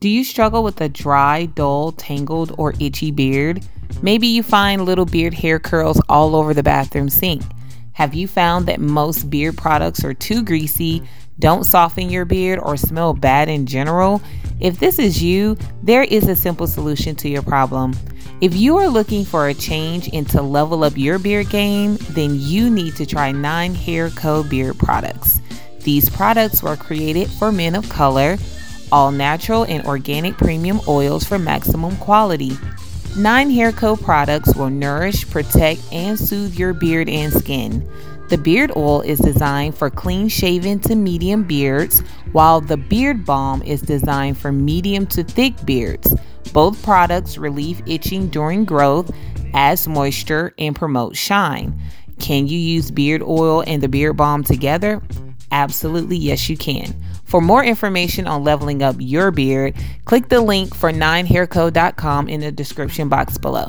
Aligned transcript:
Do 0.00 0.08
you 0.08 0.24
struggle 0.24 0.64
with 0.64 0.80
a 0.80 0.88
dry, 0.88 1.44
dull, 1.44 1.92
tangled, 1.92 2.54
or 2.56 2.72
itchy 2.80 3.10
beard? 3.10 3.62
Maybe 4.00 4.28
you 4.28 4.42
find 4.42 4.86
little 4.86 5.04
beard 5.04 5.34
hair 5.34 5.58
curls 5.58 6.00
all 6.08 6.34
over 6.34 6.54
the 6.54 6.62
bathroom 6.62 7.10
sink. 7.10 7.42
Have 7.92 8.14
you 8.14 8.26
found 8.26 8.64
that 8.64 8.80
most 8.80 9.28
beard 9.28 9.58
products 9.58 10.02
are 10.02 10.14
too 10.14 10.42
greasy, 10.42 11.02
don't 11.38 11.64
soften 11.64 12.08
your 12.08 12.24
beard, 12.24 12.60
or 12.60 12.78
smell 12.78 13.12
bad 13.12 13.50
in 13.50 13.66
general? 13.66 14.22
If 14.58 14.80
this 14.80 14.98
is 14.98 15.22
you, 15.22 15.58
there 15.82 16.04
is 16.04 16.28
a 16.28 16.36
simple 16.36 16.66
solution 16.66 17.14
to 17.16 17.28
your 17.28 17.42
problem. 17.42 17.92
If 18.40 18.56
you 18.56 18.78
are 18.78 18.88
looking 18.88 19.26
for 19.26 19.48
a 19.48 19.54
change 19.54 20.08
and 20.14 20.26
to 20.30 20.40
level 20.40 20.82
up 20.82 20.96
your 20.96 21.18
beard 21.18 21.50
game, 21.50 21.98
then 22.12 22.36
you 22.40 22.70
need 22.70 22.96
to 22.96 23.04
try 23.04 23.32
9 23.32 23.74
Hair 23.74 24.08
Co. 24.12 24.44
beard 24.44 24.78
products. 24.78 25.42
These 25.80 26.08
products 26.08 26.62
were 26.62 26.76
created 26.76 27.28
for 27.28 27.52
men 27.52 27.74
of 27.74 27.86
color 27.90 28.38
all 28.92 29.10
natural 29.10 29.64
and 29.64 29.84
organic 29.86 30.36
premium 30.36 30.80
oils 30.88 31.24
for 31.24 31.38
maximum 31.38 31.96
quality. 31.96 32.52
Nine 33.16 33.50
Hair 33.50 33.72
Co 33.72 33.96
products 33.96 34.54
will 34.54 34.70
nourish, 34.70 35.28
protect, 35.28 35.80
and 35.92 36.18
soothe 36.18 36.54
your 36.58 36.72
beard 36.72 37.08
and 37.08 37.32
skin. 37.32 37.88
The 38.28 38.38
beard 38.38 38.70
oil 38.76 39.00
is 39.00 39.18
designed 39.18 39.74
for 39.76 39.90
clean 39.90 40.28
shaven 40.28 40.78
to 40.80 40.94
medium 40.94 41.42
beards, 41.42 42.00
while 42.30 42.60
the 42.60 42.76
beard 42.76 43.26
balm 43.26 43.62
is 43.62 43.82
designed 43.82 44.38
for 44.38 44.52
medium 44.52 45.06
to 45.08 45.24
thick 45.24 45.54
beards. 45.66 46.14
Both 46.52 46.82
products 46.84 47.38
relieve 47.38 47.82
itching 47.86 48.28
during 48.28 48.64
growth, 48.64 49.10
adds 49.52 49.88
moisture, 49.88 50.54
and 50.58 50.76
promote 50.76 51.16
shine. 51.16 51.80
Can 52.20 52.46
you 52.46 52.58
use 52.58 52.92
beard 52.92 53.22
oil 53.22 53.64
and 53.66 53.82
the 53.82 53.88
beard 53.88 54.16
balm 54.16 54.44
together? 54.44 55.02
Absolutely, 55.50 56.16
yes, 56.16 56.48
you 56.48 56.56
can. 56.56 56.94
For 57.30 57.40
more 57.40 57.62
information 57.64 58.26
on 58.26 58.42
leveling 58.42 58.82
up 58.82 58.96
your 58.98 59.30
beard, 59.30 59.76
click 60.04 60.28
the 60.28 60.40
link 60.40 60.74
for 60.74 60.90
9hairco.com 60.90 62.28
in 62.28 62.40
the 62.40 62.50
description 62.50 63.08
box 63.08 63.38
below. 63.38 63.68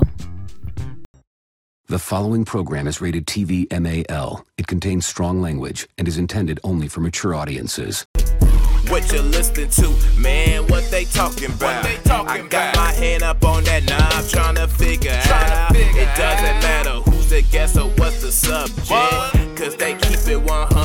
The 1.86 2.00
following 2.00 2.44
program 2.44 2.88
is 2.88 3.00
rated 3.00 3.26
TV 3.26 3.70
MAL. 3.70 4.44
It 4.58 4.66
contains 4.66 5.06
strong 5.06 5.40
language 5.40 5.88
and 5.96 6.08
is 6.08 6.18
intended 6.18 6.58
only 6.64 6.88
for 6.88 7.00
mature 7.00 7.34
audiences. 7.36 8.04
What 8.88 9.10
you 9.12 9.22
listening 9.22 9.70
to, 9.70 9.94
man? 10.18 10.66
What 10.66 10.90
they 10.90 11.04
talking 11.04 11.52
about? 11.52 11.84
They 11.84 11.96
talking 11.98 12.46
I 12.46 12.48
got 12.48 12.74
about? 12.74 12.76
my 12.76 12.92
hand 12.92 13.22
up 13.22 13.44
on 13.44 13.62
that 13.64 13.84
knob, 13.84 14.28
trying 14.28 14.56
to 14.56 14.66
figure 14.66 15.12
Tryna 15.12 15.50
out. 15.50 15.72
figure 15.72 16.00
it 16.02 16.16
doesn't 16.16 16.44
out. 16.46 16.62
matter 16.62 16.90
who's 17.10 17.30
the 17.30 17.42
guest 17.42 17.76
or 17.76 17.88
what's 17.90 18.22
the 18.22 18.32
subject. 18.32 18.90
What? 18.90 19.32
Cause 19.56 19.76
they 19.76 19.94
keep 19.94 20.18
it 20.26 20.42
100 20.42 20.81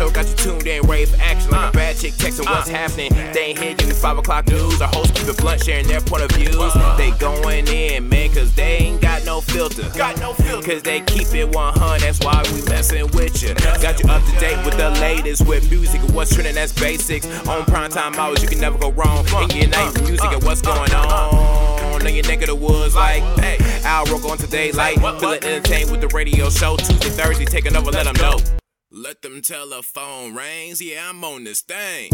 show 0.00 0.10
got 0.10 0.26
you 0.26 0.34
tuned 0.34 0.66
in, 0.66 0.80
ready 0.88 1.04
for 1.04 1.20
action 1.20 1.50
like 1.50 1.60
a 1.60 1.68
uh. 1.68 1.72
bad 1.72 1.96
chick 1.96 2.14
texting 2.14 2.46
what's 2.46 2.70
uh. 2.70 2.72
happening. 2.72 3.12
They 3.34 3.52
ain't 3.52 3.58
here 3.58 3.74
giving 3.74 3.94
5 3.94 4.18
o'clock 4.18 4.48
news. 4.48 4.80
Our 4.80 4.88
hosts 4.88 5.12
keep 5.18 5.28
it 5.28 5.36
blunt, 5.36 5.62
sharing 5.62 5.86
their 5.86 6.00
point 6.00 6.22
of 6.22 6.30
views. 6.32 6.56
They 6.96 7.10
going 7.18 7.68
in, 7.68 8.08
man, 8.08 8.32
cause 8.32 8.54
they 8.54 8.78
ain't 8.78 9.02
got 9.02 9.26
no 9.26 9.42
filter. 9.42 9.90
Got 9.94 10.18
no 10.18 10.32
filter. 10.32 10.66
Cause 10.66 10.82
they 10.82 11.00
keep 11.00 11.34
it 11.34 11.54
100, 11.54 12.00
that's 12.00 12.18
why 12.20 12.42
we 12.54 12.62
messing 12.62 13.10
with 13.12 13.42
you. 13.42 13.54
Got 13.54 14.02
you 14.02 14.08
up 14.08 14.24
to 14.24 14.32
date 14.40 14.64
with 14.64 14.78
the 14.78 14.90
latest 15.02 15.46
with 15.46 15.70
music 15.70 16.00
and 16.00 16.14
what's 16.14 16.32
trending, 16.32 16.54
that's 16.54 16.72
basics. 16.72 17.26
On 17.46 17.64
prime 17.66 17.90
time 17.90 18.14
hours, 18.14 18.42
you 18.42 18.48
can 18.48 18.58
never 18.58 18.78
go 18.78 18.92
wrong. 18.92 19.26
In 19.50 19.56
your 19.56 19.68
night 19.68 19.98
uh, 19.98 20.02
music 20.04 20.32
and 20.32 20.42
what's 20.44 20.62
going 20.62 20.92
on. 20.94 22.06
In 22.06 22.14
your 22.14 22.24
neck 22.24 22.40
of 22.40 22.46
the 22.46 22.54
woods, 22.54 22.94
like, 22.94 23.22
hey, 23.38 23.58
Al 23.84 24.06
Roker 24.06 24.28
on 24.28 24.38
today, 24.38 24.72
like, 24.72 24.94
feeling 25.20 25.44
entertained 25.44 25.90
with 25.90 26.00
the 26.00 26.08
radio 26.08 26.48
show. 26.48 26.76
Tuesday, 26.76 27.10
Thursday, 27.10 27.44
taking 27.44 27.76
over, 27.76 27.90
let 27.90 28.04
them 28.04 28.14
know. 28.14 28.59
Let 28.92 29.22
them 29.22 29.40
telephone 29.40 30.34
rings, 30.34 30.82
yeah, 30.82 31.10
I'm 31.10 31.22
on 31.22 31.44
this 31.44 31.60
thing. 31.60 32.10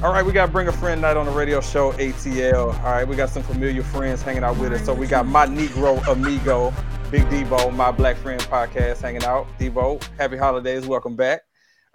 All 0.00 0.12
right, 0.12 0.24
we 0.24 0.30
got 0.30 0.46
to 0.46 0.52
Bring 0.52 0.68
a 0.68 0.72
Friend 0.72 1.00
Night 1.00 1.16
on 1.16 1.26
the 1.26 1.32
radio 1.32 1.60
show, 1.60 1.90
ATL. 1.94 2.72
All 2.84 2.92
right, 2.92 3.06
we 3.06 3.16
got 3.16 3.30
some 3.30 3.42
familiar 3.42 3.82
friends 3.82 4.22
hanging 4.22 4.44
out 4.44 4.56
with 4.58 4.72
us. 4.72 4.84
So 4.84 4.94
we 4.94 5.08
got 5.08 5.26
my 5.26 5.44
Negro 5.44 6.00
Amigo, 6.06 6.72
Big 7.10 7.24
Debo, 7.24 7.74
my 7.74 7.90
Black 7.90 8.16
Friend 8.18 8.40
podcast 8.42 9.00
hanging 9.00 9.24
out. 9.24 9.48
Debo, 9.58 10.00
happy 10.16 10.36
holidays. 10.36 10.86
Welcome 10.86 11.16
back. 11.16 11.40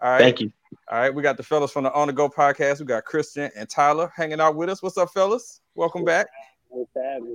All 0.02 0.12
right. 0.12 0.20
Thank 0.20 0.42
you. 0.42 0.52
All 0.92 1.00
right, 1.00 1.16
we 1.16 1.24
got 1.24 1.38
the 1.38 1.44
fellas 1.44 1.72
from 1.72 1.86
the 1.86 1.94
On 1.94 2.08
the 2.08 2.14
Geaux 2.14 2.28
podcast. 2.28 2.82
We 2.82 2.88
got 2.88 3.06
Krystian 3.06 3.52
and 3.56 3.70
Tyler 3.70 4.12
hanging 4.14 4.42
out 4.42 4.58
with 4.58 4.68
us. 4.68 4.84
What's 4.84 4.98
up, 4.98 5.10
fellas? 5.12 5.62
Welcome 5.74 6.04
back. 6.04 6.28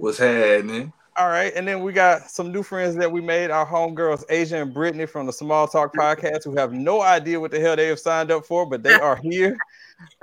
What's 0.00 0.18
happening? 0.18 0.92
All 1.16 1.28
right, 1.28 1.50
and 1.56 1.66
then 1.66 1.82
we 1.82 1.94
got 1.94 2.30
some 2.30 2.52
new 2.52 2.62
friends 2.62 2.94
that 2.96 3.10
we 3.10 3.22
made. 3.22 3.50
Our 3.50 3.66
homegirls, 3.66 4.26
Aisya 4.26 4.60
and 4.60 4.74
Bryttany 4.74 5.08
from 5.08 5.24
the 5.24 5.32
Small 5.32 5.66
Talk 5.66 5.94
podcast, 5.94 6.44
who 6.44 6.54
have 6.56 6.74
no 6.74 7.00
idea 7.00 7.40
what 7.40 7.52
the 7.52 7.58
hell 7.58 7.74
they 7.74 7.86
have 7.86 7.98
signed 7.98 8.30
up 8.30 8.44
for, 8.44 8.66
but 8.66 8.82
they 8.82 8.92
are 9.00 9.16
here. 9.16 9.56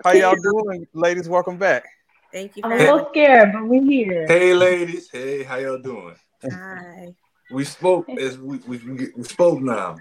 How 0.04 0.12
y'all 0.12 0.36
doing, 0.36 0.88
ladies? 0.94 1.28
Welcome 1.28 1.58
back. 1.58 1.86
Thank 2.32 2.58
you. 2.58 2.64
I'm 2.66 2.72
a 2.74 2.76
little 2.76 3.08
scared, 3.12 3.54
but 3.54 3.66
we're 3.66 3.84
here. 3.84 4.26
Hey, 4.28 4.54
ladies. 4.54 5.10
Hey, 5.10 5.44
how 5.44 5.58
y'all 5.58 5.78
doing? 5.78 6.16
Hi. 6.50 7.14
We 7.50 7.64
spoke 7.64 8.10
as 8.10 8.38
we 8.38 8.58
we, 8.68 8.78
we, 8.78 9.08
we 9.16 9.24
spoke 9.24 9.62
now. 9.62 9.98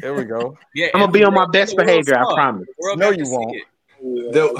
There 0.00 0.14
we 0.14 0.24
go. 0.24 0.56
Yeah, 0.74 0.88
I'm 0.94 1.00
gonna 1.00 1.12
be 1.12 1.24
on 1.24 1.34
my 1.34 1.46
best 1.46 1.76
behavior. 1.76 2.16
I 2.18 2.24
promise. 2.34 2.68
No, 2.96 3.10
you 3.10 3.28
won't. 3.30 3.56
There- 4.32 4.50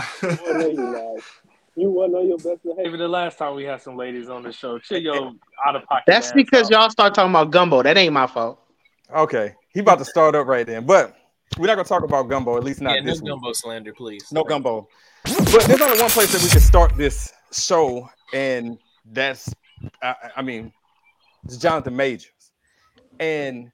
You 1.77 1.91
wasn't 1.91 2.17
on 2.17 2.29
your 2.29 2.39
best 2.39 2.63
behavior 2.63 2.97
the 2.97 3.09
last 3.09 3.37
time 3.37 3.57
we 3.57 3.65
had 3.65 3.83
some 3.83 3.97
ladies 3.97 4.29
on 4.29 4.45
the 4.45 4.53
show. 4.53 4.79
Chill 4.79 4.99
your 4.99 5.33
out 5.67 5.75
of 5.77 5.85
pocket. 5.87 6.05
That's 6.07 6.33
because 6.33 6.67
out. 6.67 6.71
y'all 6.71 6.91
start 6.91 7.15
talking 7.15 7.31
about 7.31 7.51
gumbo. 7.51 7.83
That 7.83 7.97
ain't 7.97 8.13
my 8.13 8.27
fault. 8.29 8.61
Okay, 9.15 9.55
he 9.71 9.81
about 9.81 9.99
to 9.99 10.05
start 10.05 10.35
up 10.35 10.47
right 10.47 10.67
then, 10.67 10.87
but 10.87 11.17
we're 11.59 11.67
not 11.67 11.77
gonna 11.77 11.85
talk 11.85 12.03
about 12.03 12.29
gumbo. 12.29 12.57
At 12.57 12.65
least 12.65 12.81
not 12.81 12.95
Yeah, 12.95 13.01
no 13.01 13.07
this 13.13 13.21
week. 13.21 13.31
gumbo 13.31 13.53
slander, 13.53 13.93
please. 13.93 14.31
No 14.33 14.45
gumbo. 14.45 14.89
But 15.25 15.65
there's 15.67 15.81
only 15.81 16.01
one 16.01 16.11
place 16.11 16.33
that 16.33 16.43
we 16.43 16.49
can 16.49 16.61
start 16.61 16.97
this 16.97 17.33
show, 17.53 18.09
and 18.33 18.79
that's, 19.13 19.55
I, 20.03 20.15
I 20.37 20.43
mean, 20.43 20.73
it's 21.45 21.57
Jonathan 21.57 21.97
Majors. 21.97 22.53
And 23.21 23.71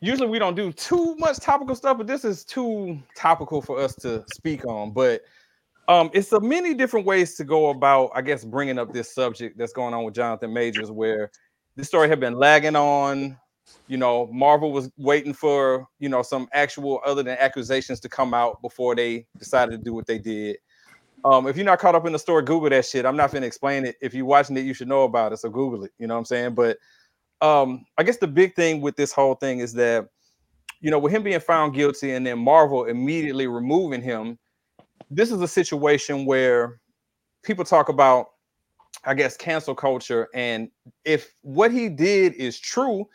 usually 0.00 0.28
we 0.28 0.38
don't 0.38 0.54
do 0.54 0.72
too 0.72 1.16
much 1.16 1.38
topical 1.38 1.74
stuff, 1.74 1.98
but 1.98 2.06
this 2.06 2.24
is 2.24 2.44
too 2.44 2.98
topical 3.16 3.62
for 3.62 3.78
us 3.80 3.94
to 3.96 4.24
speak 4.34 4.64
on. 4.66 4.92
But 4.92 5.22
um, 5.88 6.10
it's 6.12 6.32
a 6.32 6.40
many 6.40 6.74
different 6.74 7.06
ways 7.06 7.34
to 7.36 7.44
go 7.44 7.70
about, 7.70 8.10
I 8.14 8.22
guess, 8.22 8.44
bringing 8.44 8.78
up 8.78 8.92
this 8.92 9.12
subject 9.12 9.58
that's 9.58 9.72
going 9.72 9.94
on 9.94 10.04
with 10.04 10.14
Jonathan 10.14 10.52
Majors, 10.52 10.90
where 10.90 11.30
this 11.76 11.88
story 11.88 12.08
had 12.08 12.20
been 12.20 12.34
lagging 12.34 12.76
on. 12.76 13.36
You 13.88 13.96
know, 13.96 14.28
Marvel 14.32 14.72
was 14.72 14.90
waiting 14.96 15.34
for 15.34 15.86
you 15.98 16.08
know 16.08 16.22
some 16.22 16.48
actual 16.52 17.00
other 17.04 17.22
than 17.22 17.36
accusations 17.38 18.00
to 18.00 18.08
come 18.08 18.34
out 18.34 18.60
before 18.62 18.94
they 18.94 19.26
decided 19.38 19.72
to 19.72 19.78
do 19.78 19.94
what 19.94 20.06
they 20.06 20.18
did. 20.18 20.56
Um, 21.24 21.46
if 21.46 21.56
you're 21.56 21.64
not 21.64 21.78
caught 21.78 21.94
up 21.94 22.06
in 22.06 22.12
the 22.12 22.18
story, 22.18 22.42
Google 22.42 22.70
that 22.70 22.84
shit. 22.84 23.06
I'm 23.06 23.16
not 23.16 23.32
gonna 23.32 23.46
explain 23.46 23.84
it. 23.84 23.96
If 24.00 24.14
you're 24.14 24.26
watching 24.26 24.56
it, 24.56 24.64
you 24.64 24.74
should 24.74 24.88
know 24.88 25.02
about 25.02 25.32
it. 25.32 25.38
So 25.38 25.50
Google 25.50 25.84
it. 25.84 25.92
You 25.98 26.06
know 26.06 26.14
what 26.14 26.20
I'm 26.20 26.24
saying? 26.24 26.54
But 26.54 26.78
um, 27.42 27.84
I 27.98 28.04
guess 28.04 28.18
the 28.18 28.28
big 28.28 28.54
thing 28.54 28.80
with 28.80 28.96
this 28.96 29.12
whole 29.12 29.34
thing 29.34 29.58
is 29.58 29.72
that, 29.74 30.08
you 30.80 30.90
know, 30.90 30.98
with 30.98 31.12
him 31.12 31.24
being 31.24 31.40
found 31.40 31.74
guilty 31.74 32.12
and 32.12 32.26
then 32.26 32.38
Marvel 32.38 32.84
immediately 32.84 33.48
removing 33.48 34.00
him, 34.00 34.38
this 35.10 35.30
is 35.30 35.40
a 35.42 35.48
situation 35.48 36.24
where 36.24 36.80
people 37.42 37.64
talk 37.64 37.88
about, 37.88 38.28
I 39.04 39.14
guess, 39.14 39.36
cancel 39.36 39.74
culture. 39.74 40.28
And 40.34 40.70
if 41.04 41.34
what 41.42 41.72
he 41.72 41.88
did 41.88 42.34
is 42.34 42.58
true, 42.58 43.08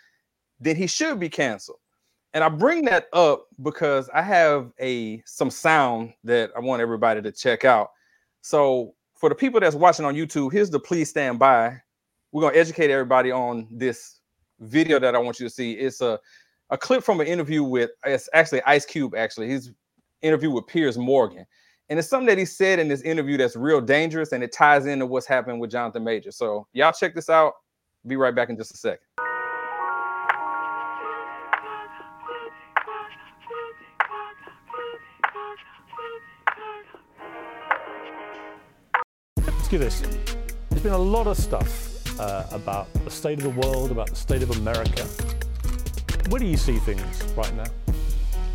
then 0.60 0.76
he 0.76 0.88
should 0.88 1.20
be 1.20 1.30
canceled. 1.30 1.80
And 2.34 2.44
I 2.44 2.50
bring 2.50 2.86
that 2.86 3.08
up 3.14 3.48
because 3.62 4.10
I 4.14 4.22
have 4.22 4.72
a 4.80 5.22
some 5.26 5.50
sound 5.50 6.14
that 6.24 6.52
I 6.56 6.60
want 6.60 6.82
everybody 6.82 7.22
to 7.22 7.32
check 7.32 7.66
out. 7.66 7.92
So 8.42 8.94
for 9.16 9.30
the 9.30 9.36
people 9.36 9.60
that's 9.60 9.76
watching 9.76 10.06
on 10.06 10.16
YouTube, 10.16 10.52
here's 10.52 10.70
the 10.70 10.80
please 10.80 11.10
stand 11.10 11.40
by. 11.40 11.82
We're 12.32 12.44
gonna 12.44 12.58
educate 12.58 12.92
everybody 12.92 13.32
on 13.32 13.68
this 13.72 14.20
video 14.60 15.00
that 15.00 15.16
I 15.16 15.20
want 15.20 15.40
you 15.40 15.48
to 15.48 15.50
see. 15.54 15.74
It's 15.74 16.02
a 16.02 16.20
a 16.70 16.78
clip 16.78 17.04
from 17.04 17.22
an 17.22 17.28
interview 17.28 17.64
with 17.64 17.92
it's 18.06 18.30
actually 18.34 18.62
Ice 18.64 18.86
Cube. 18.86 19.16
Actually, 19.16 19.48
his 19.48 19.72
interview 20.22 20.52
with 20.52 20.68
Piers 20.68 20.98
Morgan, 20.98 21.46
and 21.90 21.98
it's 21.98 22.10
something 22.10 22.28
that 22.28 22.38
he 22.38 22.46
said 22.46 22.78
in 22.80 22.88
this 22.88 23.02
interview 23.02 23.38
that's 23.38 23.56
real 23.56 23.82
dangerous, 23.82 24.34
and 24.34 24.44
it 24.44 24.52
ties 24.52 24.86
into 24.86 25.06
what's 25.06 25.26
happening 25.26 25.60
with 25.60 25.72
Jonathan 25.72 26.04
Major. 26.04 26.32
So 26.32 26.68
y'all 26.74 26.92
check 26.92 27.16
this 27.16 27.30
out. 27.30 27.54
Be 28.06 28.16
right 28.16 28.36
back 28.36 28.50
in 28.50 28.58
just 28.58 28.74
a 28.74 28.78
second. 28.78 29.07
You 39.72 39.80
this. 39.80 40.02
There's 40.70 40.82
been 40.82 40.94
a 40.94 40.98
lot 40.98 41.28
of 41.28 41.36
stuff 41.38 42.20
uh, 42.20 42.46
about 42.52 42.94
the 43.04 43.10
state 43.10 43.40
of 43.40 43.44
the 43.44 43.62
world, 43.62 43.92
about 43.92 44.10
the 44.10 44.16
state 44.16 44.42
of 44.42 44.52
America. 44.52 45.04
Where 46.30 46.40
do 46.40 46.46
you 46.46 46.58
see 46.58 46.78
things 46.78 47.24
right 47.36 47.54
now? 47.56 47.66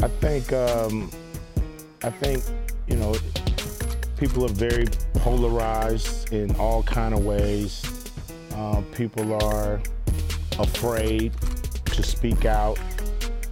I 0.00 0.08
think, 0.08 0.52
um, 0.52 1.10
I 2.02 2.10
think, 2.10 2.42
you 2.86 2.96
know, 2.96 3.14
people 4.16 4.44
are 4.44 4.54
very 4.54 4.86
polarized 5.14 6.32
in 6.32 6.54
all 6.56 6.82
kind 6.82 7.14
of 7.14 7.24
ways. 7.24 8.10
Uh, 8.54 8.82
people 8.92 9.34
are 9.44 9.82
afraid 10.58 11.32
to 11.86 12.02
speak 12.02 12.44
out 12.44 12.78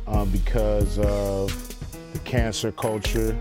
uh, 0.07 0.25
because 0.27 0.99
of 0.99 1.51
the 2.13 2.19
cancer 2.21 2.73
culture, 2.73 3.37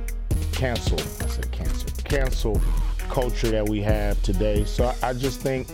cancel, 0.52 1.00
I 1.24 1.30
said 1.30 1.52
cancer, 1.52 1.88
cancel 2.04 2.62
culture 3.10 3.50
that 3.50 3.68
we 3.68 3.82
have 3.82 4.22
today. 4.24 4.64
So 4.66 4.94
I 5.04 5.14
just 5.14 5.42
think, 5.42 5.68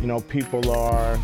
you 0.00 0.06
know, 0.06 0.20
people 0.20 0.70
are 0.70 1.18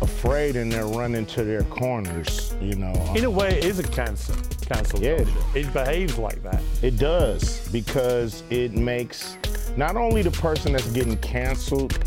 afraid 0.00 0.56
and 0.56 0.70
they're 0.70 0.86
running 0.86 1.24
to 1.26 1.44
their 1.44 1.62
corners, 1.64 2.54
you 2.60 2.74
know. 2.74 2.92
In 3.16 3.24
a 3.24 3.30
way, 3.30 3.58
it 3.58 3.64
is 3.64 3.78
a 3.78 3.84
cancer, 3.84 4.34
cancel 4.62 5.00
Yeah. 5.00 5.16
culture. 5.16 5.32
It 5.54 5.72
behaves 5.72 6.18
like 6.18 6.42
that. 6.42 6.60
It 6.82 6.98
does 6.98 7.68
because 7.70 8.42
it 8.50 8.72
makes 8.72 9.36
not 9.76 9.96
only 9.96 10.22
the 10.22 10.30
person 10.32 10.72
that's 10.72 10.88
getting 10.88 11.16
canceled, 11.18 11.98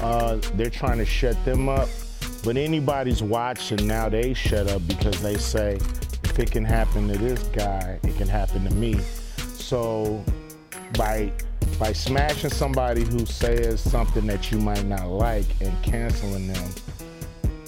uh, 0.00 0.38
they're 0.54 0.70
trying 0.70 0.98
to 0.98 1.04
shut 1.04 1.36
them 1.44 1.68
up, 1.68 1.88
but 2.42 2.56
anybody's 2.56 3.22
watching 3.22 3.86
now 3.86 4.08
they 4.08 4.32
shut 4.32 4.68
up 4.70 4.86
because 4.88 5.20
they 5.20 5.36
say, 5.36 5.78
if 6.24 6.38
it 6.38 6.50
can 6.50 6.64
happen 6.64 7.06
to 7.08 7.18
this 7.18 7.42
guy, 7.52 7.98
it 8.02 8.16
can 8.16 8.28
happen 8.28 8.64
to 8.64 8.74
me. 8.74 8.98
So 9.56 10.24
by 10.94 11.32
by 11.78 11.92
smashing 11.92 12.50
somebody 12.50 13.04
who 13.04 13.24
says 13.24 13.80
something 13.80 14.26
that 14.26 14.50
you 14.50 14.58
might 14.58 14.84
not 14.84 15.06
like 15.06 15.46
and 15.60 15.82
canceling 15.82 16.52
them, 16.52 16.70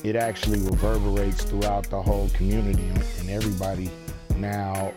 it 0.04 0.16
actually 0.16 0.60
reverberates 0.60 1.44
throughout 1.44 1.88
the 1.88 2.00
whole 2.00 2.28
community 2.30 2.88
and 3.20 3.30
everybody 3.30 3.90
now 4.36 4.92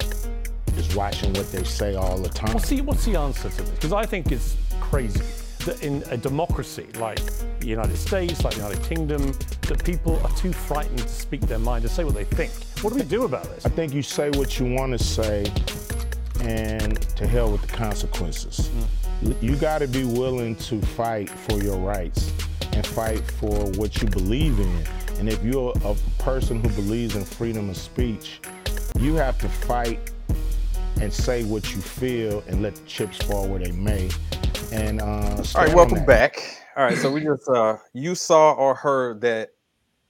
is 0.75 0.93
watching 0.95 1.31
what 1.33 1.49
they 1.51 1.63
say 1.63 1.95
all 1.95 2.17
the 2.17 2.29
time. 2.29 2.53
What's 2.53 2.69
the, 2.69 2.81
what's 2.81 3.05
the 3.05 3.15
answer 3.15 3.49
to 3.49 3.61
this? 3.61 3.69
Because 3.69 3.93
I 3.93 4.05
think 4.05 4.31
it's 4.31 4.57
crazy 4.81 5.21
that 5.65 5.81
in 5.83 6.03
a 6.09 6.17
democracy 6.17 6.87
like 6.99 7.19
the 7.59 7.67
United 7.67 7.97
States, 7.97 8.43
like 8.43 8.55
the 8.55 8.61
United 8.61 8.83
Kingdom, 8.83 9.33
that 9.61 9.83
people 9.83 10.19
are 10.25 10.35
too 10.35 10.51
frightened 10.51 10.99
to 10.99 11.07
speak 11.07 11.41
their 11.41 11.59
mind, 11.59 11.83
to 11.83 11.89
say 11.89 12.03
what 12.03 12.15
they 12.15 12.25
think. 12.25 12.51
What 12.83 12.91
do 12.91 12.99
we 12.99 13.05
do 13.05 13.23
about 13.23 13.45
this? 13.45 13.65
I 13.65 13.69
think 13.69 13.93
you 13.93 14.01
say 14.01 14.29
what 14.31 14.59
you 14.59 14.73
want 14.73 14.91
to 14.91 15.03
say 15.03 15.45
and 16.41 17.01
to 17.15 17.27
hell 17.27 17.51
with 17.51 17.61
the 17.61 17.67
consequences. 17.67 18.69
You 19.41 19.55
got 19.55 19.79
to 19.79 19.87
be 19.87 20.03
willing 20.03 20.55
to 20.57 20.81
fight 20.81 21.29
for 21.29 21.61
your 21.61 21.77
rights 21.77 22.31
and 22.73 22.85
fight 22.85 23.21
for 23.21 23.65
what 23.71 24.01
you 24.01 24.07
believe 24.09 24.59
in. 24.59 24.83
And 25.19 25.29
if 25.29 25.43
you're 25.43 25.73
a 25.83 25.95
person 26.21 26.61
who 26.61 26.69
believes 26.69 27.15
in 27.15 27.23
freedom 27.23 27.69
of 27.69 27.77
speech, 27.77 28.41
you 28.99 29.15
have 29.15 29.37
to 29.39 29.49
fight 29.49 30.11
and 31.01 31.11
say 31.11 31.43
what 31.43 31.73
you 31.73 31.81
feel 31.81 32.43
and 32.47 32.61
let 32.61 32.75
the 32.75 32.85
chips 32.85 33.17
fall 33.17 33.47
where 33.47 33.59
they 33.59 33.71
may. 33.71 34.09
And 34.71 35.01
uh, 35.01 35.43
All 35.55 35.65
right, 35.65 35.73
welcome 35.73 36.05
back. 36.05 36.61
All 36.75 36.83
right, 36.83 36.97
so 36.97 37.11
we 37.11 37.21
just 37.21 37.47
uh 37.47 37.77
you 37.93 38.15
saw 38.15 38.51
or 38.53 38.75
heard 38.75 39.21
that 39.21 39.51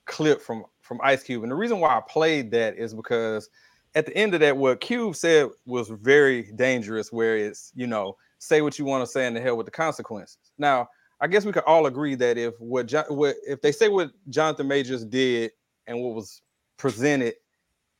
clip 0.05 0.41
from 0.41 0.65
from 0.81 0.99
Ice 1.03 1.23
Cube, 1.23 1.43
and 1.43 1.51
the 1.51 1.55
reason 1.55 1.79
why 1.79 1.89
I 1.89 2.01
played 2.07 2.51
that 2.51 2.77
is 2.77 2.93
because 2.93 3.49
at 3.95 4.05
the 4.05 4.15
end 4.15 4.33
of 4.33 4.41
that, 4.41 4.57
what 4.57 4.81
Cube 4.81 5.15
said 5.15 5.49
was 5.65 5.89
very 5.89 6.51
dangerous. 6.53 7.11
Where 7.11 7.37
it's 7.37 7.71
you 7.75 7.87
know 7.87 8.17
say 8.37 8.61
what 8.61 8.77
you 8.77 8.85
want 8.85 9.03
to 9.03 9.11
say 9.11 9.25
and 9.25 9.35
the 9.35 9.41
hell 9.41 9.57
with 9.57 9.65
the 9.65 9.71
consequences. 9.71 10.37
Now, 10.57 10.87
I 11.21 11.27
guess 11.27 11.45
we 11.45 11.51
could 11.51 11.63
all 11.63 11.85
agree 11.87 12.15
that 12.15 12.37
if 12.37 12.53
what, 12.59 12.91
what 13.09 13.35
if 13.47 13.61
they 13.61 13.71
say 13.71 13.89
what 13.89 14.11
Jonathan 14.29 14.67
Majors 14.67 15.05
did 15.05 15.51
and 15.87 16.01
what 16.01 16.13
was 16.13 16.41
presented 16.77 17.35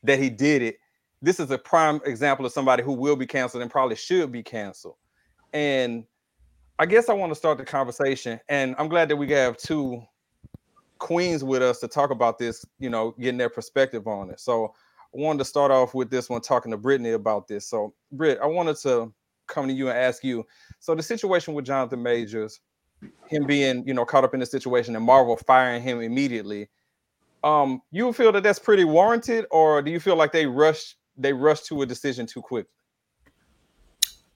that 0.04 0.20
he 0.20 0.30
did 0.30 0.62
it, 0.62 0.78
this 1.22 1.40
is 1.40 1.50
a 1.50 1.58
prime 1.58 2.02
example 2.06 2.46
of 2.46 2.52
somebody 2.52 2.84
who 2.84 2.94
will 2.94 3.16
be 3.16 3.26
canceled 3.26 3.64
and 3.64 3.72
probably 3.72 3.96
should 3.96 4.32
be 4.32 4.44
canceled. 4.44 4.96
And 5.54 6.06
I 6.78 6.86
guess 6.86 7.08
I 7.08 7.14
want 7.14 7.32
to 7.32 7.36
start 7.36 7.58
the 7.58 7.64
conversation, 7.64 8.40
and 8.50 8.76
I'm 8.78 8.90
glad 8.90 9.08
that 9.10 9.16
we 9.16 9.32
have 9.32 9.56
two 9.56 10.04
queens 11.00 11.44
with 11.44 11.62
us 11.62 11.80
to 11.80 11.88
talk 11.88 12.10
about 12.10 12.38
this, 12.38 12.66
you 12.80 12.90
know, 12.90 13.16
getting 13.20 13.38
their 13.38 13.50
perspective 13.50 14.08
on 14.08 14.30
it. 14.30 14.40
So 14.40 14.74
wanted 15.16 15.40
to 15.40 15.46
start 15.46 15.72
off 15.72 15.94
with 15.94 16.10
this 16.10 16.30
one, 16.30 16.42
talking 16.42 16.72
to 16.72 16.78
Bryttany 16.78 17.14
about 17.14 17.48
this. 17.48 17.68
So, 17.68 17.94
Britt, 18.12 18.40
I 18.42 18.46
wanted 18.46 18.78
to 18.78 19.14
come 19.48 19.68
to 19.68 19.74
you 19.74 19.90
and 19.90 19.98
ask 19.98 20.24
you. 20.24 20.46
So 20.80 20.96
the 20.96 21.04
situation 21.04 21.54
with 21.54 21.66
Jonathan 21.66 22.02
Majors, 22.02 22.60
him 23.28 23.46
being, 23.46 23.88
you 23.88 23.94
know, 23.94 24.06
caught 24.06 24.24
up 24.24 24.34
in 24.34 24.40
the 24.40 24.46
situation 24.46 24.96
and 24.96 25.06
Marvel 25.06 25.38
firing 25.38 25.82
him 25.82 26.02
immediately. 26.02 26.70
Um, 27.44 27.82
you 27.92 28.12
feel 28.14 28.32
that 28.32 28.44
that's 28.44 28.60
pretty 28.60 28.86
warranted, 28.86 29.46
or 29.52 29.82
do 29.82 29.92
you 29.92 30.00
feel 30.00 30.16
like 30.16 30.32
they 30.32 30.48
rushed 30.48 30.98
they 31.18 31.32
rushed 31.32 31.68
to 31.68 31.82
a 31.84 31.86
decision 31.86 32.26
too 32.26 32.42
quick? 32.42 32.66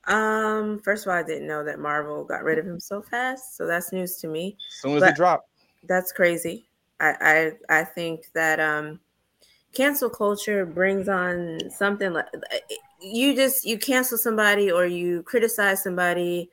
Um, 0.05 0.79
first 0.79 1.05
of 1.05 1.11
all, 1.11 1.17
I 1.17 1.23
didn't 1.23 1.47
know 1.47 1.63
that 1.63 1.79
Marvel 1.79 2.23
got 2.23 2.43
rid 2.43 2.57
of 2.57 2.65
him 2.65 2.79
so 2.79 3.01
fast, 3.01 3.57
so 3.57 3.65
that's 3.65 3.91
news 3.91 4.17
to 4.17 4.27
me. 4.27 4.57
As 4.69 4.81
soon 4.81 4.95
as 4.95 5.01
But 5.01 5.09
it 5.09 5.15
dropped. 5.15 5.49
That's 5.87 6.11
crazy. 6.11 6.67
I 6.99 7.51
I 7.69 7.79
I 7.81 7.83
think 7.83 8.25
that 8.33 8.59
um 8.59 8.99
cancel 9.73 10.09
culture 10.09 10.65
brings 10.65 11.07
on 11.07 11.59
something 11.69 12.13
like 12.13 12.25
you 13.01 13.35
just 13.35 13.65
you 13.65 13.77
cancel 13.77 14.17
somebody 14.17 14.71
or 14.71 14.85
you 14.85 15.23
criticize 15.23 15.83
somebody 15.83 16.49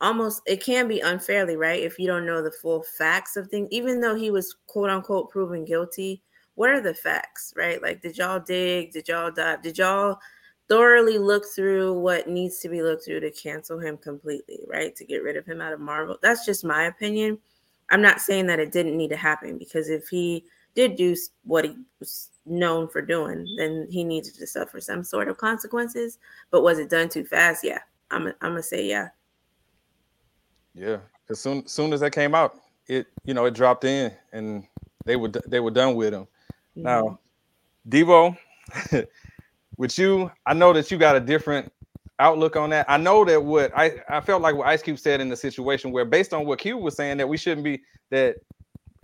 almost 0.00 0.42
it 0.46 0.62
can 0.62 0.86
be 0.86 1.00
unfairly 1.00 1.56
right? 1.56 1.82
If 1.82 1.98
you 1.98 2.06
don't 2.06 2.26
know 2.26 2.42
the 2.42 2.50
full 2.50 2.82
facts 2.82 3.36
of 3.36 3.48
things 3.48 3.68
even 3.70 4.00
though 4.00 4.14
he 4.14 4.30
was 4.30 4.56
quote 4.66 4.90
unquote 4.90 5.30
proven 5.30 5.64
guilty 5.64 6.22
what 6.54 6.70
are 6.70 6.80
the 6.80 6.94
facts 6.94 7.52
right? 7.56 7.82
Like 7.82 8.02
did 8.02 8.18
y'all 8.18 8.40
dig? 8.40 8.92
Did 8.92 9.08
y'all 9.08 9.30
dive? 9.30 9.62
Did 9.62 9.78
y'all 9.78 10.18
thoroughly 10.68 11.18
look 11.18 11.44
through 11.54 11.98
what 11.98 12.28
needs 12.28 12.58
to 12.60 12.68
be 12.68 12.82
looked 12.82 13.04
through 13.04 13.20
to 13.20 13.30
cancel 13.30 13.78
him 13.78 13.96
completely 13.96 14.60
right? 14.68 14.94
To 14.96 15.04
get 15.04 15.22
rid 15.22 15.36
of 15.36 15.44
him 15.44 15.60
out 15.60 15.72
of 15.72 15.80
marvel? 15.80 16.18
That's 16.22 16.46
just 16.46 16.64
my 16.64 16.84
opinion. 16.84 17.38
I'm 17.90 18.00
not 18.00 18.20
saying 18.20 18.46
that 18.46 18.60
it 18.60 18.72
didn't 18.72 18.96
need 18.96 19.10
to 19.10 19.16
happen 19.16 19.58
because 19.58 19.90
if 19.90 20.08
he 20.08 20.44
did 20.74 20.96
do 20.96 21.14
what 21.44 21.64
he 21.64 21.76
was 22.00 22.30
known 22.46 22.86
for 22.88 23.00
doing 23.00 23.46
then 23.56 23.86
he 23.90 24.04
needed 24.04 24.34
to 24.34 24.46
suffer 24.46 24.80
some 24.80 25.02
sort 25.02 25.28
of 25.28 25.38
consequences. 25.38 26.18
But 26.50 26.62
was 26.62 26.78
it 26.78 26.90
done 26.90 27.08
too 27.08 27.24
fast? 27.24 27.64
Yeah. 27.64 27.78
I'm, 28.10 28.26
I'm 28.26 28.50
gonna 28.50 28.62
say 28.62 28.86
yeah. 28.86 29.08
Yeah, 30.74 30.98
because 31.22 31.40
soon 31.40 31.66
soon 31.66 31.92
as 31.92 32.00
that 32.00 32.12
came 32.12 32.34
out, 32.34 32.56
it 32.88 33.06
you 33.24 33.34
know 33.34 33.44
it 33.44 33.54
dropped 33.54 33.84
in, 33.84 34.12
and 34.32 34.64
they 35.04 35.16
were 35.16 35.30
they 35.46 35.60
were 35.60 35.70
done 35.70 35.94
with 35.94 36.12
him. 36.12 36.26
Now, 36.74 37.20
mm-hmm. 37.88 38.10
Debo, 38.10 38.36
with 39.76 39.98
you, 39.98 40.30
I 40.46 40.54
know 40.54 40.72
that 40.72 40.90
you 40.90 40.98
got 40.98 41.16
a 41.16 41.20
different 41.20 41.72
outlook 42.18 42.56
on 42.56 42.70
that. 42.70 42.86
I 42.88 42.96
know 42.96 43.24
that 43.24 43.42
what 43.42 43.72
I 43.76 44.02
I 44.08 44.20
felt 44.20 44.42
like 44.42 44.56
what 44.56 44.66
Ice 44.66 44.82
Cube 44.82 44.98
said 44.98 45.20
in 45.20 45.28
the 45.28 45.36
situation 45.36 45.92
where, 45.92 46.04
based 46.04 46.34
on 46.34 46.44
what 46.44 46.58
Cube 46.58 46.82
was 46.82 46.96
saying, 46.96 47.18
that 47.18 47.28
we 47.28 47.36
shouldn't 47.36 47.64
be 47.64 47.82
that 48.10 48.36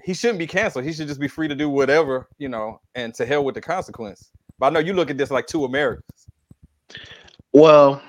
he 0.04 0.14
shouldn't 0.14 0.38
be 0.38 0.46
canceled. 0.46 0.84
He 0.84 0.92
should 0.92 1.08
just 1.08 1.20
be 1.20 1.28
free 1.28 1.48
to 1.48 1.54
do 1.54 1.68
whatever 1.68 2.28
you 2.38 2.48
know, 2.48 2.80
and 2.94 3.14
to 3.14 3.26
hell 3.26 3.44
with 3.44 3.54
the 3.54 3.60
consequence. 3.60 4.30
But 4.58 4.66
I 4.66 4.70
know 4.70 4.80
you 4.80 4.92
look 4.92 5.10
at 5.10 5.18
this 5.18 5.30
like 5.30 5.46
two 5.46 5.64
Americans. 5.64 6.28
Well, 7.52 8.02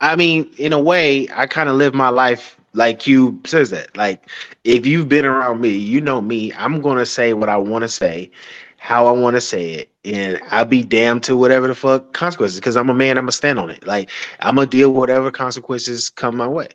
I 0.00 0.16
mean, 0.16 0.52
in 0.58 0.72
a 0.72 0.80
way, 0.80 1.28
I 1.32 1.46
kind 1.46 1.68
of 1.68 1.76
live 1.76 1.94
my 1.94 2.08
life 2.08 2.56
like 2.72 3.06
you 3.06 3.40
says 3.46 3.70
that. 3.70 3.96
Like, 3.96 4.28
if 4.64 4.84
you've 4.84 5.08
been 5.08 5.24
around 5.24 5.60
me, 5.60 5.70
you 5.70 6.00
know 6.00 6.20
me. 6.20 6.52
I'm 6.54 6.80
gonna 6.80 7.06
say 7.06 7.32
what 7.32 7.48
I 7.48 7.56
want 7.56 7.82
to 7.82 7.88
say, 7.88 8.30
how 8.78 9.06
I 9.06 9.12
want 9.12 9.36
to 9.36 9.40
say 9.40 9.72
it, 9.72 9.90
and 10.04 10.40
I'll 10.50 10.64
be 10.64 10.82
damned 10.82 11.22
to 11.24 11.36
whatever 11.36 11.68
the 11.68 11.74
fuck 11.74 12.12
consequences. 12.12 12.58
Because 12.58 12.76
I'm 12.76 12.90
a 12.90 12.94
man, 12.94 13.16
I'm 13.16 13.24
gonna 13.24 13.32
stand 13.32 13.58
on 13.58 13.70
it. 13.70 13.86
Like, 13.86 14.10
I'm 14.40 14.56
gonna 14.56 14.66
deal 14.66 14.92
whatever 14.92 15.30
consequences 15.30 16.10
come 16.10 16.36
my 16.36 16.48
way. 16.48 16.68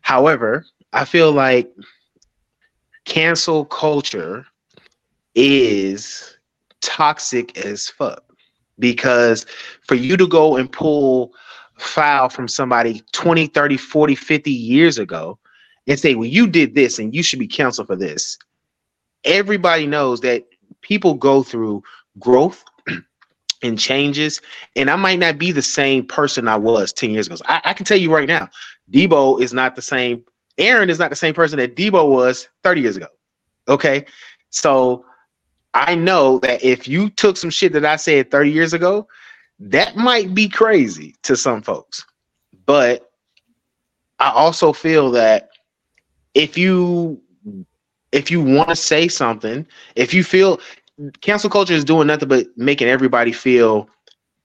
However, 0.00 0.66
I 0.92 1.04
feel 1.04 1.32
like 1.32 1.70
cancel 3.04 3.64
culture 3.64 4.46
is 5.34 6.36
toxic 6.80 7.56
as 7.58 7.88
fuck. 7.88 8.22
Because 8.78 9.46
for 9.86 9.94
you 9.94 10.16
to 10.16 10.26
go 10.26 10.56
and 10.56 10.70
pull 10.70 11.32
file 11.78 12.28
from 12.28 12.48
somebody 12.48 13.02
20 13.12 13.46
30 13.48 13.76
40 13.76 14.14
50 14.14 14.50
years 14.50 14.98
ago 14.98 15.38
and 15.86 15.98
say 15.98 16.14
well 16.14 16.28
you 16.28 16.46
did 16.46 16.74
this 16.74 16.98
and 16.98 17.14
you 17.14 17.22
should 17.22 17.38
be 17.38 17.48
counseled 17.48 17.88
for 17.88 17.96
this 17.96 18.38
everybody 19.24 19.86
knows 19.86 20.20
that 20.20 20.44
people 20.82 21.14
go 21.14 21.42
through 21.42 21.82
growth 22.18 22.64
and 23.62 23.78
changes. 23.78 24.40
And 24.76 24.90
i 24.90 24.96
might 24.96 25.18
not 25.18 25.38
be 25.38 25.50
the 25.50 25.62
same 25.62 26.06
person 26.06 26.46
i 26.46 26.56
was 26.56 26.92
10 26.92 27.10
years 27.10 27.26
ago. 27.26 27.36
So 27.36 27.44
I, 27.48 27.60
I 27.64 27.72
can 27.72 27.86
tell 27.86 27.98
you 27.98 28.14
right 28.14 28.28
now 28.28 28.48
debo 28.90 29.40
is 29.40 29.52
not 29.52 29.74
the 29.74 29.82
same 29.82 30.24
aaron 30.58 30.90
is 30.90 30.98
not 30.98 31.10
the 31.10 31.16
same 31.16 31.34
person 31.34 31.58
that 31.58 31.76
debo 31.76 32.08
was 32.08 32.48
30 32.62 32.80
years 32.80 32.96
ago 32.96 33.06
okay 33.68 34.04
so 34.50 35.04
I 35.74 35.94
know 35.94 36.38
that 36.40 36.62
if 36.62 36.86
you 36.86 37.08
took 37.10 37.36
some 37.36 37.50
shit 37.50 37.72
that 37.72 37.84
I 37.84 37.96
said 37.96 38.30
30 38.30 38.50
years 38.50 38.74
ago, 38.74 39.08
that 39.58 39.96
might 39.96 40.34
be 40.34 40.48
crazy 40.48 41.16
to 41.22 41.36
some 41.36 41.62
folks. 41.62 42.04
But 42.66 43.10
I 44.18 44.30
also 44.30 44.72
feel 44.72 45.10
that 45.12 45.48
if 46.34 46.56
you 46.58 47.20
if 48.12 48.30
you 48.30 48.42
want 48.42 48.68
to 48.68 48.76
say 48.76 49.08
something, 49.08 49.66
if 49.96 50.12
you 50.12 50.22
feel 50.22 50.60
cancel 51.22 51.48
culture 51.48 51.72
is 51.72 51.84
doing 51.84 52.06
nothing 52.06 52.28
but 52.28 52.46
making 52.56 52.88
everybody 52.88 53.32
feel 53.32 53.88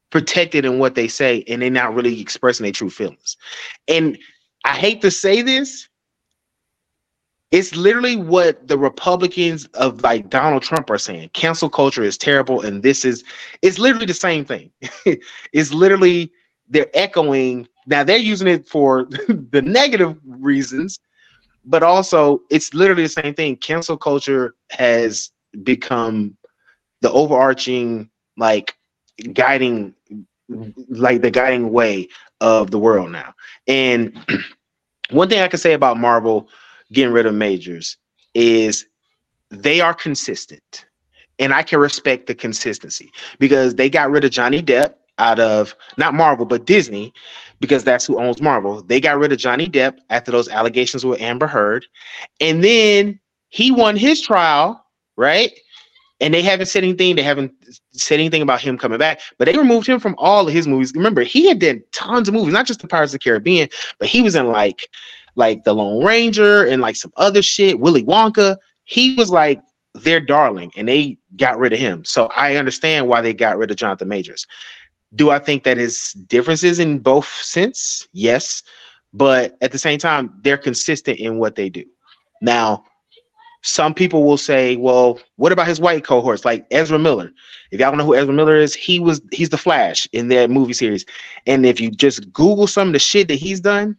protected 0.09 0.63
in 0.63 0.79
what 0.79 0.95
they 0.95 1.09
say 1.09 1.43
and 1.49 1.61
they're 1.61 1.69
not 1.69 1.93
really 1.93 2.21
expressing 2.21 2.63
their 2.63 2.71
true 2.71 2.89
feelings. 2.89 3.35
And 3.89 4.17
I 4.63 4.77
hate 4.77 5.01
to 5.01 5.11
say 5.11 5.41
this, 5.41 5.89
it's 7.51 7.75
literally 7.75 8.17
what 8.17 8.67
the 8.67 8.77
Republicans 8.77 9.65
of 9.67 10.01
like 10.03 10.29
Donald 10.29 10.63
Trump 10.63 10.89
are 10.89 10.97
saying. 10.97 11.29
Cancel 11.33 11.69
culture 11.69 12.03
is 12.03 12.17
terrible, 12.17 12.61
and 12.61 12.83
this 12.83 13.05
is 13.05 13.23
it's 13.61 13.79
literally 13.79 14.05
the 14.05 14.13
same 14.13 14.43
thing. 14.43 14.69
it's 15.53 15.73
literally 15.73 16.31
they're 16.67 16.89
echoing 16.93 17.67
now 17.85 18.03
they're 18.03 18.17
using 18.17 18.47
it 18.47 18.67
for 18.67 19.05
the 19.51 19.61
negative 19.61 20.17
reasons, 20.25 20.99
but 21.63 21.83
also 21.83 22.41
it's 22.49 22.73
literally 22.73 23.03
the 23.03 23.09
same 23.09 23.33
thing. 23.33 23.55
Cancel 23.55 23.97
culture 23.97 24.55
has 24.71 25.31
become 25.63 26.35
the 27.01 27.11
overarching 27.11 28.09
like 28.35 28.75
guiding 29.33 29.93
like 30.89 31.21
the 31.21 31.31
guiding 31.31 31.71
way 31.71 32.09
of 32.41 32.71
the 32.71 32.79
world 32.79 33.11
now. 33.11 33.33
And 33.67 34.17
one 35.11 35.29
thing 35.29 35.39
I 35.39 35.47
can 35.47 35.59
say 35.59 35.73
about 35.73 35.97
Marvel 35.97 36.49
getting 36.91 37.13
rid 37.13 37.25
of 37.25 37.35
majors 37.35 37.97
is 38.33 38.85
they 39.49 39.81
are 39.81 39.93
consistent. 39.93 40.85
And 41.39 41.53
I 41.53 41.61
can 41.63 41.79
respect 41.79 42.27
the 42.27 42.35
consistency 42.35 43.11
because 43.39 43.75
they 43.75 43.89
got 43.89 44.09
rid 44.09 44.23
of 44.23 44.31
Johnny 44.31 44.61
Depp 44.61 44.95
out 45.19 45.39
of 45.39 45.75
not 45.97 46.13
Marvel, 46.13 46.45
but 46.45 46.65
Disney, 46.65 47.13
because 47.59 47.83
that's 47.83 48.05
who 48.05 48.19
owns 48.19 48.41
Marvel. 48.41 48.81
They 48.81 48.99
got 48.99 49.17
rid 49.17 49.31
of 49.31 49.37
Johnny 49.37 49.67
Depp 49.67 49.97
after 50.09 50.31
those 50.31 50.49
allegations 50.49 51.05
with 51.05 51.21
Amber 51.21 51.47
Heard. 51.47 51.85
And 52.39 52.63
then 52.63 53.19
he 53.49 53.71
won 53.71 53.95
his 53.95 54.21
trial, 54.21 54.83
right? 55.15 55.51
And 56.19 56.33
they 56.33 56.41
haven't 56.41 56.65
said 56.67 56.83
anything. 56.83 57.15
They 57.15 57.23
haven't 57.23 57.53
said 57.91 58.19
anything 58.19 58.41
about 58.41 58.61
him 58.61 58.77
coming 58.77 58.97
back, 58.97 59.21
but 59.37 59.45
they 59.45 59.57
removed 59.57 59.87
him 59.87 59.99
from 59.99 60.15
all 60.17 60.47
of 60.47 60.53
his 60.53 60.67
movies. 60.67 60.91
Remember, 60.95 61.21
he 61.21 61.47
had 61.47 61.59
done 61.59 61.83
tons 61.91 62.27
of 62.27 62.33
movies, 62.33 62.53
not 62.53 62.65
just 62.65 62.81
the 62.81 62.87
Pirates 62.87 63.13
of 63.13 63.19
the 63.19 63.23
Caribbean, 63.23 63.69
but 63.99 64.07
he 64.07 64.21
was 64.21 64.35
in 64.35 64.47
like 64.47 64.89
like 65.37 65.63
the 65.63 65.73
Lone 65.73 66.03
Ranger 66.03 66.65
and 66.65 66.81
like 66.81 66.95
some 66.95 67.13
other 67.17 67.41
shit, 67.41 67.79
Willy 67.79 68.03
Wonka. 68.03 68.57
He 68.83 69.15
was 69.15 69.29
like 69.29 69.61
their 69.93 70.19
darling, 70.19 70.71
and 70.75 70.87
they 70.87 71.17
got 71.35 71.57
rid 71.57 71.73
of 71.73 71.79
him. 71.79 72.03
So 72.05 72.27
I 72.27 72.55
understand 72.55 73.07
why 73.07 73.21
they 73.21 73.33
got 73.33 73.57
rid 73.57 73.71
of 73.71 73.77
Jonathan 73.77 74.07
Majors. 74.07 74.45
Do 75.15 75.29
I 75.29 75.39
think 75.39 75.63
that 75.63 75.77
is 75.77 76.11
differences 76.27 76.79
in 76.79 76.99
both 76.99 77.27
sense? 77.27 78.07
Yes. 78.11 78.63
But 79.13 79.57
at 79.61 79.71
the 79.71 79.79
same 79.79 79.99
time, 79.99 80.37
they're 80.43 80.57
consistent 80.57 81.19
in 81.19 81.39
what 81.39 81.55
they 81.55 81.69
do. 81.69 81.85
Now, 82.41 82.83
some 83.63 83.93
people 83.93 84.23
will 84.23 84.37
say, 84.37 84.75
well, 84.75 85.19
what 85.35 85.51
about 85.51 85.67
his 85.67 85.79
white 85.79 86.03
cohorts 86.03 86.45
like 86.45 86.65
Ezra 86.71 86.99
Miller? 86.99 87.31
If 87.71 87.79
y'all 87.79 87.89
don't 87.91 87.97
know 87.97 88.05
who 88.05 88.15
Ezra 88.15 88.33
Miller 88.33 88.55
is, 88.55 88.73
he 88.73 88.99
was 88.99 89.21
he's 89.31 89.49
the 89.49 89.57
Flash 89.57 90.07
in 90.13 90.27
that 90.29 90.49
movie 90.49 90.73
series. 90.73 91.05
And 91.45 91.65
if 91.65 91.81
you 91.81 91.89
just 91.89 92.31
Google 92.31 92.67
some 92.67 92.87
of 92.87 92.93
the 92.93 92.99
shit 92.99 93.27
that 93.29 93.35
he's 93.35 93.59
done, 93.59 93.97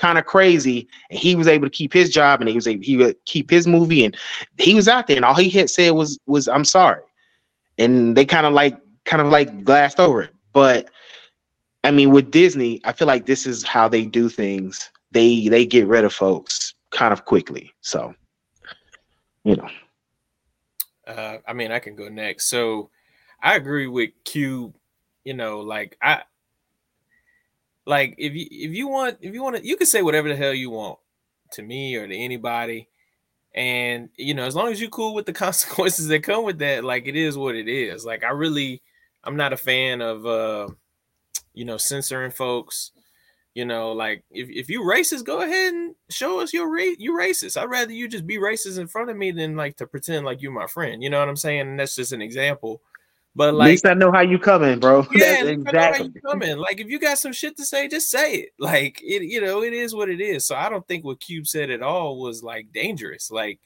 kind 0.00 0.18
of 0.18 0.24
crazy. 0.24 0.88
And 1.10 1.18
he 1.18 1.36
was 1.36 1.46
able 1.46 1.66
to 1.66 1.70
keep 1.70 1.92
his 1.92 2.10
job 2.10 2.40
and 2.40 2.48
he 2.48 2.54
was 2.54 2.66
able 2.66 2.82
he 2.82 2.96
would 2.96 3.22
keep 3.26 3.50
his 3.50 3.66
movie 3.66 4.04
and 4.04 4.16
he 4.58 4.74
was 4.74 4.88
out 4.88 5.06
there 5.06 5.16
and 5.16 5.24
all 5.24 5.34
he 5.34 5.50
had 5.50 5.70
said 5.70 5.90
was 5.90 6.18
was 6.26 6.48
I'm 6.48 6.64
sorry. 6.64 7.02
And 7.78 8.16
they 8.16 8.24
kind 8.24 8.46
of 8.46 8.52
like 8.52 8.78
kind 9.04 9.22
of 9.22 9.28
like 9.28 9.64
glassed 9.64 10.00
over 10.00 10.22
it. 10.22 10.30
But 10.52 10.90
I 11.84 11.90
mean 11.90 12.10
with 12.10 12.30
Disney, 12.30 12.80
I 12.84 12.92
feel 12.92 13.06
like 13.06 13.26
this 13.26 13.46
is 13.46 13.62
how 13.62 13.88
they 13.88 14.06
do 14.06 14.28
things. 14.28 14.90
They 15.12 15.48
they 15.48 15.66
get 15.66 15.86
rid 15.86 16.04
of 16.04 16.12
folks 16.12 16.74
kind 16.90 17.12
of 17.12 17.26
quickly. 17.26 17.72
So 17.82 18.14
you 19.44 19.56
know. 19.56 19.68
Uh, 21.06 21.38
I 21.46 21.52
mean, 21.54 21.72
I 21.72 21.80
can 21.80 21.96
go 21.96 22.08
next. 22.08 22.48
So 22.48 22.90
I 23.42 23.56
agree 23.56 23.88
with 23.88 24.10
Q. 24.24 24.72
You 25.24 25.34
know, 25.34 25.60
like 25.60 25.96
I 26.00 26.22
like 27.90 28.14
if 28.18 28.34
you 28.34 28.46
if 28.50 28.72
you 28.72 28.86
want 28.86 29.18
if 29.20 29.34
you 29.34 29.42
want 29.42 29.56
to 29.56 29.66
you 29.66 29.76
can 29.76 29.86
say 29.86 30.00
whatever 30.00 30.28
the 30.28 30.36
hell 30.36 30.54
you 30.54 30.70
want 30.70 30.98
to 31.52 31.62
me 31.62 31.96
or 31.96 32.06
to 32.06 32.16
anybody, 32.16 32.88
and 33.52 34.08
you 34.16 34.32
know 34.32 34.44
as 34.44 34.54
long 34.54 34.70
as 34.70 34.80
you're 34.80 34.88
cool 34.90 35.12
with 35.12 35.26
the 35.26 35.32
consequences 35.46 36.06
that 36.06 36.22
come 36.22 36.44
with 36.44 36.60
that, 36.60 36.84
like 36.84 37.08
it 37.08 37.16
is 37.16 37.36
what 37.36 37.56
it 37.56 37.68
is. 37.68 38.04
Like 38.04 38.22
I 38.22 38.30
really 38.30 38.80
I'm 39.24 39.36
not 39.36 39.52
a 39.52 39.56
fan 39.56 40.00
of 40.00 40.24
uh 40.24 40.68
you 41.52 41.64
know 41.64 41.76
censoring 41.76 42.30
folks 42.30 42.92
you 43.54 43.64
know, 43.64 43.92
like 43.92 44.22
if, 44.30 44.48
if 44.48 44.70
you 44.70 44.82
racist, 44.82 45.24
go 45.24 45.40
ahead 45.40 45.74
and 45.74 45.94
show 46.08 46.40
us 46.40 46.52
your 46.52 46.72
ra- 46.72 46.94
you 46.98 47.12
racist. 47.12 47.56
I'd 47.56 47.64
rather 47.64 47.92
you 47.92 48.06
just 48.06 48.26
be 48.26 48.38
racist 48.38 48.78
in 48.78 48.86
front 48.86 49.10
of 49.10 49.16
me 49.16 49.32
than 49.32 49.56
like 49.56 49.76
to 49.78 49.88
pretend 49.88 50.24
like 50.24 50.40
you're 50.40 50.52
my 50.52 50.68
friend. 50.68 51.02
You 51.02 51.10
know 51.10 51.18
what 51.18 51.28
I'm 51.28 51.36
saying? 51.36 51.60
And 51.62 51.80
that's 51.80 51.96
just 51.96 52.12
an 52.12 52.22
example. 52.22 52.80
But 53.40 53.54
like, 53.54 53.68
at 53.68 53.70
least 53.70 53.86
I 53.86 53.94
know 53.94 54.12
how 54.12 54.20
you 54.20 54.38
coming, 54.38 54.78
bro. 54.78 55.06
Yeah, 55.12 55.46
exactly. 55.46 56.12
you 56.14 56.20
coming. 56.20 56.58
Like 56.58 56.78
if 56.78 56.88
you 56.88 56.98
got 56.98 57.16
some 57.16 57.32
shit 57.32 57.56
to 57.56 57.64
say, 57.64 57.88
just 57.88 58.10
say 58.10 58.34
it. 58.34 58.50
Like 58.58 59.00
it, 59.02 59.22
you 59.22 59.40
know, 59.40 59.62
it 59.62 59.72
is 59.72 59.94
what 59.94 60.10
it 60.10 60.20
is. 60.20 60.46
So 60.46 60.54
I 60.54 60.68
don't 60.68 60.86
think 60.86 61.06
what 61.06 61.20
Cube 61.20 61.46
said 61.46 61.70
at 61.70 61.80
all 61.80 62.20
was 62.20 62.42
like 62.42 62.70
dangerous. 62.70 63.30
Like 63.30 63.58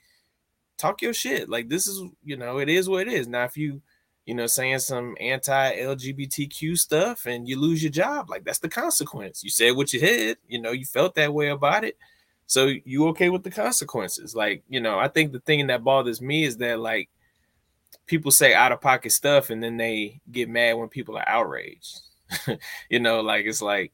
talk 0.79 1.03
your 1.03 1.13
shit. 1.13 1.49
Like 1.49 1.69
this 1.69 1.89
is, 1.89 2.05
you 2.23 2.37
know, 2.37 2.59
it 2.59 2.69
is 2.69 2.89
what 2.89 3.09
it 3.09 3.13
is. 3.13 3.27
Now 3.27 3.43
if 3.43 3.57
you 3.57 3.83
you 4.27 4.35
know, 4.37 4.47
saying 4.47 4.79
some 4.79 5.17
anti-LGBTQ 5.19 6.79
stuff 6.79 7.27
and 7.27 7.49
you 7.49 7.59
lose 7.59 7.83
your 7.83 7.91
job. 7.91 8.31
Like 8.31 8.45
that's 8.45 8.61
the 8.61 8.69
consequence. 8.69 9.43
You 9.43 9.51
said 9.51 9.75
what 9.75 9.93
you 9.93 9.99
had, 9.99 10.37
you 10.47 10.61
know, 10.61 10.71
you 10.71 10.85
felt 10.85 11.17
that 11.17 11.35
way 11.35 11.49
about 11.49 11.83
it. 11.83 11.99
So 12.47 12.73
you 12.85 13.09
okay 13.09 13.29
with 13.29 13.43
the 13.43 13.51
consequences. 13.51 14.37
Like, 14.37 14.63
you 14.69 14.81
know, 14.81 15.01
I 15.01 15.09
think 15.09 15.33
the 15.33 15.41
thing 15.41 15.67
that 15.67 15.83
bothers 15.83 16.23
me 16.23 16.45
is 16.45 16.59
that 16.59 16.79
like 16.79 17.09
people 18.07 18.31
say 18.31 18.55
out 18.55 18.73
of 18.73 18.81
pocket 18.81 19.13
stuff 19.13 19.51
and 19.51 19.63
then 19.63 19.77
they 19.77 20.21
get 20.31 20.49
mad 20.49 20.75
when 20.75 20.89
people 20.89 21.17
are 21.17 21.29
outraged. 21.29 22.01
you 22.89 23.01
know, 23.01 23.21
like 23.21 23.47
it's 23.47 23.63
like 23.63 23.93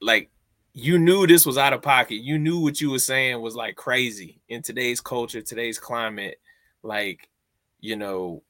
like 0.00 0.30
you 0.72 0.98
knew 0.98 1.26
this 1.26 1.44
was 1.44 1.58
out 1.58 1.72
of 1.72 1.82
pocket. 1.82 2.16
You 2.16 2.38
knew 2.38 2.60
what 2.60 2.80
you 2.80 2.90
were 2.90 2.98
saying 2.98 3.40
was 3.40 3.56
like 3.56 3.76
crazy 3.76 4.40
in 4.48 4.62
today's 4.62 5.00
culture, 5.00 5.42
today's 5.42 5.78
climate. 5.78 6.40
Like, 6.82 7.28
you 7.80 7.96
know, 7.96 8.42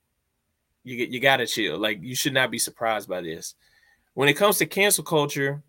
you 0.84 0.96
you 0.96 1.20
gotta 1.20 1.46
chill. 1.46 1.78
Like 1.78 2.00
you 2.02 2.14
should 2.14 2.34
not 2.34 2.50
be 2.50 2.58
surprised 2.58 3.08
by 3.08 3.22
this. 3.22 3.54
When 4.14 4.28
it 4.28 4.34
comes 4.34 4.58
to 4.58 4.66
cancel 4.66 5.04
culture, 5.04 5.62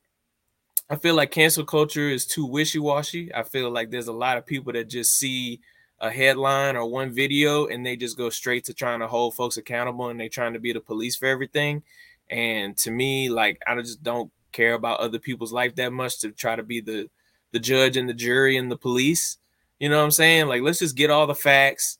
I 0.90 0.96
feel 0.96 1.14
like 1.14 1.32
cancel 1.32 1.66
culture 1.66 2.10
is 2.10 2.26
too 2.26 2.46
wishy-washy. 2.46 3.34
I 3.34 3.44
feel 3.44 3.70
like 3.70 3.92
there's 3.92 4.08
a 4.08 4.14
lot 4.14 4.38
of 4.38 4.46
people 4.46 4.74
that 4.74 4.90
just 4.90 5.12
see 5.12 5.62
a 6.02 6.10
headline 6.10 6.76
or 6.76 6.86
one 6.86 7.12
video 7.12 7.68
and 7.68 7.86
they 7.86 7.96
just 7.96 8.18
go 8.18 8.30
straight 8.30 8.66
to 8.66 8.74
trying 8.74 9.00
to 9.00 9.08
hold 9.08 9.36
folks 9.36 9.58
accountable 9.58 10.10
and 10.10 10.20
they 10.20 10.30
trying 10.30 10.54
to 10.54 10.60
be 10.60 10.74
the 10.74 10.80
police 10.80 11.16
for 11.16 11.26
everything. 11.26 11.84
And 12.30 12.78
to 12.78 12.92
me, 12.92 13.30
like 13.30 13.60
I 13.68 13.76
just 13.82 14.04
don't 14.04 14.32
care 14.52 14.74
about 14.74 15.00
other 15.00 15.20
people's 15.20 15.54
life 15.54 15.76
that 15.76 15.92
much 15.92 16.20
to 16.20 16.32
try 16.32 16.56
to 16.56 16.64
be 16.64 16.82
the 16.82 17.10
the 17.52 17.60
judge 17.60 17.98
and 17.98 18.08
the 18.08 18.14
jury 18.14 18.58
and 18.58 18.72
the 18.72 18.78
police. 18.78 19.38
You 19.80 19.90
know 19.90 19.98
what 19.98 20.04
I'm 20.04 20.12
saying? 20.12 20.48
Like 20.48 20.62
let's 20.62 20.80
just 20.80 20.96
get 20.96 21.10
all 21.10 21.28
the 21.28 21.36
facts. 21.36 21.98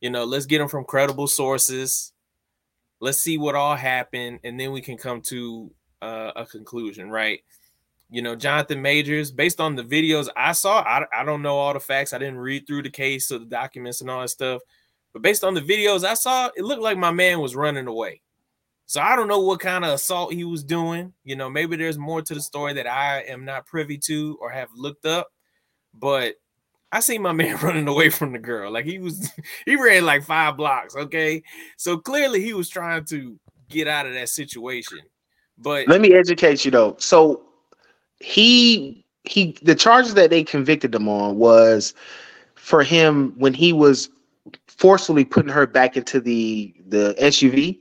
You 0.00 0.10
know, 0.10 0.24
let's 0.24 0.46
get 0.46 0.58
them 0.58 0.68
from 0.68 0.84
credible 0.84 1.28
sources 1.28 2.12
let's 3.02 3.18
see 3.18 3.36
what 3.36 3.56
all 3.56 3.74
happened 3.74 4.38
and 4.44 4.58
then 4.58 4.70
we 4.70 4.80
can 4.80 4.96
come 4.96 5.20
to 5.20 5.70
uh, 6.00 6.30
a 6.36 6.46
conclusion 6.46 7.10
right 7.10 7.40
you 8.12 8.20
know 8.20 8.36
jonathan 8.36 8.80
majors 8.80 9.32
based 9.32 9.58
on 9.58 9.74
the 9.74 9.82
videos 9.82 10.28
i 10.36 10.52
saw 10.52 10.80
I, 10.82 11.06
I 11.12 11.24
don't 11.24 11.40
know 11.40 11.56
all 11.56 11.72
the 11.72 11.80
facts 11.80 12.12
i 12.12 12.18
didn't 12.18 12.38
read 12.38 12.66
through 12.66 12.82
the 12.82 12.90
case 12.90 13.32
or 13.32 13.38
the 13.38 13.46
documents 13.46 14.02
and 14.02 14.10
all 14.10 14.20
that 14.20 14.28
stuff 14.28 14.60
but 15.14 15.22
based 15.22 15.42
on 15.42 15.54
the 15.54 15.62
videos 15.62 16.04
i 16.04 16.14
saw 16.14 16.50
it 16.54 16.62
looked 16.62 16.82
like 16.82 16.98
my 16.98 17.10
man 17.10 17.40
was 17.40 17.56
running 17.56 17.86
away 17.86 18.20
so 18.84 19.00
i 19.00 19.16
don't 19.16 19.28
know 19.28 19.40
what 19.40 19.60
kind 19.60 19.84
of 19.84 19.94
assault 19.94 20.32
he 20.32 20.44
was 20.44 20.62
doing 20.62 21.14
you 21.24 21.34
know 21.34 21.48
maybe 21.48 21.74
there's 21.74 21.98
more 21.98 22.20
to 22.20 22.34
the 22.34 22.42
story 22.42 22.74
that 22.74 22.86
i 22.86 23.20
am 23.22 23.46
not 23.46 23.66
privy 23.66 23.96
to 23.96 24.36
or 24.42 24.50
have 24.50 24.68
looked 24.76 25.06
up 25.06 25.28
but 25.94 26.34
I 26.94 27.00
seen 27.00 27.22
my 27.22 27.32
man 27.32 27.56
running 27.56 27.88
away 27.88 28.10
from 28.10 28.32
the 28.32 28.38
girl. 28.38 28.70
Like 28.70 28.84
he 28.84 28.98
was, 28.98 29.30
he 29.64 29.76
ran 29.76 30.04
like 30.04 30.24
five 30.24 30.58
blocks. 30.58 30.94
Okay, 30.94 31.42
so 31.78 31.96
clearly 31.96 32.42
he 32.42 32.52
was 32.52 32.68
trying 32.68 33.06
to 33.06 33.40
get 33.70 33.88
out 33.88 34.06
of 34.06 34.12
that 34.12 34.28
situation. 34.28 34.98
But 35.56 35.88
let 35.88 36.02
me 36.02 36.12
educate 36.12 36.64
you 36.66 36.70
though. 36.70 36.96
So 36.98 37.51
he 38.22 39.04
he 39.24 39.56
the 39.62 39.74
charges 39.74 40.14
that 40.14 40.30
they 40.30 40.42
convicted 40.44 40.94
him 40.94 41.08
on 41.08 41.36
was 41.36 41.94
for 42.54 42.82
him 42.82 43.34
when 43.36 43.54
he 43.54 43.72
was 43.72 44.10
forcefully 44.66 45.24
putting 45.24 45.50
her 45.50 45.66
back 45.66 45.96
into 45.96 46.20
the 46.20 46.74
the 46.86 47.14
SUV 47.20 47.78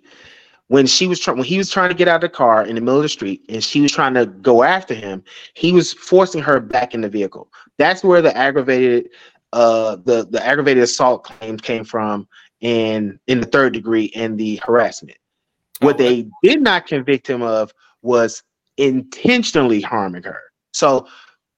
when 0.68 0.86
she 0.88 1.08
was 1.08 1.20
trying 1.20 1.38
when 1.38 1.46
he 1.46 1.58
was 1.58 1.70
trying 1.70 1.90
to 1.90 1.96
get 1.96 2.08
out 2.08 2.16
of 2.16 2.22
the 2.22 2.30
car 2.30 2.66
in 2.66 2.76
the 2.76 2.82
middle 2.82 2.98
of 2.98 3.04
the 3.04 3.10
street 3.10 3.44
and 3.50 3.64
she 3.64 3.82
was 3.82 3.92
trying 3.92 4.14
to 4.14 4.26
go 4.26 4.64
after 4.64 4.94
him 4.94 5.24
he 5.54 5.72
was 5.72 5.94
forcing 5.94 6.42
her 6.42 6.60
back 6.60 6.94
in 6.94 7.02
the 7.02 7.10
vehicle. 7.10 7.50
That's 7.78 8.04
where 8.04 8.22
the 8.22 8.36
aggravated 8.36 9.10
uh 9.54 9.98
the 9.98 10.28
the 10.30 10.44
aggravated 10.46 10.84
assault 10.84 11.24
claims 11.24 11.62
came 11.62 11.84
from 11.84 12.28
in 12.62 13.20
in 13.28 13.42
the 13.42 13.48
third 13.48 13.74
degree 13.74 14.12
and 14.16 14.38
the 14.38 14.62
harassment. 14.66 15.18
What 15.80 15.98
they 15.98 16.28
did 16.44 16.62
not 16.62 16.86
convict 16.86 17.28
him 17.28 17.42
of 17.42 17.74
was 18.04 18.44
intentionally 18.78 19.82
harming 19.82 20.24
her 20.24 20.40
so 20.74 21.08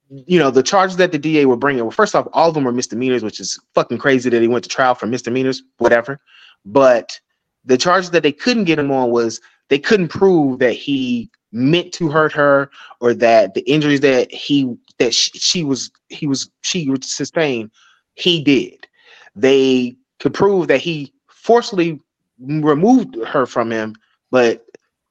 you 0.10 0.38
know, 0.38 0.52
the 0.52 0.64
charges 0.64 0.98
that 0.98 1.12
the 1.12 1.18
DA 1.18 1.46
were 1.46 1.56
bringing. 1.56 1.84
Well, 1.84 1.92
first 1.92 2.16
off, 2.16 2.28
all 2.34 2.50
of 2.50 2.54
them 2.54 2.66
were 2.66 2.72
misdemeanors, 2.72 3.24
which 3.24 3.40
is 3.40 3.60
fucking 3.74 3.98
crazy 3.98 4.30
that 4.30 4.42
he 4.42 4.48
went 4.48 4.64
to 4.64 4.70
trial 4.70 4.96
for 4.96 5.08
misdemeanors, 5.08 5.64
whatever. 5.78 6.20
But 6.66 7.20
the 7.66 7.78
charges 7.78 8.12
that 8.12 8.24
they 8.24 8.32
couldn't 8.32 8.66
get 8.66 8.80
him 8.80 8.92
on 8.92 9.10
was 9.10 9.42
they 9.70 9.80
couldn't 9.80 10.10
prove 10.10 10.60
that 10.60 10.74
he 10.74 11.32
meant 11.52 11.94
to 11.94 12.10
hurt 12.10 12.34
her 12.34 12.70
or 13.00 13.14
that 13.14 13.54
the 13.54 13.62
injuries 13.62 14.02
that 14.02 14.32
he 14.32 14.76
that 14.98 15.14
she, 15.14 15.32
she 15.38 15.64
was 15.64 15.92
he 16.10 16.26
was 16.26 16.50
she 16.62 16.90
would 16.90 17.04
sustain 17.04 17.70
he 18.16 18.44
did 18.44 18.88
they 19.36 19.96
could 20.20 20.34
prove 20.34 20.68
that 20.68 20.82
he 20.82 21.14
forcibly 21.28 22.00
removed 22.40 23.16
her 23.24 23.46
from 23.46 23.70
him 23.70 23.96
but 24.32 24.66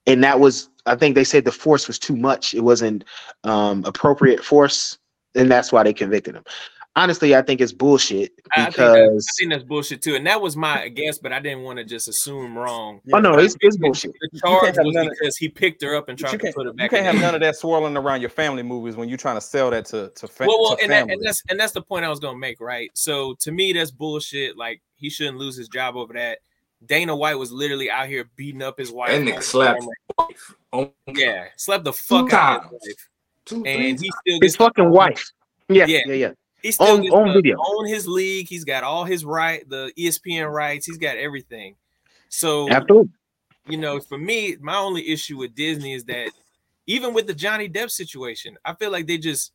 and 0.09 0.25
that 0.25 0.41
was 0.41 0.69
i 0.87 0.95
think 0.97 1.15
they 1.15 1.25
said 1.25 1.45
the 1.45 1.53
force 1.53 1.87
was 1.87 1.99
too 1.99 2.17
much 2.17 2.55
it 2.55 2.61
wasn't 2.63 3.05
um 3.45 3.85
appropriate 3.85 4.45
force 4.45 4.99
and 5.35 5.51
that's 5.51 5.73
why 5.73 5.83
they 5.83 5.93
convicted 5.95 6.35
him 6.37 6.45
honestly, 6.95 7.35
I 7.35 7.41
think 7.41 7.63
it's 7.63 7.73
bullshit 7.73 8.33
I 8.55 8.67
because 8.67 8.75
think, 8.77 8.77
that, 8.77 9.05
I 9.09 9.33
think 9.39 9.53
that's 9.53 9.65
bullshit 9.65 10.03
too, 10.03 10.15
and 10.15 10.27
that 10.27 10.43
was 10.43 10.59
my 10.59 10.89
guess, 10.89 11.17
but 11.17 11.33
I 11.33 11.41
didn't 11.41 11.63
want 11.63 11.79
to 11.79 11.87
just 11.87 12.07
assume 12.07 12.55
wrong. 12.59 13.01
oh 13.15 13.19
no, 13.19 13.39
it's, 13.39 13.57
it's 13.63 13.79
The 13.79 14.41
charge 14.45 14.77
have 14.77 14.85
was 14.85 14.95
none 14.95 15.07
of- 15.07 15.13
because 15.19 15.39
he 15.39 15.49
picked 15.49 15.81
her 15.83 15.95
up 15.95 16.11
and 16.11 16.19
tried 16.19 16.39
to 16.39 16.53
put 16.53 16.67
her 16.67 16.73
back. 16.75 16.85
you 16.93 16.99
can't 16.99 17.01
in 17.01 17.05
have 17.07 17.15
there. 17.15 17.23
none 17.23 17.35
of 17.35 17.41
that 17.41 17.57
swirling 17.57 17.97
around 17.97 18.21
your 18.21 18.29
family 18.29 18.63
movies 18.63 18.95
when 18.95 19.09
you're 19.09 19.17
trying 19.17 19.37
to 19.39 19.41
sell 19.41 19.71
that 19.71 19.87
to 19.87 20.13
to, 20.17 20.29
fa- 20.29 20.45
well, 20.47 20.61
well, 20.61 20.77
to 20.77 20.83
and, 20.83 20.93
that, 20.93 20.99
family. 21.01 21.15
and 21.15 21.23
that's 21.25 21.43
and 21.49 21.59
that's 21.59 21.73
the 21.73 21.81
point 21.81 22.05
I 22.05 22.11
was 22.11 22.21
gonna 22.21 22.37
make, 22.37 22.61
right? 22.61 22.91
So 22.93 23.37
to 23.41 23.53
me, 23.53 23.73
that's 23.73 23.91
bullshit. 23.91 24.59
Like 24.59 24.83
he 24.97 25.09
shouldn't 25.09 25.39
lose 25.39 25.57
his 25.57 25.69
job 25.69 25.97
over 25.97 26.13
that. 26.13 26.41
Dana 26.87 27.15
White 27.15 27.39
was 27.39 27.53
literally 27.53 27.91
out 27.91 28.09
here 28.09 28.29
beating 28.37 28.63
up 28.63 28.79
his 28.79 28.91
wife. 28.91 29.11
That 29.11 29.21
on 29.21 29.27
nigga 29.27 29.43
slapped 29.43 29.85
wife. 30.19 30.55
Oh, 30.73 30.93
Yeah, 31.07 31.47
slapped 31.57 31.85
the 31.85 31.93
fuck 31.93 32.33
out 32.33 32.65
of 32.65 32.71
his 32.71 32.81
wife, 32.89 33.09
two, 33.45 33.65
and 33.67 34.01
he 34.01 34.11
still 34.11 34.15
His 34.25 34.41
gets 34.41 34.57
fucking 34.57 34.91
wife. 34.91 35.31
Yeah, 35.69 35.87
Yeah. 35.87 36.01
yeah, 36.07 36.15
yeah. 36.15 36.31
He 36.63 36.73
still 36.73 36.95
On- 36.97 37.03
gets 37.03 37.15
on 37.15 37.33
video. 37.33 37.57
own 37.59 37.87
his 37.87 38.07
league. 38.07 38.49
He's 38.49 38.65
got 38.65 38.85
all 38.85 39.05
his 39.05 39.25
right, 39.25 39.69
the 39.69 39.93
ESPN 39.99 40.51
rights. 40.53 40.87
He's 40.87 40.99
got 40.99 41.17
everything. 41.17 41.77
So 42.29 42.69
Absolutely. 42.71 43.13
you 43.69 43.77
know, 43.77 44.01
for 44.01 44.19
me, 44.19 44.57
my 44.61 44.77
only 44.77 45.09
issue 45.09 45.37
with 45.39 45.55
Disney 45.55 45.93
is 45.95 46.05
that 46.05 46.31
even 46.87 47.15
with 47.15 47.27
the 47.27 47.35
Johnny 47.35 47.69
Depp 47.69 47.91
situation, 47.91 48.57
I 48.65 48.75
feel 48.75 48.91
like 48.91 49.07
they 49.07 49.19
just 49.19 49.53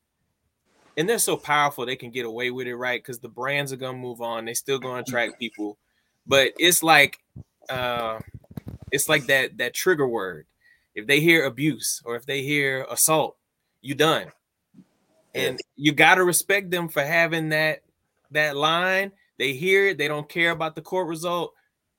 and 0.98 1.08
they're 1.08 1.20
so 1.20 1.38
powerful 1.38 1.86
they 1.86 1.96
can 1.96 2.10
get 2.10 2.26
away 2.26 2.50
with 2.52 2.68
it, 2.68 2.76
right? 2.76 3.00
Because 3.02 3.20
the 3.20 3.30
brands 3.30 3.72
are 3.72 3.78
gonna 3.78 3.98
move 3.98 4.22
on, 4.22 4.46
they 4.46 4.54
still 4.54 4.80
gonna 4.80 5.02
attract 5.02 5.40
people, 5.40 5.78
but 6.28 6.52
it's 6.58 6.84
like 6.84 7.18
uh 7.70 8.20
it's 8.92 9.10
like 9.10 9.26
that 9.28 9.58
that 9.58 9.74
trigger 9.74 10.08
word. 10.08 10.46
If 10.96 11.08
they 11.08 11.20
hear 11.20 11.46
abuse 11.46 12.02
or 12.06 12.16
if 12.16 12.26
they 12.26 12.42
hear 12.42 12.86
assault, 12.90 13.38
you 13.82 13.96
done. 13.96 14.28
And 15.36 15.60
you 15.76 15.92
gotta 15.92 16.24
respect 16.24 16.72
them 16.72 16.90
for 16.90 17.04
having 17.04 17.50
that 17.50 17.84
that 18.32 18.56
line. 18.56 19.12
They 19.38 19.54
hear 19.54 19.90
it, 19.90 19.98
they 19.98 20.08
don't 20.08 20.28
care 20.28 20.52
about 20.52 20.76
the 20.76 20.82
court 20.82 21.08
result. 21.08 21.54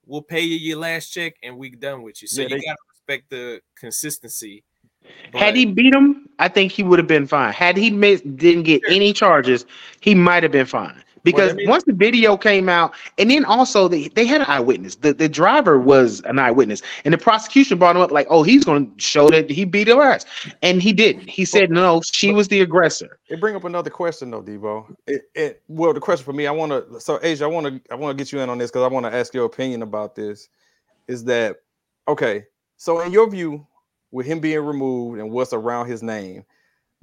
We'll 0.06 0.22
pay 0.22 0.40
you 0.40 0.56
your 0.56 0.78
last 0.78 1.10
check 1.10 1.34
and 1.42 1.56
we 1.56 1.70
done 1.70 2.02
with 2.02 2.20
you. 2.22 2.28
So 2.28 2.42
Yeah, 2.42 2.48
you 2.48 2.56
they- 2.56 2.64
gotta 2.64 2.78
respect 2.90 3.30
the 3.30 3.60
consistency. 3.76 4.64
Had 5.32 5.56
he 5.56 5.64
beat 5.64 5.94
him, 5.94 6.28
I 6.38 6.48
think 6.48 6.72
he 6.72 6.82
would 6.82 6.98
have 6.98 7.08
been 7.08 7.26
fine. 7.26 7.52
Had 7.52 7.76
he 7.76 7.90
missed, 7.90 8.36
didn't 8.36 8.64
get 8.64 8.82
any 8.88 9.12
charges, 9.12 9.64
he 10.00 10.14
might 10.14 10.42
have 10.42 10.52
been 10.52 10.66
fine. 10.66 11.02
Because 11.32 11.54
means- 11.54 11.68
once 11.68 11.84
the 11.84 11.92
video 11.92 12.36
came 12.36 12.68
out, 12.68 12.94
and 13.18 13.30
then 13.30 13.44
also 13.44 13.88
they, 13.88 14.08
they 14.08 14.26
had 14.26 14.40
an 14.40 14.46
eyewitness. 14.48 14.96
The 14.96 15.12
the 15.12 15.28
driver 15.28 15.78
was 15.78 16.20
an 16.22 16.38
eyewitness, 16.38 16.82
and 17.04 17.12
the 17.14 17.18
prosecution 17.18 17.78
brought 17.78 17.96
him 17.96 18.02
up 18.02 18.10
like, 18.10 18.26
oh, 18.30 18.42
he's 18.42 18.64
going 18.64 18.94
to 18.94 19.00
show 19.00 19.28
that 19.28 19.50
he 19.50 19.64
beat 19.64 19.88
her 19.88 20.00
ass, 20.00 20.24
and 20.62 20.82
he 20.82 20.92
didn't. 20.92 21.28
He 21.28 21.44
said 21.44 21.70
no, 21.70 22.00
she 22.12 22.32
was 22.32 22.48
the 22.48 22.60
aggressor. 22.60 23.18
It 23.28 23.40
bring 23.40 23.56
up 23.56 23.64
another 23.64 23.90
question 23.90 24.30
though, 24.30 24.42
Debo. 24.42 24.94
It, 25.06 25.22
it 25.34 25.62
well, 25.68 25.92
the 25.92 26.00
question 26.00 26.24
for 26.24 26.32
me, 26.32 26.46
I 26.46 26.50
want 26.50 26.72
to. 26.72 27.00
So, 27.00 27.18
Aisya, 27.18 27.42
I 27.42 27.46
want 27.46 27.66
to. 27.66 27.92
I 27.92 27.94
want 27.94 28.16
to 28.16 28.22
get 28.22 28.32
you 28.32 28.40
in 28.40 28.48
on 28.48 28.58
this 28.58 28.70
because 28.70 28.84
I 28.84 28.88
want 28.88 29.06
to 29.06 29.14
ask 29.14 29.34
your 29.34 29.44
opinion 29.44 29.82
about 29.82 30.14
this. 30.14 30.48
Is 31.06 31.24
that 31.24 31.56
okay? 32.06 32.44
So, 32.76 33.00
in 33.00 33.12
your 33.12 33.28
view, 33.28 33.66
with 34.10 34.26
him 34.26 34.40
being 34.40 34.60
removed 34.60 35.18
and 35.18 35.30
what's 35.30 35.52
around 35.52 35.88
his 35.88 36.02
name, 36.02 36.44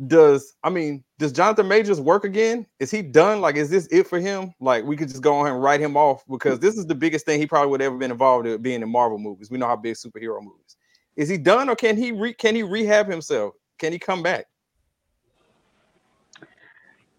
does 0.07 0.55
I 0.63 0.69
mean, 0.69 1.03
does 1.19 1.31
Jonathan 1.31 1.67
Majors 1.67 2.01
work 2.01 2.25
again? 2.25 2.65
Is 2.79 2.91
he 2.91 3.01
done? 3.01 3.39
Like, 3.39 3.55
is 3.55 3.69
this 3.69 3.87
it 3.91 4.07
for 4.07 4.19
him? 4.19 4.53
Like, 4.59 4.83
we 4.83 4.97
could 4.97 5.07
just 5.07 5.21
go 5.21 5.35
on 5.35 5.47
and 5.47 5.61
write 5.61 5.79
him 5.79 5.95
off 5.95 6.23
because 6.29 6.59
this 6.59 6.77
is 6.77 6.85
the 6.85 6.95
biggest 6.95 7.25
thing 7.25 7.39
he 7.39 7.47
probably 7.47 7.71
would 7.71 7.81
ever 7.81 7.97
been 7.97 8.11
involved 8.11 8.45
in 8.45 8.61
being 8.61 8.81
in 8.81 8.89
Marvel 8.89 9.17
movies. 9.17 9.49
We 9.49 9.57
know 9.57 9.67
how 9.67 9.75
big 9.75 9.95
superhero 9.95 10.41
movies. 10.41 10.75
Is 11.15 11.29
he 11.29 11.37
done, 11.37 11.69
or 11.69 11.75
can 11.75 11.95
he 11.95 12.11
re- 12.11 12.33
can 12.33 12.55
he 12.55 12.63
rehab 12.63 13.09
himself? 13.09 13.53
Can 13.79 13.93
he 13.93 13.99
come 13.99 14.21
back? 14.21 14.45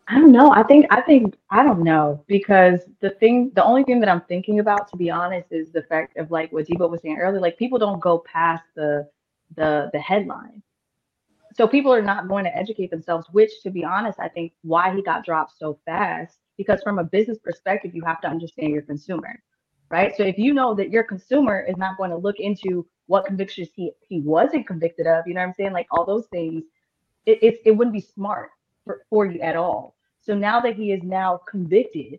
I 0.08 0.20
don't 0.20 0.30
know. 0.30 0.52
I 0.52 0.62
think 0.62 0.86
I 0.90 1.00
think 1.00 1.34
I 1.50 1.64
don't 1.64 1.82
know 1.82 2.22
because 2.26 2.80
the 3.00 3.10
thing, 3.10 3.50
the 3.54 3.64
only 3.64 3.82
thing 3.82 3.98
that 4.00 4.08
I'm 4.08 4.20
thinking 4.22 4.60
about, 4.60 4.88
to 4.90 4.96
be 4.96 5.10
honest, 5.10 5.48
is 5.50 5.72
the 5.72 5.82
fact 5.82 6.16
of 6.16 6.30
like 6.30 6.52
what 6.52 6.66
Debo 6.66 6.88
was 6.88 7.00
saying 7.02 7.18
earlier. 7.18 7.40
Like 7.40 7.58
people 7.58 7.78
don't 7.78 8.00
go 8.00 8.18
past 8.18 8.64
the 8.76 9.08
the 9.56 9.90
the 9.92 9.98
headline, 9.98 10.62
so 11.57 11.66
people 11.66 11.92
are 11.92 12.03
not 12.03 12.29
going 12.29 12.45
to 12.45 12.57
educate 12.57 12.90
themselves. 12.90 13.27
Which, 13.33 13.51
to 13.62 13.71
be 13.71 13.85
honest, 13.85 14.19
I 14.21 14.29
think 14.29 14.53
why 14.62 14.95
he 14.95 15.03
got 15.03 15.25
dropped 15.25 15.59
so 15.59 15.79
fast 15.87 16.38
because 16.57 16.83
from 16.83 16.99
a 16.99 17.05
business 17.05 17.38
perspective, 17.38 17.95
you 17.95 18.03
have 18.05 18.21
to 18.23 18.29
understand 18.29 18.73
your 18.73 18.83
consumer, 18.83 19.42
right? 19.90 20.14
So 20.16 20.23
if 20.23 20.38
you 20.38 20.53
know 20.53 20.75
that 20.75 20.90
your 20.90 21.05
consumer 21.05 21.64
is 21.69 21.77
not 21.77 21.97
going 21.97 22.11
to 22.11 22.16
look 22.16 22.40
into 22.40 22.87
what 23.07 23.27
convictions 23.27 23.69
he 23.75 23.92
he 24.01 24.21
wasn't 24.21 24.66
convicted 24.66 25.07
of, 25.07 25.27
you 25.27 25.35
know 25.35 25.40
what 25.40 25.49
I'm 25.49 25.55
saying? 25.55 25.73
Like 25.73 25.87
all 25.90 26.05
those 26.05 26.27
things, 26.27 26.64
it 27.25 27.42
it, 27.42 27.61
it 27.64 27.71
wouldn't 27.73 27.95
be 27.95 28.01
smart 28.01 28.51
for, 28.85 29.03
for 29.09 29.27
you 29.27 29.40
at 29.40 29.57
all. 29.57 29.97
So 30.21 30.35
now 30.35 30.61
that 30.61 30.75
he 30.75 30.92
is 30.92 31.03
now 31.03 31.40
convicted, 31.49 32.19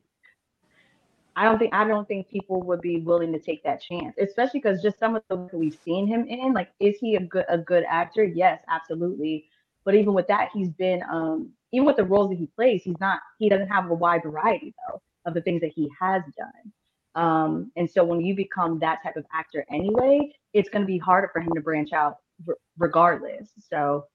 I 1.37 1.43
don't 1.43 1.59
think 1.59 1.71
I 1.71 1.87
don't 1.87 2.07
think 2.07 2.29
people 2.29 2.63
would 2.63 2.81
be 2.81 2.99
willing 2.99 3.31
to 3.31 3.39
take 3.39 3.63
that 3.63 3.79
chance, 3.79 4.15
especially 4.19 4.59
because 4.59 4.81
just 4.81 4.97
some 4.97 5.15
of 5.15 5.21
the 5.29 5.35
work 5.35 5.53
we've 5.53 5.77
seen 5.85 6.07
him 6.07 6.25
in, 6.27 6.51
like, 6.51 6.71
is 6.79 6.97
he 6.99 7.15
a 7.15 7.19
good 7.19 7.45
a 7.47 7.59
good 7.59 7.85
actor? 7.87 8.23
Yes, 8.23 8.59
absolutely. 8.67 9.45
But 9.85 9.93
even 9.93 10.13
with 10.13 10.27
that, 10.29 10.49
he's 10.51 10.69
been 10.69 11.03
um 11.03 11.51
even 11.71 11.85
with 11.85 11.97
the 11.97 12.03
roles 12.05 12.31
that 12.31 12.39
he 12.39 12.47
plays, 12.47 12.81
he's 12.83 12.99
not 12.99 13.19
he 13.37 13.49
doesn't 13.49 13.67
have 13.67 13.89
a 13.91 13.93
wide 13.93 14.23
variety 14.23 14.73
though 14.89 14.99
of 15.25 15.35
the 15.35 15.41
things 15.41 15.61
that 15.61 15.71
he 15.75 15.87
has 16.01 16.23
done. 16.35 16.73
Um, 17.13 17.71
and 17.75 17.89
so 17.89 18.03
when 18.03 18.21
you 18.21 18.35
become 18.35 18.79
that 18.79 19.03
type 19.03 19.15
of 19.15 19.25
actor 19.31 19.63
anyway, 19.71 20.31
it's 20.53 20.69
going 20.69 20.83
to 20.83 20.87
be 20.87 20.97
harder 20.97 21.29
for 21.33 21.39
him 21.41 21.51
to 21.53 21.61
branch 21.61 21.91
out 21.91 22.17
r- 22.47 22.55
regardless. 22.77 23.49
So 23.59 24.05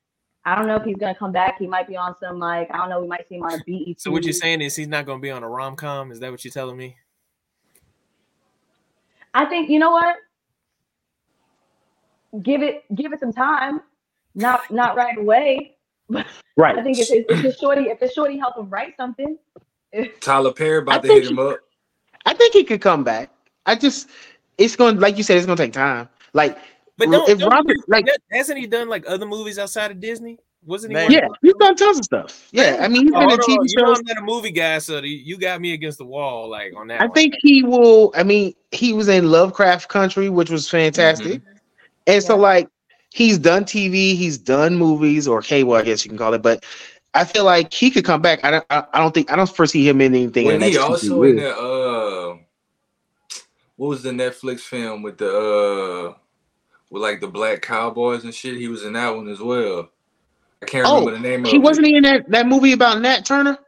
I 0.44 0.54
don't 0.54 0.66
know 0.68 0.76
if 0.76 0.84
he's 0.84 0.96
going 0.96 1.12
to 1.12 1.18
come 1.18 1.32
back. 1.32 1.58
He 1.58 1.66
might 1.66 1.88
be 1.88 1.96
on 1.96 2.14
some 2.18 2.40
like 2.40 2.68
I 2.72 2.78
don't 2.78 2.88
know. 2.88 3.00
We 3.00 3.06
might 3.06 3.28
see 3.28 3.36
him 3.36 3.44
on 3.44 3.54
a 3.54 3.62
BET. 3.64 4.00
So 4.00 4.10
what 4.10 4.24
you're 4.24 4.32
saying 4.32 4.60
is 4.60 4.74
he's 4.74 4.88
not 4.88 5.06
gonna 5.06 5.20
be 5.20 5.30
on 5.30 5.44
a 5.44 5.48
rom 5.48 5.76
com? 5.76 6.10
Is 6.10 6.18
that 6.18 6.32
what 6.32 6.44
you're 6.44 6.52
telling 6.52 6.76
me? 6.76 6.96
I 9.34 9.44
think 9.46 9.70
you 9.70 9.78
know 9.78 9.90
what. 9.92 10.16
Give 12.42 12.62
it 12.62 12.84
give 12.94 13.12
it 13.12 13.20
some 13.20 13.32
time. 13.32 13.80
Not 14.34 14.70
not 14.70 14.96
right 14.96 15.18
away. 15.18 15.76
Right. 16.54 16.76
I 16.78 16.82
think 16.82 16.98
if 16.98 17.10
it's, 17.10 17.32
if 17.32 17.44
it's 17.46 17.58
shorty 17.58 17.84
if 17.84 18.02
it's 18.02 18.12
shorty 18.12 18.36
help 18.38 18.58
him 18.58 18.68
write 18.68 18.94
something. 18.98 19.38
Tyler 20.20 20.52
Perry 20.52 20.78
I 20.78 20.82
about 20.82 21.02
to 21.02 21.08
hit 21.08 21.30
him 21.30 21.38
up. 21.38 21.60
I 22.26 22.34
think 22.34 22.52
he 22.52 22.64
could 22.64 22.80
come 22.80 23.04
back. 23.04 23.30
I 23.66 23.74
just, 23.74 24.08
it's 24.58 24.76
going, 24.76 24.96
to 24.96 25.00
like 25.00 25.16
you 25.16 25.22
said, 25.22 25.36
it's 25.36 25.46
going 25.46 25.56
to 25.56 25.62
take 25.62 25.72
time. 25.72 26.08
Like, 26.34 26.58
But 26.98 27.10
don't, 27.10 27.28
if 27.28 27.38
don't 27.38 27.50
Robert, 27.50 27.76
you- 27.76 27.84
like, 27.88 28.06
hasn't 28.30 28.58
he 28.58 28.66
done 28.66 28.88
like 28.88 29.04
other 29.08 29.26
movies 29.26 29.58
outside 29.58 29.90
of 29.90 30.00
Disney? 30.00 30.38
Wasn't 30.64 30.92
he? 30.92 30.94
Man, 30.94 31.10
yeah, 31.10 31.26
he's 31.42 31.54
done 31.54 31.74
tons 31.76 31.98
of 31.98 32.04
stuff. 32.04 32.48
Yeah, 32.52 32.78
I 32.80 32.88
mean, 32.88 33.04
he's 33.06 33.12
Oh, 33.14 33.20
been 33.20 33.30
in 33.30 33.38
hold 33.38 33.40
on, 33.40 33.46
TV 33.46 33.68
You 33.68 33.82
know 33.82 33.94
shows. 33.94 33.98
I'm 33.98 34.04
not 34.06 34.18
a 34.18 34.22
movie 34.22 34.50
guy, 34.52 34.78
so 34.78 35.00
you 35.00 35.36
got 35.38 35.60
me 35.60 35.72
against 35.72 35.98
the 35.98 36.04
wall, 36.04 36.48
like 36.48 36.72
on 36.76 36.86
that. 36.88 37.00
I 37.00 37.06
one. 37.06 37.14
think 37.14 37.34
he 37.40 37.62
will. 37.62 38.12
I 38.16 38.22
mean, 38.22 38.54
he 38.70 38.92
was 38.92 39.08
in 39.08 39.30
Lovecraft 39.30 39.88
Country, 39.88 40.28
which 40.30 40.50
was 40.50 40.70
fantastic. 40.70 41.42
Mm-hmm. 41.42 41.52
And 42.06 42.22
so, 42.22 42.36
like, 42.36 42.68
he's 43.10 43.38
done 43.38 43.64
TV, 43.64 44.16
he's 44.16 44.38
done 44.38 44.76
movies, 44.76 45.26
or 45.28 45.42
cable, 45.42 45.74
I 45.74 45.82
guess 45.82 46.04
you 46.04 46.10
can 46.10 46.18
call 46.18 46.34
it. 46.34 46.42
But 46.42 46.64
I 47.14 47.24
feel 47.24 47.44
like 47.44 47.72
he 47.72 47.90
could 47.90 48.04
come 48.04 48.22
back. 48.22 48.44
I 48.44 48.50
don't. 48.52 48.66
I, 48.70 48.84
I 48.92 49.00
don't 49.00 49.12
think. 49.12 49.30
I 49.32 49.36
don't 49.36 49.50
foresee 49.54 49.86
him 49.88 50.00
in 50.00 50.14
anything. 50.14 50.46
in 50.46 50.52
When 50.52 50.60
the 50.60 50.66
he 50.66 50.72
next 50.72 50.84
also 50.84 51.22
in 51.24 51.36
the 51.36 51.50
uh, 51.56 52.36
what 53.76 53.88
was 53.88 54.02
the 54.02 54.10
Netflix 54.10 54.60
film 54.60 55.02
with 55.02 55.18
the 55.18 55.28
uh, 56.10 56.14
with 56.90 57.02
like 57.02 57.20
the 57.20 57.28
black 57.28 57.62
cowboys 57.62 58.24
and 58.24 58.34
shit? 58.34 58.56
He 58.56 58.68
was 58.68 58.84
in 58.84 58.92
that 58.94 59.10
one 59.14 59.28
as 59.28 59.40
well. 59.40 59.90
I 60.62 60.66
can't 60.66 60.86
Oh, 60.86 61.00
remember 61.06 61.10
the 61.12 61.28
name 61.28 61.44
he 61.44 61.58
wasn't 61.58 61.86
it. 61.86 61.90
he 61.90 61.96
in 61.96 62.02
that 62.04 62.30
that 62.30 62.46
movie 62.46 62.72
about 62.72 63.00
Nat 63.00 63.24
Turner. 63.24 63.58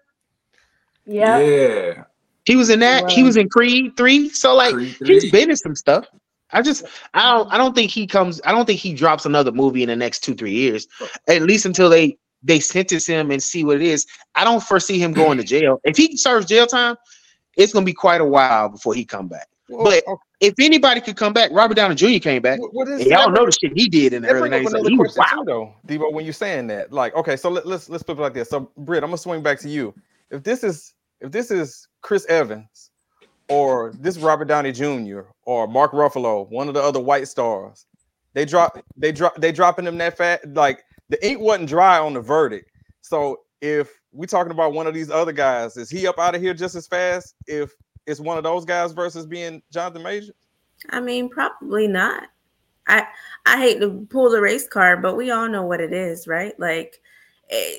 Yeah. 1.06 1.38
Yeah, 1.40 2.04
He 2.44 2.56
was 2.56 2.70
in 2.70 2.80
that. 2.80 3.10
He 3.10 3.22
was 3.22 3.36
in 3.36 3.48
Creed 3.48 3.96
three. 3.96 4.28
So 4.30 4.54
like, 4.54 4.72
Creed 4.72 4.96
he's 5.04 5.22
3. 5.22 5.30
been 5.30 5.50
in 5.50 5.56
some 5.56 5.74
stuff. 5.74 6.06
I 6.52 6.62
just, 6.62 6.84
I 7.14 7.32
don't, 7.32 7.52
I 7.52 7.58
don't 7.58 7.74
think 7.74 7.90
he 7.90 8.06
comes. 8.06 8.40
I 8.44 8.52
don't 8.52 8.64
think 8.64 8.78
he 8.78 8.94
drops 8.94 9.26
another 9.26 9.50
movie 9.50 9.82
in 9.82 9.88
the 9.88 9.96
next 9.96 10.20
two, 10.20 10.34
three 10.34 10.52
years. 10.52 10.86
At 11.28 11.42
least 11.42 11.66
until 11.66 11.90
they 11.90 12.16
they 12.42 12.60
sentence 12.60 13.06
him 13.06 13.30
and 13.30 13.42
see 13.42 13.64
what 13.64 13.76
it 13.76 13.82
is. 13.82 14.06
I 14.34 14.44
don't 14.44 14.62
foresee 14.62 14.98
him 14.98 15.12
going 15.12 15.38
to 15.38 15.44
jail. 15.44 15.80
If 15.84 15.96
he 15.96 16.16
serves 16.16 16.46
jail 16.46 16.66
time, 16.66 16.96
it's 17.56 17.72
gonna 17.72 17.86
be 17.86 17.92
quite 17.94 18.20
a 18.20 18.24
while 18.24 18.68
before 18.68 18.94
he 18.94 19.04
come 19.04 19.26
back. 19.28 19.48
Well, 19.68 19.84
But 19.84 20.04
okay. 20.06 20.20
If 20.40 20.54
anybody 20.58 21.00
could 21.00 21.16
come 21.16 21.32
back, 21.32 21.50
Robert 21.52 21.74
Downey 21.74 21.94
Jr. 21.94 22.18
came 22.18 22.42
back. 22.42 22.58
What 22.60 22.88
is 22.88 23.06
y'all 23.06 23.30
know 23.30 23.46
the 23.46 23.52
shit 23.52 23.72
he 23.76 23.88
did 23.88 24.12
in 24.12 24.22
the 24.22 24.28
early 24.28 24.50
90s. 24.50 24.72
Like, 24.72 24.86
he 24.86 24.96
was 24.96 25.16
wild. 25.16 25.46
though, 25.46 25.74
Debo. 25.86 26.12
When 26.12 26.24
you're 26.24 26.34
saying 26.34 26.66
that, 26.68 26.92
like, 26.92 27.14
okay, 27.14 27.36
so 27.36 27.48
let, 27.50 27.66
let's 27.66 27.88
let's 27.88 28.02
flip 28.02 28.18
it 28.18 28.22
like 28.22 28.34
this. 28.34 28.50
So, 28.50 28.70
Britt, 28.78 29.02
I'm 29.02 29.10
gonna 29.10 29.18
swing 29.18 29.42
back 29.42 29.58
to 29.60 29.68
you. 29.68 29.94
If 30.30 30.42
this 30.42 30.64
is 30.64 30.94
if 31.20 31.30
this 31.30 31.50
is 31.50 31.88
Chris 32.02 32.26
Evans, 32.26 32.90
or 33.48 33.92
this 33.98 34.18
Robert 34.18 34.46
Downey 34.46 34.72
Jr. 34.72 35.20
or 35.44 35.66
Mark 35.66 35.92
Ruffalo, 35.92 36.48
one 36.50 36.68
of 36.68 36.74
the 36.74 36.82
other 36.82 37.00
white 37.00 37.28
stars, 37.28 37.86
they 38.32 38.44
drop 38.44 38.78
they 38.96 39.12
drop 39.12 39.36
they 39.36 39.52
dropping 39.52 39.84
them 39.84 39.98
that 39.98 40.16
fat. 40.16 40.40
Like 40.54 40.84
the 41.08 41.26
ink 41.26 41.40
wasn't 41.40 41.68
dry 41.68 41.98
on 41.98 42.14
the 42.14 42.20
verdict. 42.20 42.70
So 43.00 43.40
if 43.60 43.90
we 44.12 44.26
talking 44.26 44.52
about 44.52 44.72
one 44.72 44.86
of 44.86 44.94
these 44.94 45.10
other 45.10 45.32
guys, 45.32 45.76
is 45.76 45.90
he 45.90 46.06
up 46.06 46.18
out 46.18 46.34
of 46.34 46.42
here 46.42 46.54
just 46.54 46.74
as 46.74 46.86
fast? 46.86 47.34
If 47.46 47.72
it's 48.06 48.20
one 48.20 48.36
of 48.38 48.44
those 48.44 48.64
guys 48.64 48.92
versus 48.92 49.26
being 49.26 49.62
Jonathan 49.72 50.02
Major? 50.02 50.32
I 50.90 51.00
mean, 51.00 51.28
probably 51.28 51.86
not. 51.88 52.24
I 52.86 53.06
I 53.46 53.58
hate 53.58 53.80
to 53.80 54.06
pull 54.10 54.30
the 54.30 54.40
race 54.40 54.68
card, 54.68 55.00
but 55.02 55.16
we 55.16 55.30
all 55.30 55.48
know 55.48 55.62
what 55.64 55.80
it 55.80 55.92
is, 55.92 56.26
right? 56.28 56.58
Like 56.60 57.00
eh, 57.50 57.70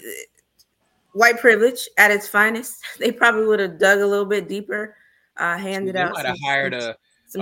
white 1.13 1.39
privilege 1.39 1.87
at 1.97 2.11
its 2.11 2.27
finest. 2.27 2.83
They 2.99 3.11
probably 3.11 3.45
would 3.45 3.59
have 3.59 3.77
dug 3.79 3.99
a 3.99 4.07
little 4.07 4.25
bit 4.25 4.47
deeper, 4.47 4.95
uh, 5.37 5.57
handed 5.57 5.95
They 5.95 5.99
out. 5.99 6.13
might 6.13 6.25
have 6.25 6.37
some- 6.37 6.45
hired 6.45 6.73
some- 6.73 6.81
a, 6.91 6.95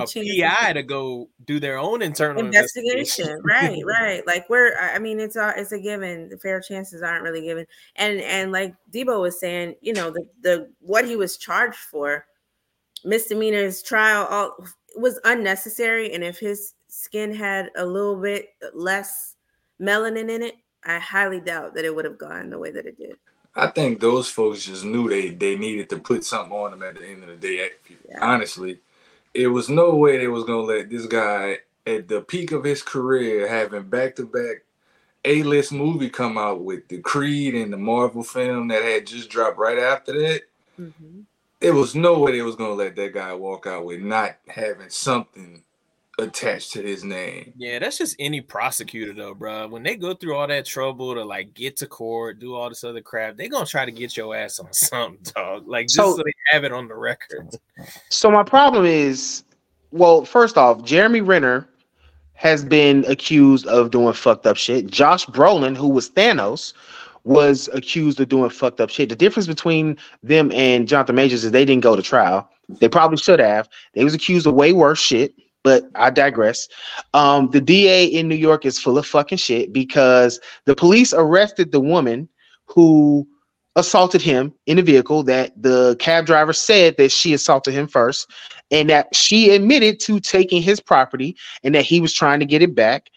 some 0.08 0.22
a. 0.22 0.42
PI 0.42 0.74
to 0.74 0.82
go 0.84 1.30
do 1.46 1.60
their 1.60 1.78
own 1.78 2.02
internal 2.02 2.44
investigation 2.44 3.40
right 3.44 3.82
right 4.00 4.26
like 4.26 4.50
we're 4.50 4.76
i 4.80 4.96
I 4.96 5.00
mean 5.00 5.20
it's 5.20 5.36
a 5.36 5.54
it's 5.58 5.74
a 5.74 5.78
given 5.78 6.30
the 6.30 6.38
fair 6.38 6.62
chances 6.62 7.02
aren't 7.02 7.22
really 7.22 7.42
given 7.42 7.66
and 7.98 8.22
and 8.22 8.54
like 8.54 8.74
debo 8.94 9.20
was 9.22 9.40
saying 9.42 9.76
you 9.82 9.92
know 9.94 10.10
the 10.10 10.26
the 10.42 10.70
what 10.80 11.06
he 11.06 11.18
was 11.18 11.36
charged 11.36 11.76
for 11.78 12.26
misdemeanors 13.06 13.82
trial 13.82 14.26
all 14.30 14.56
was 14.96 15.20
unnecessary 15.26 16.14
and 16.14 16.24
if 16.24 16.40
his 16.40 16.74
skin 16.88 17.34
had 17.34 17.70
a 17.78 17.86
little 17.86 18.16
bit 18.16 18.50
less 18.74 19.36
melanin 19.82 20.30
in 20.30 20.42
it 20.42 20.56
i 20.86 21.00
highly 21.00 21.40
doubt 21.40 21.74
that 21.74 21.86
it 21.86 21.94
would 21.94 22.06
have 22.06 22.18
gone 22.18 22.50
the 22.50 22.58
way 22.60 22.72
that 22.72 22.86
it 22.86 22.98
did 22.98 23.18
I 23.56 23.68
think 23.68 24.00
those 24.00 24.30
folks 24.30 24.66
just 24.66 24.84
knew 24.84 25.10
they 25.10 25.30
they 25.30 25.56
needed 25.56 25.90
to 25.90 26.00
put 26.00 26.24
something 26.24 26.52
on 26.52 26.74
him 26.74 26.84
at 26.84 26.96
the 26.96 27.06
end 27.06 27.24
of 27.24 27.30
the 27.30 27.36
day. 27.36 27.70
Honestly, 28.20 28.80
it 29.34 29.48
was 29.48 29.70
no 29.70 29.96
way 29.96 30.18
they 30.18 30.28
was 30.28 30.44
gonna 30.44 30.62
let 30.62 30.90
this 30.90 31.06
guy 31.06 31.60
at 31.86 32.08
the 32.08 32.22
peak 32.22 32.52
of 32.52 32.64
his 32.64 32.82
career 32.82 33.48
having 33.48 33.84
back 33.84 34.16
to 34.16 34.26
back 34.26 34.64
A 35.26 35.44
list 35.44 35.72
movie 35.72 36.10
come 36.10 36.38
out 36.38 36.62
with 36.62 36.88
the 36.88 37.00
Creed 37.00 37.54
and 37.54 37.72
the 37.72 37.78
Marvel 37.78 38.24
film 38.24 38.70
that 38.70 38.84
had 38.84 39.06
just 39.06 39.30
dropped 39.30 39.58
right 39.58 39.80
after 39.80 40.14
that. 40.14 40.42
Mm-hmm. 40.80 41.22
It 41.64 41.72
was 41.74 41.96
no 41.96 42.20
way 42.20 42.34
they 42.34 42.42
was 42.42 42.56
gonna 42.56 42.74
let 42.74 42.96
that 42.98 43.14
guy 43.14 43.34
walk 43.34 43.66
out 43.68 43.86
with 43.86 44.02
not 44.02 44.36
having 44.48 44.90
something 44.90 45.64
attached 46.20 46.74
to 46.74 46.82
his 46.84 47.04
name. 47.04 47.54
Yeah, 47.58 47.80
that's 47.80 47.98
just 47.98 48.16
any 48.20 48.42
prosecutor 48.42 49.14
though, 49.14 49.34
bro. 49.34 49.68
When 49.68 49.82
they 49.82 49.96
go 49.96 50.14
through 50.14 50.36
all 50.36 50.48
that 50.48 50.66
trouble 50.66 51.16
to 51.16 51.24
like 51.24 51.54
get 51.54 51.78
to 51.78 51.88
court, 51.88 52.40
do 52.40 52.54
all 52.56 52.70
this 52.70 52.84
other 52.84 53.02
crap, 53.02 53.38
they 53.38 53.48
gonna 53.48 53.66
try 53.66 53.86
to 53.86 53.92
get 53.92 54.16
your 54.16 54.36
ass 54.36 54.60
on 54.60 54.72
something, 54.74 55.20
dog. 55.36 55.68
Like 55.68 55.86
just 55.88 55.96
so, 55.96 56.18
So- 56.18 56.24
they 56.24 56.34
have 56.52 56.64
it 56.64 56.72
on 56.72 56.88
the 56.88 56.96
record. 56.96 57.56
So 58.10 58.30
my 58.30 58.44
problem 58.44 58.86
is, 58.86 59.44
well, 59.92 60.26
first 60.26 60.58
off, 60.58 60.84
Jeremy 60.84 61.22
Renner 61.22 61.68
has 62.36 62.66
been 62.66 63.06
accused 63.08 63.66
of 63.68 63.90
doing 63.92 64.14
fucked 64.14 64.46
up 64.46 64.58
shit. 64.58 64.88
Josh 64.88 65.26
Brolin, 65.28 65.78
who 65.78 65.88
was 65.88 66.10
Thanos, 66.10 66.74
was 67.24 67.70
accused 67.74 68.20
of 68.20 68.30
doing 68.30 68.50
fucked 68.50 68.82
up 68.82 68.90
shit. 68.90 69.10
The 69.10 69.16
difference 69.16 69.48
between 69.48 69.98
them 70.22 70.52
and 70.52 70.88
Jonathan 70.88 71.16
Majors 71.16 71.44
is 71.44 71.52
they 71.52 71.66
didn't 71.66 71.84
go 71.84 71.96
to 71.96 72.02
trial. 72.02 72.50
They 72.80 72.90
probably 72.90 73.18
should 73.18 73.40
have. 73.40 73.70
They 73.94 74.04
was 74.04 74.14
accused 74.14 74.48
of 74.48 74.56
way 74.56 74.74
worse 74.74 75.00
shit, 75.00 75.34
but 75.64 75.86
I 75.96 76.10
digress. 76.10 76.68
Um, 77.14 77.50
the 77.52 77.62
DA 77.62 78.06
in 78.06 78.28
New 78.28 78.36
York 78.36 78.66
is 78.66 78.80
full 78.80 78.98
of 78.98 79.06
fucking 79.06 79.38
shit 79.38 79.72
because 79.72 80.40
the 80.66 80.76
police 80.76 81.14
arrested 81.14 81.72
the 81.72 81.80
woman 81.80 82.28
who 82.66 83.28
assaulted 83.76 84.22
him 84.22 84.54
in 84.68 84.78
a 84.78 84.84
vehicle 84.84 85.24
that 85.24 85.52
the 85.62 85.96
cab 86.00 86.26
driver 86.26 86.54
said 86.54 86.96
that 86.98 87.12
she 87.12 87.34
assaulted 87.34 87.74
him 87.74 87.88
first 87.88 88.30
and 88.70 88.90
that 88.90 89.14
she 89.16 89.50
admitted 89.50 90.00
to 90.00 90.20
taking 90.20 90.62
his 90.62 90.80
property 90.80 91.36
and 91.64 91.74
that 91.74 91.84
he 91.84 92.00
was 92.00 92.14
trying 92.14 92.40
to 92.40 92.46
get 92.46 92.62
it 92.62 92.76
back 92.76 93.10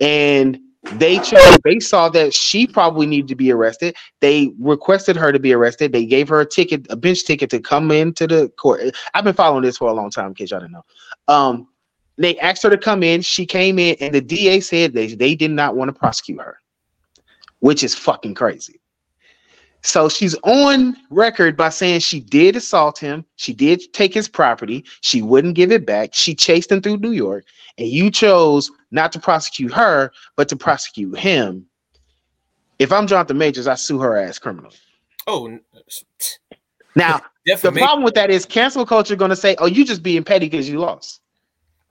and 0.00 0.58
they 0.92 1.18
chose 1.18 1.58
they 1.64 1.80
saw 1.80 2.08
that 2.10 2.34
she 2.34 2.66
probably 2.66 3.06
needed 3.06 3.28
to 3.28 3.34
be 3.34 3.50
arrested. 3.50 3.96
They 4.20 4.52
requested 4.58 5.16
her 5.16 5.32
to 5.32 5.38
be 5.38 5.52
arrested. 5.52 5.92
They 5.92 6.06
gave 6.06 6.28
her 6.28 6.40
a 6.40 6.46
ticket 6.46 6.86
a 6.90 6.96
bench 6.96 7.24
ticket 7.24 7.50
to 7.50 7.60
come 7.60 7.90
into 7.90 8.26
the 8.26 8.48
court. 8.56 8.94
I've 9.14 9.24
been 9.24 9.34
following 9.34 9.62
this 9.62 9.78
for 9.78 9.88
a 9.88 9.94
long 9.94 10.10
time 10.10 10.28
in 10.28 10.34
case 10.34 10.50
y'all 10.50 10.60
didn't 10.60 10.72
know. 10.72 10.84
Um 11.28 11.68
they 12.16 12.38
asked 12.38 12.62
her 12.62 12.70
to 12.70 12.78
come 12.78 13.02
in. 13.02 13.22
She 13.22 13.44
came 13.44 13.78
in 13.78 13.96
and 14.00 14.14
the 14.14 14.20
da 14.20 14.60
said 14.60 14.92
they, 14.92 15.08
they 15.14 15.34
did 15.34 15.50
not 15.50 15.74
want 15.74 15.88
to 15.88 15.92
prosecute 15.92 16.40
her 16.40 16.58
which 17.60 17.82
is 17.82 17.94
fucking 17.94 18.34
crazy 18.34 18.78
so 19.84 20.08
she's 20.08 20.34
on 20.44 20.96
record 21.10 21.58
by 21.58 21.68
saying 21.68 22.00
she 22.00 22.18
did 22.18 22.56
assault 22.56 22.98
him. 22.98 23.22
She 23.36 23.52
did 23.52 23.82
take 23.92 24.14
his 24.14 24.28
property. 24.28 24.82
She 25.02 25.20
wouldn't 25.20 25.56
give 25.56 25.70
it 25.70 25.84
back. 25.84 26.14
She 26.14 26.34
chased 26.34 26.72
him 26.72 26.80
through 26.80 26.96
New 26.96 27.12
York. 27.12 27.44
And 27.76 27.86
you 27.86 28.10
chose 28.10 28.70
not 28.92 29.12
to 29.12 29.20
prosecute 29.20 29.74
her, 29.74 30.10
but 30.36 30.48
to 30.48 30.56
prosecute 30.56 31.18
him. 31.18 31.66
If 32.78 32.92
I'm 32.92 33.06
Jonathan 33.06 33.36
Majors, 33.36 33.66
I 33.66 33.74
sue 33.74 33.98
her 34.00 34.16
ass 34.16 34.38
criminal. 34.38 34.72
Oh, 35.26 35.58
Now, 36.96 37.20
the 37.44 37.70
problem 37.72 38.04
with 38.04 38.14
that 38.14 38.30
is 38.30 38.46
cancel 38.46 38.86
culture 38.86 39.16
going 39.16 39.30
to 39.30 39.36
say, 39.36 39.54
"Oh, 39.58 39.66
you 39.66 39.84
just 39.84 40.02
being 40.02 40.24
petty 40.24 40.48
because 40.48 40.68
you 40.68 40.78
lost." 40.78 41.20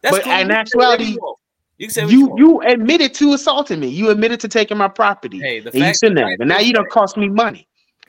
That's 0.02 0.18
but 0.18 0.24
cool. 0.24 0.34
in 0.34 0.48
You 0.50 0.56
can 0.56 0.66
say 0.66 0.78
whatever 0.78 0.94
actuality, 0.94 1.12
you 1.12 1.36
you 1.78 1.88
can 1.88 1.94
say 1.94 2.04
what 2.06 2.12
you 2.12 2.34
you 2.38 2.62
admitted 2.62 3.14
to 3.16 3.34
assaulting 3.34 3.80
me. 3.80 3.88
You 3.88 4.10
admitted 4.10 4.40
to 4.42 4.48
taking 4.48 4.78
my 4.78 4.88
property. 4.88 5.40
Hey, 5.40 5.60
the 5.60 5.70
and 5.70 5.76
you 5.76 5.82
fact- 5.84 6.00
shouldn't 6.00 6.20
have. 6.20 6.40
And 6.40 6.50
now 6.50 6.60
you 6.60 6.74
don't 6.74 6.90
cost 6.90 7.18
me 7.18 7.30
money. 7.30 7.68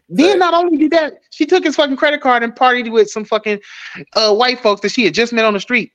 Then 0.09 0.39
not 0.39 0.55
only 0.55 0.77
did 0.77 0.91
that, 0.93 1.15
she 1.31 1.47
took 1.47 1.65
his 1.65 1.77
fucking 1.77 1.97
credit 1.97 2.21
card 2.21 2.43
and 2.43 2.55
partied 2.55 2.93
with 2.93 3.11
some 3.11 3.25
fucking 3.25 3.61
uh, 4.15 4.35
white 4.35 4.61
folks 4.61 4.83
that 4.83 4.91
she 4.91 5.05
had 5.05 5.15
just 5.15 5.33
met 5.33 5.45
on 5.45 5.55
the 5.55 5.61
street, 5.61 5.93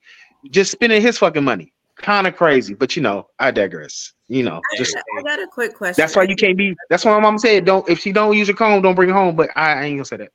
just 0.50 0.72
spending 0.72 1.02
his 1.02 1.18
fucking 1.18 1.44
money. 1.44 1.74
Kind 1.98 2.28
of 2.28 2.36
crazy, 2.36 2.74
but 2.74 2.96
you 2.96 3.02
know, 3.02 3.28
I 3.40 3.52
digress. 3.52 4.14
You 4.30 4.44
know, 4.44 4.62
just 4.78 4.96
I 4.96 5.22
got 5.24 5.40
a 5.40 5.48
quick 5.48 5.76
question. 5.76 5.96
that's 5.98 6.16
why 6.16 6.24
you 6.24 6.36
can't 6.36 6.58
be. 6.58 6.76
That's 6.90 7.04
why 7.04 7.12
my 7.14 7.20
mom 7.20 7.38
said, 7.38 7.66
"Don't 7.66 7.88
if 7.90 8.00
she 8.00 8.12
don't 8.14 8.38
use 8.38 8.48
your 8.48 8.56
comb, 8.56 8.82
don't 8.82 8.96
bring 8.96 9.10
it 9.10 9.14
home." 9.14 9.36
But 9.36 9.50
I, 9.56 9.74
I 9.74 9.84
ain't 9.84 9.98
gonna 9.98 10.06
say 10.06 10.18
that. 10.18 10.32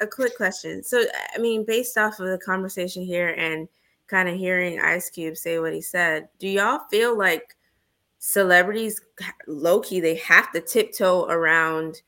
a 0.00 0.06
quick 0.06 0.36
question. 0.36 0.82
So, 0.82 1.04
I 1.34 1.38
mean, 1.38 1.64
based 1.64 1.96
off 1.98 2.18
of 2.18 2.26
the 2.26 2.38
conversation 2.38 3.04
here 3.04 3.28
and 3.28 3.68
kind 4.08 4.28
of 4.28 4.36
hearing 4.36 4.80
Ice 4.80 5.08
Cube 5.08 5.36
say 5.36 5.58
what 5.60 5.72
he 5.72 5.80
said, 5.80 6.28
do 6.38 6.48
y'all 6.48 6.80
feel 6.90 7.16
like 7.16 7.56
celebrities, 8.18 9.00
low 9.46 9.80
key, 9.80 10.00
they 10.00 10.16
have 10.16 10.50
to 10.52 10.60
tiptoe 10.60 11.26
around 11.26 12.02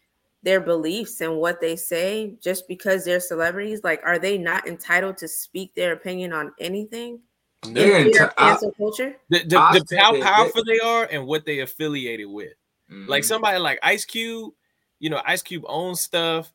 their 0.45 0.61
beliefs 0.61 1.21
and 1.21 1.37
what 1.39 1.61
they 1.61 1.75
say 1.75 2.37
just 2.41 2.69
because 2.69 3.05
they're 3.05 3.19
celebrities? 3.21 3.81
Like, 3.83 4.01
are 4.05 4.19
they 4.19 4.39
not 4.39 4.69
entitled 4.69 5.17
to 5.19 5.27
speak 5.29 5.75
their 5.75 5.93
opinion 5.93 6.33
on 6.33 6.53
anything? 6.61 7.19
They're 7.67 7.99
in 7.99 8.13
fear 8.13 8.25
of 8.25 8.31
enti- 8.31 8.35
I- 8.39 8.49
cancel 8.51 8.73
culture? 8.73 9.17
The, 9.31 9.43
the, 9.45 9.59
I 9.59 9.79
the 9.79 9.85
said 9.87 9.99
how 9.99 10.13
that- 10.13 10.23
powerful 10.23 10.65
they 10.65 10.79
are 10.81 11.09
and 11.11 11.27
what 11.27 11.45
they 11.47 11.61
affiliated 11.61 12.29
with. 12.29 12.53
Mm-hmm. 12.93 13.11
Like 13.11 13.25
somebody 13.25 13.59
like 13.59 13.81
Ice 13.83 14.05
Cube, 14.05 14.53
you 15.01 15.11
know, 15.11 15.21
Ice 15.27 15.43
Cube 15.43 15.65
owns 15.67 16.01
stuff. 16.01 16.53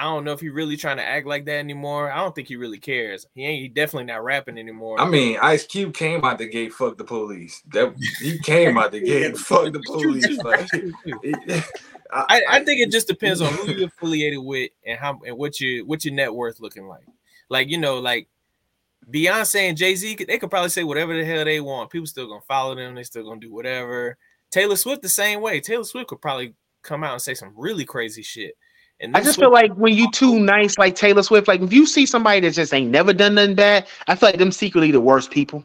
I 0.00 0.04
don't 0.04 0.24
know 0.24 0.32
if 0.32 0.40
he 0.40 0.48
really 0.48 0.78
trying 0.78 0.96
to 0.96 1.06
act 1.06 1.26
like 1.26 1.44
that 1.44 1.58
anymore. 1.58 2.10
I 2.10 2.16
don't 2.16 2.34
think 2.34 2.48
he 2.48 2.56
really 2.56 2.78
cares. 2.78 3.26
He 3.34 3.44
ain't 3.44 3.60
he 3.60 3.68
definitely 3.68 4.06
not 4.06 4.24
rapping 4.24 4.56
anymore. 4.56 4.98
I 4.98 5.04
mean, 5.04 5.36
Ice 5.42 5.66
Cube 5.66 5.92
came 5.92 6.24
out 6.24 6.38
the 6.38 6.48
gate, 6.48 6.72
fuck 6.72 6.96
the 6.96 7.04
police. 7.04 7.62
That 7.74 7.94
he 8.18 8.38
came 8.42 8.78
out 8.78 8.92
the 8.92 9.00
gate, 9.00 9.36
fuck 9.36 9.70
the 9.74 9.82
police. 9.84 10.38
Like, 10.38 10.66
I, 12.10 12.42
I 12.48 12.64
think 12.64 12.80
it 12.80 12.90
just 12.90 13.08
depends 13.08 13.42
on 13.42 13.52
who 13.52 13.72
you're 13.72 13.88
affiliated 13.88 14.38
with 14.38 14.70
and 14.86 14.98
how 14.98 15.20
and 15.26 15.36
what 15.36 15.60
your 15.60 15.84
what 15.84 16.02
your 16.02 16.14
net 16.14 16.34
worth 16.34 16.60
looking 16.60 16.88
like. 16.88 17.04
Like 17.50 17.68
you 17.68 17.76
know, 17.76 17.98
like 17.98 18.26
Beyonce 19.12 19.68
and 19.68 19.76
Jay 19.76 19.96
Z, 19.96 20.24
they 20.26 20.38
could 20.38 20.48
probably 20.48 20.70
say 20.70 20.82
whatever 20.82 21.14
the 21.14 21.26
hell 21.26 21.44
they 21.44 21.60
want. 21.60 21.90
People 21.90 22.06
still 22.06 22.26
gonna 22.26 22.40
follow 22.48 22.74
them. 22.74 22.94
They 22.94 23.02
still 23.02 23.24
gonna 23.24 23.38
do 23.38 23.52
whatever. 23.52 24.16
Taylor 24.50 24.76
Swift 24.76 25.02
the 25.02 25.10
same 25.10 25.42
way. 25.42 25.60
Taylor 25.60 25.84
Swift 25.84 26.08
could 26.08 26.22
probably 26.22 26.54
come 26.80 27.04
out 27.04 27.12
and 27.12 27.20
say 27.20 27.34
some 27.34 27.52
really 27.54 27.84
crazy 27.84 28.22
shit. 28.22 28.56
And 29.00 29.16
I 29.16 29.22
just 29.22 29.38
feel 29.38 29.50
like 29.50 29.72
when 29.74 29.94
you 29.94 30.10
too 30.10 30.38
nice, 30.38 30.76
like 30.76 30.94
Taylor 30.94 31.22
Swift, 31.22 31.48
like 31.48 31.62
if 31.62 31.72
you 31.72 31.86
see 31.86 32.04
somebody 32.04 32.40
that 32.40 32.52
just 32.52 32.74
ain't 32.74 32.90
never 32.90 33.12
done 33.12 33.34
nothing 33.34 33.54
bad, 33.54 33.86
I 34.08 34.14
feel 34.14 34.28
like 34.28 34.38
them 34.38 34.52
secretly 34.52 34.90
the 34.90 35.00
worst 35.00 35.30
people. 35.30 35.64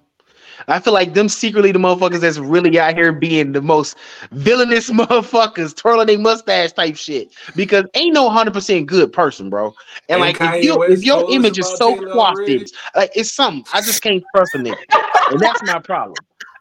I 0.67 0.79
feel 0.79 0.93
like 0.93 1.13
them 1.13 1.27
secretly 1.27 1.71
the 1.71 1.79
motherfuckers 1.79 2.21
that's 2.21 2.37
really 2.37 2.79
out 2.79 2.95
here 2.95 3.11
being 3.11 3.51
the 3.51 3.61
most 3.61 3.97
villainous 4.31 4.89
motherfuckers, 4.91 5.75
twirling 5.75 6.07
their 6.07 6.17
mustache 6.17 6.71
type 6.71 6.95
shit. 6.95 7.33
Because 7.55 7.85
ain't 7.93 8.13
no 8.13 8.29
hundred 8.29 8.53
percent 8.53 8.87
good 8.87 9.11
person, 9.11 9.49
bro. 9.49 9.75
And 10.09 10.23
Ain't 10.23 10.39
like 10.39 10.55
if, 10.55 10.63
you, 10.63 10.81
if 10.83 11.03
your 11.03 11.29
image 11.29 11.59
is 11.59 11.67
so 11.77 11.95
quafted, 11.95 12.71
like 12.95 13.11
it's 13.15 13.31
something. 13.31 13.65
I 13.73 13.81
just 13.81 14.01
can't 14.01 14.23
trust 14.33 14.55
a 14.55 14.59
nigga, 14.59 14.77
and 15.31 15.39
that's 15.39 15.61
my 15.63 15.79
problem. 15.79 16.15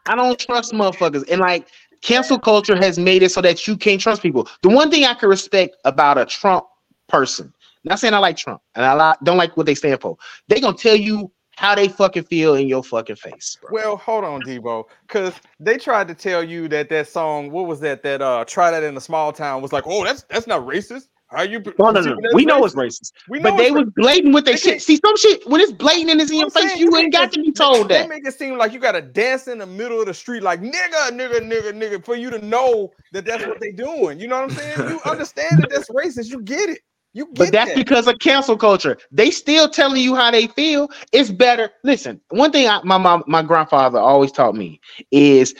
I 0.06 0.16
don't 0.16 0.38
trust 0.38 0.72
motherfuckers, 0.72 1.24
and 1.30 1.40
like 1.40 1.68
cancel 2.04 2.38
culture 2.38 2.76
has 2.76 2.98
made 2.98 3.22
it 3.22 3.32
so 3.32 3.40
that 3.40 3.66
you 3.66 3.76
can't 3.76 4.00
trust 4.00 4.22
people. 4.22 4.48
The 4.62 4.68
one 4.68 4.90
thing 4.90 5.04
I 5.04 5.14
can 5.14 5.28
respect 5.28 5.76
about 5.84 6.18
a 6.18 6.26
Trump 6.26 6.66
person, 7.08 7.52
not 7.82 7.98
saying 7.98 8.14
I 8.14 8.18
like 8.18 8.36
Trump 8.36 8.62
and 8.76 8.84
I 8.84 9.16
don't 9.24 9.38
like 9.38 9.56
what 9.56 9.66
they 9.66 9.74
stand 9.74 10.00
for, 10.00 10.16
they 10.48 10.60
gonna 10.60 10.76
tell 10.76 10.94
you 10.94 11.32
how 11.56 11.74
they 11.74 11.88
fucking 11.88 12.24
feel 12.24 12.54
in 12.54 12.66
your 12.68 12.82
fucking 12.82 13.16
face. 13.16 13.56
Bro. 13.60 13.70
Well, 13.72 13.96
hold 13.96 14.24
on, 14.24 14.42
Debo, 14.42 14.84
because 15.06 15.34
they 15.60 15.78
tried 15.78 16.08
to 16.08 16.14
tell 16.14 16.42
you 16.42 16.68
that 16.68 16.88
that 16.90 17.08
song, 17.08 17.50
what 17.50 17.66
was 17.66 17.80
that? 17.80 18.02
That 18.02 18.20
uh, 18.20 18.44
try 18.44 18.70
that 18.70 18.82
in 18.82 18.96
a 18.96 19.00
small 19.00 19.32
town 19.32 19.62
was 19.62 19.72
like, 19.72 19.84
oh, 19.86 20.04
that's 20.04 20.24
that's 20.24 20.46
not 20.46 20.62
racist. 20.62 21.08
How 21.34 21.42
you? 21.42 21.62
No, 21.78 21.90
no, 21.90 22.00
no. 22.00 22.16
We 22.32 22.44
know 22.44 22.64
it's 22.64 22.74
racist. 22.74 23.12
We 23.28 23.40
but 23.40 23.56
they 23.56 23.70
was 23.70 23.86
blatant 23.96 24.34
with 24.34 24.44
their 24.44 24.56
shit. 24.56 24.82
See, 24.82 24.96
some 25.04 25.16
shit 25.16 25.46
when 25.48 25.60
it's 25.60 25.72
blatant 25.72 26.10
and 26.10 26.20
it's 26.20 26.30
in 26.30 26.38
your 26.38 26.50
face, 26.50 26.76
you 26.76 26.96
ain't 26.96 27.12
got 27.12 27.32
to 27.32 27.40
be 27.40 27.52
told 27.52 27.88
They 27.88 27.98
that. 27.98 28.08
make 28.08 28.26
it 28.26 28.34
seem 28.34 28.56
like 28.56 28.72
you 28.72 28.78
got 28.78 28.92
to 28.92 29.02
dance 29.02 29.48
in 29.48 29.58
the 29.58 29.66
middle 29.66 30.00
of 30.00 30.06
the 30.06 30.14
street, 30.14 30.42
like 30.42 30.60
nigga, 30.60 31.10
nigga, 31.10 31.40
nigga, 31.40 31.72
nigga, 31.72 32.04
for 32.04 32.14
you 32.14 32.30
to 32.30 32.38
know 32.44 32.92
that 33.12 33.24
that's 33.24 33.44
what 33.46 33.60
they 33.60 33.72
doing. 33.72 34.20
You 34.20 34.28
know 34.28 34.36
what 34.36 34.44
I'm 34.44 34.50
saying? 34.50 34.88
You 34.88 35.00
understand 35.08 35.60
that 35.60 35.70
that's 35.70 35.90
racist. 35.90 36.30
You 36.30 36.40
get 36.42 36.68
it. 36.68 36.80
You 37.14 37.26
get 37.26 37.36
But 37.36 37.52
that's 37.52 37.70
that. 37.70 37.76
because 37.76 38.08
of 38.08 38.18
cancel 38.18 38.56
culture. 38.56 38.98
They 39.12 39.30
still 39.30 39.68
telling 39.68 40.02
you 40.02 40.16
how 40.16 40.32
they 40.32 40.48
feel. 40.48 40.88
It's 41.12 41.30
better. 41.30 41.70
Listen, 41.84 42.20
one 42.30 42.50
thing 42.50 42.68
I, 42.68 42.80
my 42.82 42.98
mom, 42.98 43.22
my 43.28 43.42
grandfather 43.42 44.00
always 44.00 44.32
taught 44.32 44.56
me 44.56 44.80
is 45.12 45.54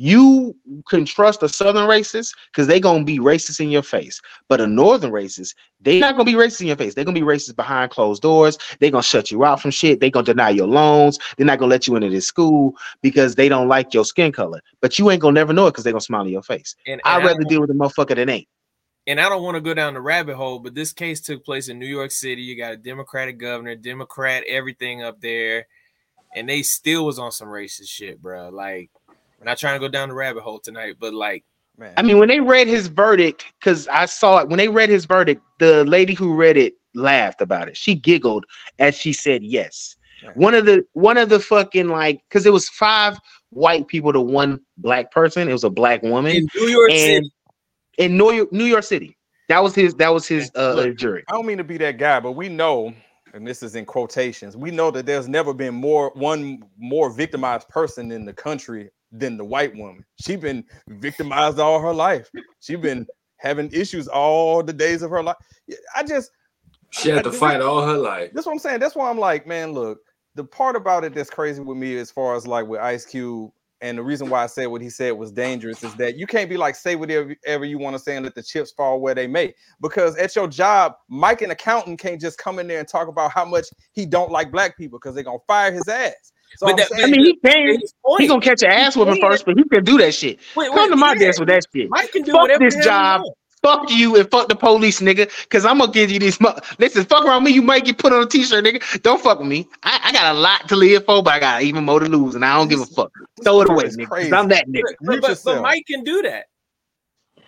you 0.00 0.56
can 0.88 1.04
trust 1.04 1.42
a 1.42 1.48
southern 1.48 1.86
racist 1.86 2.34
because 2.50 2.66
they're 2.66 2.80
gonna 2.80 3.04
be 3.04 3.18
racist 3.18 3.60
in 3.60 3.68
your 3.68 3.82
face. 3.82 4.18
But 4.48 4.58
a 4.58 4.66
northern 4.66 5.10
racist, 5.10 5.54
they're 5.78 6.00
not 6.00 6.12
gonna 6.12 6.24
be 6.24 6.32
racist 6.32 6.62
in 6.62 6.68
your 6.68 6.76
face. 6.76 6.94
They're 6.94 7.04
gonna 7.04 7.20
be 7.20 7.26
racist 7.26 7.54
behind 7.54 7.90
closed 7.90 8.22
doors. 8.22 8.56
They're 8.78 8.90
gonna 8.90 9.02
shut 9.02 9.30
you 9.30 9.44
out 9.44 9.60
from 9.60 9.72
shit. 9.72 10.00
They're 10.00 10.08
gonna 10.08 10.24
deny 10.24 10.48
your 10.48 10.68
loans. 10.68 11.18
They're 11.36 11.44
not 11.44 11.58
gonna 11.58 11.68
let 11.68 11.86
you 11.86 11.96
into 11.96 12.08
this 12.08 12.26
school 12.26 12.74
because 13.02 13.34
they 13.34 13.50
don't 13.50 13.68
like 13.68 13.92
your 13.92 14.06
skin 14.06 14.32
color. 14.32 14.62
But 14.80 14.98
you 14.98 15.10
ain't 15.10 15.20
gonna 15.20 15.34
never 15.34 15.52
know 15.52 15.66
it 15.66 15.72
because 15.72 15.84
they're 15.84 15.92
gonna 15.92 16.00
smile 16.00 16.24
in 16.24 16.32
your 16.32 16.42
face. 16.42 16.76
And, 16.86 17.02
I'd 17.04 17.22
rather 17.22 17.44
deal 17.44 17.60
with 17.60 17.68
a 17.68 17.74
motherfucker 17.74 18.16
that 18.16 18.30
ain't. 18.30 18.48
and 19.06 19.20
I 19.20 19.28
don't 19.28 19.42
want 19.42 19.56
to 19.56 19.60
go 19.60 19.74
down 19.74 19.92
the 19.92 20.00
rabbit 20.00 20.36
hole, 20.36 20.60
but 20.60 20.74
this 20.74 20.94
case 20.94 21.20
took 21.20 21.44
place 21.44 21.68
in 21.68 21.78
New 21.78 21.84
York 21.84 22.10
City. 22.10 22.40
You 22.40 22.56
got 22.56 22.72
a 22.72 22.78
Democratic 22.78 23.36
governor, 23.36 23.74
Democrat, 23.74 24.44
everything 24.48 25.02
up 25.02 25.20
there, 25.20 25.66
and 26.34 26.48
they 26.48 26.62
still 26.62 27.04
was 27.04 27.18
on 27.18 27.32
some 27.32 27.48
racist 27.48 27.88
shit, 27.88 28.22
bro. 28.22 28.48
Like, 28.48 28.90
we're 29.40 29.46
not 29.46 29.58
trying 29.58 29.74
to 29.74 29.80
go 29.80 29.88
down 29.88 30.10
the 30.10 30.14
rabbit 30.14 30.42
hole 30.42 30.60
tonight, 30.60 30.96
but 31.00 31.14
like, 31.14 31.44
Man. 31.80 31.94
I 31.96 32.02
mean, 32.02 32.18
when 32.18 32.28
they 32.28 32.40
read 32.40 32.66
his 32.68 32.88
verdict, 32.88 33.46
because 33.58 33.88
I 33.88 34.04
saw 34.04 34.38
it 34.38 34.48
when 34.48 34.58
they 34.58 34.68
read 34.68 34.90
his 34.90 35.06
verdict, 35.06 35.40
the 35.60 35.82
lady 35.86 36.12
who 36.12 36.34
read 36.34 36.58
it 36.58 36.74
laughed 36.94 37.40
about 37.40 37.68
it. 37.68 37.76
She 37.76 37.94
giggled 37.94 38.44
as 38.78 38.94
she 38.94 39.14
said 39.14 39.42
yes. 39.42 39.96
Right. 40.22 40.36
One 40.36 40.54
of 40.54 40.66
the 40.66 40.84
one 40.92 41.16
of 41.16 41.30
the 41.30 41.40
fucking 41.40 41.88
like 41.88 42.20
because 42.28 42.44
it 42.44 42.52
was 42.52 42.68
five 42.68 43.18
white 43.48 43.88
people 43.88 44.12
to 44.12 44.20
one 44.20 44.60
black 44.76 45.10
person. 45.10 45.48
It 45.48 45.52
was 45.52 45.64
a 45.64 45.70
black 45.70 46.02
woman 46.02 46.36
in 46.36 46.48
New 46.54 46.68
York 46.68 46.90
and 46.90 47.24
City, 47.24 47.32
in 47.96 48.16
New 48.18 48.32
York, 48.32 48.52
New 48.52 48.66
York 48.66 48.84
City. 48.84 49.16
That 49.48 49.62
was 49.62 49.74
his. 49.74 49.94
That 49.94 50.12
was 50.12 50.28
his 50.28 50.50
uh, 50.54 50.74
Look, 50.74 50.96
jury. 50.96 51.24
I 51.28 51.32
don't 51.32 51.46
mean 51.46 51.58
to 51.58 51.64
be 51.64 51.78
that 51.78 51.96
guy, 51.96 52.20
but 52.20 52.32
we 52.32 52.50
know, 52.50 52.92
and 53.32 53.46
this 53.46 53.62
is 53.62 53.74
in 53.74 53.86
quotations, 53.86 54.54
we 54.54 54.70
know 54.70 54.90
that 54.90 55.06
there's 55.06 55.28
never 55.28 55.54
been 55.54 55.74
more 55.74 56.12
one 56.14 56.62
more 56.78 57.08
victimized 57.08 57.70
person 57.70 58.12
in 58.12 58.26
the 58.26 58.34
country 58.34 58.90
than 59.12 59.36
the 59.36 59.44
white 59.44 59.74
woman. 59.74 60.04
She 60.20 60.36
been 60.36 60.64
victimized 60.88 61.58
all 61.58 61.80
her 61.80 61.92
life. 61.92 62.30
She 62.60 62.76
been 62.76 63.06
having 63.38 63.70
issues 63.72 64.06
all 64.08 64.62
the 64.62 64.72
days 64.72 65.02
of 65.02 65.10
her 65.10 65.22
life. 65.22 65.36
I 65.94 66.02
just 66.02 66.30
She 66.90 67.08
had 67.08 67.24
to 67.24 67.32
fight 67.32 67.60
all 67.60 67.86
her 67.86 67.96
life. 67.96 68.30
that's 68.34 68.46
what 68.46 68.52
I'm 68.52 68.58
saying. 68.58 68.80
That's 68.80 68.94
why 68.94 69.10
I'm 69.10 69.18
like, 69.18 69.46
man, 69.46 69.72
look, 69.72 69.98
the 70.34 70.44
part 70.44 70.76
about 70.76 71.04
it 71.04 71.14
that's 71.14 71.30
crazy 71.30 71.60
with 71.60 71.76
me 71.76 71.96
as 71.98 72.10
far 72.10 72.36
as 72.36 72.46
like 72.46 72.66
with 72.66 72.80
Ice 72.80 73.04
Cube, 73.04 73.50
and 73.82 73.96
the 73.96 74.02
reason 74.02 74.28
why 74.28 74.42
I 74.42 74.46
said 74.46 74.66
what 74.66 74.82
he 74.82 74.90
said 74.90 75.12
was 75.12 75.32
dangerous 75.32 75.82
is 75.82 75.94
that 75.94 76.16
you 76.16 76.26
can't 76.26 76.50
be 76.50 76.58
like 76.58 76.74
say 76.74 76.96
whatever 76.96 77.64
you 77.64 77.78
want 77.78 77.96
to 77.96 77.98
say 77.98 78.14
and 78.14 78.24
let 78.24 78.34
the 78.34 78.42
chips 78.42 78.70
fall 78.72 79.00
where 79.00 79.14
they 79.14 79.26
may. 79.26 79.54
Because 79.80 80.16
at 80.16 80.36
your 80.36 80.48
job, 80.48 80.96
Mike, 81.08 81.40
an 81.40 81.50
accountant, 81.50 81.98
can't 81.98 82.20
just 82.20 82.36
come 82.36 82.58
in 82.58 82.66
there 82.66 82.78
and 82.78 82.86
talk 82.86 83.08
about 83.08 83.32
how 83.32 83.46
much 83.46 83.66
he 83.92 84.04
don't 84.04 84.30
like 84.30 84.52
black 84.52 84.76
people 84.76 84.98
because 84.98 85.14
they're 85.14 85.24
gonna 85.24 85.38
fire 85.46 85.72
his 85.72 85.88
ass. 85.88 86.32
So 86.58 86.66
But 86.66 86.70
I'm 86.72 86.76
that- 86.78 86.88
saying, 86.88 87.04
I 87.04 87.06
mean, 87.08 87.24
he 87.24 87.36
can. 87.36 87.80
his 87.80 87.94
point- 88.04 88.20
He 88.22 88.26
gonna 88.28 88.40
catch 88.40 88.62
an 88.62 88.70
ass 88.70 88.96
whooping 88.96 89.14
saying- 89.14 89.26
first, 89.26 89.44
but 89.46 89.56
he 89.56 89.64
can 89.64 89.84
do 89.84 89.98
that 89.98 90.14
shit. 90.14 90.38
Wait, 90.56 90.70
Come 90.72 90.90
to 90.90 90.96
my 90.96 91.12
yeah. 91.14 91.18
desk 91.26 91.40
with 91.40 91.48
that 91.48 91.62
shit. 91.74 91.88
Mike 91.90 92.12
can 92.12 92.22
do 92.22 92.32
Fuck 92.32 92.40
whatever 92.42 92.64
this 92.64 92.74
the 92.84 92.90
hell 92.90 93.18
he 93.18 93.24
job. 93.24 93.32
Fuck 93.62 93.90
you 93.90 94.16
and 94.16 94.30
fuck 94.30 94.48
the 94.48 94.56
police, 94.56 95.00
nigga. 95.00 95.30
Cause 95.50 95.66
I'm 95.66 95.78
gonna 95.78 95.92
give 95.92 96.10
you 96.10 96.18
this. 96.18 96.40
Mo- 96.40 96.56
Listen, 96.78 97.04
fuck 97.04 97.26
around 97.26 97.44
me, 97.44 97.50
you 97.50 97.60
might 97.60 97.84
get 97.84 97.98
put 97.98 98.10
on 98.10 98.22
a 98.22 98.26
t-shirt, 98.26 98.64
nigga. 98.64 99.02
Don't 99.02 99.20
fuck 99.22 99.38
with 99.38 99.48
me. 99.48 99.68
I, 99.82 100.00
I 100.04 100.12
got 100.12 100.34
a 100.34 100.38
lot 100.38 100.66
to 100.70 100.76
live 100.76 101.04
for, 101.04 101.22
but 101.22 101.34
I 101.34 101.38
got 101.40 101.62
even 101.62 101.84
more 101.84 102.00
to 102.00 102.06
lose, 102.08 102.34
and 102.34 102.42
I 102.44 102.56
don't 102.56 102.68
give 102.68 102.80
a 102.80 102.86
fuck. 102.86 103.10
Throw 103.44 103.60
it 103.60 103.68
away, 103.70 103.84
is 103.84 103.98
nigga. 103.98 104.08
'cause. 104.08 104.32
I'm 104.32 104.48
that 104.48 104.66
nigga. 104.66 104.82
But, 105.02 105.20
but, 105.20 105.40
but. 105.44 105.60
Mike 105.62 105.84
can 105.86 106.02
do 106.04 106.22
that. 106.22 106.46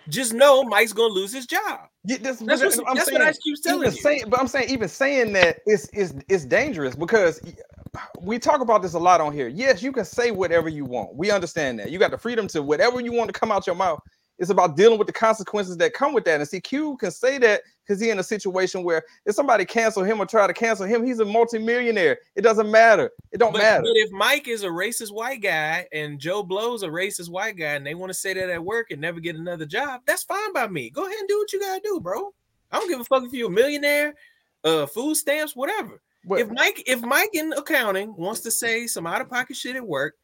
Just 0.09 0.33
know 0.33 0.63
Mike's 0.63 0.93
gonna 0.93 1.13
lose 1.13 1.33
his 1.33 1.45
job. 1.47 1.79
Yeah, 2.05 2.17
that's, 2.21 2.39
That's, 2.39 2.61
but 2.61 2.75
what, 2.75 2.89
I'm 2.89 2.95
that's 2.97 3.07
saying, 3.07 3.19
what 3.19 3.27
Ice 3.29 3.37
Cube's 3.39 3.61
telling 3.61 3.81
even 3.83 3.95
you. 3.95 4.01
saying, 4.01 4.23
but 4.27 4.39
I'm 4.39 4.47
saying 4.47 4.69
even 4.69 4.89
saying 4.89 5.31
that 5.33 5.59
is 5.65 5.87
is 5.93 6.13
is 6.27 6.45
dangerous 6.45 6.93
because 6.95 7.39
we 8.21 8.39
talk 8.39 8.61
about 8.61 8.81
this 8.81 8.93
a 8.93 8.99
lot 8.99 9.21
on 9.21 9.33
here. 9.33 9.47
Yes, 9.47 9.83
you 9.83 9.91
can 9.91 10.05
say 10.05 10.31
whatever 10.31 10.69
you 10.69 10.85
want. 10.85 11.15
We 11.15 11.31
understand 11.31 11.79
that. 11.79 11.91
You 11.91 11.99
got 11.99 12.11
the 12.11 12.17
freedom 12.17 12.47
to 12.49 12.63
whatever 12.63 12.99
you 13.01 13.11
want 13.11 13.33
to 13.33 13.39
come 13.39 13.51
out 13.51 13.67
your 13.67 13.75
mouth. 13.75 13.99
It's 14.39 14.49
about 14.49 14.75
dealing 14.75 14.97
with 14.97 15.05
the 15.05 15.13
consequences 15.13 15.77
that 15.77 15.93
come 15.93 16.11
with 16.11 16.25
that. 16.25 16.39
And 16.39 16.49
see, 16.49 16.59
Q 16.59 16.97
can 16.97 17.11
say 17.11 17.37
that 17.37 17.61
because 17.85 18.01
he's 18.01 18.09
in 18.09 18.17
a 18.17 18.23
situation 18.23 18.83
where 18.83 19.03
if 19.27 19.35
somebody 19.35 19.63
cancel 19.63 20.03
him 20.03 20.19
or 20.19 20.25
try 20.25 20.47
to 20.47 20.53
cancel 20.53 20.87
him, 20.87 21.05
he's 21.05 21.19
a 21.19 21.25
multimillionaire. 21.25 22.17
It 22.35 22.41
doesn't 22.41 22.69
matter. 22.71 23.11
It 23.31 23.37
don't 23.37 23.51
But, 23.51 23.61
matter. 23.61 23.83
but 23.83 23.91
if 23.93 24.11
Mike 24.11 24.47
is 24.47 24.63
a 24.63 24.67
racist 24.69 25.13
white 25.13 25.41
guy 25.41 25.87
and 25.93 26.19
Joe 26.19 26.41
Blow's 26.41 26.81
a 26.81 26.87
racist 26.87 27.29
white 27.29 27.57
guy 27.57 27.75
and 27.75 27.85
they 27.85 27.93
want 27.93 28.09
to 28.09 28.13
say 28.15 28.33
that 28.33 28.49
at 28.49 28.63
work 28.63 28.89
and 28.89 28.99
never 28.99 29.19
get 29.19 29.35
another 29.35 29.67
job, 29.67 30.01
that's 30.07 30.23
fine 30.23 30.51
by 30.51 30.67
me. 30.67 30.89
Go 30.89 31.05
ahead 31.05 31.19
and 31.19 31.27
do 31.27 31.37
what 31.37 31.53
you 31.53 31.59
gotta 31.59 31.81
do, 31.83 31.99
bro. 31.99 32.33
I 32.71 32.79
don't 32.79 32.89
give 32.89 32.99
a 32.99 33.03
fuck 33.03 33.23
if 33.23 33.33
you're 33.33 33.49
a 33.49 33.51
millionaire, 33.51 34.15
uh, 34.63 34.87
food 34.87 35.15
stamps, 35.15 35.55
whatever. 35.55 36.01
But- 36.25 36.39
if 36.39 36.49
Mike, 36.49 36.83
if 36.85 37.01
Mike 37.01 37.29
in 37.33 37.53
accounting 37.53 38.15
wants 38.15 38.41
to 38.41 38.51
say 38.51 38.87
some 38.87 39.05
out 39.05 39.21
of 39.21 39.29
pocket 39.29 39.55
shit 39.55 39.75
at 39.75 39.85
work, 39.85 40.15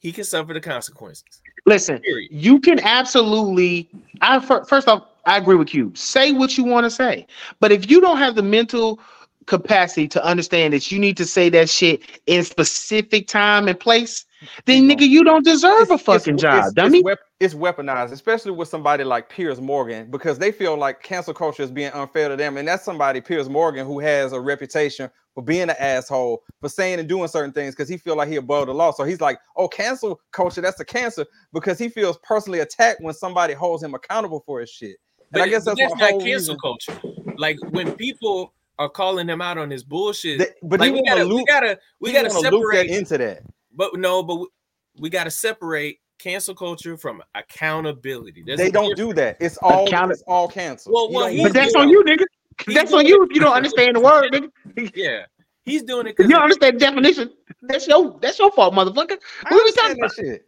he 0.00 0.12
can 0.12 0.24
suffer 0.24 0.52
the 0.52 0.60
consequences. 0.60 1.24
Listen, 1.66 1.98
Period. 2.00 2.28
you 2.30 2.60
can 2.60 2.78
absolutely. 2.80 3.88
I 4.20 4.38
first 4.40 4.86
off, 4.88 5.06
I 5.24 5.38
agree 5.38 5.56
with 5.56 5.74
you. 5.74 5.92
Say 5.94 6.32
what 6.32 6.58
you 6.58 6.64
want 6.64 6.84
to 6.84 6.90
say, 6.90 7.26
but 7.60 7.72
if 7.72 7.90
you 7.90 8.00
don't 8.00 8.18
have 8.18 8.34
the 8.34 8.42
mental 8.42 9.00
capacity 9.46 10.08
to 10.08 10.24
understand 10.24 10.72
that 10.74 10.90
you 10.90 10.98
need 10.98 11.16
to 11.18 11.24
say 11.24 11.48
that 11.50 11.68
shit 11.68 12.02
in 12.26 12.44
specific 12.44 13.26
time 13.28 13.68
and 13.68 13.78
place, 13.78 14.24
then 14.66 14.88
People. 14.88 15.06
nigga, 15.06 15.08
you 15.08 15.24
don't 15.24 15.44
deserve 15.44 15.90
a 15.90 15.98
fucking 15.98 16.36
job, 16.38 16.64
it's, 16.64 16.74
dummy. 16.74 16.98
It's, 16.98 17.04
wep- 17.04 17.18
it's 17.40 17.54
weaponized, 17.54 18.12
especially 18.12 18.52
with 18.52 18.68
somebody 18.68 19.04
like 19.04 19.28
Piers 19.28 19.60
Morgan, 19.60 20.10
because 20.10 20.38
they 20.38 20.52
feel 20.52 20.76
like 20.76 21.02
cancel 21.02 21.34
culture 21.34 21.62
is 21.62 21.70
being 21.70 21.92
unfair 21.92 22.28
to 22.28 22.36
them. 22.36 22.56
And 22.56 22.66
that's 22.66 22.84
somebody, 22.84 23.20
Piers 23.20 23.48
Morgan, 23.48 23.86
who 23.86 23.98
has 24.00 24.32
a 24.32 24.40
reputation 24.40 25.10
for 25.34 25.42
being 25.42 25.62
an 25.62 25.74
asshole, 25.78 26.42
for 26.60 26.68
saying 26.68 27.00
and 27.00 27.08
doing 27.08 27.26
certain 27.28 27.52
things 27.52 27.74
because 27.74 27.88
he 27.88 27.96
feel 27.96 28.16
like 28.16 28.28
he 28.28 28.36
above 28.36 28.66
the 28.68 28.74
law. 28.74 28.92
So 28.92 29.02
he's 29.04 29.20
like, 29.20 29.38
oh, 29.56 29.66
cancel 29.66 30.20
culture, 30.32 30.60
that's 30.60 30.78
a 30.78 30.84
cancer, 30.84 31.26
because 31.52 31.78
he 31.78 31.88
feels 31.88 32.18
personally 32.22 32.60
attacked 32.60 33.00
when 33.00 33.14
somebody 33.14 33.52
holds 33.52 33.82
him 33.82 33.94
accountable 33.94 34.42
for 34.46 34.60
his 34.60 34.70
shit. 34.70 34.96
And 35.32 35.42
I 35.42 35.48
guess 35.48 35.64
that's, 35.64 35.80
that's 35.80 35.96
not 35.96 36.10
cancel 36.20 36.24
reason. 36.24 36.56
culture. 36.62 37.00
Like 37.36 37.58
when 37.70 37.92
people 37.96 38.52
are 38.78 38.88
calling 38.88 39.28
him 39.28 39.40
out 39.40 39.58
on 39.58 39.70
his 39.70 39.84
bullshit. 39.84 40.38
They- 40.38 40.48
but 40.62 40.80
like 40.80 40.92
we 40.92 41.02
wanna 41.04 41.22
gotta, 41.22 41.34
we 41.34 41.44
gotta, 41.44 41.78
we 42.00 42.12
gotta 42.12 42.28
wanna 42.28 42.50
that 42.50 42.52
separate. 42.52 42.86
into 42.90 43.18
that. 43.18 43.42
But 43.74 43.96
no, 43.96 44.22
but 44.22 44.36
we, 44.36 44.46
we 45.00 45.10
gotta 45.10 45.30
separate 45.30 45.98
cancel 46.18 46.54
culture 46.54 46.96
from 46.96 47.22
accountability. 47.34 48.42
There's 48.46 48.58
They 48.58 48.70
don't 48.70 48.90
difference. 48.96 49.00
do 49.00 49.12
that. 49.14 49.36
It's 49.40 49.56
all 49.58 49.86
Account- 49.86 50.12
it's 50.12 50.22
all 50.26 50.48
canceled. 50.48 50.94
Well, 50.94 51.10
well, 51.12 51.42
But 51.42 51.52
that's 51.52 51.72
that. 51.72 51.80
on 51.80 51.88
you, 51.88 52.04
nigga. 52.04 52.24
That's 52.72 52.92
on 52.92 53.04
you 53.06 53.22
if 53.24 53.30
you 53.34 53.40
don't 53.40 53.52
understand 53.54 53.96
the 53.96 54.00
word, 54.00 54.32
nigga. 54.32 54.92
Yeah, 54.96 55.26
he's 55.64 55.82
doing 55.82 56.06
it 56.06 56.14
you 56.18 56.28
don't 56.28 56.42
understand 56.42 56.76
the 56.76 56.80
definition, 56.80 57.30
that's 57.62 57.88
your 57.88 58.16
that's 58.20 58.38
your 58.38 58.50
fault, 58.52 58.74
motherfucker. 58.74 59.18
I 59.44 59.54
What 59.54 59.60
are 59.60 59.64
we 59.64 59.72
talking 59.72 59.98
about? 59.98 60.14
shit. 60.14 60.44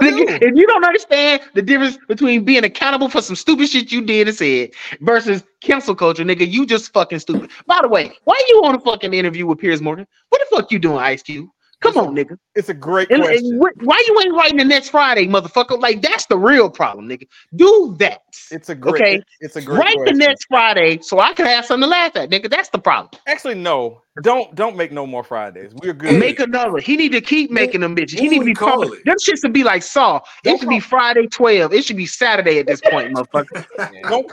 Nigga, 0.00 0.42
if 0.42 0.56
you 0.56 0.66
don't 0.66 0.84
understand 0.84 1.42
the 1.54 1.62
difference 1.62 1.98
between 2.08 2.44
being 2.44 2.64
accountable 2.64 3.08
for 3.08 3.20
some 3.20 3.36
stupid 3.36 3.68
shit 3.68 3.92
you 3.92 4.02
did 4.02 4.28
and 4.28 4.36
said 4.36 4.70
versus 5.00 5.44
cancel 5.60 5.94
culture, 5.94 6.24
nigga, 6.24 6.48
you 6.50 6.64
just 6.66 6.92
fucking 6.92 7.18
stupid. 7.18 7.50
By 7.66 7.80
the 7.82 7.88
way, 7.88 8.12
why 8.24 8.40
you 8.48 8.64
on 8.64 8.74
a 8.74 8.80
fucking 8.80 9.12
interview 9.14 9.46
with 9.46 9.58
Piers 9.58 9.82
Morgan? 9.82 10.06
What 10.30 10.40
the 10.48 10.56
fuck 10.56 10.70
you 10.72 10.78
doing, 10.78 10.98
Ice 10.98 11.22
Cube? 11.22 11.48
Come 11.84 11.98
on, 11.98 12.16
nigga. 12.16 12.38
It's 12.54 12.68
a 12.70 12.74
great 12.74 13.10
And, 13.10 13.22
question. 13.22 13.58
why 13.58 14.02
you 14.06 14.20
ain't 14.24 14.34
writing 14.34 14.56
the 14.56 14.64
next 14.64 14.88
Friday, 14.88 15.26
motherfucker? 15.26 15.80
Like 15.80 16.02
that's 16.02 16.26
the 16.26 16.38
real 16.38 16.70
problem, 16.70 17.08
nigga. 17.08 17.26
Do 17.56 17.94
that. 17.98 18.22
It's 18.50 18.70
a 18.70 18.74
great. 18.74 19.02
Okay. 19.02 19.22
It's 19.40 19.56
a 19.56 19.62
great. 19.62 19.78
Write 19.78 19.96
question. 19.96 20.18
the 20.18 20.26
next 20.26 20.46
Friday 20.46 21.00
so 21.02 21.20
I 21.20 21.34
can 21.34 21.46
have 21.46 21.66
something 21.66 21.82
to 21.86 21.90
laugh 21.90 22.16
at, 22.16 22.30
nigga. 22.30 22.50
That's 22.50 22.70
the 22.70 22.78
problem. 22.78 23.10
Actually, 23.26 23.56
no. 23.56 24.03
Don't 24.22 24.54
don't 24.54 24.76
make 24.76 24.92
no 24.92 25.06
more 25.08 25.24
Fridays. 25.24 25.72
We're 25.82 25.92
good. 25.92 26.20
Make 26.20 26.38
another. 26.38 26.78
He 26.78 26.96
need 26.96 27.10
to 27.12 27.20
keep 27.20 27.50
making 27.50 27.80
them 27.80 27.96
bitches. 27.96 28.20
He 28.20 28.26
what 28.26 28.30
need 28.30 28.38
to 28.38 28.44
be 28.44 28.54
call 28.54 28.80
pumping. 28.82 28.92
it? 29.00 29.04
Them 29.06 29.16
shit 29.20 29.38
should 29.40 29.52
be 29.52 29.64
like 29.64 29.82
Saw. 29.82 30.18
It 30.18 30.22
Don't 30.44 30.60
should 30.60 30.68
be 30.68 30.78
Friday 30.78 31.26
12. 31.26 31.72
It 31.72 31.84
should 31.84 31.96
be 31.96 32.06
Saturday 32.06 32.60
at 32.60 32.66
this 32.68 32.80
point, 32.80 33.12
motherfucker. 33.12 33.64
Nope. 34.08 34.30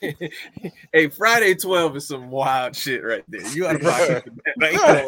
hey, 0.92 1.08
Friday 1.08 1.54
12 1.54 1.96
is 1.96 2.06
some 2.08 2.30
wild 2.30 2.76
shit 2.76 3.02
right 3.02 3.24
there. 3.28 3.42
You 3.48 3.66
out 3.66 3.76
of 3.76 3.82
pocket. 3.82 4.24
that. 4.44 4.54
Like, 4.60 5.06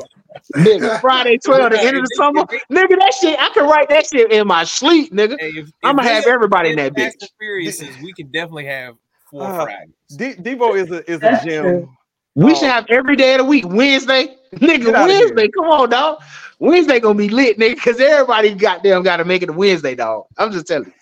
nigga, 0.56 1.00
Friday 1.00 1.38
12, 1.38 1.70
the 1.72 1.80
end 1.80 1.96
of 1.96 2.02
the 2.02 2.14
summer. 2.16 2.42
Nigga, 2.70 2.98
that 2.98 3.14
shit, 3.20 3.38
I 3.38 3.50
can 3.50 3.68
write 3.68 3.88
that 3.90 4.06
shit 4.06 4.32
in 4.32 4.46
my 4.46 4.64
sleep, 4.64 5.12
nigga. 5.12 5.36
hey, 5.38 5.50
if, 5.50 5.70
I'ma 5.84 6.02
have 6.02 6.26
everybody 6.26 6.70
in 6.70 6.76
that 6.76 6.94
bitch. 6.94 7.12
and 7.20 7.30
Furious 7.38 7.80
is, 7.80 7.96
we 8.02 8.12
can 8.14 8.30
definitely 8.32 8.66
have 8.66 8.94
four 9.30 9.44
Uh, 9.44 9.64
Fridays. 9.64 9.94
D- 10.16 10.34
Debo 10.34 10.76
is 10.76 10.90
a 10.90 11.08
is 11.10 11.22
a 11.22 11.44
gem. 11.44 11.88
We 12.34 12.52
oh. 12.52 12.54
should 12.54 12.68
have 12.68 12.86
every 12.88 13.16
day 13.16 13.34
of 13.34 13.38
the 13.38 13.44
week. 13.44 13.66
Wednesday, 13.68 14.36
nigga. 14.54 14.84
Get 14.84 14.94
outta 14.94 15.12
here. 15.12 15.26
Wednesday. 15.26 15.48
Come 15.48 15.66
on, 15.66 15.90
dog. 15.90 16.22
Wednesday 16.58 17.00
gonna 17.00 17.18
be 17.18 17.28
lit, 17.28 17.58
nigga. 17.58 17.80
Cause 17.80 18.00
everybody 18.00 18.54
goddamn 18.54 19.02
got 19.02 19.18
to 19.18 19.24
make 19.24 19.42
it 19.42 19.50
a 19.50 19.52
Wednesday, 19.52 19.94
dog. 19.94 20.26
I'm 20.38 20.52
just 20.52 20.66
telling 20.66 20.86
you. 20.86 20.92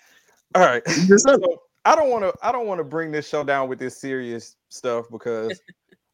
All 0.55 0.63
right. 0.63 0.83
Just 0.85 1.25
telling 1.25 1.41
you. 1.41 1.47
So 1.47 1.61
I 1.85 1.95
don't 1.95 2.09
want 2.09 2.23
to. 2.23 2.33
I 2.41 2.51
don't 2.51 2.67
want 2.67 2.79
to 2.79 2.83
bring 2.83 3.11
this 3.11 3.27
show 3.27 3.43
down 3.43 3.69
with 3.69 3.79
this 3.79 3.99
serious 3.99 4.55
stuff 4.69 5.05
because 5.11 5.59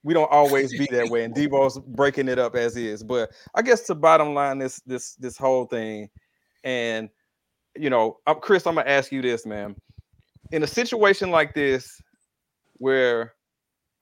we 0.04 0.14
don't 0.14 0.32
always 0.32 0.72
be 0.78 0.88
that 0.92 1.10
way, 1.10 1.24
and 1.24 1.36
Debo's 1.36 1.80
breaking 1.80 2.30
it 2.30 2.40
up 2.40 2.56
as 2.56 2.78
is. 2.78 3.04
But 3.04 3.32
I 3.56 3.62
guess 3.62 3.82
to 3.84 3.96
bottom 3.96 4.34
line 4.34 4.60
this 4.60 4.80
this 4.86 5.16
this 5.16 5.38
whole 5.38 5.66
thing, 5.66 6.10
and 6.64 7.10
you 7.76 7.90
know, 7.90 8.20
I'm, 8.26 8.40
Chris, 8.40 8.66
I'm 8.66 8.76
gonna 8.76 8.90
ask 8.90 9.12
you 9.12 9.22
this, 9.22 9.46
man. 9.46 9.76
In 10.52 10.64
a 10.64 10.68
situation 10.68 11.32
like 11.32 11.54
this, 11.54 12.02
where 12.76 13.34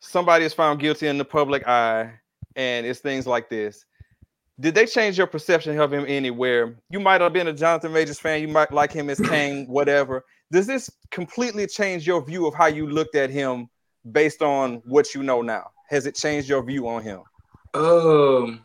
somebody 0.06 0.46
is 0.46 0.54
found 0.54 0.80
guilty 0.80 1.08
in 1.08 1.18
the 1.18 1.26
public 1.26 1.68
eye, 1.68 2.13
and 2.56 2.86
it's 2.86 3.00
things 3.00 3.28
like 3.28 3.50
this, 3.50 3.86
did 4.60 4.74
they 4.74 4.86
change 4.86 5.18
your 5.18 5.28
perception 5.28 5.78
of 5.80 5.91
him 5.91 6.06
anywhere? 6.08 6.76
You 6.89 7.00
might 7.00 7.22
have 7.22 7.34
been 7.34 7.48
a 7.48 7.54
Jonathan 7.54 7.91
Majors 7.91 8.20
fan, 8.20 8.41
you 8.41 8.48
might 8.48 8.72
like 8.72 8.91
him 8.91 9.10
as 9.10 9.20
Kane, 9.30 9.65
whatever. 9.68 10.24
Does 10.52 10.68
this 10.68 10.89
completely 11.12 11.68
change 11.68 12.08
your 12.08 12.24
view 12.24 12.48
of 12.48 12.54
how 12.54 12.68
you 12.68 12.88
looked 12.88 13.15
at 13.15 13.30
him 13.30 13.68
based 14.12 14.41
on 14.41 14.82
what 14.86 15.13
you 15.13 15.24
know 15.24 15.41
now? 15.41 15.72
Has 15.89 16.06
it 16.06 16.15
changed 16.15 16.48
your 16.48 16.63
view 16.63 16.88
on 16.88 17.04
him? 17.04 17.22
Um, 17.74 18.63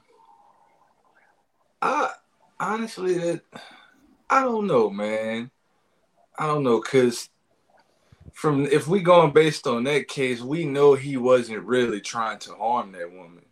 I 1.82 2.10
honestly, 2.60 3.18
that 3.18 3.40
I 4.28 4.42
don't 4.42 4.66
know, 4.66 4.90
man. 4.90 5.50
I 6.38 6.46
don't 6.46 6.62
know, 6.62 6.80
cause 6.80 7.28
from 8.40 8.64
if 8.64 8.88
we 8.88 9.02
going 9.02 9.32
based 9.32 9.66
on 9.66 9.84
that 9.84 10.08
case, 10.08 10.40
we 10.40 10.64
know 10.64 10.94
he 10.94 11.18
wasn't 11.18 11.62
really 11.62 12.00
trying 12.00 12.38
to 12.38 12.54
harm 12.54 12.92
that 12.92 13.12
woman. 13.12 13.44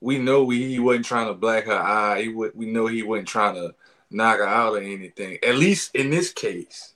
We 0.00 0.16
know 0.16 0.44
we, 0.44 0.66
he 0.66 0.78
wasn't 0.78 1.04
trying 1.04 1.26
to 1.26 1.34
black 1.34 1.66
her 1.66 1.74
eye. 1.74 2.22
He 2.22 2.28
we 2.28 2.64
know 2.64 2.86
he 2.86 3.02
wasn't 3.02 3.28
trying 3.28 3.56
to 3.56 3.74
knock 4.10 4.38
her 4.38 4.46
out 4.46 4.72
or 4.72 4.78
anything. 4.78 5.36
At 5.46 5.56
least 5.56 5.94
in 5.94 6.08
this 6.08 6.32
case. 6.32 6.94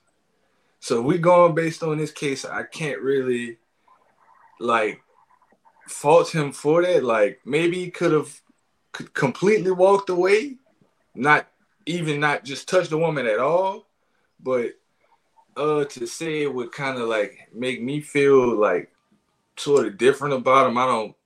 So 0.81 1.03
we 1.03 1.19
going 1.19 1.55
based 1.55 1.83
on 1.83 1.99
this 1.99 2.13
case. 2.13 2.47
I 2.47 2.63
can't 2.63 3.03
really 3.03 3.59
like 4.59 5.03
fault 5.87 6.35
him 6.35 6.51
for 6.51 6.81
that. 6.81 7.05
Like 7.05 7.41
maybe 7.45 7.77
he 7.77 7.91
could 7.91 8.13
have 8.13 8.41
completely 8.93 9.71
walked 9.71 10.09
away, 10.09 10.57
not 11.15 11.47
even 11.85 12.21
not 12.21 12.43
just 12.45 12.71
touch 12.71 12.89
the 12.89 12.97
woman 12.97 13.27
at 13.27 13.39
all. 13.39 13.87
But 14.41 14.77
uh 15.57 15.85
to 15.85 16.07
say 16.07 16.43
it 16.43 16.55
would 16.55 16.73
kind 16.73 16.99
of 16.99 17.09
like 17.09 17.49
make 17.53 17.83
me 17.83 18.01
feel 18.01 18.57
like 18.57 18.91
sort 19.57 19.87
of 19.87 19.99
different 19.99 20.35
about 20.35 20.69
him. 20.69 20.79
I 20.79 20.87
don't 20.87 21.17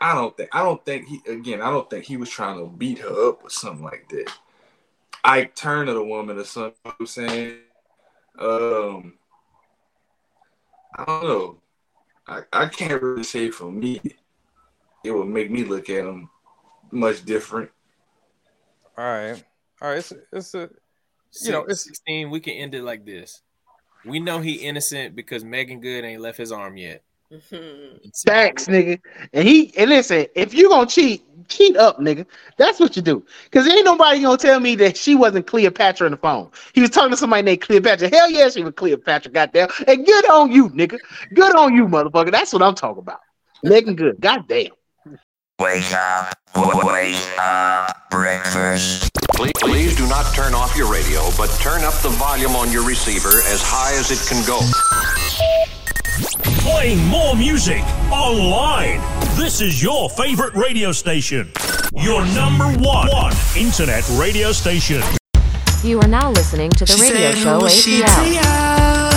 I 0.00 0.14
don't 0.14 0.36
think 0.36 0.50
I 0.52 0.62
don't 0.62 0.84
think 0.84 1.08
he 1.08 1.20
again 1.30 1.60
I 1.62 1.70
don't 1.70 1.88
think 1.88 2.04
he 2.04 2.16
was 2.16 2.30
trying 2.30 2.58
to 2.58 2.70
beat 2.70 2.98
her 2.98 3.28
up 3.28 3.44
or 3.44 3.50
something 3.50 3.84
like 3.84 4.08
that. 4.10 4.32
Ike 5.24 5.54
Turner 5.54 5.94
the 5.94 6.04
woman 6.04 6.38
or 6.38 6.44
something 6.44 6.74
you 6.84 6.90
know 6.90 6.94
what 6.96 7.00
I'm 7.00 7.06
saying. 7.06 7.58
Um 8.38 9.14
I 10.94 11.04
don't 11.04 11.24
know. 11.24 11.58
I, 12.26 12.42
I 12.52 12.66
can't 12.66 13.02
really 13.02 13.24
say 13.24 13.50
for 13.50 13.70
me 13.70 14.00
it 15.04 15.10
would 15.10 15.28
make 15.28 15.50
me 15.50 15.64
look 15.64 15.90
at 15.90 16.04
him 16.04 16.28
much 16.90 17.24
different. 17.24 17.70
All 18.96 19.04
right, 19.04 19.42
all 19.80 19.88
right. 19.88 19.98
It's 19.98 20.12
it's 20.32 20.54
a 20.54 20.68
you 21.42 21.52
know 21.52 21.62
it's 21.62 21.84
16. 21.84 22.30
We 22.30 22.40
can 22.40 22.54
end 22.54 22.74
it 22.74 22.82
like 22.82 23.04
this. 23.04 23.42
We 24.04 24.20
know 24.20 24.40
he 24.40 24.54
innocent 24.54 25.14
because 25.14 25.44
Meagan 25.44 25.80
Good 25.80 26.04
ain't 26.04 26.20
left 26.20 26.38
his 26.38 26.52
arm 26.52 26.76
yet. 26.76 27.02
Mm-hmm. 27.32 28.08
Facts, 28.26 28.66
nigga. 28.66 29.00
And 29.32 29.46
he 29.46 29.72
and 29.78 29.88
listen, 29.88 30.26
if 30.34 30.52
you 30.52 30.68
gonna 30.68 30.86
cheat, 30.86 31.24
cheat 31.48 31.76
up, 31.76 31.98
nigga. 31.98 32.26
That's 32.58 32.78
what 32.78 32.94
you 32.94 33.00
do. 33.02 33.24
Cause 33.50 33.66
ain't 33.66 33.84
nobody 33.84 34.20
gonna 34.20 34.36
tell 34.36 34.60
me 34.60 34.74
that 34.76 34.96
she 34.96 35.14
wasn't 35.14 35.46
Cleopatra 35.46 36.06
on 36.06 36.10
the 36.10 36.18
phone. 36.18 36.50
He 36.74 36.82
was 36.82 36.90
talking 36.90 37.12
to 37.12 37.16
somebody 37.16 37.42
named 37.42 37.62
Cleopatra. 37.62 38.10
Hell 38.10 38.30
yeah, 38.30 38.50
she 38.50 38.62
was 38.62 38.74
Cleopatra, 38.74 39.32
goddamn. 39.32 39.68
And 39.86 40.04
good 40.04 40.30
on 40.30 40.52
you, 40.52 40.68
nigga. 40.70 40.98
Good 41.32 41.56
on 41.56 41.74
you, 41.74 41.86
motherfucker. 41.86 42.32
That's 42.32 42.52
what 42.52 42.62
I'm 42.62 42.74
talking 42.74 43.02
about. 43.02 43.20
Meagan 43.62 43.96
Good. 43.96 44.20
Goddamn. 44.20 44.72
Wake 45.62 45.94
up, 45.94 46.34
wake 46.56 47.38
up, 47.38 48.10
breakfast. 48.10 49.12
Please, 49.36 49.52
please 49.60 49.96
do 49.96 50.08
not 50.08 50.34
turn 50.34 50.54
off 50.54 50.76
your 50.76 50.90
radio, 50.90 51.20
but 51.36 51.50
turn 51.60 51.84
up 51.84 51.94
the 52.02 52.08
volume 52.08 52.56
on 52.56 52.72
your 52.72 52.84
receiver 52.84 53.28
as 53.46 53.62
high 53.62 53.94
as 53.94 54.10
it 54.10 54.18
can 54.28 54.44
go. 54.44 54.58
Playing 56.62 57.06
more 57.06 57.36
music 57.36 57.82
online. 58.10 59.00
This 59.36 59.60
is 59.60 59.80
your 59.80 60.10
favorite 60.10 60.54
radio 60.54 60.90
station. 60.90 61.52
Your 61.94 62.26
number 62.34 62.66
one, 62.80 63.06
one 63.08 63.34
internet 63.56 64.02
radio 64.18 64.50
station. 64.50 65.00
You 65.84 66.00
are 66.00 66.08
now 66.08 66.32
listening 66.32 66.70
to 66.72 66.84
the 66.84 66.92
She 66.94 67.02
radio 67.02 67.30
said, 67.30 67.38
show 67.38 67.60
"Who 67.60 67.66
is 67.66 67.86
ATL. 67.86 69.12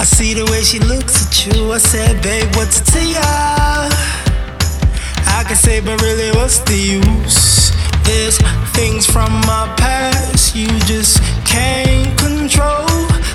I 0.00 0.04
see 0.04 0.34
the 0.34 0.46
way 0.50 0.62
she 0.62 0.80
looks 0.80 1.26
at 1.28 1.46
you. 1.46 1.70
I 1.70 1.78
said, 1.78 2.20
babe, 2.24 2.52
what's 2.56 2.80
it 2.80 2.86
to 2.86 3.06
ya? 3.06 4.19
I 5.40 5.42
can 5.42 5.56
say, 5.56 5.80
but 5.80 6.02
really, 6.02 6.30
what's 6.32 6.58
the 6.58 6.76
use? 6.76 7.72
There's 8.04 8.36
things 8.76 9.06
from 9.06 9.32
my 9.48 9.74
past 9.78 10.54
you 10.54 10.66
just 10.80 11.22
can't 11.46 12.12
control. 12.18 12.86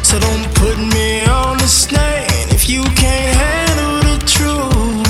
So 0.03 0.19
don't 0.19 0.53
put 0.53 0.77
me 0.77 1.25
on 1.25 1.57
the 1.57 1.67
stand 1.67 2.51
if 2.51 2.69
you 2.69 2.83
can't 2.83 3.35
handle 3.35 4.17
the 4.17 4.23
truth. 4.23 5.04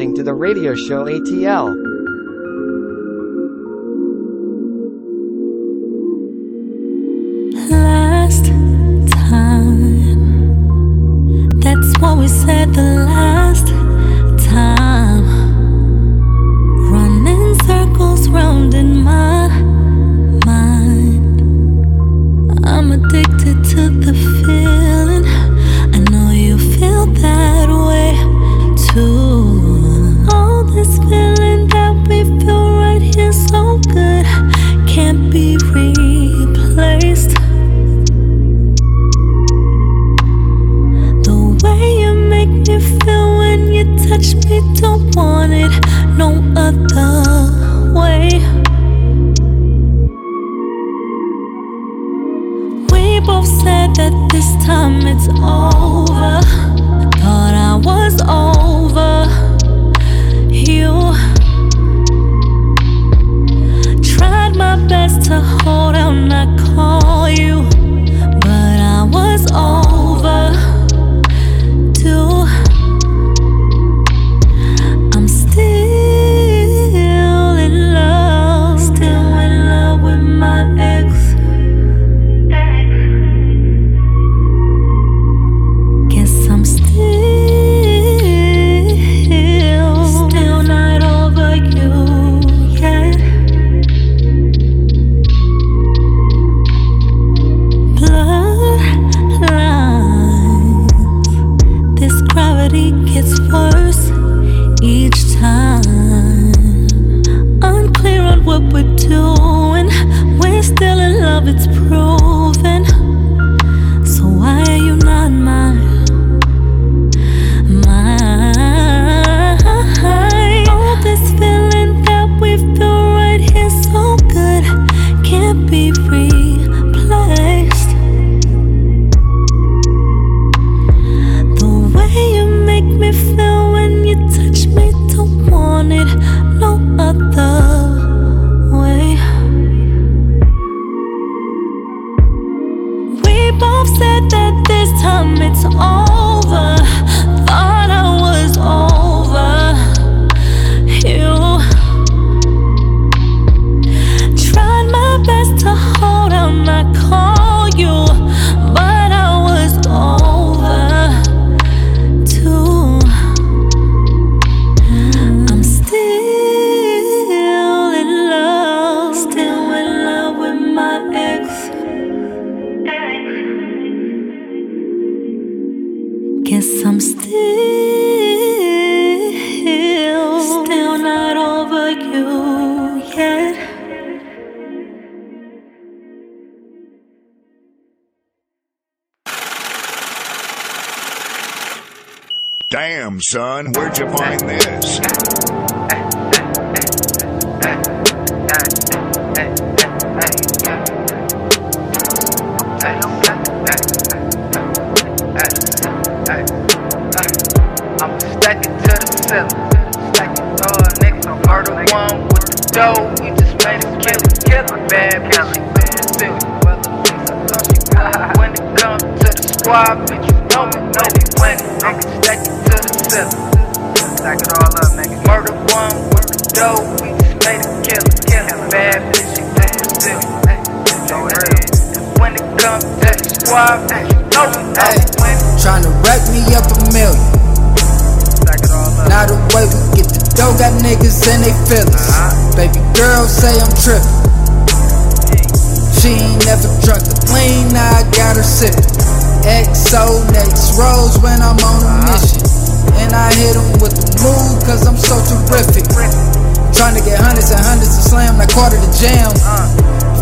listening 0.00 0.16
to 0.16 0.22
the 0.22 0.32
radio 0.32 0.74
show 0.74 1.04
ATL. 1.04 1.89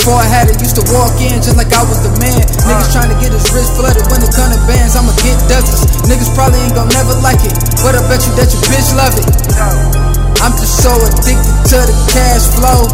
Before 0.09 0.25
I 0.25 0.33
had 0.41 0.49
it, 0.49 0.57
used 0.65 0.81
to 0.81 0.89
walk 0.97 1.21
in 1.21 1.37
just 1.45 1.61
like 1.61 1.69
I 1.69 1.85
was 1.85 2.01
the 2.01 2.09
man. 2.17 2.41
Niggas 2.65 2.97
trying 2.97 3.13
to 3.13 3.19
get 3.21 3.29
his 3.29 3.45
wrist 3.53 3.77
flooded 3.77 4.09
when 4.09 4.25
the 4.25 4.33
come 4.33 4.49
to 4.49 4.61
bands. 4.65 4.97
I'ma 4.97 5.13
get 5.21 5.37
dozens. 5.53 5.85
Niggas 6.09 6.33
probably 6.33 6.65
ain't 6.65 6.73
gon' 6.73 6.89
never 6.97 7.13
like 7.21 7.37
it, 7.45 7.53
but 7.85 7.93
I 7.93 8.01
bet 8.09 8.25
you 8.25 8.33
that 8.41 8.49
your 8.49 8.65
bitch 8.73 8.89
love 8.97 9.13
it. 9.21 9.29
I'm 10.41 10.57
just 10.57 10.81
so 10.81 10.97
addicted 10.97 11.53
to 11.77 11.79
the 11.85 11.97
cash 12.09 12.49
flow. 12.57 12.89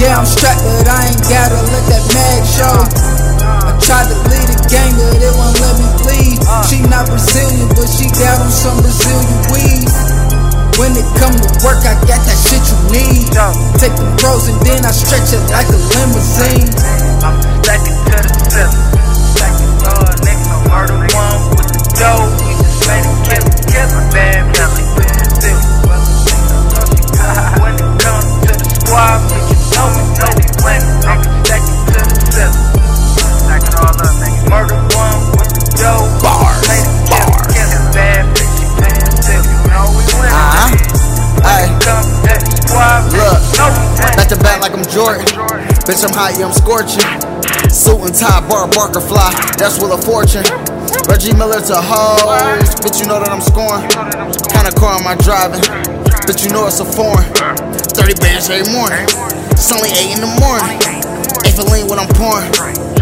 Yeah, 0.00 0.16
I'm 0.16 0.24
strapped, 0.24 0.64
but 0.64 0.88
I 0.88 1.12
ain't 1.12 1.20
gotta 1.28 1.60
let 1.68 1.84
that 1.92 2.04
mag 2.16 2.40
show. 2.48 2.76
I 3.44 3.76
tried 3.84 4.08
to 4.08 4.16
lead 4.32 4.48
a 4.48 4.56
gang, 4.64 4.96
but 4.96 5.20
it 5.20 5.36
won't 5.36 5.60
let 5.60 5.76
me 5.76 5.88
leave. 6.08 6.40
She 6.64 6.80
not 6.88 7.12
Brazilian, 7.12 7.68
but 7.76 7.92
she 7.92 8.08
got 8.08 8.40
on 8.40 8.48
some 8.48 8.80
Brazilian 8.80 9.36
weed. 9.52 10.23
When 10.74 10.90
it 10.98 11.06
come 11.22 11.30
to 11.38 11.50
work, 11.62 11.86
I 11.86 11.94
got 12.02 12.18
that 12.26 12.34
shit 12.34 12.58
you 12.66 12.78
need. 12.90 13.30
Take 13.78 13.94
the 13.94 14.06
pros 14.18 14.50
and 14.50 14.58
then 14.66 14.82
I 14.82 14.90
stretch 14.90 15.30
it 15.30 15.38
like 15.54 15.70
a 15.70 15.78
limousine. 15.78 16.66
I'm 17.22 17.38
stacking 17.62 17.94
to 17.94 18.16
the 18.18 18.34
ceiling. 18.50 18.74
Stacking 19.38 19.74
hard, 19.86 20.18
next 20.26 20.50
I'm 20.50 20.66
murder 20.66 20.98
one 21.14 21.54
with 21.54 21.70
the 21.70 21.78
dough. 21.94 22.26
We 22.42 22.58
just 22.58 22.90
made 22.90 23.06
it 23.06 23.22
kill 23.22 23.46
it, 23.46 23.54
kill 23.70 23.86
it, 23.86 24.10
bad 24.10 24.50
family. 24.56 24.82
When 27.62 27.74
it 27.74 27.94
comes 28.02 28.34
to 28.42 28.52
the 28.58 28.66
squad. 28.74 29.33
Jordan. 44.94 45.26
Bitch, 45.90 46.06
I'm 46.06 46.14
high, 46.14 46.38
I'm 46.38 46.54
scorching. 46.54 47.02
Suit 47.66 47.98
and 48.06 48.14
tie, 48.14 48.38
bar, 48.46 48.70
barker, 48.70 49.02
fly. 49.02 49.34
That's 49.58 49.82
will 49.82 49.90
of 49.90 50.06
fortune. 50.06 50.46
Reggie 51.10 51.34
Miller 51.34 51.58
to 51.58 51.82
hoes. 51.82 52.70
Bitch, 52.78 53.02
you 53.02 53.10
know 53.10 53.18
that 53.18 53.26
I'm 53.26 53.42
scoring. 53.42 53.82
Kinda 54.54 54.70
car 54.78 54.94
am 54.94 55.10
I 55.10 55.18
driving? 55.18 55.58
Bitch, 56.30 56.46
you 56.46 56.54
know 56.54 56.70
it's 56.70 56.78
a 56.78 56.86
foreign. 56.86 57.26
30 57.90 58.22
bands 58.22 58.46
every 58.46 58.70
morning. 58.70 59.02
It's 59.50 59.74
only 59.74 59.90
8 59.90 60.14
in 60.14 60.22
the 60.22 60.30
morning. 60.38 60.78
Ain't 61.42 61.58
lean 61.74 61.90
when 61.90 61.98
I'm 61.98 62.10
pouring. 62.14 62.46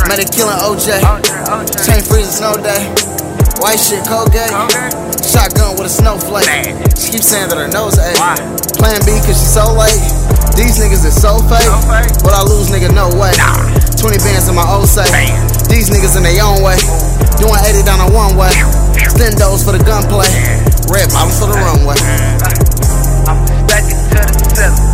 Meta 0.08 0.24
killing 0.24 0.56
OJ. 0.64 0.96
Chain 1.84 2.00
freezing 2.00 2.32
snow 2.32 2.56
day. 2.56 2.88
White 3.60 3.76
shit, 3.76 4.00
Colgate. 4.08 4.48
Shotgun 5.20 5.76
with 5.76 5.86
a 5.86 5.92
snowflake. 5.92 6.48
She 6.96 7.12
keeps 7.12 7.28
saying 7.28 7.52
that 7.52 7.60
her 7.60 7.68
nose 7.68 8.00
ache. 8.00 8.16
Plan 8.80 8.96
B, 9.04 9.20
cause 9.20 9.36
she's 9.36 9.52
so 9.52 9.76
late. 9.76 10.00
These 10.56 10.78
niggas 10.78 11.04
is 11.04 11.16
so 11.16 11.38
fake, 11.48 11.68
but 12.22 12.32
I 12.32 12.42
lose 12.44 12.70
nigga 12.70 12.92
no 12.94 13.08
way. 13.16 13.32
20 13.98 14.18
bands 14.20 14.48
in 14.48 14.54
my 14.54 14.66
old 14.68 14.88
safe. 14.88 15.08
These 15.68 15.90
niggas 15.90 16.16
in 16.16 16.22
their 16.22 16.44
own 16.44 16.62
way. 16.62 16.76
Doing 17.40 17.58
80 17.58 17.82
down 17.88 18.00
a 18.00 18.08
one 18.12 18.36
way. 18.36 18.52
Stendos 19.16 19.64
for 19.64 19.72
the 19.72 19.82
gunplay. 19.82 20.28
Red 20.92 21.08
bottoms 21.10 21.40
for 21.40 21.48
the 21.48 21.56
runway. 21.56 21.96
I'm 23.26 23.40
back 23.66 23.84
to 23.88 23.96
the 23.96 24.20
cellar. 24.54 24.92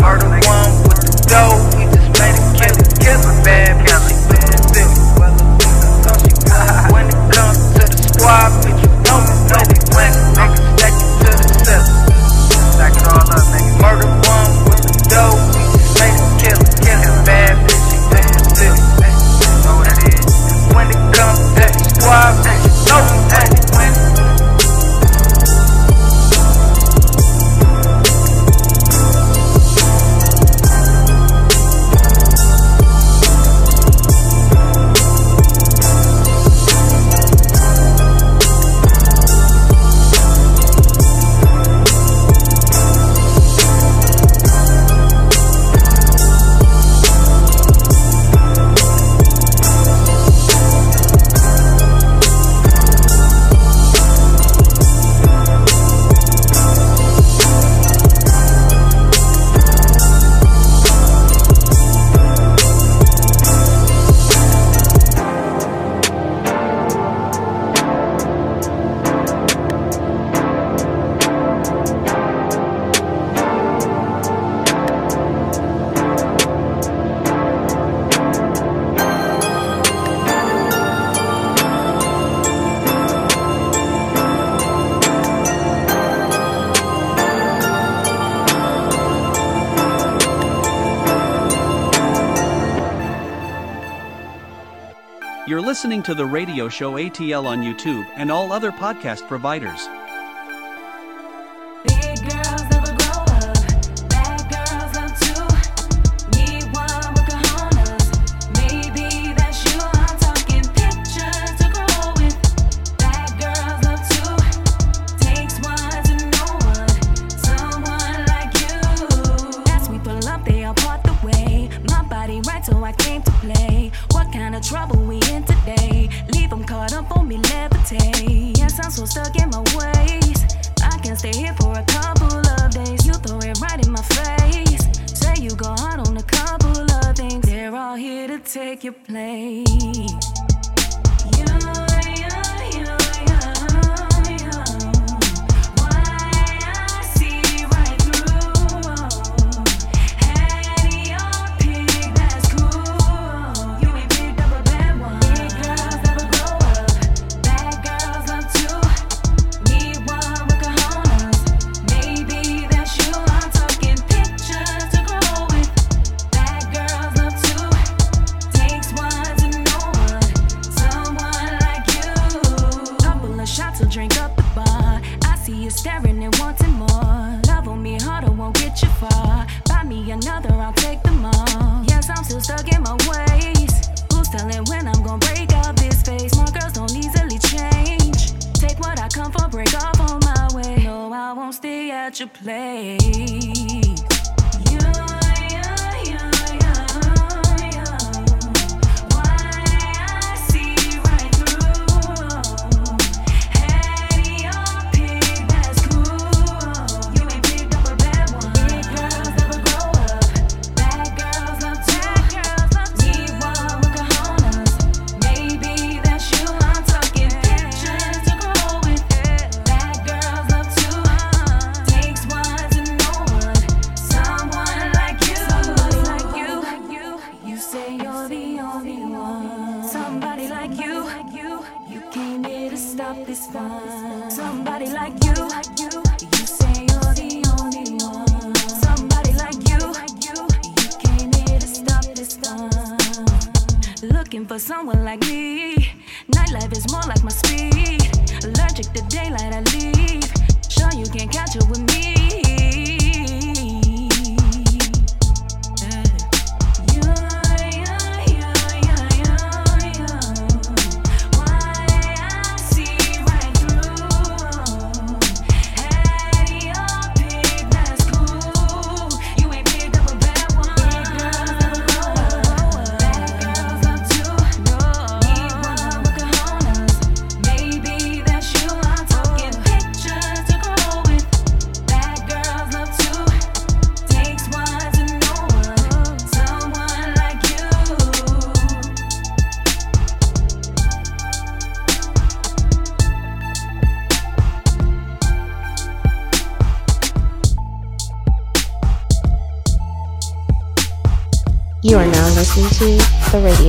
Murder 0.00 0.28
one 0.48 0.72
with 0.88 1.00
the 1.04 1.12
dough. 1.28 1.60
We 1.76 1.84
just 1.92 2.08
made 2.16 2.36
a 2.36 2.44
killer, 2.56 2.88
killer, 3.04 3.36
bad 3.44 3.76
bitch. 3.84 4.96
When 6.92 7.04
it 7.04 7.20
comes 7.32 7.60
to 7.76 7.84
the 7.84 7.96
squad. 8.16 8.59
listening 95.80 96.02
to 96.02 96.14
the 96.14 96.26
radio 96.26 96.68
show 96.68 96.96
ATL 96.96 97.46
on 97.46 97.62
YouTube 97.62 98.06
and 98.14 98.30
all 98.30 98.52
other 98.52 98.70
podcast 98.70 99.26
providers. 99.26 99.88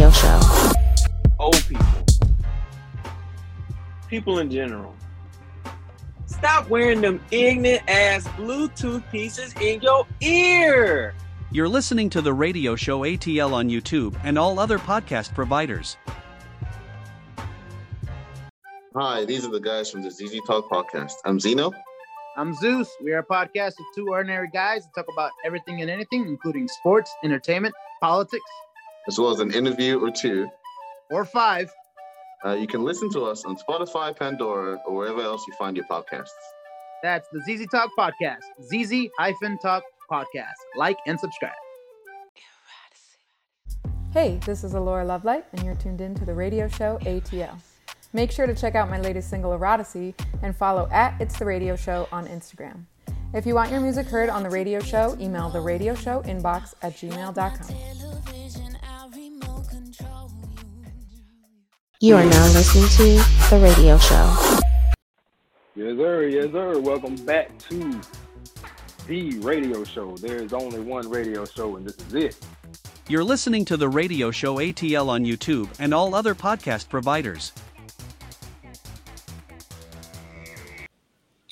Radio 0.01 0.13
Show. 0.13 0.39
Old 1.39 1.63
people, 1.67 1.85
people 4.09 4.39
in 4.39 4.49
general, 4.49 4.95
stop 6.25 6.67
wearing 6.71 7.01
them 7.01 7.21
ignorant 7.29 7.87
ass 7.87 8.27
Bluetooth 8.29 9.03
pieces 9.11 9.53
in 9.61 9.79
your 9.81 10.07
ear. 10.21 11.13
You're 11.51 11.67
listening 11.67 12.09
to 12.11 12.21
the 12.21 12.33
radio 12.33 12.75
show 12.75 13.01
ATL 13.01 13.53
on 13.53 13.69
YouTube 13.69 14.19
and 14.23 14.39
all 14.39 14.57
other 14.57 14.79
podcast 14.79 15.35
providers. 15.35 15.97
Hi, 18.95 19.23
these 19.25 19.45
are 19.45 19.51
the 19.51 19.59
guys 19.59 19.91
from 19.91 20.01
the 20.01 20.09
ZZ 20.09 20.39
Talk 20.47 20.67
podcast. 20.67 21.13
I'm 21.25 21.39
Zeno. 21.39 21.71
I'm 22.37 22.55
Zeus. 22.55 22.89
We 23.03 23.11
are 23.11 23.19
a 23.19 23.23
podcast 23.23 23.73
of 23.73 23.85
two 23.93 24.07
ordinary 24.09 24.49
guys 24.51 24.83
that 24.83 24.95
talk 24.95 25.13
about 25.13 25.29
everything 25.45 25.81
and 25.81 25.91
anything, 25.91 26.25
including 26.27 26.67
sports, 26.67 27.13
entertainment, 27.23 27.75
politics, 28.01 28.41
as 29.07 29.17
well 29.19 29.29
as 29.31 29.39
an 29.39 29.53
interview 29.53 29.99
or 29.99 30.11
two. 30.11 30.47
or 31.09 31.25
five. 31.25 31.71
Uh, 32.45 32.53
you 32.53 32.65
can 32.67 32.83
listen 32.83 33.11
to 33.11 33.21
us 33.25 33.45
on 33.45 33.55
Spotify, 33.57 34.15
Pandora, 34.17 34.79
or 34.87 34.95
wherever 34.95 35.21
else 35.21 35.43
you 35.47 35.53
find 35.59 35.75
your 35.77 35.85
podcasts. 35.87 36.29
That's 37.03 37.27
the 37.31 37.39
ZZ 37.41 37.67
Talk 37.71 37.89
podcast. 37.97 38.41
ZZ 38.63 39.09
hyphen 39.19 39.57
Talk 39.59 39.83
podcast. 40.11 40.53
Like 40.75 40.97
and 41.05 41.19
subscribe. 41.19 41.53
Hey, 44.13 44.39
this 44.45 44.63
is 44.63 44.73
Alora 44.73 45.05
Lovelight, 45.05 45.45
and 45.53 45.63
you're 45.63 45.75
tuned 45.75 46.01
in 46.01 46.13
to 46.15 46.25
the 46.25 46.33
radio 46.33 46.67
show 46.67 46.97
ATL. 47.03 47.57
Make 48.13 48.31
sure 48.31 48.45
to 48.45 48.53
check 48.53 48.75
out 48.75 48.89
my 48.89 48.99
latest 48.99 49.29
single, 49.29 49.51
Eroticy, 49.57 50.13
and 50.41 50.55
follow 50.55 50.89
at 50.91 51.19
It's 51.21 51.39
the 51.39 51.45
Radio 51.45 51.77
Show 51.77 52.09
on 52.11 52.27
Instagram. 52.27 52.83
If 53.33 53.45
you 53.45 53.55
want 53.55 53.71
your 53.71 53.79
music 53.79 54.07
heard 54.07 54.29
on 54.29 54.43
the 54.43 54.49
radio 54.49 54.81
show, 54.81 55.15
email 55.17 55.49
the 55.49 55.61
radio 55.61 55.95
show 55.95 56.21
inbox 56.23 56.73
at 56.81 56.93
gmail.com. 56.93 58.10
You 62.03 62.15
are 62.15 62.25
now 62.25 62.45
listening 62.53 62.89
to 62.97 63.23
The 63.51 63.59
Radio 63.61 63.95
Show. 63.99 64.35
Yes, 65.75 65.97
sir. 65.97 66.23
Yes, 66.29 66.51
sir. 66.51 66.79
Welcome 66.79 67.15
back 67.27 67.55
to 67.69 68.01
the 69.05 69.37
radio 69.41 69.83
show. 69.83 70.17
There 70.17 70.37
is 70.37 70.51
only 70.51 70.79
one 70.79 71.07
radio 71.07 71.45
show, 71.45 71.75
and 71.75 71.85
this 71.85 71.95
is 72.07 72.13
it. 72.15 72.37
You're 73.07 73.23
listening 73.23 73.65
to 73.65 73.77
the 73.77 73.87
radio 73.87 74.31
show 74.31 74.55
ATL 74.55 75.09
on 75.09 75.25
YouTube 75.25 75.69
and 75.77 75.93
all 75.93 76.15
other 76.15 76.33
podcast 76.33 76.89
providers. 76.89 77.51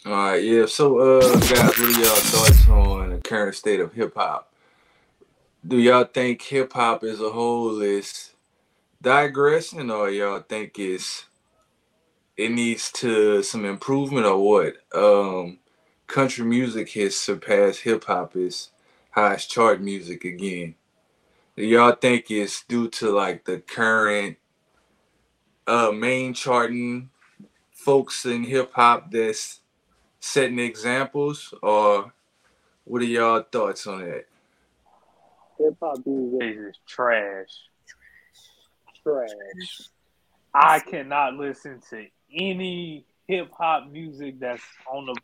All 0.04 0.14
right, 0.14 0.44
yeah. 0.44 0.66
So, 0.66 0.98
uh, 0.98 1.22
guys, 1.42 1.62
what 1.62 1.80
are 1.80 1.92
y'all 1.92 2.16
thoughts 2.16 2.68
on 2.70 3.10
the 3.12 3.18
current 3.20 3.54
state 3.54 3.82
of 3.82 3.94
hip 3.94 4.16
hop? 4.16 4.52
Do 5.68 5.78
y'all 5.78 6.06
think 6.06 6.42
hip 6.42 6.74
hop 6.74 7.04
as 7.04 7.22
a 7.22 7.30
whole 7.30 7.80
is 7.82 8.32
digressing, 9.02 9.92
or 9.92 10.10
y'all 10.10 10.40
think 10.42 10.78
it's 10.80 11.26
it 12.38 12.52
needs 12.52 12.92
to 12.94 13.44
some 13.44 13.66
improvement, 13.66 14.26
or 14.26 14.38
what? 14.38 14.76
Um, 14.96 15.60
country 16.08 16.46
music 16.46 16.90
has 16.94 17.16
surpassed 17.16 17.82
hip 17.82 18.06
hop 18.06 18.36
as 18.36 18.70
highest 19.12 19.50
chart 19.50 19.82
music 19.82 20.24
again. 20.24 20.76
Do 21.56 21.66
y'all 21.66 21.92
think 21.92 22.32
it's 22.32 22.64
due 22.64 22.88
to 22.90 23.12
like 23.12 23.46
the 23.46 23.60
current 23.60 24.38
uh 25.68 25.92
main 25.92 26.34
charting 26.34 27.10
folks 27.72 28.26
in 28.26 28.44
hip 28.44 28.72
hop 28.74 29.12
that's 29.12 29.60
setting 30.20 30.60
examples, 30.60 31.54
or 31.62 32.14
what 32.86 33.02
are 33.02 33.06
y'all 33.06 33.44
thoughts 33.44 33.88
on 33.88 34.00
that? 34.00 34.26
Hip 35.58 35.76
hop 35.82 35.98
days 36.04 36.34
is 36.42 36.76
trash. 36.88 37.69
Trash. 39.04 39.90
I 40.54 40.80
cannot 40.80 41.36
listen 41.36 41.82
to 41.90 42.06
any 42.34 43.06
hip 43.28 43.52
hop 43.58 43.90
music 43.90 44.40
that's 44.40 44.64
on 44.92 45.06
the 45.06 45.16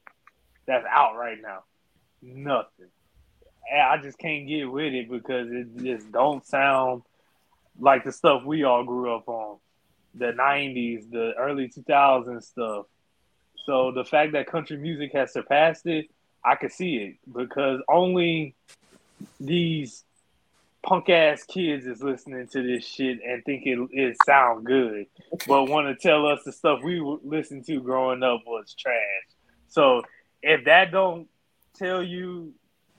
that's 0.68 0.86
out 0.90 1.16
right 1.16 1.38
now. 1.42 1.64
Nothing. 2.22 2.88
I 3.74 3.98
just 3.98 4.18
can't 4.20 4.48
get 4.48 4.66
with 4.66 4.94
it 4.94 5.10
because 5.10 5.52
it 5.52 5.78
just 5.78 6.12
don't 6.12 6.46
sound 6.46 7.02
like 7.80 8.04
the 8.04 8.12
stuff 8.12 8.44
we 8.44 8.64
all 8.64 8.84
grew 8.84 9.16
up 9.16 9.28
on. 9.28 9.58
The 10.14 10.32
nineties, 10.32 11.08
the 11.10 11.34
early 11.38 11.68
two 11.68 11.84
thousands 11.84 12.48
stuff. 12.48 12.86
So 13.66 13.92
the 13.92 14.06
fact 14.06 14.34
that 14.34 14.48
country 14.48 14.78
music 14.78 15.12
has 15.14 15.34
surpassed 15.34 15.88
it, 15.88 16.10
I 16.44 16.56
can 16.56 16.70
see 16.70 16.98
it 16.98 17.16
because 17.36 17.82
only 17.90 18.56
these 19.40 20.04
punk 20.86 21.10
ass 21.10 21.44
kids 21.44 21.86
is 21.88 22.02
listening 22.02 22.48
to 22.48 22.62
this 22.62 22.86
shit 22.86 23.20
and 23.28 23.44
think 23.44 23.64
it, 23.66 23.80
it 23.92 24.16
sound 24.26 24.66
good, 24.66 25.08
but 25.48 25.68
want 25.68 25.88
to 25.88 25.96
tell 25.96 26.28
us 26.28 26.42
the 26.46 26.52
stuff 26.52 26.80
we 26.84 27.02
listened 27.24 27.66
to 27.66 27.82
growing 27.82 28.24
up 28.24 28.44
was 28.46 28.74
trash. 28.78 28.96
So 29.68 30.04
if 30.42 30.66
that 30.66 30.92
don't 30.92 31.28
tell 31.76 32.04
you 32.04 32.54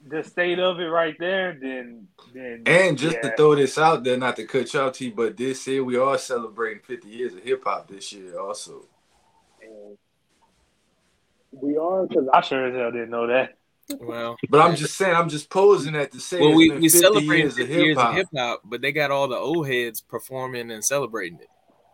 the 0.09 0.23
state 0.25 0.59
of 0.59 0.81
it 0.81 0.85
right 0.85 1.17
there, 1.19 1.57
then 1.61 2.09
then 2.35 2.63
And 2.67 2.99
just 2.99 3.17
yeah. 3.23 3.31
to 3.31 3.37
throw 3.37 3.55
this 3.55 3.79
out 3.79 4.05
there, 4.05 4.17
not 4.17 4.37
to 4.37 4.45
cut 4.45 4.73
you 4.75 4.81
off, 4.81 4.93
T, 4.95 5.11
but 5.11 5.37
this 5.37 5.67
year 5.67 5.83
we 5.83 5.97
are 5.97 6.19
celebrating 6.19 6.83
50 6.83 7.09
years 7.09 7.35
of 7.35 7.43
hip 7.43 7.63
hop 7.65 7.89
this 7.89 8.13
year, 8.13 8.39
also. 8.39 8.85
we 11.53 11.77
are 11.77 12.07
because 12.07 12.29
I 12.33 12.41
sure 12.41 12.67
as 12.67 12.75
hell 12.75 12.91
didn't 12.91 13.11
know 13.11 13.29
that. 13.29 13.56
Well, 14.01 14.37
But 14.49 14.61
I'm 14.61 14.75
just 14.75 14.97
saying, 14.97 15.15
I'm 15.15 15.29
just 15.29 15.49
posing 15.49 15.93
that 15.93 16.13
to 16.13 16.21
say 16.21 16.41
well, 16.41 16.55
we 16.55 16.71
we 16.71 16.89
celebrate 16.89 17.39
years 17.39 17.59
of 17.59 17.69
50 17.69 17.73
years 17.73 17.89
hip 17.89 17.99
of 17.99 18.03
hop. 18.03 18.15
hip 18.15 18.29
hop, 18.35 18.63
but 18.65 18.83
they 18.83 18.93
got 18.93 19.11
all 19.11 19.29
the 19.29 19.37
old 19.37 19.69
heads 19.69 20.01
performing 20.01 20.71
and 20.71 20.85
celebrating 20.85 21.39
it. 21.41 21.49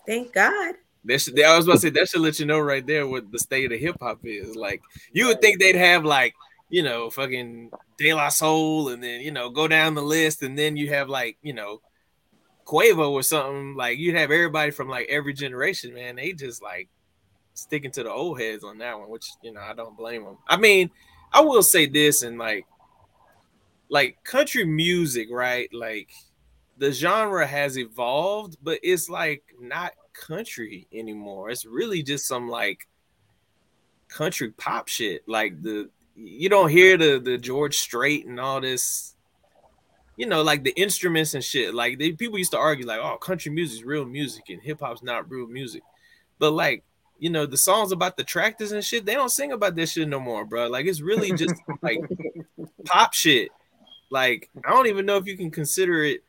Thank 0.06 0.32
God. 0.32 0.74
That 1.04 1.20
should, 1.20 1.40
I 1.40 1.56
was 1.56 1.66
about 1.66 1.74
to 1.74 1.80
say 1.80 1.90
that 1.90 2.08
should 2.08 2.20
let 2.20 2.38
you 2.38 2.46
know 2.46 2.60
right 2.60 2.86
there 2.86 3.06
what 3.06 3.30
the 3.30 3.38
state 3.38 3.72
of 3.72 3.78
hip 3.78 3.96
hop 4.00 4.20
is. 4.24 4.56
Like 4.56 4.80
you 5.12 5.26
would 5.26 5.40
think 5.40 5.58
they'd 5.58 5.76
have 5.76 6.04
like 6.04 6.34
you 6.70 6.82
know 6.82 7.10
fucking 7.10 7.70
De 7.98 8.14
La 8.14 8.28
Soul, 8.28 8.88
and 8.88 9.02
then 9.02 9.20
you 9.20 9.30
know 9.30 9.50
go 9.50 9.68
down 9.68 9.94
the 9.94 10.02
list, 10.02 10.42
and 10.42 10.58
then 10.58 10.76
you 10.76 10.90
have 10.90 11.08
like 11.08 11.36
you 11.42 11.52
know 11.52 11.80
Quavo 12.64 13.10
or 13.10 13.22
something. 13.22 13.74
Like 13.76 13.98
you'd 13.98 14.14
have 14.14 14.30
everybody 14.30 14.70
from 14.70 14.88
like 14.88 15.08
every 15.08 15.34
generation. 15.34 15.92
Man, 15.92 16.16
they 16.16 16.32
just 16.32 16.62
like 16.62 16.88
sticking 17.54 17.90
to 17.92 18.02
the 18.02 18.10
old 18.10 18.40
heads 18.40 18.64
on 18.64 18.78
that 18.78 18.98
one, 18.98 19.10
which 19.10 19.26
you 19.42 19.52
know 19.52 19.60
I 19.60 19.74
don't 19.74 19.96
blame 19.96 20.24
them. 20.24 20.38
I 20.48 20.56
mean, 20.56 20.90
I 21.32 21.40
will 21.40 21.62
say 21.62 21.86
this, 21.86 22.22
and 22.22 22.38
like 22.38 22.66
like 23.88 24.24
country 24.24 24.64
music, 24.64 25.28
right? 25.30 25.72
Like 25.72 26.10
the 26.78 26.92
genre 26.92 27.46
has 27.46 27.78
evolved, 27.78 28.56
but 28.62 28.80
it's 28.82 29.08
like 29.08 29.42
not 29.60 29.92
country 30.12 30.88
anymore. 30.92 31.50
It's 31.50 31.64
really 31.64 32.02
just 32.02 32.26
some 32.26 32.48
like 32.48 32.88
country 34.08 34.50
pop 34.50 34.88
shit. 34.88 35.28
Like 35.28 35.62
the 35.62 35.90
you 36.16 36.48
don't 36.48 36.70
hear 36.70 36.96
the 36.96 37.18
the 37.18 37.38
George 37.38 37.76
Strait 37.76 38.26
and 38.26 38.40
all 38.40 38.60
this, 38.60 39.14
you 40.16 40.26
know, 40.26 40.42
like 40.42 40.64
the 40.64 40.72
instruments 40.80 41.34
and 41.34 41.44
shit. 41.44 41.74
Like 41.74 41.98
they 41.98 42.12
people 42.12 42.38
used 42.38 42.52
to 42.52 42.58
argue 42.58 42.86
like, 42.86 43.00
oh, 43.00 43.16
country 43.18 43.52
music 43.52 43.80
is 43.80 43.84
real 43.84 44.04
music 44.04 44.44
and 44.48 44.60
hip 44.62 44.80
hop's 44.80 45.02
not 45.02 45.30
real 45.30 45.46
music. 45.46 45.82
But 46.38 46.52
like, 46.52 46.84
you 47.22 47.30
know, 47.30 47.46
the 47.46 47.56
songs 47.56 47.92
about 47.92 48.16
the 48.16 48.24
tractors 48.24 48.72
and 48.72 48.84
shit, 48.84 49.06
they 49.06 49.14
don't 49.14 49.30
sing 49.30 49.52
about 49.52 49.76
this 49.76 49.92
shit 49.92 50.08
no 50.08 50.18
more, 50.18 50.44
bro. 50.44 50.66
Like 50.66 50.86
it's 50.86 51.00
really 51.00 51.32
just 51.32 51.54
like 51.80 52.00
pop 52.84 53.14
shit. 53.14 53.50
Like 54.10 54.50
I 54.66 54.70
don't 54.70 54.88
even 54.88 55.06
know 55.06 55.18
if 55.18 55.28
you 55.28 55.36
can 55.36 55.52
consider 55.52 56.02
it. 56.02 56.24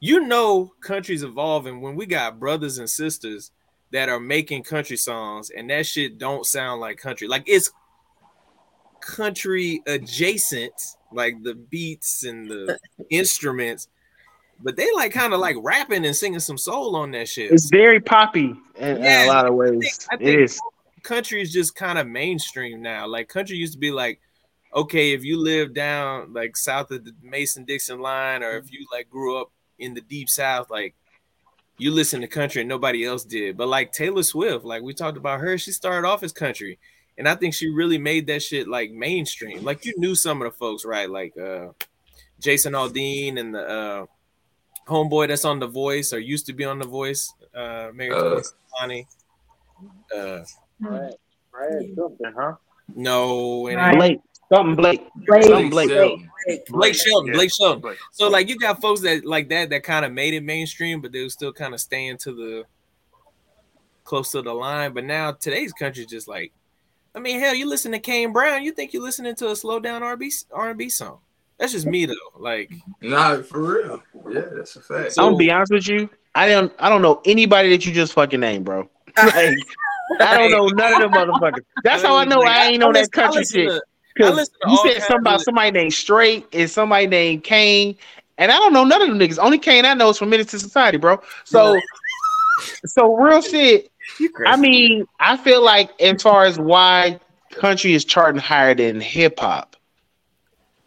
You 0.00 0.26
know, 0.26 0.72
country's 0.80 1.22
evolving 1.22 1.80
when 1.80 1.94
we 1.94 2.06
got 2.06 2.40
brothers 2.40 2.78
and 2.78 2.90
sisters 2.90 3.52
that 3.92 4.08
are 4.08 4.18
making 4.18 4.64
country 4.64 4.96
songs, 4.96 5.48
and 5.48 5.70
that 5.70 5.86
shit 5.86 6.18
don't 6.18 6.44
sound 6.44 6.80
like 6.80 6.98
country. 6.98 7.28
Like 7.28 7.44
it's 7.46 7.70
country 9.00 9.80
adjacent, 9.86 10.74
like 11.12 11.40
the 11.44 11.54
beats 11.54 12.24
and 12.24 12.50
the 12.50 12.80
instruments, 13.10 13.86
but 14.62 14.76
they 14.76 14.88
like 14.94 15.12
kind 15.12 15.32
of 15.32 15.40
like 15.40 15.56
rapping 15.62 16.04
and 16.04 16.14
singing 16.14 16.40
some 16.40 16.58
soul 16.58 16.96
on 16.96 17.10
that 17.12 17.28
shit. 17.28 17.50
It's 17.50 17.70
very 17.70 18.00
poppy 18.00 18.54
in, 18.76 18.96
in 18.96 19.04
a 19.04 19.26
lot 19.26 19.46
of 19.46 19.54
ways. 19.54 20.06
I 20.10 20.16
it 20.16 20.18
think 20.18 20.40
is. 20.40 20.60
country 21.02 21.40
is 21.40 21.52
just 21.52 21.74
kind 21.74 21.98
of 21.98 22.06
mainstream 22.06 22.82
now. 22.82 23.06
Like 23.06 23.28
country 23.28 23.56
used 23.56 23.72
to 23.72 23.78
be 23.78 23.90
like, 23.90 24.20
okay, 24.74 25.12
if 25.12 25.24
you 25.24 25.38
live 25.38 25.74
down 25.74 26.32
like 26.32 26.56
south 26.56 26.90
of 26.90 27.04
the 27.04 27.14
Mason 27.22 27.64
Dixon 27.64 28.00
line, 28.00 28.42
or 28.42 28.56
if 28.58 28.72
you 28.72 28.86
like 28.92 29.08
grew 29.08 29.40
up 29.40 29.50
in 29.78 29.94
the 29.94 30.00
deep 30.00 30.28
south, 30.28 30.70
like 30.70 30.94
you 31.78 31.90
listen 31.90 32.20
to 32.20 32.26
country 32.26 32.60
and 32.60 32.68
nobody 32.68 33.04
else 33.04 33.24
did. 33.24 33.56
But 33.56 33.68
like 33.68 33.92
Taylor 33.92 34.22
Swift, 34.22 34.64
like 34.64 34.82
we 34.82 34.92
talked 34.92 35.16
about 35.16 35.40
her, 35.40 35.56
she 35.56 35.72
started 35.72 36.06
off 36.06 36.22
as 36.22 36.32
country. 36.32 36.78
And 37.16 37.28
I 37.28 37.34
think 37.34 37.54
she 37.54 37.68
really 37.68 37.98
made 37.98 38.26
that 38.28 38.42
shit 38.42 38.68
like 38.68 38.90
mainstream. 38.92 39.62
Like 39.64 39.84
you 39.84 39.94
knew 39.96 40.14
some 40.14 40.42
of 40.42 40.50
the 40.50 40.56
folks, 40.56 40.84
right? 40.84 41.08
Like 41.08 41.36
uh 41.36 41.68
Jason 42.38 42.74
Aldean 42.74 43.38
and 43.38 43.54
the 43.54 43.60
uh 43.60 44.06
homeboy 44.90 45.28
that's 45.28 45.44
on 45.44 45.58
the 45.60 45.66
voice 45.66 46.12
or 46.12 46.18
used 46.18 46.46
to 46.46 46.52
be 46.52 46.64
on 46.64 46.78
the 46.78 46.86
voice, 46.86 47.32
uh 47.54 47.90
Mary 47.94 48.10
Uh. 48.12 48.40
Lonnie. 48.80 49.06
Uh 50.14 50.40
Brad, 50.80 51.14
Brad 51.50 51.94
something, 51.96 52.32
huh? 52.36 52.54
no, 52.94 53.66
it 53.68 53.76
Blake. 53.96 54.20
Something 54.52 54.74
Blake. 54.74 55.06
Blake, 55.28 55.44
Something 55.44 55.70
Blake. 55.70 55.88
Blake, 55.88 56.66
Blake 56.66 56.94
Shelton, 56.94 57.28
Yeah. 57.28 57.34
Blake 57.34 57.52
Shelton. 57.54 57.80
Blake. 57.80 57.98
So 58.10 58.28
like 58.28 58.48
you 58.48 58.58
got 58.58 58.80
folks 58.80 59.00
that 59.02 59.24
like 59.24 59.48
that 59.50 59.70
that 59.70 59.84
kind 59.84 60.04
of 60.04 60.12
made 60.12 60.34
it 60.34 60.42
mainstream, 60.42 61.00
but 61.00 61.12
they 61.12 61.22
were 61.22 61.28
still 61.28 61.52
kind 61.52 61.72
of 61.72 61.80
staying 61.80 62.18
to 62.18 62.32
the 62.32 62.64
close 64.04 64.32
to 64.32 64.42
the 64.42 64.52
line. 64.52 64.92
But 64.92 65.04
now 65.04 65.30
today's 65.32 65.72
country 65.72 66.04
just 66.04 66.26
like, 66.26 66.52
I 67.14 67.20
mean, 67.20 67.38
hell, 67.38 67.54
you 67.54 67.68
listen 67.68 67.92
to 67.92 68.00
Kane 68.00 68.32
Brown, 68.32 68.64
you 68.64 68.72
think 68.72 68.92
you're 68.92 69.02
listening 69.04 69.36
to 69.36 69.50
a 69.50 69.56
slow 69.56 69.78
down 69.78 70.02
R&B 70.02 70.32
R&B 70.52 70.88
song. 70.88 71.18
That's 71.60 71.72
just 71.72 71.86
me 71.86 72.06
though. 72.06 72.14
Like, 72.36 72.72
Nah, 73.02 73.42
for 73.42 73.60
real. 73.60 74.02
Yeah, 74.30 74.42
that's 74.56 74.74
a 74.76 74.80
fact. 74.80 75.14
I'm 75.18 75.26
gonna 75.26 75.36
be 75.36 75.50
honest 75.50 75.72
with 75.72 75.88
you. 75.88 76.08
I 76.34 76.48
don't. 76.48 76.72
I 76.78 76.88
don't 76.88 77.02
know 77.02 77.20
anybody 77.24 77.70
that 77.70 77.84
you 77.86 77.92
just 77.92 78.12
fucking 78.14 78.40
named, 78.40 78.64
bro. 78.64 78.88
Like, 79.16 79.56
I 80.20 80.36
don't 80.38 80.50
know 80.50 80.66
none 80.66 81.00
of 81.02 81.12
them 81.12 81.12
motherfuckers. 81.12 81.60
That's 81.84 82.02
how 82.02 82.16
I 82.16 82.24
know 82.24 82.42
I 82.42 82.66
ain't 82.66 82.82
on 82.82 82.94
that 82.94 83.12
country 83.12 83.44
shit. 83.44 83.68
to- 83.68 83.82
I 84.18 84.22
'Cause 84.22 84.50
you 84.66 84.76
said 84.78 84.92
kinds 84.94 85.04
something 85.06 85.20
about 85.20 85.34
of- 85.36 85.42
somebody 85.42 85.70
named 85.70 85.94
Strait 85.94 86.46
and 86.52 86.68
somebody 86.68 87.06
named 87.06 87.44
Kane, 87.44 87.96
and 88.38 88.50
I 88.50 88.56
don't 88.56 88.72
know 88.72 88.82
none 88.84 89.00
of 89.02 89.08
them 89.08 89.18
niggas. 89.20 89.38
Only 89.38 89.58
Kane 89.58 89.84
I 89.84 89.94
know 89.94 90.08
is 90.10 90.18
from 90.18 90.30
Menace 90.30 90.52
II 90.52 90.58
Society, 90.60 90.98
bro. 90.98 91.20
So, 91.44 91.78
so 92.86 93.14
real 93.16 93.40
shit. 93.40 93.90
I 94.46 94.56
mean, 94.56 95.06
I 95.20 95.36
feel 95.36 95.62
like 95.62 95.90
as 96.00 96.20
far 96.22 96.44
as 96.44 96.58
why 96.58 97.20
country 97.52 97.94
is 97.94 98.04
charting 98.04 98.40
higher 98.40 98.74
than 98.74 99.00
hip 99.00 99.38
hop, 99.38 99.69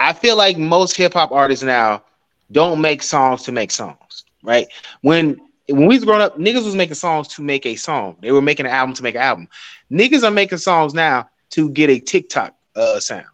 I 0.04 0.12
feel 0.12 0.36
like 0.36 0.58
most 0.58 0.98
hip 0.98 1.14
hop 1.14 1.32
artists 1.32 1.64
now 1.64 2.04
don't 2.52 2.82
make 2.82 3.02
songs 3.02 3.44
to 3.44 3.54
make 3.54 3.72
songs, 3.72 4.26
right? 4.44 4.68
When 5.00 5.40
when 5.70 5.88
we 5.88 5.96
was 5.96 6.04
growing 6.04 6.22
up, 6.22 6.38
niggas 6.38 6.66
was 6.66 6.76
making 6.76 6.96
songs 6.96 7.30
to 7.30 7.42
make 7.42 7.66
a 7.66 7.78
song. 7.78 8.18
They 8.20 8.34
were 8.34 8.42
making 8.42 8.66
an 8.66 8.74
album 8.74 8.94
to 8.96 9.04
make 9.04 9.16
an 9.16 9.22
album. 9.22 9.48
Niggas 9.90 10.24
are 10.24 10.32
making 10.32 10.58
songs 10.58 10.94
now 10.94 11.30
to 11.52 11.70
get 11.70 11.90
a 11.90 12.02
TikTok 12.02 12.54
uh, 12.76 13.00
sound. 13.00 13.28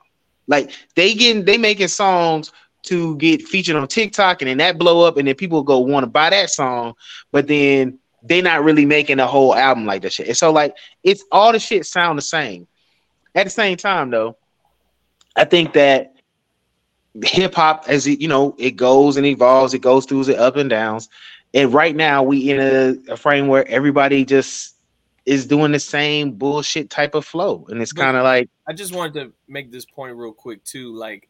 Like 0.46 0.72
they 0.96 1.16
getting 1.16 1.44
they 1.44 1.58
making 1.58 1.88
songs 1.88 2.52
to 2.84 3.16
get 3.18 3.42
featured 3.42 3.76
on 3.76 3.88
TikTok 3.88 4.44
and 4.44 4.50
then 4.50 4.58
that 4.60 4.78
blow 4.78 5.08
up 5.08 5.18
and 5.18 5.28
then 5.28 5.34
people 5.34 5.64
go 5.64 5.80
want 5.80 6.04
to 6.04 6.08
buy 6.08 6.30
that 6.30 6.52
song, 6.52 6.94
but 7.32 7.48
then 7.48 7.98
they 8.22 8.44
not 8.44 8.64
really 8.64 8.86
making 8.86 9.20
a 9.20 9.26
whole 9.26 9.56
album 9.56 9.88
like 9.88 10.04
that 10.04 10.14
shit. 10.14 10.28
And 10.28 10.38
so 10.38 10.52
like 10.52 10.76
it's 11.02 11.24
all 11.32 11.52
the 11.52 11.60
shit 11.60 11.88
sound 11.88 12.20
the 12.20 12.22
same. 12.22 12.68
At 13.34 13.46
the 13.46 13.50
same 13.50 13.76
time 13.76 14.12
though, 14.12 14.38
I 15.36 15.46
think 15.46 15.74
that 15.74 16.14
hip 17.24 17.56
hop 17.56 17.86
as 17.88 18.08
it 18.08 18.20
you 18.22 18.28
know 18.28 18.56
it 18.58 18.72
goes 18.72 19.18
and 19.18 19.26
evolves, 19.26 19.74
it 19.74 19.80
goes 19.80 20.06
through 20.06 20.26
the 20.26 20.38
up 20.38 20.56
and 20.56 20.70
downs. 20.70 21.10
And 21.54 21.74
right 21.74 21.96
now 21.96 22.22
we 22.22 22.52
in 22.52 22.60
a, 22.60 23.14
a 23.14 23.18
frame 23.18 23.48
where 23.48 23.68
everybody 23.68 24.24
just 24.24 24.76
is 25.26 25.46
doing 25.46 25.72
the 25.72 25.80
same 25.80 26.32
bullshit 26.32 26.90
type 26.90 27.16
of 27.16 27.26
flow. 27.26 27.66
And 27.70 27.82
it's 27.82 27.94
kind 27.94 28.18
of 28.18 28.24
like 28.24 28.50
I 28.68 28.74
just 28.74 28.96
wanted 28.96 29.14
to 29.16 29.34
make 29.48 29.72
this 29.72 29.86
point 29.86 30.16
real 30.16 30.34
quick 30.34 30.64
too. 30.64 30.96
Like, 30.96 31.30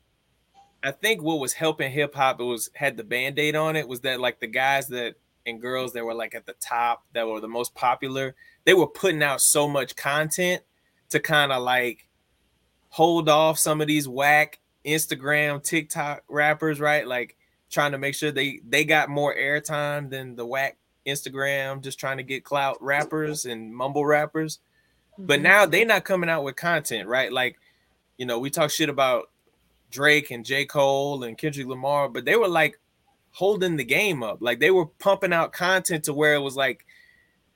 I 0.83 0.91
think 0.91 1.21
what 1.21 1.39
was 1.39 1.53
helping 1.53 1.91
hip 1.91 2.15
hop 2.15 2.39
it 2.39 2.43
was 2.43 2.69
had 2.73 2.97
the 2.97 3.03
band 3.03 3.39
aid 3.39 3.55
on 3.55 3.75
it 3.75 3.87
was 3.87 4.01
that 4.01 4.19
like 4.19 4.39
the 4.39 4.47
guys 4.47 4.87
that 4.87 5.15
and 5.45 5.61
girls 5.61 5.93
that 5.93 6.05
were 6.05 6.13
like 6.13 6.35
at 6.35 6.45
the 6.45 6.55
top 6.59 7.03
that 7.13 7.27
were 7.27 7.39
the 7.39 7.47
most 7.47 7.73
popular, 7.75 8.35
they 8.65 8.73
were 8.73 8.87
putting 8.87 9.23
out 9.23 9.41
so 9.41 9.67
much 9.67 9.95
content 9.95 10.61
to 11.09 11.19
kind 11.19 11.51
of 11.51 11.63
like 11.63 12.07
hold 12.89 13.29
off 13.29 13.57
some 13.57 13.81
of 13.81 13.87
these 13.87 14.07
whack 14.07 14.59
Instagram, 14.85 15.63
TikTok 15.63 16.23
rappers, 16.29 16.79
right? 16.79 17.07
Like 17.07 17.35
trying 17.69 17.91
to 17.91 17.97
make 17.97 18.15
sure 18.15 18.31
they 18.31 18.59
they 18.67 18.85
got 18.85 19.09
more 19.09 19.35
airtime 19.35 20.09
than 20.09 20.35
the 20.35 20.45
whack 20.45 20.77
Instagram, 21.05 21.81
just 21.81 21.99
trying 21.99 22.17
to 22.17 22.23
get 22.23 22.43
clout 22.43 22.77
rappers 22.81 23.45
and 23.45 23.73
mumble 23.73 24.05
rappers. 24.05 24.59
But 25.17 25.35
mm-hmm. 25.35 25.43
now 25.43 25.65
they're 25.65 25.85
not 25.85 26.05
coming 26.05 26.29
out 26.29 26.43
with 26.43 26.55
content, 26.55 27.07
right? 27.07 27.31
Like, 27.31 27.59
you 28.17 28.25
know, 28.25 28.39
we 28.39 28.49
talk 28.49 28.71
shit 28.71 28.89
about 28.89 29.29
Drake 29.91 30.31
and 30.31 30.45
J. 30.45 30.65
Cole 30.65 31.23
and 31.23 31.37
Kendrick 31.37 31.67
Lamar, 31.67 32.09
but 32.09 32.25
they 32.25 32.35
were 32.35 32.47
like 32.47 32.79
holding 33.31 33.75
the 33.75 33.83
game 33.83 34.23
up. 34.23 34.37
Like 34.41 34.59
they 34.59 34.71
were 34.71 34.85
pumping 34.85 35.33
out 35.33 35.51
content 35.51 36.05
to 36.05 36.13
where 36.13 36.35
it 36.35 36.41
was 36.41 36.55
like 36.55 36.85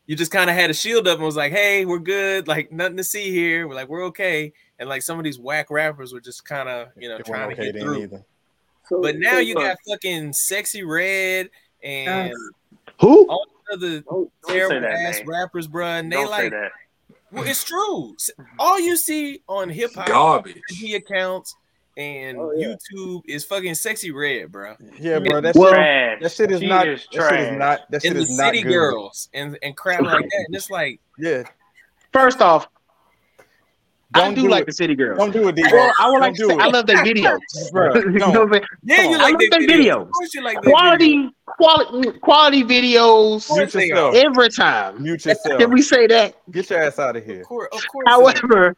you 0.06 0.16
just 0.16 0.32
kind 0.32 0.50
of 0.50 0.56
had 0.56 0.70
a 0.70 0.74
shield 0.74 1.08
up 1.08 1.18
and 1.18 1.26
was 1.26 1.38
like, 1.38 1.54
hey, 1.54 1.86
we're 1.86 2.00
good, 2.00 2.48
like 2.48 2.72
nothing 2.72 2.98
to 2.98 3.04
see 3.04 3.32
here. 3.32 3.68
We're 3.68 3.76
like, 3.76 3.88
we're 3.88 4.06
okay. 4.06 4.54
And 4.84 4.90
like 4.90 5.02
some 5.02 5.18
of 5.18 5.24
these 5.24 5.40
whack 5.40 5.72
rappers 5.72 6.12
were 6.12 6.20
just 6.20 6.44
kind 6.44 6.68
of, 6.68 6.90
you 6.98 7.08
know, 7.08 7.16
It 7.16 7.26
trying 7.26 7.48
wasn't 7.48 7.58
to 7.60 7.64
get 7.72 7.74
then 7.76 7.84
through. 7.84 8.02
either. 8.04 8.26
But 8.92 9.16
now 9.18 9.38
you 9.38 9.56
got 9.56 9.78
fucking 9.88 10.32
Sexyy 10.32 10.86
Red 10.86 11.50
and 11.82 12.34
who 13.00 13.26
all 13.30 13.46
the 13.70 13.74
other 13.78 14.00
don't 14.02 14.30
say 14.46 14.54
terrible 14.58 14.82
that, 14.82 14.92
ass 14.92 15.20
man. 15.20 15.28
rappers, 15.28 15.70
bruh. 15.70 16.00
And 16.02 16.12
they 16.12 16.18
Don't 16.18 16.26
say 16.28 16.32
like 16.44 16.52
that. 16.52 16.72
well, 17.32 17.46
it's 17.46 17.64
true. 17.64 18.14
All 18.60 18.78
you 18.78 18.98
see 18.98 19.42
on 19.48 19.70
hip 19.70 19.94
hop 19.96 20.08
Garbage. 20.08 20.60
IG 20.82 20.96
accounts 20.96 21.56
and 21.96 22.38
oh, 22.38 22.50
YouTube 22.58 23.22
is 23.26 23.46
fucking 23.46 23.72
Sexyy 23.76 24.14
Red, 24.14 24.52
bro. 24.52 24.76
Yeah, 25.00 25.20
bro. 25.20 25.40
That's 25.40 25.58
Well- 25.58 25.72
shit, 25.72 26.22
that 26.22 26.32
shit 26.34 26.52
is 26.52 26.60
She 26.60 26.68
not. 26.68 26.90
is 26.90 27.08
that 27.14 27.30
shit 27.30 27.40
is 27.54 27.58
not. 27.58 27.90
That 27.90 28.02
shit 28.02 28.12
And 28.12 28.20
the 28.20 28.24
is 28.24 28.38
not 28.38 28.48
city 28.48 28.64
good. 28.64 28.74
girls 28.74 29.30
and, 29.34 29.58
and 29.64 29.78
crap 29.78 30.02
like 30.02 30.26
that. 30.30 30.44
And 30.48 30.54
it's 30.58 30.70
like, 30.70 31.00
Yeah. 31.18 31.44
first 32.12 32.42
off, 32.42 32.68
I 34.16 34.20
Don't 34.20 34.36
do, 34.36 34.44
do 34.44 34.50
like 34.50 34.62
it. 34.64 34.66
the 34.68 34.72
city 34.74 34.96
girls. 34.96 35.18
Don't 35.18 35.32
do 35.32 35.48
it, 35.48 35.56
D. 35.56 35.64
Well, 35.72 35.92
I 36.00 36.10
would 36.12 36.20
like 36.20 36.36
to 36.36 36.46
say, 36.50 36.58
I 36.58 36.68
love 36.68 36.86
their 36.86 36.98
videos. 37.04 37.40
Bro, 37.72 37.96
you 37.96 38.12
know 38.20 38.30
what 38.30 38.42
I'm 38.42 38.52
saying? 38.54 38.64
yeah, 38.84 39.02
you 39.04 39.08
on. 39.10 39.14
I 39.16 39.24
like 39.24 39.32
love 39.34 39.40
their 39.40 39.50
their 39.50 39.62
videos. 39.62 40.08
videos. 40.10 40.34
You 40.34 40.44
like 40.44 40.62
their 40.62 40.72
videos. 40.72 40.76
Quality, 40.76 41.30
quality, 41.48 42.20
quality 42.20 42.64
videos 42.64 43.50
Mute 43.56 43.74
yourself. 43.74 44.16
every 44.16 44.50
time. 44.50 45.02
Mute 45.02 45.26
yourself. 45.26 45.60
Can 45.60 45.72
we 45.72 45.82
say 45.82 46.06
that? 46.08 46.36
Get 46.52 46.70
your 46.70 46.84
ass 46.84 47.00
out 47.00 47.16
of 47.16 47.26
here. 47.26 47.42
Of 47.42 47.48
course, 47.48 47.70
of 47.72 47.82
course. 47.88 48.06
However, 48.08 48.76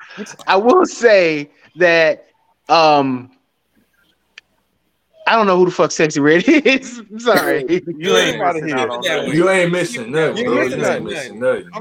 I 0.48 0.56
will 0.56 0.86
say 0.86 1.50
that 1.76 2.28
um 2.70 3.32
I 5.28 5.36
don't 5.36 5.48
know 5.48 5.58
who 5.58 5.66
the 5.66 5.72
fuck 5.72 5.90
Sexyy 5.90 6.22
Red 6.22 6.44
is. 6.48 7.00
I'm 7.00 7.20
sorry. 7.20 7.66
You 7.98 8.16
ain't 8.16 8.40
out 8.42 8.56
of 8.58 8.64
missing 8.64 8.78
out 8.80 8.80
here. 8.80 8.90
on 8.92 9.02
That 9.02 9.16
nothing. 9.24 9.34
You 9.34 9.50
ain't 9.50 9.72
missing 9.72 10.12
nothing, 10.12 10.38
You 10.46 10.60
ain't 10.62 11.04
missing 11.04 11.40
nothing. 11.40 11.72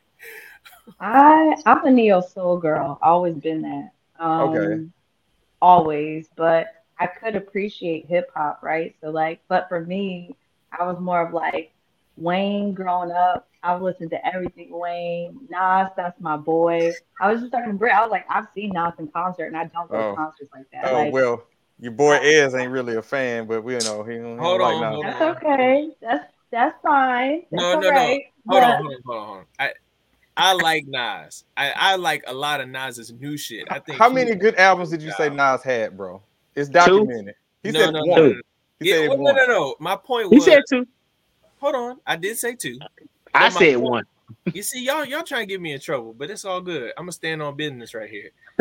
I 1.00 1.56
I'm 1.66 1.84
a 1.86 1.90
neo 1.90 2.20
soul 2.20 2.58
girl. 2.58 2.98
Always 3.02 3.36
been 3.36 3.62
that. 3.62 3.90
Um, 4.24 4.90
Okay. 4.90 4.90
Always, 5.62 6.28
but 6.36 6.68
I 7.00 7.06
could 7.06 7.36
appreciate 7.36 8.06
hip 8.06 8.30
hop, 8.34 8.60
right? 8.62 8.94
So 9.00 9.10
like, 9.10 9.40
but 9.48 9.68
for 9.68 9.80
me, 9.80 10.36
I 10.78 10.84
was 10.84 10.98
more 11.00 11.26
of 11.26 11.34
like 11.34 11.73
Wayne 12.16 12.72
growing 12.74 13.10
up. 13.10 13.48
I 13.62 13.74
would 13.74 13.82
listen 13.82 14.10
to 14.10 14.26
everything 14.26 14.68
Wayne, 14.70 15.38
Nas. 15.48 15.88
That's 15.96 16.20
my 16.20 16.36
boy. 16.36 16.92
I 17.20 17.32
was 17.32 17.40
just 17.40 17.52
talking 17.52 17.72
to 17.72 17.78
Britt. 17.78 17.94
I 17.94 18.02
was 18.02 18.10
like, 18.10 18.26
I've 18.28 18.46
seen 18.54 18.70
Nas 18.74 18.92
in 18.98 19.08
concert, 19.08 19.46
and 19.46 19.56
I 19.56 19.64
don't 19.64 19.90
go 19.90 19.96
Oh. 19.96 20.10
to 20.10 20.16
concerts 20.16 20.50
like 20.54 20.66
that. 20.72 20.84
Oh 20.90 20.92
like, 21.04 21.12
well, 21.12 21.44
your 21.80 21.92
boy 21.92 22.14
Ez 22.16 22.54
ain't 22.54 22.70
really 22.70 22.96
a 22.96 23.02
fan, 23.02 23.46
but 23.46 23.64
we 23.64 23.72
know 23.78 24.02
he 24.04 24.16
don't, 24.18 24.38
he 24.38 24.44
Hold 24.44 24.60
don't 24.60 24.80
like 24.80 24.86
on, 24.86 24.92
hold 24.92 25.06
that's 25.06 25.22
okay. 25.42 25.90
That's 26.00 26.24
that's 26.50 26.76
fine. 26.82 27.42
That's 27.50 27.62
No, 27.62 27.74
all 27.74 27.80
no, 27.80 27.90
no. 27.90 28.00
Hold 28.00 28.22
But- 28.46 28.62
on, 28.62 28.70
hold 28.76 28.92
on, 28.92 29.02
hold 29.04 29.18
on, 29.18 29.26
hold 29.26 29.38
on. 29.38 29.44
I 29.58 29.72
I 30.36 30.52
like 30.52 30.84
Nas. 30.86 31.44
I, 31.56 31.72
I 31.76 31.96
like 31.96 32.24
a 32.26 32.34
lot 32.34 32.60
of 32.60 32.68
Nas's 32.68 33.12
new 33.12 33.36
shit. 33.36 33.66
I 33.70 33.78
think 33.78 33.98
How 33.98 34.08
many 34.08 34.34
good 34.34 34.56
albums 34.56 34.90
did 34.90 35.00
you 35.00 35.12
say 35.12 35.30
Nas 35.30 35.62
had, 35.62 35.96
bro? 35.96 36.20
It's 36.56 36.68
documented. 36.68 37.34
He 37.62 37.70
No, 37.70 37.80
said 37.80 37.92
no, 37.94 38.00
one. 38.00 38.08
no, 38.08 38.26
no. 38.28 38.40
He 38.80 38.88
Yeah, 38.90 38.96
said 38.96 39.08
well, 39.10 39.18
one. 39.18 39.36
no, 39.36 39.46
no, 39.46 39.52
no. 39.52 39.76
My 39.80 39.94
point 39.96 40.28
He 40.30 40.36
was 40.36 40.44
said 40.44 40.60
two. 40.68 40.86
Hold 41.64 41.74
on. 41.74 42.00
I 42.06 42.16
did 42.16 42.36
say 42.38 42.54
two. 42.54 42.78
I 43.34 43.48
But 43.48 43.54
my 43.54 43.58
said 43.60 43.74
point- 43.76 43.80
one. 43.90 44.04
You 44.52 44.62
see, 44.62 44.84
y'all 44.84 45.04
y'all 45.04 45.22
trying 45.22 45.42
to 45.42 45.46
get 45.46 45.60
me 45.60 45.72
in 45.72 45.80
trouble, 45.80 46.12
but 46.14 46.30
it's 46.30 46.44
all 46.44 46.60
good. 46.60 46.92
I'm 46.96 47.04
gonna 47.04 47.12
stand 47.12 47.42
on 47.42 47.56
business 47.56 47.94
right 47.94 48.08
here. 48.10 48.30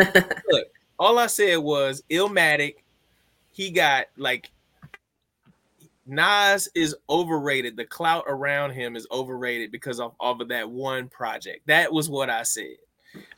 Look, 0.49 0.67
all 0.99 1.17
I 1.19 1.27
said 1.27 1.57
was 1.57 2.03
Illmatic. 2.09 2.75
He 3.51 3.69
got 3.71 4.05
like 4.17 4.49
Nas 6.05 6.67
is 6.75 6.95
overrated. 7.09 7.77
The 7.77 7.85
clout 7.85 8.25
around 8.27 8.71
him 8.71 8.95
is 8.95 9.07
overrated 9.11 9.71
because 9.71 9.99
of, 9.99 10.13
of 10.19 10.47
that 10.49 10.69
one 10.69 11.07
project. 11.07 11.65
That 11.67 11.91
was 11.91 12.09
what 12.09 12.29
I 12.29 12.43
said. 12.43 12.75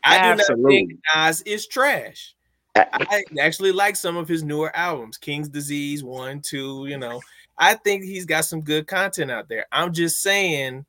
I 0.03 0.17
do 0.17 0.21
not 0.29 0.39
Absolutely. 0.39 0.75
think 0.87 0.99
Nas 1.15 1.41
is 1.43 1.67
trash. 1.67 2.33
I 2.75 3.23
actually 3.39 3.71
like 3.71 3.95
some 3.95 4.17
of 4.17 4.27
his 4.27 4.43
newer 4.43 4.75
albums, 4.75 5.17
King's 5.17 5.47
Disease, 5.47 6.03
one, 6.03 6.41
two, 6.41 6.87
you 6.89 6.97
know. 6.97 7.21
I 7.57 7.75
think 7.75 8.03
he's 8.03 8.25
got 8.25 8.45
some 8.45 8.61
good 8.61 8.87
content 8.87 9.31
out 9.31 9.47
there. 9.49 9.65
I'm 9.71 9.93
just 9.93 10.21
saying 10.21 10.85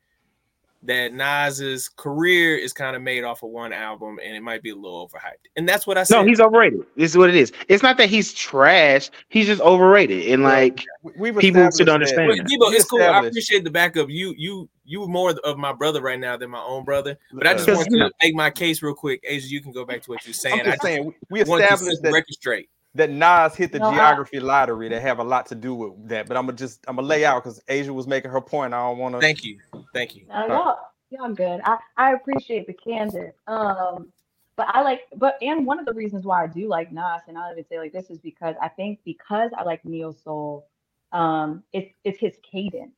that 0.83 1.13
Nas's 1.13 1.89
career 1.89 2.55
is 2.55 2.71
kind 2.71 2.95
of 2.95 3.01
made 3.01 3.23
off 3.23 3.43
of 3.43 3.49
one 3.49 3.73
album, 3.73 4.19
and 4.23 4.35
it 4.35 4.41
might 4.41 4.61
be 4.61 4.69
a 4.69 4.75
little 4.75 5.07
overhyped. 5.07 5.49
And 5.55 5.67
that's 5.67 5.87
what 5.87 5.97
I 5.97 6.03
said. 6.03 6.17
No, 6.17 6.25
he's 6.25 6.39
overrated. 6.39 6.85
This 6.95 7.11
is 7.11 7.17
what 7.17 7.29
it 7.29 7.35
is. 7.35 7.51
It's 7.67 7.83
not 7.83 7.97
that 7.97 8.09
he's 8.09 8.33
trash. 8.33 9.09
He's 9.29 9.47
just 9.47 9.61
overrated, 9.61 10.27
and 10.27 10.43
like 10.43 10.85
We've 11.03 11.37
people 11.37 11.61
established 11.61 11.77
should 11.77 11.89
understand. 11.89 12.29
But 12.29 12.37
that. 12.37 12.45
Debo, 12.45 12.73
it's 12.73 12.85
cool. 12.85 13.01
I 13.01 13.25
appreciate 13.25 13.63
the 13.63 13.71
backup. 13.71 14.09
You, 14.09 14.33
you, 14.37 14.69
you 14.85 15.07
more 15.07 15.31
of 15.43 15.57
my 15.57 15.73
brother 15.73 16.01
right 16.01 16.19
now 16.19 16.37
than 16.37 16.49
my 16.51 16.61
own 16.61 16.85
brother. 16.85 17.17
But 17.33 17.47
I 17.47 17.53
just 17.53 17.67
want 17.67 17.89
to 17.89 17.97
know- 17.97 18.11
make 18.21 18.35
my 18.35 18.49
case 18.49 18.81
real 18.81 18.93
quick. 18.93 19.23
Aisya, 19.29 19.49
you 19.49 19.61
can 19.61 19.71
go 19.71 19.83
back 19.83 20.03
to 20.03 20.11
what 20.11 20.25
you're 20.25 20.33
saying. 20.33 20.61
I'm 20.61 20.67
I 20.67 20.71
just 20.71 20.83
saying 20.83 21.13
we 21.29 21.43
want 21.43 21.61
to 21.61 21.67
set 21.67 21.73
established 21.73 22.03
that 22.03 22.13
record 22.13 22.33
straight. 22.33 22.69
That 22.97 23.11
Nas 23.11 23.55
hit 23.55 23.71
the 23.71 23.79
No, 23.79 23.89
I- 23.89 23.95
geography 23.95 24.39
lottery 24.39 24.89
that 24.89 25.01
have 25.01 25.19
a 25.19 25.23
lot 25.23 25.47
to 25.47 25.55
do 25.55 25.75
with 25.75 26.09
that. 26.09 26.27
But 26.27 26.37
I'm 26.37 26.45
gonna 26.45 26.57
just 26.57 26.83
I'm 26.87 26.97
gonna 26.97 27.07
lay 27.07 27.25
out 27.25 27.43
because 27.43 27.61
Aisya 27.69 27.91
was 27.91 28.07
making 28.07 28.31
her 28.31 28.41
point. 28.41 28.73
I 28.73 28.79
don't 28.87 28.97
want 28.97 29.15
to. 29.15 29.21
Thank 29.21 29.43
you, 29.43 29.59
thank 29.93 30.15
you. 30.15 30.25
No, 30.27 30.47
y'all, 30.47 30.77
y'all 31.09 31.33
good. 31.33 31.61
I, 31.65 31.77
I 31.97 32.13
appreciate 32.13 32.67
the 32.67 32.73
candor. 32.73 33.33
Um, 33.47 34.11
but 34.55 34.67
I 34.69 34.81
like, 34.81 35.01
but 35.15 35.37
and 35.41 35.65
one 35.65 35.79
of 35.79 35.85
the 35.85 35.93
reasons 35.93 36.25
why 36.25 36.43
I 36.43 36.47
do 36.47 36.67
like 36.67 36.91
Nas, 36.91 37.21
and 37.27 37.37
I'll 37.37 37.51
even 37.51 37.65
say 37.65 37.79
like 37.79 37.93
this 37.93 38.09
is 38.09 38.19
because 38.19 38.55
I 38.61 38.69
think 38.69 38.99
because 39.05 39.51
I 39.57 39.63
like 39.63 39.85
neo 39.85 40.11
soul, 40.11 40.67
um, 41.13 41.63
it's 41.73 41.93
it's 42.03 42.19
his 42.19 42.35
cadence. 42.43 42.95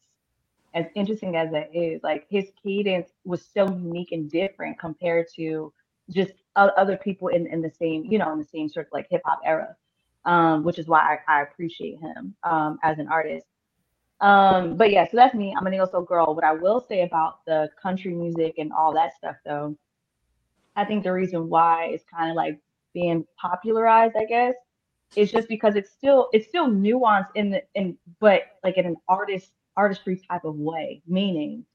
As 0.74 0.86
interesting 0.96 1.36
as 1.36 1.52
that 1.52 1.76
is, 1.76 2.02
like 2.04 2.28
his 2.30 2.46
cadence 2.64 3.10
was 3.26 3.44
so 3.54 3.68
unique 3.68 4.12
and 4.12 4.32
different 4.32 4.80
compared 4.80 5.28
to 5.36 5.74
just 6.10 6.32
other 6.56 6.98
people 6.98 7.28
in 7.30 7.48
in 7.48 7.62
the 7.62 7.72
same, 7.72 8.06
you 8.06 8.18
know, 8.18 8.32
in 8.32 8.40
the 8.40 8.46
same 8.46 8.70
sort 8.70 8.88
of 8.88 8.94
like 8.94 9.08
hip 9.10 9.22
hop 9.26 9.42
era. 9.46 9.76
Um, 10.26 10.64
which 10.64 10.78
is 10.78 10.88
why 10.88 11.18
I, 11.28 11.40
I 11.40 11.42
appreciate 11.44 12.00
him 12.00 12.36
um 12.44 12.78
as 12.84 13.00
an 13.00 13.08
artist. 13.08 13.46
Um, 14.22 14.76
but 14.76 14.92
yeah, 14.92 15.06
so 15.06 15.16
that's 15.16 15.34
me. 15.34 15.56
I'm 15.58 15.66
a 15.66 15.70
neo 15.70 15.86
soul 15.86 16.02
girl. 16.02 16.36
What 16.36 16.44
I 16.44 16.54
will 16.54 16.86
say 16.88 17.04
about 17.04 17.46
the 17.46 17.70
country 17.82 18.14
music 18.14 18.56
and 18.58 18.72
all 18.74 18.94
that 18.94 19.16
stuff, 19.16 19.38
though, 19.46 19.78
I 20.76 20.86
think 20.86 21.04
the 21.04 21.14
reason 21.14 21.50
why 21.50 21.86
it's 21.86 22.04
kind 22.14 22.30
of 22.30 22.36
like 22.36 22.60
being 22.94 23.26
popularized, 23.40 24.16
I 24.18 24.26
guess, 24.26 24.56
is 25.16 25.32
just 25.32 25.48
because 25.48 25.76
it's 25.76 25.92
still 25.92 26.30
it's 26.34 26.48
still 26.48 26.68
nuanced 26.68 27.30
in 27.36 27.52
the 27.52 27.64
in 27.76 27.98
but 28.20 28.44
like 28.64 28.78
in 28.78 28.86
an 28.86 28.98
artist 29.08 29.52
artistry 29.78 30.22
type 30.30 30.44
of 30.44 30.56
way. 30.56 31.02
Meaning, 31.08 31.66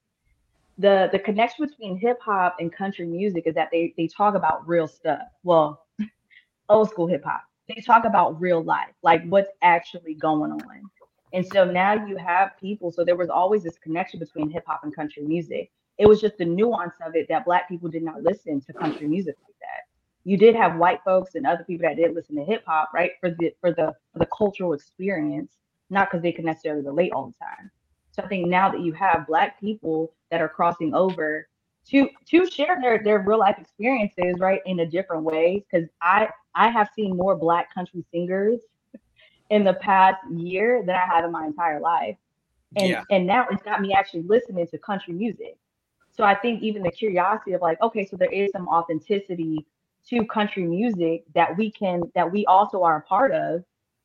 the 0.78 1.09
the 1.12 1.18
connection 1.18 1.66
between 1.66 1.97
hip 1.97 2.18
hop 2.20 2.57
and 2.61 2.72
country 2.72 3.07
music 3.07 3.45
is 3.47 3.55
that 3.55 3.70
they 3.72 3.95
they 3.97 4.07
talk 4.07 4.34
about 4.34 4.66
real 4.68 4.86
stuff. 4.86 5.22
Well, 5.42 5.86
old 6.68 6.90
school 6.90 7.07
hip 7.07 7.24
hop. 7.24 7.42
They 7.68 7.80
talk 7.80 8.04
about 8.04 8.40
real 8.40 8.62
life, 8.62 8.94
like 9.02 9.24
what's 9.28 9.50
actually 9.62 10.14
going 10.14 10.52
on. 10.52 10.90
And 11.32 11.46
so 11.46 11.64
now 11.64 12.06
you 12.06 12.16
have 12.16 12.52
people. 12.60 12.92
So 12.92 13.04
there 13.04 13.16
was 13.16 13.28
always 13.28 13.64
this 13.64 13.78
connection 13.78 14.20
between 14.20 14.50
hip 14.50 14.64
hop 14.66 14.84
and 14.84 14.94
country 14.94 15.24
music. 15.24 15.72
It 15.98 16.06
was 16.06 16.20
just 16.20 16.38
the 16.38 16.44
nuance 16.44 16.94
of 17.04 17.16
it 17.16 17.26
that 17.28 17.44
black 17.44 17.68
people 17.68 17.88
did 17.88 18.02
not 18.02 18.22
listen 18.22 18.60
to 18.60 18.72
country 18.72 19.08
music 19.08 19.36
like 19.42 19.54
that. 19.60 19.88
You 20.24 20.36
did 20.36 20.54
have 20.54 20.76
white 20.76 21.00
folks 21.04 21.34
and 21.34 21.46
other 21.46 21.64
people 21.64 21.88
that 21.88 21.96
did 21.96 22.14
listen 22.14 22.36
to 22.36 22.44
hip 22.44 22.64
hop, 22.66 22.90
right? 22.94 23.12
For 23.20 23.30
the 23.30 23.52
for 23.60 23.72
the 23.72 23.94
for 24.12 24.18
the 24.18 24.28
cultural 24.36 24.72
experience, 24.72 25.52
not 25.90 26.08
because 26.10 26.22
they 26.22 26.32
could 26.32 26.44
necessarily 26.44 26.82
relate 26.82 27.12
all 27.12 27.26
the 27.26 27.44
time. 27.44 27.70
So 28.12 28.22
I 28.22 28.28
think 28.28 28.46
now 28.46 28.70
that 28.70 28.80
you 28.80 28.92
have 28.92 29.26
black 29.26 29.60
people 29.60 30.12
that 30.30 30.40
are 30.40 30.48
crossing 30.48 30.94
over 30.94 31.48
to 31.91 32.09
to 32.30 32.47
share 32.47 32.78
their 32.80 33.03
their 33.03 33.20
real 33.20 33.39
life 33.39 33.59
experiences, 33.59 34.37
right, 34.41 34.61
in 34.66 34.80
a 34.80 34.87
different 34.87 35.24
way. 35.24 35.64
Because 35.70 35.89
I 36.03 36.28
I 36.55 36.68
have 36.70 36.89
seen 36.95 37.16
more 37.16 37.37
black 37.37 37.72
country 37.74 38.05
singers 38.12 38.61
in 39.51 39.64
the 39.64 39.74
past 39.74 40.18
year 40.30 40.82
than 40.87 40.97
I 40.97 41.07
have 41.07 41.24
in 41.24 41.32
my 41.32 41.47
entire 41.47 41.80
life. 41.80 42.16
And 42.76 42.97
Yeah. 42.97 43.05
and 43.11 43.26
now 43.26 43.47
it's 43.51 43.62
got 43.62 43.80
me 43.80 43.93
actually 43.95 44.22
listening 44.22 44.66
to 44.68 44.78
country 44.78 45.14
music. 45.14 45.57
So 46.12 46.24
I 46.24 46.35
think 46.35 46.62
even 46.62 46.82
the 46.82 46.91
curiosity 46.93 47.53
of 47.53 47.62
like, 47.62 47.80
okay, 47.82 48.07
so 48.07 48.16
there 48.16 48.32
is 48.32 48.53
some 48.53 48.68
authenticity 48.68 49.66
to 50.09 50.24
country 50.26 50.64
music 50.64 51.24
that 51.35 51.57
we 51.57 51.70
can 51.72 52.03
that 52.14 52.30
we 52.30 52.47
also 52.47 52.82
are 52.82 52.99
a 52.99 53.03
part 53.03 53.32
of 53.32 53.64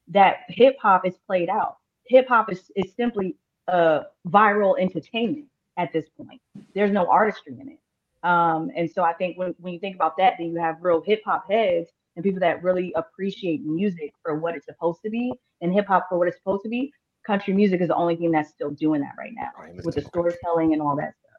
that 0.09 0.37
hip 0.49 0.77
hop 0.81 1.05
is 1.05 1.17
played 1.27 1.49
out. 1.49 1.77
Hip 2.07 2.27
hop 2.27 2.51
is, 2.51 2.71
is 2.75 2.93
simply 2.95 3.37
uh 3.67 4.03
viral 4.29 4.79
entertainment 4.79 5.48
at 5.79 5.93
this 5.93 6.05
point. 6.09 6.41
There's 6.75 6.91
no 6.91 7.07
artistry 7.07 7.55
in 7.59 7.69
it. 7.69 7.79
Um, 8.27 8.69
and 8.75 8.91
so 8.91 9.03
I 9.03 9.13
think 9.13 9.37
when, 9.37 9.55
when 9.59 9.73
you 9.73 9.79
think 9.79 9.95
about 9.95 10.17
that, 10.17 10.33
then 10.37 10.49
you 10.49 10.59
have 10.59 10.75
real 10.81 11.01
hip 11.01 11.21
hop 11.25 11.49
heads 11.49 11.89
and 12.15 12.23
people 12.23 12.41
that 12.41 12.61
really 12.61 12.93
appreciate 12.95 13.63
music 13.63 14.13
for 14.21 14.35
what 14.35 14.55
it's 14.55 14.65
supposed 14.65 14.99
to 15.05 15.09
be 15.09 15.33
and 15.61 15.73
hip 15.73 15.87
hop 15.87 16.07
for 16.09 16.19
what 16.19 16.27
it's 16.27 16.37
supposed 16.37 16.63
to 16.63 16.69
be. 16.69 16.91
Country 17.25 17.53
music 17.53 17.81
is 17.81 17.87
the 17.87 17.95
only 17.95 18.17
thing 18.17 18.31
that's 18.31 18.49
still 18.49 18.71
doing 18.71 19.01
that 19.01 19.13
right 19.17 19.31
now 19.33 19.51
with 19.83 19.95
the 19.95 20.01
storytelling 20.01 20.73
and 20.73 20.81
all 20.81 20.95
that 20.97 21.13
stuff. 21.19 21.29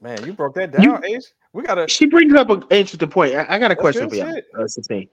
Man, 0.00 0.24
you 0.24 0.32
broke 0.32 0.54
that 0.54 0.72
down, 0.72 1.04
Ace. 1.04 1.34
We 1.52 1.62
gotta. 1.62 1.88
She 1.88 2.06
brings 2.06 2.32
up 2.34 2.48
an 2.48 2.64
interesting 2.70 3.10
point. 3.10 3.34
I, 3.34 3.46
I 3.50 3.58
got 3.58 3.70
a 3.70 3.76
That's 3.76 3.80
question 3.82 4.08
for 4.08 4.14
you, 4.14 4.22
shit. 4.22 4.46
uh, 4.58 4.66
Satine. 4.66 5.08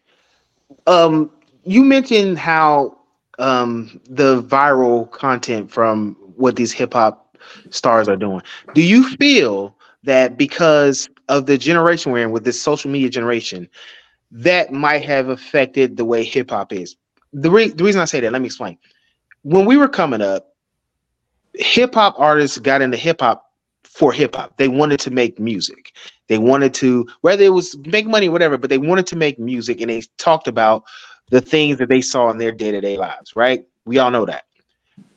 Um, 0.86 1.32
you 1.63 1.84
mentioned 1.84 2.38
how 2.38 2.97
um 3.39 3.99
the 4.09 4.41
viral 4.43 5.09
content 5.11 5.72
from 5.72 6.15
what 6.36 6.55
these 6.55 6.72
hip 6.72 6.93
hop 6.93 7.26
stars 7.69 8.07
are 8.07 8.15
doing. 8.15 8.41
Do 8.73 8.81
you 8.81 9.09
feel 9.17 9.75
that 10.03 10.37
because 10.37 11.09
of 11.29 11.45
the 11.45 11.57
generation 11.57 12.11
we're 12.11 12.23
in 12.23 12.31
with 12.31 12.43
this 12.43 12.61
social 12.61 12.89
media 12.89 13.09
generation, 13.09 13.67
that 14.31 14.71
might 14.71 15.03
have 15.05 15.29
affected 15.29 15.97
the 15.97 16.05
way 16.05 16.23
hip 16.23 16.49
hop 16.49 16.73
is? 16.73 16.95
The, 17.33 17.51
re- 17.51 17.69
the 17.69 17.83
reason 17.83 18.01
I 18.01 18.05
say 18.05 18.19
that, 18.21 18.31
let 18.31 18.41
me 18.41 18.47
explain. 18.47 18.77
When 19.43 19.65
we 19.65 19.77
were 19.77 19.87
coming 19.87 20.21
up, 20.21 20.53
hip 21.53 21.93
hop 21.95 22.15
artists 22.17 22.57
got 22.57 22.81
into 22.81 22.97
hip 22.97 23.21
hop 23.21 23.45
for 23.83 24.11
hip 24.11 24.35
hop. 24.35 24.57
They 24.57 24.67
wanted 24.67 24.99
to 25.01 25.11
make 25.11 25.39
music. 25.39 25.93
They 26.27 26.37
wanted 26.37 26.73
to, 26.75 27.07
whether 27.21 27.43
it 27.43 27.53
was 27.53 27.77
make 27.85 28.05
money, 28.05 28.29
whatever, 28.29 28.57
but 28.57 28.69
they 28.69 28.77
wanted 28.77 29.07
to 29.07 29.15
make 29.15 29.39
music 29.39 29.81
and 29.81 29.89
they 29.89 30.03
talked 30.17 30.47
about 30.47 30.83
the 31.29 31.41
things 31.41 31.77
that 31.77 31.89
they 31.89 32.01
saw 32.01 32.29
in 32.29 32.37
their 32.37 32.51
day 32.51 32.71
to 32.71 32.81
day 32.81 32.97
lives, 32.97 33.35
right? 33.35 33.65
We 33.85 33.97
all 33.97 34.11
know 34.11 34.25
that. 34.25 34.43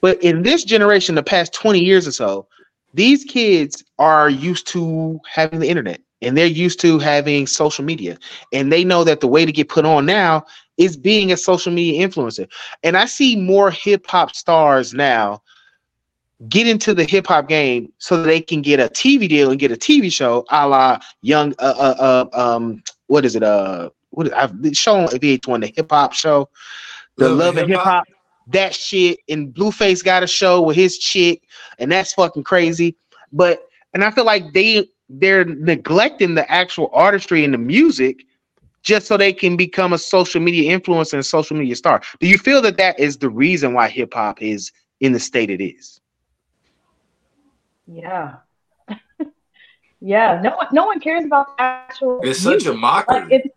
But 0.00 0.22
in 0.22 0.42
this 0.42 0.64
generation, 0.64 1.14
the 1.14 1.22
past 1.22 1.52
20 1.52 1.80
years 1.80 2.06
or 2.06 2.12
so, 2.12 2.46
these 2.94 3.24
kids 3.24 3.84
are 3.98 4.28
used 4.28 4.66
to 4.68 5.20
having 5.30 5.60
the 5.60 5.68
internet 5.68 6.00
and 6.22 6.36
they're 6.36 6.46
used 6.46 6.80
to 6.80 6.98
having 6.98 7.46
social 7.46 7.84
media. 7.84 8.18
And 8.52 8.72
they 8.72 8.84
know 8.84 9.04
that 9.04 9.20
the 9.20 9.28
way 9.28 9.46
to 9.46 9.52
get 9.52 9.68
put 9.68 9.84
on 9.84 10.06
now 10.06 10.44
is 10.76 10.96
being 10.96 11.32
a 11.32 11.36
social 11.36 11.72
media 11.72 12.06
influencer. 12.06 12.48
And 12.82 12.96
I 12.96 13.06
see 13.06 13.36
more 13.36 13.70
hip 13.70 14.06
hop 14.06 14.34
stars 14.34 14.92
now 14.92 15.42
get 16.48 16.66
into 16.66 16.94
the 16.94 17.04
hip 17.04 17.26
hop 17.26 17.48
game 17.48 17.92
so 17.98 18.16
that 18.16 18.24
they 18.24 18.40
can 18.40 18.62
get 18.62 18.80
a 18.80 18.88
TV 18.88 19.28
deal 19.28 19.50
and 19.50 19.60
get 19.60 19.70
a 19.70 19.76
TV 19.76 20.10
show, 20.10 20.44
a 20.50 20.66
la 20.66 20.98
young, 21.22 21.54
uh, 21.58 21.74
uh, 21.78 22.28
uh 22.34 22.56
um, 22.56 22.82
what 23.08 23.24
is 23.24 23.36
it? 23.36 23.42
Uh, 23.42 23.90
what 24.10 24.26
is, 24.26 24.32
I've 24.32 24.54
shown 24.76 25.04
on 25.04 25.08
VH1, 25.08 25.60
the 25.60 25.72
hip 25.76 25.90
hop 25.90 26.12
show, 26.12 26.48
the 27.16 27.28
Love 27.28 27.38
Love 27.38 27.56
and 27.58 27.70
Hip 27.70 27.80
Hop, 27.80 28.04
that 28.52 28.74
shit. 28.74 29.18
And 29.28 29.52
Blueface 29.54 30.04
got 30.04 30.22
a 30.22 30.26
show 30.26 30.60
with 30.60 30.76
his 30.76 30.98
chick, 30.98 31.42
and 31.78 31.90
that's 31.90 32.12
fucking 32.12 32.44
crazy. 32.44 32.96
But 33.32 33.68
and 33.94 34.04
I 34.04 34.10
feel 34.10 34.24
like 34.24 34.52
they 34.52 34.88
they're 35.08 35.44
neglecting 35.44 36.34
the 36.34 36.50
actual 36.50 36.90
artistry 36.92 37.44
and 37.44 37.52
the 37.52 37.58
music 37.58 38.24
just 38.82 39.06
so 39.06 39.16
they 39.16 39.32
can 39.32 39.56
become 39.56 39.92
a 39.92 39.98
social 39.98 40.40
media 40.40 40.78
influencer 40.78 41.14
and 41.14 41.26
social 41.26 41.56
media 41.56 41.76
star. 41.76 42.00
Do 42.20 42.28
you 42.28 42.38
feel 42.38 42.62
that 42.62 42.76
that 42.78 42.98
is 42.98 43.18
the 43.18 43.28
reason 43.28 43.74
why 43.74 43.88
hip 43.88 44.14
hop 44.14 44.40
is 44.40 44.72
in 45.00 45.12
the 45.12 45.20
state 45.20 45.50
it 45.50 45.62
is? 45.62 46.00
Yeah. 47.86 48.36
yeah. 50.00 50.40
No 50.42 50.56
one 50.56 50.66
no 50.72 50.86
one 50.86 51.00
cares 51.00 51.24
about 51.24 51.56
the 51.56 51.62
actual 51.62 52.20
It's 52.22 52.40
such 52.40 52.66
a 52.66 52.72
mockery. 52.72 53.22
Like 53.22 53.32
if 53.32 53.52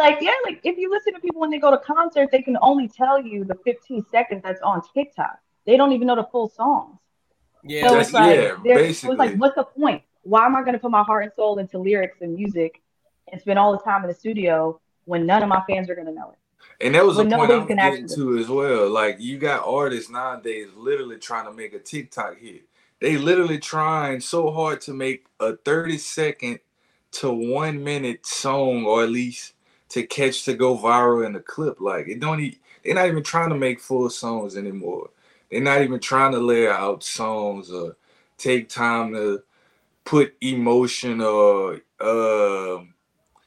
like 0.00 0.18
yeah, 0.20 0.32
like 0.44 0.60
if 0.64 0.76
you 0.78 0.90
listen 0.90 1.14
to 1.14 1.20
people 1.20 1.40
when 1.40 1.50
they 1.50 1.58
go 1.58 1.70
to 1.70 1.78
concerts, 1.78 2.32
they 2.32 2.42
can 2.42 2.56
only 2.60 2.88
tell 2.88 3.20
you 3.20 3.44
the 3.44 3.56
15 3.64 4.04
seconds 4.10 4.42
that's 4.42 4.60
on 4.62 4.82
TikTok. 4.94 5.38
They 5.66 5.76
don't 5.76 5.92
even 5.92 6.06
know 6.06 6.16
the 6.16 6.28
full 6.32 6.48
songs. 6.48 6.98
Yeah, 7.62 7.82
so 7.82 7.88
that's- 7.88 8.06
it's 8.08 8.14
like 8.14 8.36
yeah, 8.64 8.92
so 8.92 9.12
it's 9.12 9.18
like 9.18 9.36
what's 9.36 9.54
the 9.54 9.64
point? 9.64 10.02
Why 10.22 10.44
am 10.46 10.56
I 10.56 10.62
gonna 10.62 10.78
put 10.78 10.90
my 10.90 11.02
heart 11.02 11.24
and 11.24 11.32
soul 11.34 11.58
into 11.58 11.78
lyrics 11.78 12.18
and 12.20 12.34
music 12.34 12.82
and 13.30 13.40
spend 13.40 13.58
all 13.58 13.72
the 13.72 13.78
time 13.78 14.02
in 14.02 14.08
the 14.08 14.14
studio 14.14 14.80
when 15.04 15.26
none 15.26 15.42
of 15.42 15.48
my 15.48 15.62
fans 15.68 15.88
are 15.90 15.94
gonna 15.94 16.12
know 16.12 16.30
it? 16.30 16.38
And 16.84 16.94
that 16.94 17.04
was 17.04 17.16
When 17.18 17.32
a 17.32 17.36
point 17.36 17.50
I'm 17.52 17.66
getting 17.66 18.08
to 18.08 18.38
as 18.38 18.48
well. 18.48 18.88
Like 18.88 19.20
you 19.20 19.38
got 19.38 19.66
artists 19.66 20.10
nowadays 20.10 20.68
literally 20.74 21.18
trying 21.18 21.44
to 21.44 21.52
make 21.52 21.74
a 21.74 21.78
TikTok 21.78 22.38
hit. 22.38 22.62
They 23.00 23.16
literally 23.16 23.58
trying 23.58 24.20
so 24.20 24.50
hard 24.50 24.80
to 24.82 24.92
make 24.94 25.26
a 25.40 25.56
30 25.56 25.98
second 25.98 26.60
to 27.12 27.30
one 27.30 27.82
minute 27.82 28.24
song 28.26 28.84
or 28.84 29.02
at 29.02 29.10
least 29.10 29.54
to 29.90 30.04
catch 30.04 30.44
to 30.46 30.54
go 30.54 30.78
viral 30.78 31.26
in 31.26 31.36
a 31.36 31.40
clip. 31.40 31.80
Like 31.80 32.08
it 32.08 32.20
don't 32.20 32.40
e- 32.40 32.58
they're 32.84 32.96
not 32.96 33.08
even 33.08 33.24
trying 33.24 33.50
to 33.50 33.56
make 33.56 33.80
full 33.80 34.10
songs 34.10 34.56
anymore. 34.56 35.10
They're 35.50 35.62
not 35.62 35.82
even 35.82 36.00
trying 36.00 36.32
to 36.32 36.40
lay 36.40 36.68
out 36.68 37.04
songs 37.04 37.72
or 37.72 37.96
take 38.38 38.68
time 38.70 39.14
to 39.14 39.42
put 40.04 40.34
emotion 40.42 41.20
or 41.22 41.80
um 42.00 42.94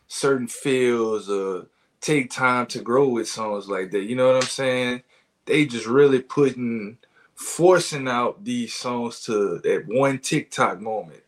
certain 0.07 0.47
feels 0.47 1.29
or 1.29 1.67
take 2.01 2.31
time 2.31 2.67
to 2.67 2.81
grow 2.81 3.09
with 3.09 3.27
songs 3.29 3.69
like 3.69 3.91
that. 3.91 4.03
You 4.03 4.15
know 4.17 4.27
what 4.27 4.37
I'm 4.37 4.49
saying? 4.49 5.03
They 5.45 5.65
just 5.65 5.87
really 5.87 6.21
putting 6.21 6.99
forcing 7.35 8.07
out 8.07 8.43
these 8.45 8.73
songs 8.73 9.21
to 9.25 9.59
that 9.63 9.85
one 9.87 10.19
TikTok 10.19 10.81
moment. 10.81 11.23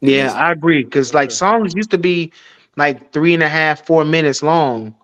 Yeah, 0.00 0.32
I 0.32 0.52
agree. 0.52 0.84
Because 0.84 1.14
like 1.14 1.30
songs 1.30 1.74
used 1.74 1.90
to 1.92 1.98
be 1.98 2.32
like 2.76 3.12
three 3.12 3.34
and 3.34 3.42
a 3.42 3.48
half, 3.48 3.86
four 3.86 4.04
minutes 4.04 4.42
long, 4.42 4.94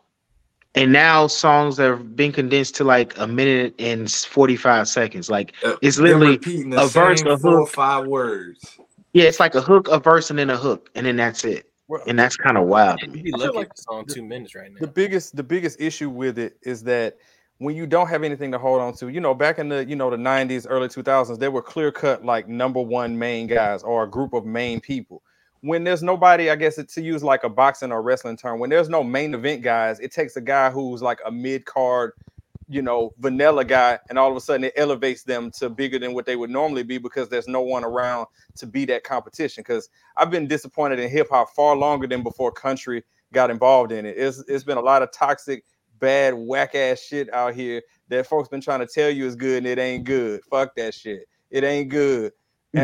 and 0.74 0.92
now 0.92 1.26
songs 1.26 1.78
have 1.78 2.14
been 2.14 2.32
condensed 2.32 2.76
to 2.76 2.84
like 2.84 3.16
a 3.18 3.26
minute 3.26 3.74
and 3.78 4.10
forty 4.10 4.56
five 4.56 4.88
seconds. 4.88 5.30
Like 5.30 5.54
uh, 5.64 5.76
it's 5.82 5.98
literally 5.98 6.32
repeating 6.32 6.70
the 6.70 6.82
a 6.82 6.86
verse, 6.86 7.20
same 7.20 7.32
a 7.32 7.38
four 7.38 7.54
or 7.54 7.58
hook. 7.60 7.70
five 7.70 8.06
words. 8.06 8.78
Yeah, 9.12 9.24
it's 9.24 9.40
like 9.40 9.54
a 9.54 9.60
hook, 9.60 9.88
a 9.88 9.98
verse, 9.98 10.30
and 10.30 10.38
then 10.38 10.50
a 10.50 10.56
hook, 10.56 10.90
and 10.94 11.06
then 11.06 11.16
that's 11.16 11.44
it. 11.44 11.66
And 12.06 12.16
that's 12.16 12.36
kind 12.36 12.56
of 12.56 12.68
wild 12.68 13.00
to 13.00 13.08
me. 13.08 13.22
Be 13.22 13.32
lucky 13.32 13.58
if 13.58 13.70
it's 13.70 13.86
on 13.88 14.06
two 14.06 14.22
minutes 14.22 14.54
right 14.54 14.70
now. 14.70 14.78
The 14.80 14.86
biggest 14.86 15.34
the 15.34 15.42
biggest 15.42 15.80
issue 15.80 16.08
with 16.08 16.38
it 16.38 16.56
is 16.62 16.84
that 16.84 17.16
when 17.58 17.76
you 17.76 17.86
don't 17.86 18.06
have 18.06 18.22
anything 18.22 18.50
to 18.52 18.58
hold 18.58 18.80
on 18.80 18.94
to, 18.94 19.08
you 19.08 19.20
know, 19.20 19.34
back 19.34 19.58
in 19.58 19.68
the 19.68 19.84
you 19.84 19.96
know 19.96 20.08
the 20.08 20.16
90s, 20.16 20.66
early 20.68 20.88
2000s, 20.88 21.38
there 21.38 21.50
were 21.50 21.62
clear 21.62 21.90
cut 21.90 22.24
like 22.24 22.48
number 22.48 22.80
one 22.80 23.18
main 23.18 23.46
guys 23.46 23.82
or 23.82 24.04
a 24.04 24.08
group 24.08 24.32
of 24.32 24.46
main 24.46 24.80
people. 24.80 25.22
When 25.62 25.84
there's 25.84 26.02
nobody, 26.02 26.50
I 26.50 26.56
guess 26.56 26.78
it, 26.78 26.88
to 26.90 27.02
use 27.02 27.22
like 27.22 27.44
a 27.44 27.48
boxing 27.48 27.92
or 27.92 28.02
wrestling 28.02 28.36
term, 28.36 28.58
when 28.58 28.70
there's 28.70 28.88
no 28.88 29.04
main 29.04 29.34
event 29.34 29.62
guys, 29.62 30.00
it 30.00 30.10
takes 30.12 30.36
a 30.36 30.40
guy 30.40 30.70
who's 30.70 31.02
like 31.02 31.20
a 31.26 31.30
mid 31.30 31.66
card, 31.66 32.12
you 32.68 32.80
know, 32.80 33.12
vanilla 33.18 33.64
guy, 33.64 33.98
and 34.08 34.18
all 34.18 34.30
of 34.30 34.36
a 34.36 34.40
sudden 34.40 34.64
it 34.64 34.72
elevates 34.76 35.22
them 35.22 35.50
to 35.50 35.68
bigger 35.68 35.98
than 35.98 36.14
what 36.14 36.24
they 36.24 36.36
would 36.36 36.50
normally 36.50 36.82
be 36.82 36.96
because 36.96 37.28
there's 37.28 37.48
no 37.48 37.60
one 37.60 37.84
around 37.84 38.26
to 38.56 38.66
be 38.66 38.86
that 38.86 39.04
competition. 39.04 39.62
Because 39.62 39.90
I've 40.16 40.30
been 40.30 40.46
disappointed 40.46 40.98
in 40.98 41.10
hip 41.10 41.28
hop 41.30 41.50
far 41.54 41.76
longer 41.76 42.06
than 42.06 42.22
before 42.22 42.52
country 42.52 43.04
got 43.32 43.50
involved 43.50 43.92
in 43.92 44.06
it. 44.06 44.16
It's 44.16 44.42
it's 44.48 44.64
been 44.64 44.78
a 44.78 44.82
lot 44.82 45.02
of 45.02 45.12
toxic, 45.12 45.64
bad, 45.98 46.34
whack 46.34 46.74
ass 46.74 47.00
shit 47.00 47.32
out 47.34 47.54
here 47.54 47.82
that 48.08 48.26
folks 48.26 48.48
been 48.48 48.60
trying 48.60 48.80
to 48.80 48.86
tell 48.86 49.10
you 49.10 49.26
is 49.26 49.36
good 49.36 49.58
and 49.58 49.66
it 49.66 49.78
ain't 49.78 50.04
good. 50.04 50.40
Fuck 50.50 50.74
that 50.76 50.94
shit. 50.94 51.28
It 51.50 51.64
ain't 51.64 51.90
good. 51.90 52.32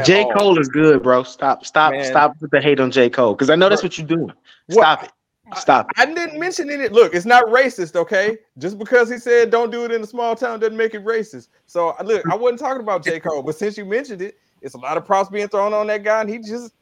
J. 0.05 0.25
all. 0.25 0.33
Cole 0.33 0.59
is 0.59 0.69
good, 0.69 1.03
bro. 1.03 1.23
Stop, 1.23 1.65
stop, 1.65 1.93
Man. 1.93 2.05
stop 2.05 2.35
with 2.41 2.51
the 2.51 2.61
hate 2.61 2.81
on 2.81 2.91
J. 2.91 3.09
Cole. 3.09 3.35
Because 3.35 3.51
I 3.51 3.55
know 3.55 3.69
that's 3.69 3.83
what 3.83 3.97
you're 3.99 4.07
doing. 4.07 4.33
Stop 4.71 5.05
it. 5.05 5.13
Stop 5.55 5.91
it. 5.91 6.01
I 6.01 6.07
didn't 6.07 6.41
mention 6.41 6.69
it. 6.71 6.93
Look, 6.93 7.15
it's 7.15 7.27
not 7.27 7.45
racist, 7.45 7.95
okay? 7.95 8.39
Just 8.59 8.79
because 8.79 9.09
he 9.09 9.19
said 9.19 9.51
don't 9.51 9.71
do 9.71 9.85
it 9.85 9.93
in 9.93 10.03
a 10.03 10.07
small 10.07 10.35
town 10.35 10.59
doesn't 10.59 10.77
make 10.77 10.95
it 10.95 11.05
racist. 11.05 11.49
So 11.67 11.95
look, 12.05 12.25
I 12.31 12.35
wasn't 12.35 12.59
talking 12.59 12.83
about 12.83 13.05
J. 13.05 13.21
Cole, 13.21 13.43
but 13.43 13.55
since 13.55 13.79
you 13.79 13.85
mentioned 13.85 14.23
it, 14.23 14.39
it's 14.61 14.75
a 14.75 14.79
lot 14.79 14.97
of 14.97 15.05
props 15.05 15.31
being 15.31 15.49
thrown 15.49 15.73
on 15.73 15.87
that 15.87 16.03
guy, 16.03 16.21
and 16.21 16.29
he 16.29 16.39
just 16.39 16.73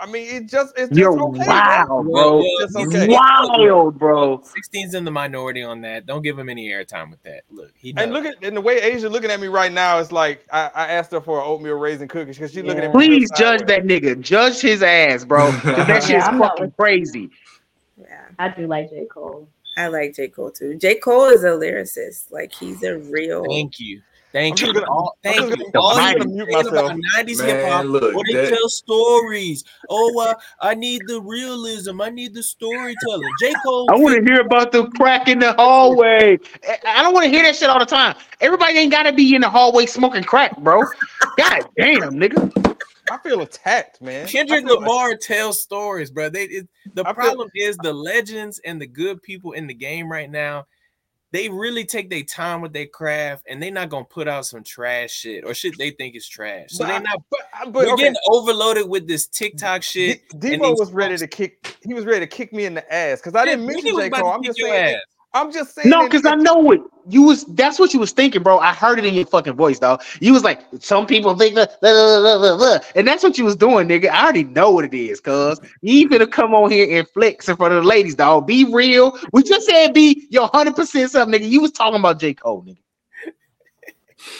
I 0.00 0.06
mean, 0.06 0.26
it 0.28 0.46
just 0.46 0.74
it's 0.76 0.88
just 0.90 0.98
You're 0.98 1.20
okay, 1.20 1.44
wild, 1.46 2.06
bro. 2.06 2.40
It's 2.44 2.74
just 2.74 2.86
okay. 2.94 3.08
Wild, 3.08 3.98
bro. 3.98 4.38
16's 4.38 4.94
in 4.94 5.04
the 5.04 5.10
minority 5.10 5.62
on 5.62 5.80
that. 5.80 6.06
Don't 6.06 6.22
give 6.22 6.38
him 6.38 6.48
any 6.48 6.68
airtime 6.68 7.10
with 7.10 7.20
that. 7.24 7.42
Look, 7.50 7.72
he 7.74 7.92
And 7.96 8.12
look 8.12 8.24
at 8.24 8.36
and 8.44 8.56
the 8.56 8.60
way 8.60 8.80
Aisya 8.80 9.10
looking 9.10 9.30
at 9.30 9.40
me 9.40 9.48
right 9.48 9.72
now, 9.72 9.98
is 9.98 10.12
like 10.12 10.46
I, 10.52 10.70
I 10.74 10.86
asked 10.88 11.10
her 11.12 11.20
for 11.20 11.40
an 11.40 11.46
oatmeal 11.46 11.74
raisin 11.74 12.06
cookies 12.06 12.36
because 12.36 12.52
she's 12.52 12.62
looking 12.62 12.84
at 12.84 12.94
me. 12.94 13.06
Please 13.08 13.28
judge 13.36 13.62
that 13.66 13.82
nigga. 13.82 14.20
Judge 14.20 14.60
his 14.60 14.82
ass, 14.84 15.24
bro. 15.24 15.50
that 15.64 15.88
Yeah, 15.88 16.00
shit's 16.00 16.24
I'm 16.28 16.38
not 16.38 16.56
fucking 16.58 16.74
crazy. 16.78 17.30
Yeah. 18.00 18.26
I 18.38 18.50
do 18.50 18.68
like 18.68 18.90
J. 18.90 19.06
Cole. 19.06 19.48
I 19.76 19.88
like 19.88 20.14
J. 20.14 20.28
Cole 20.28 20.52
too. 20.52 20.76
J. 20.76 20.94
Cole 20.96 21.26
is 21.26 21.42
a 21.42 21.48
lyricist. 21.48 22.30
Like 22.30 22.52
he's 22.52 22.84
a 22.84 22.98
real. 22.98 23.44
Thank 23.44 23.80
you. 23.80 24.00
Thank 24.32 24.60
I'm 24.60 24.66
you. 24.68 24.72
just 24.74 24.84
gonna- 24.86 24.92
All, 24.92 25.16
I'm 25.24 25.32
thank 25.32 25.58
you. 25.58 25.66
All 25.80 25.96
you 26.10 26.18
gonna 26.18 26.24
mute 26.30 26.48
saying 26.52 26.66
about 26.66 26.74
myself. 26.96 27.00
90s 27.16 27.40
hip 27.44 27.66
hop. 27.68 27.84
look, 27.86 28.14
they 28.26 28.34
that- 28.34 28.48
tell 28.50 28.68
stories. 28.68 29.64
Oh, 29.88 30.20
uh, 30.20 30.34
I 30.60 30.74
need 30.74 31.00
the 31.06 31.20
realism. 31.20 32.00
I 32.02 32.10
need 32.10 32.34
the 32.34 32.42
storytelling. 32.42 33.30
J. 33.40 33.52
Cole. 33.64 33.86
I 33.90 33.94
want 33.96 34.16
to 34.16 34.30
hear 34.30 34.40
about 34.42 34.70
the 34.72 34.86
crack 34.90 35.28
in 35.28 35.38
the 35.38 35.54
hallway. 35.54 36.38
I- 36.68 36.78
I 36.86 37.02
don't 37.02 37.14
want 37.14 37.24
to 37.24 37.30
hear 37.30 37.42
that 37.44 37.56
shit 37.56 37.70
all 37.70 37.78
the 37.78 37.86
time. 37.86 38.16
Everybody 38.42 38.74
ain't 38.78 38.92
got 38.92 39.04
to 39.04 39.12
be 39.12 39.34
in 39.34 39.40
the 39.40 39.48
hallway 39.48 39.86
smoking 39.86 40.24
crack, 40.24 40.56
bro. 40.58 40.82
God 41.38 41.68
damn, 41.78 42.12
nigga. 42.12 42.76
I 43.10 43.16
feel 43.26 43.40
attacked, 43.40 44.02
man. 44.02 44.26
Kendrick 44.28 44.64
I 44.64 44.68
feel- 44.68 44.80
Lamar 44.80 45.16
tells 45.16 45.62
stories, 45.62 46.10
bro. 46.10 46.28
They 46.28 46.44
it, 46.44 46.68
the 46.92 47.00
I 47.02 47.06
feel- 47.06 47.14
problem 47.14 47.48
is 47.54 47.78
the 47.78 47.94
legends 47.94 48.60
and 48.66 48.78
the 48.78 48.86
good 48.86 49.22
people 49.22 49.52
in 49.52 49.66
the 49.66 49.72
game 49.74 50.12
right 50.12 50.30
now. 50.30 50.66
They 51.30 51.48
really 51.48 51.84
take 51.84 52.08
their 52.08 52.22
time 52.22 52.62
with 52.62 52.72
their 52.72 52.86
craft, 52.86 53.44
and 53.48 53.62
they're 53.62 53.70
not 53.70 53.90
gonna 53.90 54.04
put 54.04 54.28
out 54.28 54.46
some 54.46 54.62
trash 54.64 55.10
shit 55.10 55.44
or 55.44 55.52
shit 55.52 55.76
they 55.78 55.90
think 55.90 56.16
is 56.16 56.26
trash. 56.26 56.68
So 56.70 56.84
But 56.84 56.88
they're 56.88 57.00
not. 57.02 57.22
Uh, 57.60 57.70
but 57.70 57.86
we're 57.86 57.92
okay. 57.94 58.04
getting 58.04 58.20
overloaded 58.28 58.88
with 58.88 59.06
this 59.06 59.26
TikTok 59.26 59.82
shit. 59.82 60.26
Debo 60.30 60.40
these 60.40 60.60
was 60.78 60.92
ready 60.92 61.16
to 61.18 61.26
kick. 61.26 61.76
He 61.84 61.92
was 61.92 62.06
ready 62.06 62.20
to 62.20 62.26
kick 62.26 62.52
me 62.52 62.64
in 62.64 62.74
the 62.74 62.94
ass 62.94 63.20
because 63.20 63.34
I 63.34 63.44
Yeah, 63.44 63.56
didn't 63.56 63.66
Bryttany 63.66 63.84
mention 63.84 63.96
J. 63.98 64.10
Cole. 64.10 64.32
I'm 64.32 64.42
just 64.42 64.58
saying. 64.58 64.98
I'm 65.34 65.52
just 65.52 65.74
saying. 65.74 65.90
No, 65.90 66.04
because 66.04 66.24
I 66.24 66.34
know 66.34 66.70
it. 66.72 66.80
You 67.10 67.22
was 67.22 67.44
that's 67.46 67.78
what 67.78 67.94
you 67.94 68.00
was 68.00 68.12
thinking, 68.12 68.42
bro. 68.42 68.58
I 68.58 68.72
heard 68.74 68.98
it 68.98 69.04
in 69.04 69.14
your 69.14 69.26
fucking 69.26 69.54
voice, 69.54 69.78
dog. 69.78 70.02
You 70.20 70.32
was 70.32 70.42
like, 70.44 70.62
some 70.80 71.06
people 71.06 71.34
think 71.36 71.54
that, 71.54 71.78
and 72.94 73.06
that's 73.06 73.22
what 73.22 73.38
you 73.38 73.44
was 73.44 73.56
doing, 73.56 73.88
nigga. 73.88 74.10
I 74.10 74.24
already 74.24 74.44
know 74.44 74.70
what 74.70 74.84
it 74.84 74.94
is, 74.94 75.20
cuz 75.20 75.60
you 75.80 76.08
finna 76.08 76.30
come 76.30 76.54
on 76.54 76.70
here 76.70 76.98
and 76.98 77.08
flex 77.08 77.48
in 77.48 77.56
front 77.56 77.74
of 77.74 77.82
the 77.82 77.88
ladies, 77.88 78.14
dog. 78.14 78.46
Be 78.46 78.64
real. 78.64 79.18
We 79.32 79.42
just 79.42 79.66
said 79.66 79.94
be 79.94 80.26
your 80.30 80.48
hundred 80.48 80.76
percent 80.76 81.10
something, 81.10 81.40
nigga. 81.40 81.48
You 81.48 81.60
was 81.60 81.72
talking 81.72 82.00
about 82.00 82.18
J. 82.20 82.34
Cole, 82.34 82.62
nigga. 82.62 82.78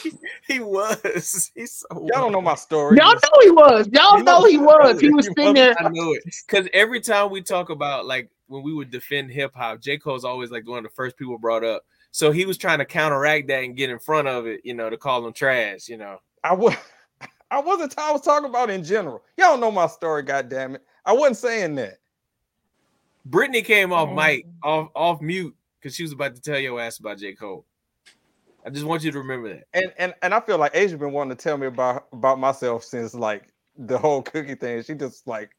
He 0.47 0.59
was. 0.59 1.51
He's 1.53 1.73
so. 1.73 1.85
Y'all 1.91 2.07
don't 2.23 2.31
know 2.31 2.41
my 2.41 2.55
story. 2.55 2.97
Y'all 2.97 3.13
know 3.13 3.41
he 3.43 3.51
was. 3.51 3.87
Y'all 3.91 4.17
You 4.17 4.23
know 4.23 4.39
know- 4.39 4.45
he 4.49 4.57
was. 4.57 4.99
He 4.99 5.09
was 5.09 5.25
sitting 5.27 5.53
there. 5.53 5.75
I 5.79 5.89
know 5.89 6.13
it 6.13 6.23
because 6.47 6.67
every 6.73 6.99
time 7.01 7.29
we 7.29 7.41
talk 7.43 7.69
about 7.69 8.07
like 8.07 8.29
when 8.47 8.63
we 8.63 8.73
would 8.73 8.89
defend 8.89 9.29
hip 9.29 9.53
hop, 9.53 9.79
J. 9.79 9.99
Cole's 9.99 10.25
always 10.25 10.49
like 10.49 10.67
one 10.67 10.79
of 10.79 10.83
the 10.85 10.89
first 10.95 11.17
people 11.17 11.37
brought 11.37 11.63
up. 11.63 11.83
So 12.11 12.31
he 12.31 12.45
was 12.47 12.57
trying 12.57 12.79
to 12.79 12.85
counteract 12.85 13.47
that 13.49 13.63
and 13.63 13.75
get 13.77 13.91
in 13.91 13.99
front 13.99 14.27
of 14.27 14.47
it, 14.47 14.61
you 14.63 14.73
know, 14.73 14.89
to 14.89 14.97
call 14.97 15.21
them 15.21 15.33
trash, 15.33 15.87
you 15.87 15.97
know. 15.97 16.17
I 16.43 16.53
was. 16.53 16.73
I 17.51 17.59
wasn't. 17.59 17.93
I 17.99 18.11
was 18.11 18.21
talking 18.21 18.49
about 18.49 18.71
in 18.71 18.83
general. 18.83 19.21
Y'all 19.37 19.57
know 19.57 19.69
my 19.71 19.85
story. 19.87 20.23
God 20.23 20.49
damn 20.49 20.75
it. 20.75 20.83
I 21.05 21.13
wasn't 21.13 21.37
saying 21.37 21.75
that. 21.75 21.97
Bryttany 23.29 23.63
came 23.63 23.91
off 23.93 24.09
mic, 24.09 24.45
Mm. 24.47 24.51
off 24.63 24.89
off 24.95 25.21
mute, 25.21 25.55
because 25.79 25.95
she 25.95 26.03
was 26.03 26.11
about 26.13 26.33
to 26.35 26.41
tell 26.41 26.57
your 26.59 26.79
ass 26.79 26.97
about 26.99 27.19
J. 27.19 27.33
Cole. 27.33 27.65
I 28.65 28.69
just 28.69 28.85
want 28.85 29.03
you 29.03 29.11
to 29.11 29.19
remember 29.19 29.49
that. 29.49 29.63
And 29.73 29.91
and 29.97 30.13
and 30.21 30.33
I 30.33 30.39
feel 30.41 30.57
like 30.57 30.73
Aisya 30.73 30.81
has 30.81 30.95
been 30.95 31.11
wanting 31.11 31.35
to 31.35 31.41
tell 31.43 31.57
me 31.57 31.67
about 31.67 32.07
about 32.11 32.39
myself 32.39 32.83
since 32.83 33.13
like 33.13 33.53
the 33.77 33.97
whole 33.97 34.21
cookie 34.21 34.55
thing. 34.55 34.83
She 34.83 34.95
just 34.95 35.27
like, 35.27 35.51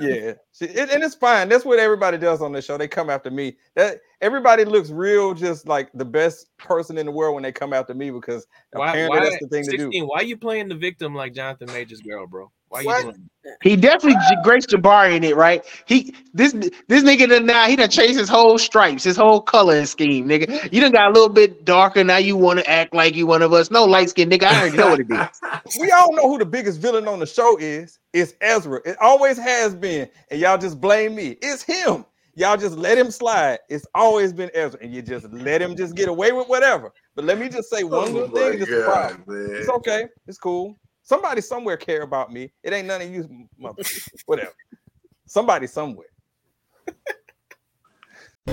yeah, 0.00 0.34
she, 0.52 0.68
and, 0.68 0.90
and 0.90 1.02
it's 1.02 1.14
fine. 1.14 1.48
That's 1.48 1.64
what 1.64 1.78
everybody 1.78 2.18
does 2.18 2.40
on 2.40 2.52
the 2.52 2.62
show. 2.62 2.78
They 2.78 2.88
come 2.88 3.10
after 3.10 3.30
me. 3.30 3.56
That 3.74 4.00
everybody 4.20 4.64
looks 4.64 4.90
real, 4.90 5.34
just 5.34 5.66
like 5.66 5.90
the 5.94 6.04
best 6.04 6.56
person 6.58 6.98
in 6.98 7.06
the 7.06 7.12
world 7.12 7.34
when 7.34 7.42
they 7.42 7.52
come 7.52 7.72
after 7.72 7.94
me 7.94 8.10
because 8.10 8.46
Why, 8.72 8.90
apparently 8.90 9.18
why 9.18 9.24
that's 9.24 9.42
the 9.42 9.48
thing 9.48 9.64
to 9.64 9.76
do. 9.76 10.06
Why 10.06 10.20
you 10.20 10.36
playing 10.36 10.68
the 10.68 10.76
victim 10.76 11.14
like 11.14 11.34
Jonathan 11.34 11.68
Majors' 11.68 12.00
girl, 12.00 12.26
bro? 12.26 12.50
Why 12.74 12.82
you 12.82 12.94
What? 12.94 12.94
doing 12.94 13.30
that? 13.44 13.58
He 13.62 13.76
definitely 13.76 14.16
J- 14.16 14.36
Grace 14.36 14.66
Jabbari 14.66 15.16
in 15.16 15.24
it, 15.24 15.36
right? 15.36 15.64
He 15.86 16.14
this 16.34 16.52
this 16.88 17.04
nigga 17.04 17.28
done 17.28 17.46
now 17.46 17.66
he 17.68 17.76
done 17.76 17.90
changed 17.90 18.18
his 18.18 18.28
whole 18.28 18.58
stripes, 18.58 19.04
his 19.04 19.16
whole 19.16 19.40
color 19.42 19.86
scheme, 19.86 20.28
nigga. 20.28 20.72
You 20.72 20.80
done 20.80 20.92
got 20.92 21.10
a 21.10 21.12
little 21.12 21.28
bit 21.30 21.64
darker 21.64 22.04
now. 22.04 22.18
You 22.18 22.36
want 22.36 22.60
to 22.60 22.70
act 22.70 22.94
like 22.94 23.16
you 23.16 23.26
one 23.26 23.42
of 23.42 23.52
us? 23.52 23.70
No 23.70 23.84
light 23.84 24.10
skin, 24.10 24.30
nigga. 24.30 24.44
I 24.44 24.58
already 24.60 24.76
know 24.78 24.88
what 24.90 25.00
it 25.00 25.10
is. 25.10 25.42
We 25.74 25.90
all 25.92 26.14
know 26.14 26.28
who 26.30 26.38
the 26.38 26.46
biggest 26.46 26.80
villain 26.80 27.08
on 27.08 27.20
the 27.20 27.26
show 27.26 27.56
is. 27.58 27.98
It's 28.12 28.34
Ezra. 28.40 28.80
It 28.84 28.96
always 29.00 29.38
has 29.38 29.74
been, 29.74 30.08
and 30.30 30.40
y'all 30.40 30.58
just 30.58 30.80
blame 30.80 31.14
me. 31.16 31.36
It's 31.42 31.62
him. 31.62 32.06
Y'all 32.36 32.56
just 32.58 32.78
let 32.78 32.98
him 32.98 33.10
slide. 33.10 33.60
It's 33.68 33.86
always 33.94 34.32
been 34.32 34.50
Ezra, 34.54 34.80
and 34.82 34.94
you 34.94 35.02
just 35.02 35.30
let 35.32 35.62
him 35.62 35.76
just 35.76 35.96
get 35.96 36.08
away 36.08 36.32
with 36.32 36.48
whatever. 36.48 36.92
But 37.16 37.26
let 37.26 37.38
me 37.38 37.48
just 37.48 37.70
say 37.70 37.84
oh 37.92 37.98
one 37.98 38.12
Oh 38.12 38.12
little 38.14 38.30
my 38.32 38.50
thing. 38.50 38.58
God, 38.58 39.24
It's 39.58 39.68
okay. 39.68 40.06
It's 40.28 40.38
cool. 40.38 40.78
Somebody 41.04 41.42
somewhere 41.42 41.76
care 41.76 42.00
about 42.00 42.32
me. 42.32 42.50
It 42.62 42.72
ain't 42.72 42.86
none 42.86 43.02
of 43.02 43.10
you, 43.10 43.46
mother. 43.58 43.82
Whatever. 44.24 44.54
Somebody 45.26 45.66
somewhere. 45.66 46.06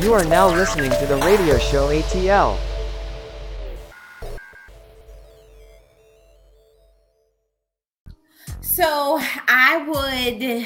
You 0.02 0.14
are 0.14 0.26
now 0.26 0.50
listening 0.50 0.92
to 0.92 1.06
the 1.06 1.16
radio 1.26 1.58
show 1.58 1.88
ATL. 1.88 2.58
So 8.60 9.18
I 9.48 9.86
would 9.88 10.66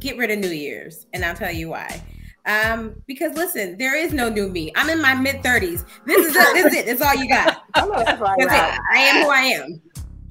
get 0.00 0.16
rid 0.16 0.30
of 0.30 0.38
New 0.38 0.48
Year's, 0.48 1.06
and 1.12 1.26
I'll 1.26 1.34
tell 1.34 1.52
you 1.52 1.68
why. 1.68 2.02
Um, 2.46 2.94
because 3.06 3.36
listen, 3.36 3.76
there 3.76 3.96
is 3.96 4.14
no 4.14 4.30
new 4.30 4.48
me. 4.48 4.72
I'm 4.76 4.88
in 4.88 5.02
my 5.02 5.14
mid 5.14 5.42
30s. 5.42 5.84
This 6.06 6.26
is 6.26 6.34
it. 6.34 6.54
This 6.54 6.66
is 6.66 6.74
it. 6.74 6.86
That's 6.86 7.02
all 7.02 7.14
you 7.14 7.28
got. 7.28 7.64
That's 7.74 8.52
it. 8.52 8.80
I 8.92 8.98
am 8.98 9.24
who 9.24 9.30
I 9.30 9.40
am. 9.40 9.82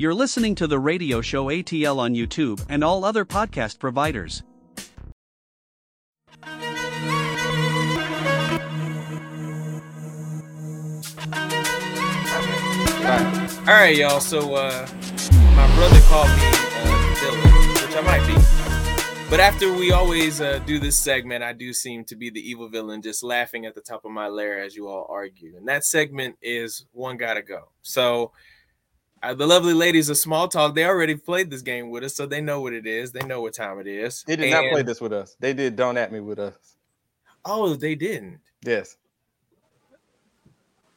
You're 0.02 0.14
listening 0.14 0.56
to 0.56 0.66
the 0.66 0.80
radio 0.80 1.20
show 1.20 1.48
ATL 1.48 1.98
on 1.98 2.14
YouTube 2.16 2.66
and 2.70 2.86
all 2.86 3.04
other 3.04 3.26
podcast 3.26 3.80
providers. 3.80 4.44
All 13.68 13.76
right, 13.76 13.98
y'all. 13.98 14.22
So 14.22 14.56
uh 14.56 14.88
my 15.54 15.76
brother 15.76 16.00
called 16.04 16.30
me 16.30 16.48
uh 16.48 17.16
villain, 17.20 17.52
which 17.74 17.98
I 17.98 18.02
might 18.06 18.26
be. 18.26 19.30
But 19.30 19.42
after 19.42 19.74
we 19.74 19.92
always 19.92 20.40
uh, 20.40 20.60
do 20.60 20.80
this 20.80 20.98
segment, 20.98 21.44
I 21.44 21.52
do 21.52 21.74
seem 21.74 22.06
to 22.06 22.16
be 22.16 22.30
the 22.30 22.40
evil 22.40 22.70
villain, 22.70 23.02
just 23.02 23.22
laughing 23.22 23.66
at 23.66 23.76
the 23.76 23.82
top 23.82 24.06
of 24.06 24.12
my 24.12 24.28
lair 24.30 24.64
as 24.64 24.78
you 24.78 24.88
all 24.88 25.06
argue. 25.10 25.58
And 25.58 25.68
that 25.68 25.84
segment 25.84 26.38
is 26.42 26.86
one 26.94 27.18
gotta 27.18 27.42
go. 27.42 27.68
So 27.82 28.32
uh, 29.22 29.34
the 29.34 29.46
lovely 29.46 29.74
ladies 29.74 30.10
of 30.10 30.18
Small 30.18 30.48
Talk, 30.48 30.76
they 30.76 30.86
already 30.86 31.16
played 31.16 31.50
this 31.50 31.62
game 31.62 31.90
with 31.90 32.04
us, 32.04 32.16
so 32.16 32.26
they 32.26 32.42
know 32.42 32.62
what 32.62 32.74
it 32.74 32.88
is. 32.88 33.12
They 33.12 33.22
know 33.22 33.42
what 33.42 33.54
time 33.54 33.80
it 33.80 33.88
is. 33.88 34.24
They 34.26 34.36
did 34.36 34.52
not 34.52 34.72
play 34.72 34.82
this 34.82 35.02
with 35.02 35.14
us. 35.14 35.36
They 35.40 35.54
did 35.54 35.76
Don't 35.76 35.98
At 35.98 36.12
Me 36.12 36.20
with 36.20 36.40
us. 36.40 36.76
Oh, 37.46 37.74
they 37.74 37.96
didn't. 37.96 38.40
Yes. 38.64 38.98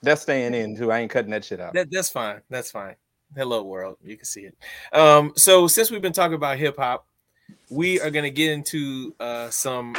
That's 0.02 0.22
staying 0.22 0.54
in 0.54 0.76
too. 0.76 0.90
I 0.90 1.00
ain't 1.00 1.10
cutting 1.10 1.30
that 1.30 1.44
shit 1.44 1.60
out. 1.60 1.74
That, 1.74 1.88
that's 1.90 2.10
fine. 2.10 2.40
That's 2.50 2.70
fine. 2.70 2.96
Hello, 3.36 3.62
world. 3.62 3.96
You 4.04 4.16
can 4.16 4.24
see 4.24 4.42
it. 4.42 4.56
Um, 4.92 5.32
so 5.36 5.66
since 5.66 5.90
we've 5.90 6.02
been 6.02 6.12
talking 6.12 6.34
about 6.34 6.58
hip 6.58 6.76
hop, 6.76 7.06
we 7.70 8.00
are 8.00 8.10
gonna 8.10 8.30
get 8.30 8.50
into 8.50 9.14
uh, 9.20 9.48
some 9.50 9.96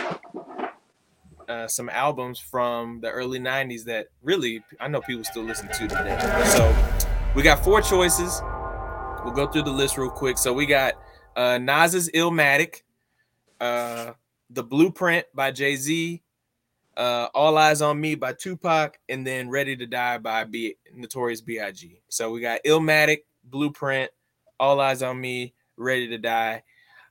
uh, 1.47 1.67
some 1.67 1.89
albums 1.89 2.39
from 2.39 2.99
the 3.01 3.09
early 3.09 3.39
'90s 3.39 3.85
that 3.85 4.07
really 4.21 4.63
I 4.79 4.87
know 4.87 5.01
people 5.01 5.23
still 5.23 5.43
listen 5.43 5.67
to 5.69 5.87
today. 5.87 6.43
So 6.47 6.92
we 7.35 7.41
got 7.41 7.63
four 7.63 7.81
choices. 7.81 8.41
We'll 9.23 9.33
go 9.33 9.47
through 9.47 9.63
the 9.63 9.71
list 9.71 9.97
real 9.97 10.09
quick. 10.09 10.37
So 10.37 10.53
we 10.53 10.65
got 10.65 10.93
uh, 11.35 11.57
Nas's 11.57 12.09
Illmatic, 12.11 12.83
uh, 13.59 14.13
The 14.49 14.63
Blueprint 14.63 15.25
by 15.33 15.51
Jay 15.51 15.75
Z, 15.75 16.21
uh, 16.97 17.27
All 17.33 17.53
Eyez 17.53 17.85
on 17.85 17.99
Me 17.99 18.15
by 18.15 18.33
Tupac, 18.33 18.99
and 19.09 19.25
then 19.25 19.49
Ready 19.49 19.75
to 19.77 19.85
Die 19.85 20.17
by 20.19 20.43
B- 20.43 20.75
Notorious 20.93 21.41
B.I.G. 21.41 22.01
So 22.09 22.31
we 22.31 22.41
got 22.41 22.63
Illmatic, 22.65 23.19
Blueprint, 23.45 24.11
All 24.59 24.77
Eyez 24.77 25.07
on 25.07 25.19
Me, 25.19 25.53
Ready 25.77 26.07
to 26.09 26.17
Die. 26.17 26.63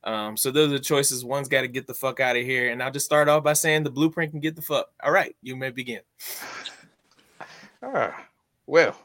Um, 0.05 0.37
so 0.37 0.51
those 0.51 0.69
are 0.69 0.79
the 0.79 0.81
choices. 0.81 1.25
One's 1.25 1.49
got 1.49 1.63
to 1.63 1.69
get 1.69 1.87
the 1.87 1.95
fuck 1.95 2.21
out 2.21 2.37
of 2.37 2.43
here, 2.43 2.71
and 2.71 2.83
I'll 2.83 2.91
just 2.91 3.07
start 3.07 3.29
off 3.29 3.43
by 3.43 3.55
saying 3.55 3.85
the 3.85 3.91
Blueprint 3.91 4.33
can 4.33 4.41
get 4.41 4.57
the 4.57 4.63
fuck. 4.63 4.91
All 5.03 5.13
right, 5.13 5.35
you 5.43 5.57
may 5.57 5.71
begin. 5.71 6.01
Ah, 7.83 8.27
well, 8.67 8.97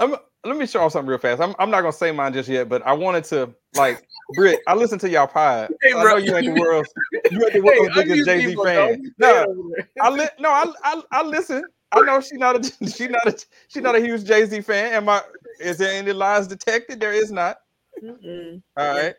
me, 0.00 0.16
let 0.44 0.56
me 0.56 0.66
show 0.66 0.82
off 0.82 0.92
something 0.92 1.08
real 1.08 1.18
fast. 1.18 1.40
I'm, 1.40 1.54
I'm 1.58 1.70
not 1.70 1.80
gonna 1.80 1.92
say 1.92 2.12
mine 2.12 2.32
just 2.32 2.48
yet, 2.48 2.68
but 2.68 2.86
I 2.86 2.92
wanted 2.92 3.24
to 3.24 3.54
like 3.74 4.06
Britt. 4.30 4.60
I 4.66 4.74
listened 4.74 5.00
to 5.02 5.08
y'all 5.10 5.26
pod. 5.26 5.70
Hey, 5.82 5.92
so 5.92 5.98
I 5.98 6.04
know 6.04 6.16
you 6.16 6.34
ain't 6.36 6.46
the 6.46 6.52
world's 6.58 6.92
you 7.30 7.44
ain't 7.44 7.52
the 7.52 7.60
Hey, 7.60 7.62
world's 7.62 7.90
I 7.90 7.94
biggest 8.02 8.24
Jay 8.24 8.46
Z 8.46 8.56
fan. 8.62 9.02
dog. 9.18 9.46
No, 9.46 9.74
I 10.00 10.10
li- 10.10 10.28
no, 10.38 10.50
I, 10.50 10.72
I 10.82 11.02
I 11.10 11.22
listen. 11.22 11.64
I 11.92 12.02
know 12.02 12.20
she 12.20 12.36
not 12.36 12.64
a 12.64 12.86
she 12.88 13.08
not 13.08 13.26
a 13.26 13.36
she 13.68 13.80
not 13.80 13.94
a 13.96 14.00
huge 14.00 14.24
Jay 14.24 14.44
Z 14.44 14.60
fan. 14.62 14.92
Am 14.94 15.08
I? 15.08 15.22
Is 15.60 15.78
there 15.78 15.92
any 15.92 16.12
lies 16.12 16.46
detected? 16.46 17.00
There 17.00 17.12
is 17.12 17.30
not. 17.30 17.58
Mm-mm. 18.02 18.62
All 18.76 18.88
right. 18.88 19.14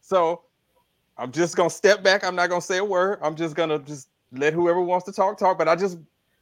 So 0.00 0.42
I'm 1.18 1.32
just 1.32 1.56
gonna 1.56 1.70
step 1.70 2.02
back. 2.02 2.24
I'm 2.24 2.36
not 2.36 2.48
gonna 2.48 2.60
say 2.60 2.78
a 2.78 2.84
word. 2.84 3.18
I'm 3.22 3.34
just 3.34 3.54
gonna 3.56 3.78
just 3.80 4.08
let 4.32 4.52
whoever 4.54 4.80
wants 4.80 5.06
to 5.06 5.12
talk 5.12 5.38
talk. 5.38 5.58
But 5.58 5.68
I 5.68 5.76
just 5.76 5.98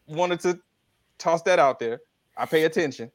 wanted 0.06 0.40
to 0.40 0.60
toss 1.18 1.42
that 1.42 1.58
out 1.58 1.78
there. 1.78 2.00
I 2.36 2.46
pay 2.46 2.64
attention. 2.64 3.10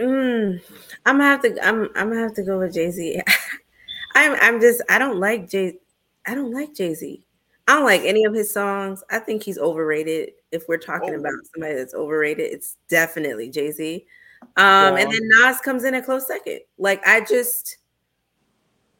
Mm, 0.00 0.60
I'm 1.06 1.18
gonna 1.18 1.24
have 1.24 1.42
to. 1.42 1.66
I'm. 1.66 1.88
I'm 1.94 2.08
gonna 2.10 2.20
have 2.20 2.34
to 2.34 2.42
go 2.42 2.58
with 2.58 2.74
Jay 2.74 2.90
Z. 2.90 3.20
I'm. 4.14 4.36
I'm 4.40 4.60
just. 4.60 4.82
I 4.90 4.98
don't 4.98 5.18
like 5.18 5.48
Jay. 5.48 5.78
I 6.26 6.34
don't 6.34 6.52
like 6.52 6.74
Jay 6.74 6.92
Z. 6.94 7.24
I 7.68 7.74
don't 7.74 7.84
like 7.84 8.02
any 8.02 8.24
of 8.24 8.34
his 8.34 8.52
songs. 8.52 9.02
I 9.10 9.18
think 9.18 9.42
he's 9.42 9.58
overrated. 9.58 10.30
If 10.52 10.68
we're 10.68 10.76
talking 10.78 11.14
Oh. 11.14 11.18
about 11.18 11.32
somebody 11.52 11.74
that's 11.74 11.94
overrated, 11.94 12.52
it's 12.52 12.76
definitely 12.88 13.48
Jay 13.50 13.72
Z. 13.72 14.06
Um, 14.56 14.96
and 14.96 15.10
then 15.10 15.20
Nas 15.22 15.60
comes 15.60 15.84
in 15.84 15.94
a 15.94 16.02
close 16.02 16.26
second. 16.26 16.60
Like 16.78 17.04
I 17.06 17.22
just, 17.22 17.78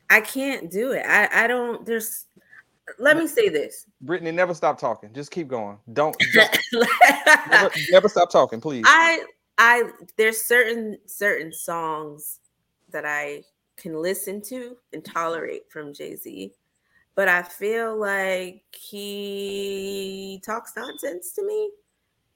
I 0.08 0.20
can't 0.22 0.70
do 0.70 0.92
it. 0.92 1.04
I. 1.06 1.44
I 1.44 1.46
don't. 1.46 1.84
There's. 1.84 2.24
Let 2.98 3.16
me 3.18 3.26
say 3.26 3.48
this. 3.48 3.84
Bryttany, 4.04 4.32
never 4.32 4.54
stop 4.54 4.78
talking. 4.78 5.12
Just 5.12 5.32
keep 5.32 5.48
going. 5.48 5.76
Don't, 5.92 6.16
don't 6.32 6.58
never, 7.50 7.70
never 7.90 8.08
stop 8.08 8.30
talking, 8.30 8.60
please. 8.60 8.84
I 8.86 9.24
I 9.58 9.90
there's 10.16 10.40
certain 10.40 10.98
certain 11.06 11.52
songs 11.52 12.40
that 12.90 13.04
I 13.06 13.42
can 13.76 14.00
listen 14.00 14.40
to 14.42 14.76
and 14.92 15.04
tolerate 15.04 15.70
from 15.70 15.92
Jay-Z, 15.92 16.52
but 17.14 17.28
I 17.28 17.42
feel 17.42 17.98
like 17.98 18.62
he 18.72 20.40
talks 20.44 20.72
nonsense 20.76 21.32
to 21.32 21.44
me. 21.44 21.70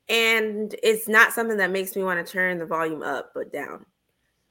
And 0.08 0.74
it's 0.82 1.08
not 1.08 1.32
something 1.32 1.56
that 1.58 1.70
makes 1.70 1.94
me 1.94 2.02
want 2.02 2.24
to 2.24 2.32
turn 2.32 2.58
the 2.58 2.66
volume 2.66 3.02
up 3.02 3.32
but 3.34 3.52
down. 3.52 3.86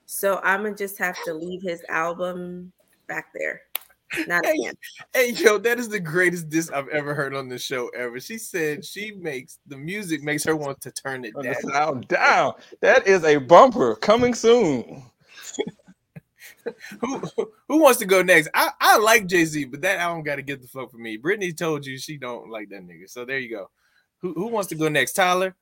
So 0.05 0.39
I'm 0.43 0.63
gonna 0.63 0.75
just 0.75 0.97
have 0.97 1.17
to 1.25 1.33
leave 1.33 1.61
his 1.61 1.83
album 1.89 2.71
back 3.07 3.33
there. 3.33 3.61
Not 4.25 4.45
a 4.45 4.47
Hey, 4.47 4.57
fan. 4.63 4.73
hey, 5.13 5.31
yo, 5.31 5.57
that 5.59 5.79
is 5.79 5.89
the 5.89 5.99
greatest 5.99 6.49
diss 6.49 6.69
I've 6.71 6.87
ever 6.89 7.13
heard 7.15 7.35
on 7.35 7.49
the 7.49 7.57
show 7.59 7.89
ever. 7.89 8.19
She 8.19 8.37
said 8.37 8.83
she 8.85 9.11
makes 9.11 9.59
the 9.67 9.77
music 9.77 10.23
makes 10.23 10.43
her 10.45 10.55
want 10.55 10.81
to 10.81 10.91
turn 10.91 11.25
it 11.25 11.33
Turn 11.35 11.43
down. 11.43 11.55
sound 11.55 12.07
down. 12.07 12.53
That 12.81 13.07
is 13.07 13.23
a 13.23 13.37
bumper 13.37 13.95
coming 13.95 14.33
soon. 14.33 15.03
who, 17.01 17.19
who 17.67 17.81
wants 17.81 17.99
to 17.99 18.05
go 18.05 18.21
next? 18.21 18.49
I, 18.53 18.71
I 18.79 18.97
like 18.97 19.27
Jay 19.27 19.45
Z, 19.45 19.65
but 19.65 19.81
that 19.81 19.99
album 19.99 20.23
got 20.23 20.35
to 20.35 20.41
get 20.41 20.61
the 20.61 20.67
fuck 20.67 20.91
for 20.91 20.97
me. 20.97 21.17
Bryttany 21.17 21.55
told 21.55 21.85
you 21.85 21.97
she 21.97 22.17
don't 22.17 22.49
like 22.49 22.69
that 22.69 22.83
nigga, 22.83 23.09
so 23.09 23.25
there 23.25 23.39
you 23.39 23.49
go. 23.49 23.69
Who 24.21 24.33
who 24.33 24.47
wants 24.47 24.69
to 24.69 24.75
go 24.75 24.89
next? 24.89 25.13
Tyler. 25.13 25.55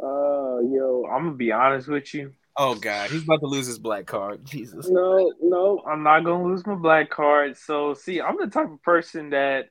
Uh, 0.00 0.60
yo, 0.60 1.04
I'm 1.10 1.24
gonna 1.24 1.36
be 1.36 1.52
honest 1.52 1.88
with 1.88 2.12
you. 2.14 2.32
Oh 2.60 2.74
God, 2.74 3.10
he's 3.10 3.22
about 3.22 3.38
to 3.38 3.46
lose 3.46 3.68
his 3.68 3.78
black 3.78 4.06
card. 4.06 4.44
Jesus. 4.44 4.88
No, 4.88 5.32
no, 5.40 5.80
I'm 5.86 6.02
not 6.02 6.24
gonna 6.24 6.42
lose 6.42 6.66
my 6.66 6.74
black 6.74 7.08
card. 7.08 7.56
So, 7.56 7.94
see, 7.94 8.20
I'm 8.20 8.36
the 8.36 8.48
type 8.48 8.68
of 8.68 8.82
person 8.82 9.30
that, 9.30 9.68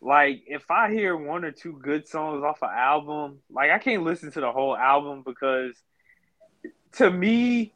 like, 0.00 0.44
if 0.46 0.70
I 0.70 0.92
hear 0.92 1.16
one 1.16 1.44
or 1.44 1.50
two 1.50 1.72
good 1.72 2.06
songs 2.06 2.44
off 2.44 2.62
an 2.62 2.70
album, 2.72 3.40
like, 3.50 3.72
I 3.72 3.80
can't 3.80 4.04
listen 4.04 4.30
to 4.30 4.40
the 4.40 4.52
whole 4.52 4.76
album 4.76 5.24
because, 5.26 5.74
to 6.92 7.10
me, 7.10 7.74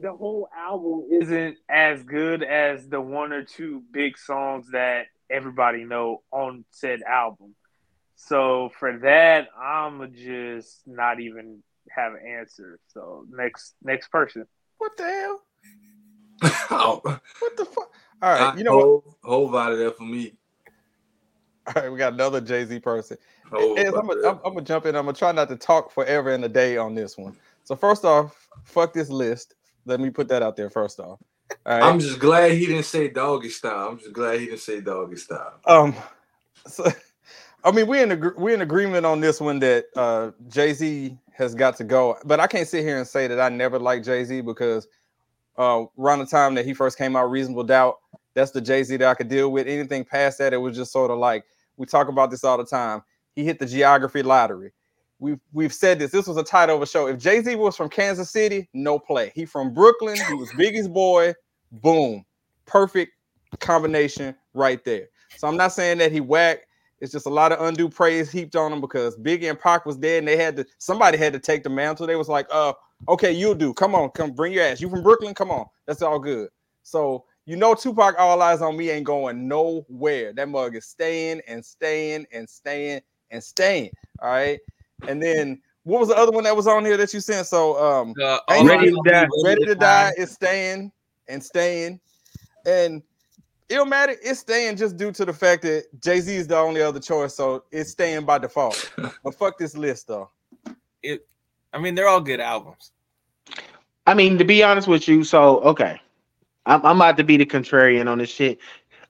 the 0.00 0.12
whole 0.12 0.48
album 0.52 1.04
isn't 1.08 1.58
as 1.68 2.02
good 2.02 2.42
as 2.42 2.88
the 2.88 3.00
one 3.00 3.32
or 3.32 3.44
two 3.44 3.84
big 3.92 4.18
songs 4.18 4.72
that 4.72 5.06
everybody 5.30 5.84
know 5.84 6.22
on 6.32 6.64
said 6.72 7.02
album. 7.02 7.54
So 8.16 8.72
for 8.80 8.98
that, 8.98 9.46
I'm 9.56 10.12
just 10.14 10.80
not 10.84 11.20
even 11.20 11.62
have 11.90 12.12
an 12.12 12.20
answer. 12.26 12.78
So 12.88 13.26
next 13.30 13.74
next 13.82 14.08
person. 14.08 14.46
What 14.78 14.96
the 14.96 15.04
hell? 15.04 15.40
oh, 16.70 17.00
What 17.04 17.56
the 17.56 17.64
fuck? 17.64 17.90
All 18.22 18.30
right, 18.30 18.54
I 18.54 18.56
you 18.56 18.64
know 18.64 18.76
what? 18.76 18.84
Hove, 18.84 19.14
Hove 19.24 19.54
out 19.54 19.72
of 19.72 19.78
there 19.78 19.90
for 19.90 20.04
me. 20.04 20.32
All 21.66 21.74
right, 21.82 21.92
we 21.92 21.98
got 21.98 22.12
another 22.12 22.40
Jay 22.40 22.64
Z 22.64 22.80
person. 22.80 23.16
Hove 23.50 23.78
Ez, 23.78 23.94
out 23.94 24.00
I'm 24.00 24.08
there. 24.20 24.34
gonna 24.34 24.62
jump 24.62 24.86
in. 24.86 24.96
I'm 24.96 25.04
gonna 25.04 25.16
try 25.16 25.32
not 25.32 25.48
to 25.48 25.56
talk 25.56 25.92
forever 25.92 26.32
and 26.32 26.44
a 26.44 26.48
day 26.48 26.76
on 26.76 26.94
this 26.94 27.16
one. 27.16 27.36
So 27.64 27.76
first 27.76 28.04
off, 28.04 28.48
fuck 28.64 28.92
this 28.92 29.08
list. 29.10 29.54
Let 29.84 30.00
me 30.00 30.10
put 30.10 30.28
that 30.28 30.42
out 30.42 30.56
there 30.56 30.70
first 30.70 31.00
off. 31.00 31.18
All 31.66 31.78
right. 31.78 31.82
I'm 31.82 32.00
just 32.00 32.18
glad 32.18 32.52
he 32.52 32.66
didn't 32.66 32.84
say 32.84 33.08
doggy 33.08 33.48
style. 33.48 33.88
I'm 33.90 33.98
just 33.98 34.12
glad 34.12 34.40
he 34.40 34.46
didn't 34.46 34.60
say 34.60 34.80
doggy 34.80 35.16
style. 35.16 35.60
Um, 35.66 35.94
so 36.66 36.84
I 37.64 37.70
mean, 37.70 37.86
we're 37.86 38.02
in 38.02 38.10
agr- 38.10 38.36
we 38.38 38.54
in 38.54 38.62
agreement 38.62 39.06
on 39.06 39.20
this 39.20 39.40
one 39.40 39.58
that 39.60 39.86
uh 39.96 40.32
Jay 40.48 40.72
Z 40.72 41.16
has 41.32 41.54
got 41.54 41.76
to 41.76 41.84
go. 41.84 42.16
But 42.24 42.40
I 42.40 42.46
can't 42.46 42.66
sit 42.68 42.84
here 42.84 42.98
and 42.98 43.06
say 43.06 43.26
that 43.26 43.40
I 43.40 43.48
never 43.48 43.78
liked 43.78 44.04
Jay 44.04 44.24
Z 44.24 44.40
because 44.42 44.88
uh 45.58 45.84
around 45.98 46.20
the 46.20 46.26
time 46.26 46.54
that 46.56 46.64
he 46.64 46.74
first 46.74 46.98
came 46.98 47.16
out, 47.16 47.30
Reasonable 47.30 47.64
Doubt, 47.64 47.96
that's 48.34 48.50
the 48.50 48.60
Jay 48.60 48.82
Z 48.82 48.96
that 48.98 49.08
I 49.08 49.14
could 49.14 49.28
deal 49.28 49.52
with. 49.52 49.66
Anything 49.66 50.04
past 50.04 50.38
that, 50.38 50.52
it 50.52 50.58
was 50.58 50.76
just 50.76 50.92
sort 50.92 51.10
of 51.10 51.18
like 51.18 51.44
we 51.76 51.86
talk 51.86 52.08
about 52.08 52.30
this 52.30 52.44
all 52.44 52.58
the 52.58 52.66
time. 52.66 53.02
He 53.34 53.44
hit 53.44 53.58
the 53.58 53.66
geography 53.66 54.22
lottery. 54.22 54.72
We've 55.18 55.40
we've 55.52 55.72
said 55.72 56.00
this. 56.00 56.10
This 56.10 56.26
was 56.26 56.36
a 56.36 56.42
title 56.44 56.76
of 56.76 56.82
a 56.82 56.86
show. 56.86 57.06
If 57.06 57.18
Jay 57.18 57.40
Z 57.42 57.54
was 57.56 57.76
from 57.76 57.88
Kansas 57.88 58.30
City, 58.30 58.68
no 58.74 58.98
play. 58.98 59.30
He 59.34 59.44
from 59.44 59.72
Brooklyn. 59.72 60.16
He 60.28 60.34
was 60.34 60.50
Biggie's 60.52 60.88
boy. 60.88 61.34
Boom, 61.70 62.24
perfect 62.66 63.12
combination 63.60 64.34
right 64.52 64.84
there. 64.84 65.08
So 65.36 65.46
I'm 65.48 65.56
not 65.56 65.72
saying 65.72 65.98
that 65.98 66.12
he 66.12 66.20
whacked. 66.20 66.66
It's 67.02 67.10
just 67.10 67.26
a 67.26 67.30
lot 67.30 67.50
of 67.50 67.60
undue 67.60 67.88
praise 67.88 68.30
heaped 68.30 68.54
on 68.54 68.70
them 68.70 68.80
because 68.80 69.16
Biggie 69.16 69.50
and 69.50 69.58
Pac 69.58 69.84
was 69.84 69.96
dead, 69.96 70.20
and 70.20 70.28
they 70.28 70.36
had 70.36 70.56
to 70.56 70.64
somebody 70.78 71.18
had 71.18 71.32
to 71.32 71.40
take 71.40 71.64
the 71.64 71.68
mantle. 71.68 72.06
They 72.06 72.14
was 72.14 72.28
like, 72.28 72.46
uh, 72.52 72.74
okay, 73.08 73.32
you'll 73.32 73.56
do. 73.56 73.74
Come 73.74 73.96
on, 73.96 74.10
come 74.10 74.30
bring 74.30 74.52
your 74.52 74.62
ass. 74.62 74.80
You 74.80 74.88
from 74.88 75.02
Brooklyn? 75.02 75.34
Come 75.34 75.50
on. 75.50 75.66
That's 75.86 76.00
all 76.00 76.20
good. 76.20 76.48
So 76.84 77.24
you 77.44 77.56
know 77.56 77.74
Tupac 77.74 78.14
All 78.20 78.38
Eyez 78.38 78.60
on 78.62 78.76
Me 78.76 78.90
ain't 78.90 79.04
going 79.04 79.48
nowhere. 79.48 80.32
That 80.32 80.48
mug 80.48 80.76
is 80.76 80.86
staying 80.86 81.42
and 81.48 81.64
staying 81.66 82.24
and 82.32 82.48
staying 82.48 83.00
and 83.32 83.42
staying. 83.42 83.90
All 84.20 84.30
right. 84.30 84.60
And 85.08 85.20
then 85.20 85.60
what 85.82 85.98
was 85.98 86.08
the 86.08 86.16
other 86.16 86.30
one 86.30 86.44
that 86.44 86.54
was 86.54 86.68
on 86.68 86.84
here 86.84 86.96
that 86.98 87.12
you 87.12 87.18
sent? 87.18 87.48
So 87.48 87.82
um 87.84 88.14
Uh, 88.48 88.64
Ready 88.64 88.90
to 88.92 89.02
Die. 89.04 89.26
Ready 89.44 89.64
to 89.66 89.74
Die. 89.74 90.12
is 90.18 90.30
staying 90.30 90.92
and 91.26 91.42
staying. 91.42 91.98
And 92.64 93.02
Illmatic 93.72 94.18
is 94.22 94.38
staying 94.38 94.76
just 94.76 94.96
due 94.96 95.12
to 95.12 95.24
the 95.24 95.32
fact 95.32 95.62
that 95.62 95.84
Jay 96.00 96.20
Z 96.20 96.34
is 96.34 96.46
the 96.46 96.56
only 96.56 96.82
other 96.82 97.00
choice, 97.00 97.34
so 97.34 97.64
it's 97.72 97.90
staying 97.90 98.24
by 98.24 98.38
default. 98.38 98.92
but 99.24 99.34
fuck 99.34 99.58
this 99.58 99.76
list 99.76 100.08
though. 100.08 100.30
It, 101.02 101.26
I 101.72 101.78
mean, 101.78 101.94
they're 101.94 102.08
all 102.08 102.20
good 102.20 102.40
albums. 102.40 102.92
I 104.06 104.14
mean, 104.14 104.36
to 104.38 104.44
be 104.44 104.62
honest 104.62 104.88
with 104.88 105.08
you, 105.08 105.24
so 105.24 105.60
okay, 105.60 106.00
I'm, 106.66 106.84
I'm 106.84 106.96
about 106.96 107.16
to 107.16 107.24
be 107.24 107.36
the 107.36 107.46
contrarian 107.46 108.08
on 108.10 108.18
this 108.18 108.30
shit 108.30 108.58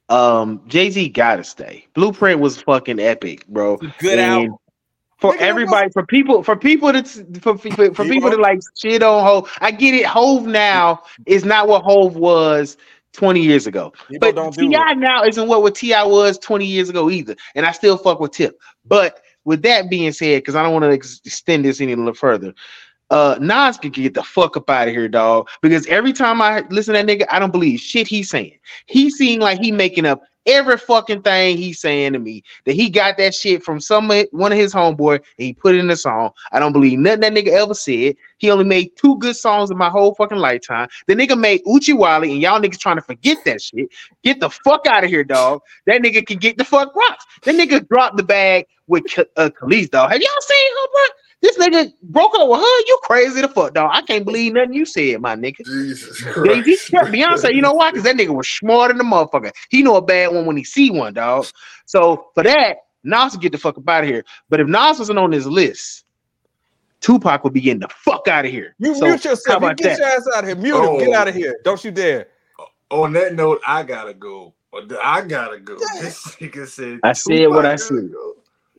Um, 0.08 0.62
Jay 0.66 0.90
Z 0.90 1.08
gotta 1.10 1.44
stay. 1.44 1.86
Blueprint 1.94 2.40
was 2.40 2.62
fucking 2.62 3.00
epic, 3.00 3.46
bro. 3.48 3.78
good 3.98 4.18
album. 4.18 4.56
For 5.18 5.36
everybody, 5.38 5.88
for 5.90 6.04
people, 6.04 6.42
for 6.42 6.56
people 6.56 6.92
that 6.92 7.06
for, 7.40 7.56
for, 7.56 7.94
for 7.94 8.04
people 8.04 8.28
that 8.30 8.40
like 8.40 8.58
shit 8.76 9.04
on 9.04 9.24
Hove, 9.24 9.56
I 9.60 9.70
get 9.70 9.94
it. 9.94 10.04
Hove 10.04 10.46
now 10.46 11.02
is 11.26 11.44
not 11.44 11.68
what 11.68 11.84
Hove 11.84 12.16
was 12.16 12.76
20 13.12 13.40
years 13.40 13.66
ago. 13.66 13.92
but 14.20 14.34
don't 14.34 14.54
do 14.54 14.68
T.I. 14.70 14.94
now 14.94 15.24
isn't 15.24 15.48
what 15.48 15.62
what 15.62 15.74
T.I. 15.74 16.04
was 16.04 16.38
20 16.38 16.66
years 16.66 16.88
ago 16.88 17.10
either. 17.10 17.36
And 17.54 17.66
I 17.66 17.72
still 17.72 17.96
fuck 17.96 18.20
with 18.20 18.32
Tip. 18.32 18.58
But 18.84 19.20
with 19.44 19.62
that 19.62 19.90
being 19.90 20.12
said, 20.12 20.42
because 20.42 20.54
I 20.54 20.62
don't 20.62 20.72
want 20.72 20.84
to 20.84 20.92
ex- 20.92 21.20
extend 21.24 21.64
this 21.64 21.80
any 21.80 21.94
little 21.94 22.14
further, 22.14 22.54
uh 23.10 23.36
Nas 23.40 23.76
can 23.76 23.90
get 23.90 24.14
the 24.14 24.22
fuck 24.22 24.56
up 24.56 24.70
out 24.70 24.88
of 24.88 24.94
here, 24.94 25.08
dog. 25.08 25.48
Because 25.60 25.86
every 25.86 26.12
time 26.12 26.40
I 26.40 26.64
listen 26.70 26.94
to 26.94 27.02
that 27.02 27.06
nigga, 27.06 27.26
I 27.30 27.38
don't 27.38 27.52
believe 27.52 27.80
shit 27.80 28.06
he's 28.06 28.30
saying. 28.30 28.58
He 28.86 29.10
seem 29.10 29.40
like 29.40 29.60
he 29.60 29.70
making 29.70 30.06
up 30.06 30.22
every 30.46 30.76
fucking 30.76 31.22
thing 31.22 31.56
he's 31.56 31.80
saying 31.80 32.14
to 32.14 32.18
me. 32.18 32.42
That 32.64 32.72
he 32.74 32.88
got 32.90 33.16
that 33.18 33.34
shit 33.34 33.62
from 33.62 33.80
some 33.80 34.08
one 34.30 34.52
of 34.52 34.58
his 34.58 34.72
homeboy 34.72 35.16
and 35.16 35.24
he 35.36 35.52
put 35.52 35.74
it 35.74 35.78
in 35.78 35.88
the 35.88 35.96
song. 35.96 36.30
I 36.52 36.58
don't 36.58 36.72
believe 36.72 36.98
nothing 36.98 37.20
that 37.20 37.32
nigga 37.32 37.48
ever 37.48 37.74
said. 37.74 38.16
He 38.42 38.50
only 38.50 38.64
made 38.64 38.90
two 38.96 39.16
good 39.18 39.36
songs 39.36 39.70
in 39.70 39.78
my 39.78 39.88
whole 39.88 40.16
fucking 40.16 40.36
lifetime. 40.36 40.88
The 41.06 41.14
nigga 41.14 41.38
made 41.38 41.62
Oochie 41.64 41.96
Wally, 41.96 42.32
and 42.32 42.42
y'all 42.42 42.60
niggas 42.60 42.80
trying 42.80 42.96
to 42.96 43.02
forget 43.02 43.38
that 43.44 43.62
shit. 43.62 43.88
Get 44.24 44.40
the 44.40 44.50
fuck 44.50 44.84
out 44.88 45.04
of 45.04 45.10
here, 45.10 45.22
dog. 45.22 45.60
That 45.86 46.02
nigga 46.02 46.26
can 46.26 46.38
get 46.38 46.58
the 46.58 46.64
fuck 46.64 46.92
rocks. 46.96 47.24
That 47.44 47.54
nigga 47.54 47.86
dropped 47.88 48.16
the 48.16 48.24
bag 48.24 48.66
with 48.88 49.04
uh, 49.36 49.50
Kelis, 49.50 49.90
dog. 49.90 50.10
Have 50.10 50.20
y'all 50.20 50.40
seen 50.40 50.70
her, 50.72 50.88
bro? 50.92 51.02
This 51.40 51.56
nigga 51.56 51.92
broke 52.02 52.34
up 52.34 52.48
with 52.48 52.58
her. 52.58 52.80
You 52.80 52.98
crazy 53.04 53.42
the 53.42 53.48
fuck, 53.48 53.74
dog. 53.74 53.90
I 53.92 54.02
can't 54.02 54.24
believe 54.24 54.54
nothing 54.54 54.74
you 54.74 54.86
said, 54.86 55.20
my 55.20 55.36
nigga. 55.36 55.64
Jesus 55.64 56.18
Jay-Z, 56.18 56.88
Beyonce, 56.90 57.54
you 57.54 57.62
know 57.62 57.74
why? 57.74 57.92
Because 57.92 58.02
that 58.04 58.16
nigga 58.16 58.34
was 58.34 58.48
smarter 58.48 58.92
than 58.92 59.06
a 59.06 59.08
motherfucker. 59.08 59.52
He 59.70 59.82
know 59.82 59.94
a 59.94 60.02
bad 60.02 60.34
one 60.34 60.46
when 60.46 60.56
he 60.56 60.64
see 60.64 60.90
one, 60.90 61.14
dog. 61.14 61.46
So 61.86 62.26
for 62.34 62.42
that, 62.42 62.78
Nas 63.04 63.36
get 63.36 63.52
the 63.52 63.58
fuck 63.58 63.78
up 63.78 63.88
out 63.88 64.02
of 64.02 64.10
here. 64.10 64.24
But 64.48 64.58
if 64.58 64.66
Nas 64.66 64.98
wasn't 64.98 65.20
on 65.20 65.30
this 65.30 65.46
list, 65.46 66.04
Tupac 67.02 67.44
would 67.44 67.52
be 67.52 67.60
getting 67.60 67.80
the 67.80 67.88
fuck 67.88 68.28
out 68.28 68.44
of 68.44 68.50
here. 68.50 68.74
You 68.78 68.94
So, 68.94 69.06
mute 69.06 69.22
how 69.24 69.30
yourself. 69.30 69.62
You 69.62 69.74
get 69.74 69.82
that? 69.82 69.98
your 69.98 70.06
ass 70.08 70.28
out 70.34 70.44
of 70.44 70.48
here. 70.48 70.56
Mute 70.56 70.76
him. 70.84 70.98
Get 70.98 71.08
Oh. 71.08 71.14
out 71.14 71.28
of 71.28 71.34
here. 71.34 71.58
Don't 71.64 71.84
you 71.84 71.90
dare. 71.90 72.28
Oh, 72.90 73.02
on 73.02 73.12
that 73.14 73.34
note, 73.34 73.60
I 73.66 73.82
gotta 73.82 74.14
go. 74.14 74.54
I 75.02 75.20
gotta 75.20 75.58
go. 75.58 75.76
This 76.00 76.24
nigga 76.36 76.66
said. 76.66 77.00
I 77.02 77.12
said 77.12 77.48
what 77.48 77.66
I 77.66 77.76
said. 77.76 78.10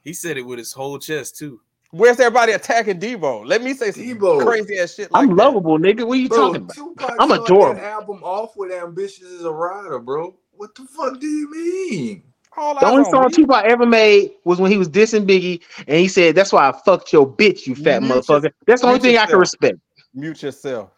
He 0.03 0.13
said 0.13 0.37
it 0.37 0.41
with 0.41 0.57
his 0.57 0.73
whole 0.73 0.97
chest 0.97 1.37
too. 1.37 1.59
Where's 1.91 2.19
everybody 2.19 2.53
attacking 2.53 2.99
Debo? 2.99 3.45
Let 3.45 3.61
me 3.61 3.75
say 3.75 3.91
some 3.91 4.17
crazy 4.39 4.79
ass 4.79 4.95
shit. 4.95 5.11
Like 5.11 5.29
I'm 5.29 5.35
lovable, 5.35 5.77
nigga. 5.77 6.07
What 6.07 6.17
are 6.17 6.21
you 6.21 6.27
Bro, 6.29 6.37
talking 6.37 6.61
about? 6.63 6.75
Tupac 6.75 7.15
I'm 7.19 7.31
adorable. 7.31 7.75
That 7.75 7.83
album 7.83 8.23
off 8.23 8.57
with 8.57 8.71
"Ambitionz 8.71 9.35
Az 9.35 9.45
a 9.45 9.49
Ridah," 9.49 10.03
bro. 10.03 10.35
What 10.53 10.73
the 10.73 10.85
fuck 10.85 11.19
do 11.19 11.27
you 11.27 11.51
mean? 11.51 12.23
The 12.55 12.85
only 12.85 13.03
song 13.05 13.31
Tupac 13.31 13.65
ever 13.65 13.85
made 13.85 14.31
was 14.45 14.59
when 14.59 14.71
he 14.71 14.77
was 14.77 14.89
dissing 14.89 15.25
Biggie, 15.27 15.61
and 15.88 15.97
he 15.97 16.07
said, 16.07 16.35
"That's 16.35 16.51
why 16.53 16.69
I 16.69 16.71
fucked 16.85 17.11
your 17.13 17.27
bitch, 17.27 17.65
you 17.67 17.75
fat 17.75 18.01
Mute 18.03 18.11
motherfucker." 18.11 18.43
your- 18.43 18.51
That's 18.67 18.81
the 18.81 18.88
only 18.88 18.99
mute 18.99 19.03
thing 19.03 19.17
I 19.17 19.25
can 19.25 19.39
respect. 19.39 19.77
Mute 20.13 20.43
yourself 20.43 20.91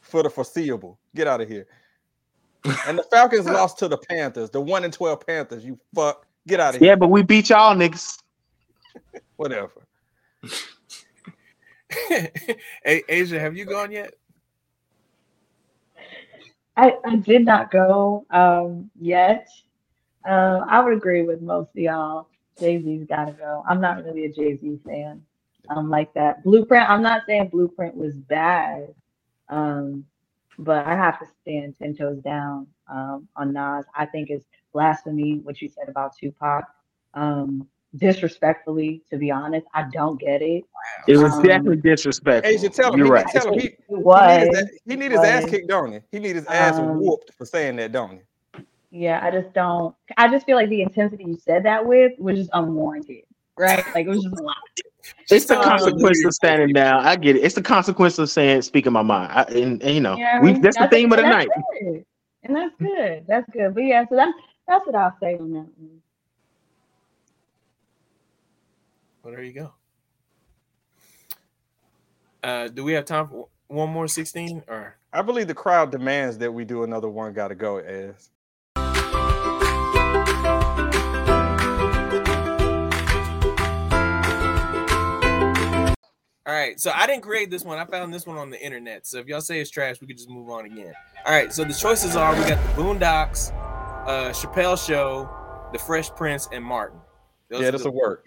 for 0.00 0.22
the 0.22 0.30
foreseeable. 0.30 0.98
Get 1.14 1.26
out 1.26 1.40
of 1.40 1.48
here. 1.48 1.66
And 2.86 2.98
the 2.98 3.04
Falcons 3.04 3.46
lost 3.50 3.78
to 3.78 3.88
the 3.88 3.98
Panthers, 3.98 4.50
the 4.50 4.60
one 4.60 4.84
and 4.84 4.92
twelve 4.92 5.24
Panthers. 5.26 5.64
You 5.64 5.78
fuck. 5.94 6.26
Get 6.46 6.60
out 6.60 6.74
of 6.74 6.80
here. 6.80 6.90
Yeah, 6.90 6.96
but 6.96 7.08
we 7.08 7.22
beat 7.22 7.50
y'all 7.50 7.76
niggas. 7.76 8.18
Whatever. 9.36 9.86
hey, 12.08 13.02
Aisya, 13.08 13.38
have 13.40 13.56
you 13.56 13.64
gone 13.64 13.92
yet? 13.92 14.14
I, 16.76 16.94
I 17.04 17.16
did 17.16 17.44
not 17.44 17.70
go 17.70 18.24
um 18.30 18.90
yet. 18.98 19.48
Um, 20.28 20.64
I 20.68 20.80
would 20.80 20.92
agree 20.92 21.22
with 21.22 21.40
most 21.40 21.70
of 21.70 21.76
y'all. 21.78 22.28
Jay 22.60 22.82
Z's 22.82 23.06
got 23.06 23.26
to 23.26 23.32
go. 23.32 23.64
I'm 23.68 23.80
not 23.80 24.04
really 24.04 24.26
a 24.26 24.32
Jay 24.32 24.56
Z 24.56 24.80
fan. 24.84 25.22
Um, 25.70 25.90
like 25.90 26.12
that 26.14 26.42
Blueprint. 26.44 26.88
I'm 26.88 27.02
not 27.02 27.22
saying 27.26 27.48
Blueprint 27.48 27.96
was 27.96 28.14
bad. 28.16 28.94
Um, 29.48 30.04
but 30.58 30.86
I 30.86 30.94
have 30.96 31.18
to 31.20 31.26
stand 31.42 31.76
ten 31.80 31.94
toes 31.96 32.18
down 32.18 32.66
um 32.90 33.28
on 33.36 33.52
Nas. 33.52 33.84
I 33.94 34.06
think 34.06 34.30
it's 34.30 34.44
blasphemy 34.72 35.40
what 35.42 35.62
you 35.62 35.68
said 35.68 35.88
about 35.88 36.16
Tupac. 36.16 36.64
Um, 37.14 37.68
disrespectfully, 37.96 39.02
to 39.10 39.16
be 39.16 39.30
honest, 39.30 39.66
I 39.72 39.84
don't 39.92 40.20
get 40.20 40.42
it. 40.42 40.64
It 41.06 41.16
was 41.16 41.32
Um, 41.34 41.42
definitely 41.42 41.76
disrespectful. 41.78 42.52
Aisya, 42.52 42.74
tell 42.74 42.92
him. 42.92 42.98
You're 42.98 43.06
he, 43.06 43.12
right. 43.12 43.26
Tell 43.28 43.48
him 43.52 43.58
he, 43.58 43.66
It 43.66 43.76
he 43.88 43.94
need 43.96 44.02
was, 44.04 44.58
his, 44.58 44.80
he 44.84 44.96
need 44.96 45.12
his 45.12 45.20
ass 45.20 45.44
kicked, 45.46 45.68
don't 45.68 45.92
he? 45.92 46.00
He 46.12 46.18
need 46.18 46.36
his 46.36 46.46
ass 46.46 46.78
Um, 46.78 47.00
whooped 47.00 47.32
for 47.34 47.46
saying 47.46 47.76
that, 47.76 47.92
don't 47.92 48.12
he? 48.12 48.18
Yeah, 48.90 49.20
I 49.22 49.30
just 49.30 49.52
don't. 49.52 49.94
I 50.16 50.28
just 50.28 50.46
feel 50.46 50.56
like 50.56 50.70
the 50.70 50.82
intensity 50.82 51.24
you 51.24 51.36
said 51.36 51.64
that 51.64 51.84
with 51.86 52.12
was 52.18 52.38
just 52.38 52.50
unwarranted, 52.52 53.24
right? 53.56 53.84
Like 53.94 54.06
it 54.06 54.08
was 54.08 54.22
just 54.22 54.38
a 54.38 54.42
lot. 54.42 54.56
It's 55.30 55.44
the 55.44 55.58
Um, 55.58 55.64
consequence 55.64 56.24
of 56.24 56.32
standing 56.34 56.72
down. 56.72 57.04
I 57.04 57.16
get 57.16 57.36
it. 57.36 57.40
It's 57.40 57.54
the 57.54 57.62
consequence 57.62 58.18
of 58.18 58.30
saying 58.30 58.62
speaking 58.62 58.92
my 58.92 59.02
mind. 59.02 59.30
I, 59.32 59.42
and, 59.42 59.82
and, 59.82 59.94
you 59.94 60.00
know, 60.00 60.16
Yeah, 60.16 60.40
we 60.40 60.54
that's 60.54 60.78
the 60.78 60.88
theme 60.88 61.12
of 61.12 61.18
the 61.18 61.24
and 61.24 61.32
night. 61.32 61.48
good. 61.80 62.04
And 62.44 62.56
that's 62.56 62.74
good. 62.78 63.26
That's 63.26 63.50
good. 63.50 63.74
But 63.74 63.84
yeah, 63.84 64.04
so 64.08 64.16
that's 64.16 64.32
that's 64.66 64.86
what 64.86 64.94
I'll 64.94 65.16
say 65.20 65.36
on 65.36 65.52
that 65.52 65.66
one. 65.76 66.02
Well, 69.22 69.34
there 69.34 69.42
you 69.42 69.52
go. 69.52 69.72
Uh, 72.42 72.68
do 72.68 72.84
we 72.84 72.92
have 72.92 73.04
time 73.04 73.28
for 73.28 73.48
one 73.66 73.90
more 73.90 74.08
16 74.08 74.62
or 74.68 74.96
I 75.12 75.20
believe 75.22 75.48
the 75.48 75.54
crowd 75.54 75.90
demands 75.90 76.38
that 76.38 76.52
we 76.52 76.64
do 76.64 76.84
another 76.84 77.08
one. 77.08 77.32
Got 77.34 77.48
to 77.48 77.54
go, 77.54 77.78
as 77.78 78.30
All 86.48 86.54
right, 86.54 86.80
so 86.80 86.90
I 86.94 87.06
didn't 87.06 87.24
create 87.24 87.50
this 87.50 87.62
one. 87.62 87.76
I 87.76 87.84
found 87.84 88.12
this 88.12 88.26
one 88.26 88.38
on 88.38 88.48
the 88.48 88.58
internet. 88.58 89.06
So 89.06 89.18
if 89.18 89.26
y'all 89.26 89.42
say 89.42 89.60
it's 89.60 89.68
trash, 89.68 90.00
we 90.00 90.06
could 90.06 90.16
just 90.16 90.30
move 90.30 90.48
on 90.48 90.64
again. 90.64 90.94
All 91.26 91.34
right, 91.34 91.52
so 91.52 91.62
the 91.62 91.74
choices 91.74 92.16
are 92.16 92.34
we 92.34 92.40
got 92.48 92.56
the 92.74 92.82
Boondocks, 92.82 93.52
uh, 94.08 94.30
Chappelle 94.30 94.82
Show, 94.82 95.28
The 95.72 95.78
Fresh 95.78 96.14
Prince, 96.14 96.48
and 96.50 96.64
Martin. 96.64 97.00
Those 97.50 97.60
yeah, 97.60 97.68
are 97.68 97.72
this 97.72 97.82
the- 97.82 97.90
will 97.90 98.00
work. 98.00 98.24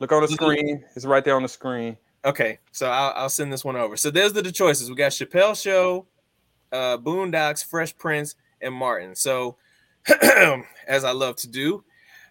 Look 0.00 0.10
on 0.10 0.22
the 0.22 0.28
screen. 0.28 0.84
It's 0.96 1.04
right 1.04 1.24
there 1.24 1.36
on 1.36 1.42
the 1.44 1.48
screen. 1.48 1.96
Okay, 2.24 2.58
so 2.72 2.90
I'll, 2.90 3.12
I'll 3.14 3.28
send 3.28 3.52
this 3.52 3.64
one 3.64 3.76
over. 3.76 3.96
So 3.96 4.10
there's 4.10 4.32
the, 4.32 4.42
the 4.42 4.50
choices. 4.50 4.90
We 4.90 4.96
got 4.96 5.12
Chappelle 5.12 5.54
Show, 5.60 6.06
uh, 6.72 6.98
Boondocks, 6.98 7.64
Fresh 7.64 7.96
Prince, 7.96 8.34
and 8.60 8.74
Martin. 8.74 9.14
So, 9.14 9.56
as 10.88 11.04
I 11.04 11.12
love 11.12 11.36
to 11.36 11.48
do, 11.48 11.84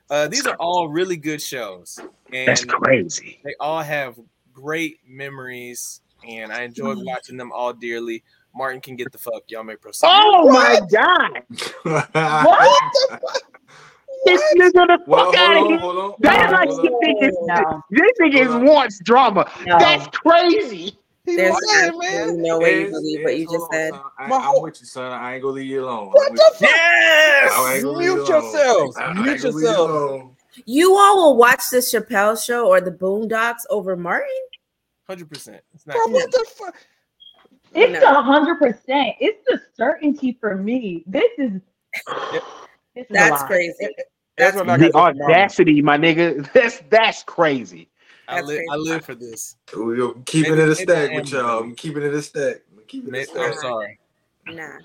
uh, 0.09 0.27
these 0.27 0.45
are 0.45 0.55
all 0.55 0.89
really 0.89 1.15
good 1.15 1.41
shows. 1.41 1.99
And 2.33 2.49
That's 2.49 2.65
crazy. 2.65 3.39
They 3.45 3.55
all 3.61 3.81
have 3.81 4.19
great 4.59 4.99
memories, 5.07 6.01
and 6.27 6.51
I 6.51 6.63
enjoyed 6.63 6.97
mm-hmm. 6.97 7.07
watching 7.07 7.37
them 7.37 7.51
all 7.51 7.73
dearly. 7.73 8.23
Martin 8.55 8.81
can 8.81 8.95
get 8.95 9.11
the 9.11 9.17
fuck. 9.17 9.43
Y'all 9.47 9.63
may 9.63 9.75
proceed. 9.75 10.07
Oh 10.09 10.51
my 10.51 10.79
god! 10.91 11.43
What? 12.13 13.21
This 14.25 14.41
nigga 14.57 14.85
the 14.85 14.99
Well, 15.07 15.31
fuck 15.31 15.35
out 15.39 15.55
of 15.55 15.63
on, 15.63 15.69
here. 15.69 15.79
hold 15.79 15.97
on, 15.97 16.13
That 16.19 16.45
is 16.45 16.45
hold 16.47 16.51
like 16.51 16.69
on, 16.69 16.83
this 16.83 16.93
nigga 17.07 17.29
is 17.29 17.37
No. 17.43 17.83
this 17.89 18.11
nigga 18.21 18.67
wants 18.67 18.99
drama. 18.99 19.49
No. 19.65 19.79
That's 19.79 20.07
crazy. 20.07 20.97
There's 21.25 21.51
lying, 21.51 21.93
absolutely 22.01 22.41
no 22.41 22.59
way 22.59 22.81
you 22.81 22.89
believe 22.89 23.19
yes, 23.19 23.25
what 23.25 23.37
you 23.37 23.45
just 23.45 23.55
on, 23.55 23.71
said. 23.71 23.91
son. 23.91 24.01
I, 24.17 24.25
I'm 24.25 24.61
with 24.61 24.81
you, 24.81 24.87
son. 24.87 25.11
I 25.11 25.35
ain't 25.35 25.43
gonna 25.43 25.53
leave 25.53 25.67
you 25.67 25.83
alone. 25.85 26.09
What 26.09 26.31
the 26.33 26.45
fuck? 26.53 26.61
Yes! 26.61 27.51
I 27.55 27.73
ain't 27.75 27.83
gonna 27.83 27.97
Mute 27.99 28.13
you 28.13 28.27
yourselves. 28.27 28.97
I 28.97 29.13
Mute 29.13 29.15
gonna 29.15 29.31
leave 29.31 29.43
you 29.43 29.61
yourselves. 29.61 30.35
You 30.65 30.95
all 30.95 31.17
will 31.17 31.37
watch 31.37 31.61
the 31.71 31.77
Chappelle 31.77 32.43
show 32.43 32.67
or 32.67 32.81
the 32.81 32.91
Boondocks 32.91 33.61
over 33.69 33.95
Martin? 33.95 34.27
Hundred 35.09 35.27
percent. 35.27 35.63
It's 35.73 35.87
not. 35.87 35.95
Bro, 35.95 36.13
what 36.13 36.31
the 36.31 36.45
fuck? 36.55 36.75
It's 37.73 38.03
a 38.03 38.21
hundred 38.21 38.57
percent. 38.59 39.15
It's 39.19 39.43
the 39.47 39.59
certainty 39.75 40.37
for 40.39 40.55
me. 40.55 41.03
This 41.07 41.31
is 41.39 41.53
this 42.31 42.43
is 42.95 43.05
That's 43.09 43.41
lot. 43.41 43.47
crazy. 43.47 43.73
That's 44.37 44.53
That's 44.53 44.55
what 44.55 44.69
I 44.69 44.77
The 44.77 44.91
got 44.91 45.15
this 45.15 45.23
audacity, 45.23 45.81
my 45.81 45.97
nigga. 45.97 46.47
That's 46.53 46.83
that's 46.91 47.23
crazy. 47.23 47.89
I 48.27 48.35
That's 48.35 48.47
live. 48.49 48.57
crazy. 48.57 48.69
I 48.69 48.75
live 48.75 49.05
for 49.05 49.15
this. 49.15 49.55
We're 49.75 50.13
keeping 50.27 50.53
it 50.53 50.59
a 50.59 50.75
stack 50.75 51.11
with 51.11 51.31
y'all. 51.31 51.41
rebelling. 51.41 51.69
I'm 51.71 51.75
keeping 51.75 52.03
it 52.03 52.13
a 52.13 52.21
stack. 52.21 52.57
I'm 52.77 52.83
keeping 52.87 53.15
it 53.15 53.29
a 53.31 53.33
May- 53.33 53.43
I'm 53.43 53.53
stack. 53.53 53.61
sorry. 53.63 53.99
Nah. 54.45 54.77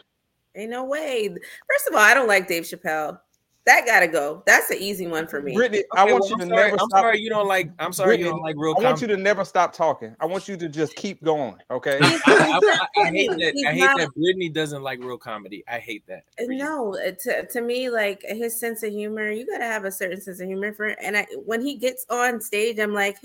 Ain't 0.57 0.71
no 0.71 0.85
way. 0.85 1.29
First 1.29 1.89
of 1.89 1.95
all, 1.97 2.01
I 2.01 2.15
don't 2.15 2.29
like 2.29 2.49
Dave 2.49 2.63
Chappelle. 2.63 3.19
That 3.66 3.86
gotta 3.86 4.07
go. 4.07 4.43
That's 4.47 4.69
an 4.70 4.77
easy 4.78 5.07
one 5.07 5.27
for 5.27 5.41
me. 5.41 5.55
Bryttany, 5.57 5.85
I 5.97 6.05
want 6.05 6.20
well, 6.20 6.28
you 6.28 6.35
I'm 6.35 6.41
to 6.41 6.47
sorry. 6.49 6.57
never 6.65 6.73
I'm 6.73 6.78
stop. 6.91 6.91
sorry 7.01 7.19
you 7.20 7.31
don't 7.31 7.49
like. 7.49 7.70
I'm 7.78 7.95
sorry 7.95 8.19
you 8.19 8.24
don't 8.24 8.43
like 8.43 8.57
real. 8.59 8.74
Comedy. 8.74 8.86
I 8.86 8.91
want 8.91 9.01
you 9.01 9.07
to 9.09 9.16
never 9.16 9.43
stop 9.43 9.73
talking. 9.73 10.15
I 10.20 10.27
want 10.27 10.49
you 10.49 10.57
to 10.59 10.69
just 10.69 10.95
keep 10.97 11.23
going. 11.24 11.57
Okay. 11.70 11.99
I, 12.03 12.20
I- 12.27 13.03
I 13.05 13.07
hate 13.11 13.31
that. 13.31 13.53
He's 13.55 13.66
I 13.66 13.73
hate 13.73 13.81
not- 13.81 13.99
that 13.99 14.09
Bryttany 14.19 14.53
doesn't 14.53 14.82
like 14.82 14.99
real 15.03 15.16
comedy. 15.16 15.65
I 15.66 15.78
hate 15.78 16.07
that. 16.09 16.24
No, 16.41 16.95
uh, 16.97 17.12
to, 17.23 17.47
to 17.47 17.61
me, 17.62 17.89
like 17.89 18.20
his 18.23 18.61
sense 18.61 18.82
of 18.82 18.93
humor, 18.93 19.31
you 19.31 19.47
gotta 19.47 19.65
have 19.65 19.86
a 19.86 19.91
certain 19.93 20.20
sense 20.20 20.41
of 20.41 20.47
humor 20.47 20.74
for. 20.74 20.89
And 21.03 21.16
I, 21.16 21.27
when 21.47 21.62
he 21.62 21.77
gets 21.77 22.05
on 22.11 22.43
stage, 22.43 22.78
I'm 22.78 22.93
like, 22.93 23.16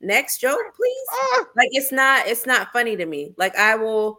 next 0.00 0.38
joke, 0.40 0.58
please. 0.76 1.06
Ah, 1.12 1.44
Like 1.56 1.68
it's 1.72 1.92
not, 1.92 2.26
it's 2.26 2.44
not 2.46 2.72
funny 2.72 2.96
to 2.96 3.06
me. 3.06 3.34
Like 3.38 3.56
I 3.56 3.76
will, 3.76 4.18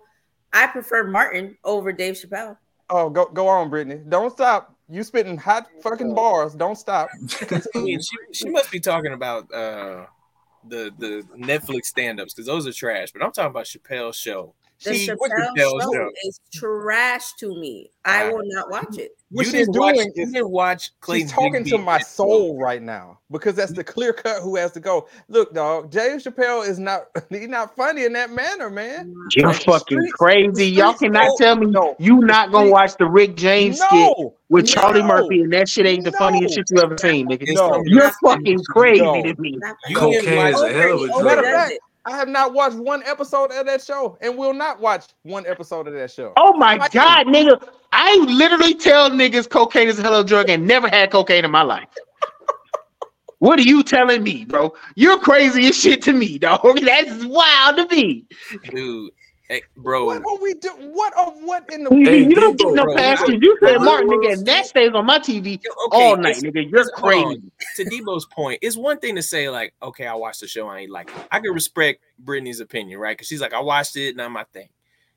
I 0.54 0.68
prefer 0.68 1.04
Martin 1.06 1.58
over 1.66 1.92
Dave 1.92 2.16
Chappelle. 2.16 2.58
oh, 2.90 3.10
go 3.10 3.26
go 3.26 3.48
on, 3.50 3.70
Bryttany. 3.70 4.08
Don't 4.10 4.32
stop. 4.32 4.75
You 4.90 5.04
spitting 5.04 5.38
hot 5.38 5.68
fucking 5.82 6.14
bars. 6.14 6.54
Don't 6.54 6.76
stop. 6.76 7.10
I 7.52 7.80
mean, 7.80 8.00
she, 8.00 8.18
she 8.34 8.50
must 8.50 8.72
be 8.72 8.80
talking 8.80 9.14
about 9.14 9.52
uh 9.54 10.06
the 10.68 10.92
the 10.98 11.26
Netflix 11.36 11.86
stand-ups 11.86 12.34
because 12.34 12.46
those 12.46 12.68
are 12.68 12.74
trash. 12.74 13.12
But 13.12 13.24
I'm 13.24 13.32
talking 13.32 13.50
about 13.50 13.66
Chappelle's 13.66 14.16
show. 14.16 14.54
The 14.84 14.94
She- 14.94 15.10
what 15.12 15.32
Chappelle 15.32 15.56
Chappelle's 15.58 15.84
show 15.94 16.10
is 16.26 16.40
trash 16.54 17.34
to 17.40 17.48
me. 17.60 17.90
I 18.04 18.30
will 18.30 18.42
not 18.44 18.70
watch 18.70 18.98
it. 19.00 19.12
What 19.32 19.46
you 19.48 19.52
she's 19.52 19.68
didn't 19.68 19.78
watch, 19.80 19.96
doing 19.96 20.12
you 20.16 20.24
is- 20.24 20.32
didn't 20.32 20.50
watch 20.50 20.92
Clayton 21.00 21.28
She's 21.28 21.34
talking 21.36 21.64
to 21.66 21.78
my 21.78 21.96
and- 21.96 22.06
soul 22.06 22.60
right 22.60 22.82
now 22.82 23.18
because 23.32 23.56
that's 23.56 23.72
the 23.72 23.84
clear 23.84 24.14
cut 24.14 24.42
who 24.44 24.56
has 24.58 24.72
to 24.74 24.80
go. 24.80 25.08
Look, 25.30 25.54
dog, 25.54 25.90
Dave 25.90 26.22
Chappelle 26.22 26.68
is 26.68 26.78
not 26.78 27.06
he's 27.30 27.48
not 27.48 27.76
funny 27.76 28.04
in 28.04 28.14
that 28.14 28.30
manner, 28.32 28.70
man. 28.70 29.14
You're 29.36 29.48
Like, 29.48 29.64
fucking 29.64 29.98
streets- 29.98 30.14
crazy. 30.14 30.52
the 30.54 30.66
Y'all 30.66 30.94
cannot 30.94 31.26
know- 31.26 31.36
tell 31.38 31.56
me 31.56 31.66
no, 31.68 31.96
you 31.98 32.20
not 32.20 32.52
gonna 32.52 32.70
watch 32.70 32.96
the 32.98 33.06
Rick 33.08 33.36
James 33.36 33.80
skit 33.80 33.92
No, 33.94 34.34
with 34.50 34.68
Charlie 34.68 35.04
Murphy, 35.04 35.42
and 35.42 35.52
that 35.54 35.68
shit 35.70 35.86
ain't 35.88 36.04
the 36.04 36.12
funniest 36.12 36.54
shit 36.56 36.66
you 36.70 36.82
ever 36.84 36.98
seen, 36.98 37.28
nigga. 37.30 37.54
No. 37.56 37.82
You're 37.86 38.12
fucking 38.24 38.60
crazy 38.70 39.02
No. 39.02 39.22
to 39.24 39.36
me. 39.42 39.58
You 39.88 40.00
didn't 40.00 40.26
a 40.28 40.74
hell 40.74 41.04
of 41.04 41.10
a 41.10 41.42
drug. 41.42 41.72
Fact, 42.06 42.14
I 42.14 42.18
have 42.18 42.28
not 42.30 42.54
watched 42.54 42.76
one 42.78 43.04
episode 43.04 43.52
of 43.52 43.66
that 43.66 43.82
show 43.84 44.18
and 44.22 44.38
will 44.38 44.54
not 44.54 44.80
watch 44.80 45.08
one 45.24 45.46
episode 45.48 45.88
of 45.88 45.94
that 45.94 46.12
show. 46.12 46.34
Oh 46.38 46.54
my 46.58 46.76
Like- 46.76 46.92
god, 46.92 47.28
nigga. 47.28 47.62
I 47.92 48.16
literally 48.28 48.76
tell 48.76 49.10
niggas 49.10 49.50
cocaine 49.50 49.88
is 49.88 50.00
a 50.00 50.02
hell 50.02 50.16
of 50.16 50.26
a 50.26 50.28
drug 50.28 50.50
and 50.50 50.68
never 50.68 50.88
had 50.88 51.12
cocaine 51.12 51.46
in 51.46 51.52
my 51.52 51.64
life. 51.64 51.88
What 53.40 53.60
are 53.60 53.64
you 53.64 53.84
telling 53.84 54.24
me, 54.24 54.46
bro? 54.46 54.74
You're 54.96 55.20
crazy 55.20 55.68
as 55.68 55.78
shit 55.78 56.02
to 56.04 56.14
me, 56.14 56.38
dog. 56.40 56.62
That's 56.82 57.26
wild 57.26 57.78
to 57.78 57.88
me. 57.96 58.26
dude. 58.72 59.12
Hey, 59.48 59.62
bro, 59.78 60.06
What 60.06 60.24
are 60.26 60.42
we 60.42 60.56
do? 60.56 60.70
What 60.92 61.14
of 61.18 61.34
what 61.44 61.72
in 61.72 61.84
the 61.84 61.94
You, 61.96 62.06
Hey, 62.06 62.24
you 62.24 62.34
don't 62.36 62.58
get 62.58 62.74
no 62.74 62.86
bro, 62.86 62.96
pass 62.96 63.22
because 63.22 63.40
you 63.42 63.58
said 63.64 63.80
Martin, 63.80 64.10
nigga, 64.10 64.34
and 64.34 64.46
that 64.48 64.66
stays 64.66 64.92
on 64.94 65.06
my 65.06 65.20
TV 65.20 65.60
Okay, 65.60 65.70
all 65.92 66.18
night, 66.18 66.38
nigga. 66.38 66.70
You're 66.70 66.82
it's- 66.82 66.90
hold 66.96 67.38
crazy. 67.38 67.42
to 67.76 67.86
Debo's 67.86 68.26
point, 68.26 68.60
it's 68.64 68.76
one 68.76 68.98
thing 69.00 69.16
to 69.16 69.22
say 69.22 69.50
like, 69.50 69.74
okay, 69.84 70.08
I 70.08 70.16
watched 70.16 70.42
the 70.42 70.48
show, 70.48 70.68
I 70.68 70.80
ain't 70.80 70.92
like 70.92 71.10
it. 71.10 71.16
I 71.32 71.40
can 71.40 71.52
respect 71.54 72.04
Bryttany's 72.18 72.60
opinion, 72.60 73.00
right? 73.00 73.16
Because 73.16 73.28
she's 73.28 73.42
like, 73.42 73.54
I 73.54 73.60
watched 73.60 73.96
it, 73.98 74.16
not 74.16 74.32
my 74.32 74.46
thing. 74.46 74.70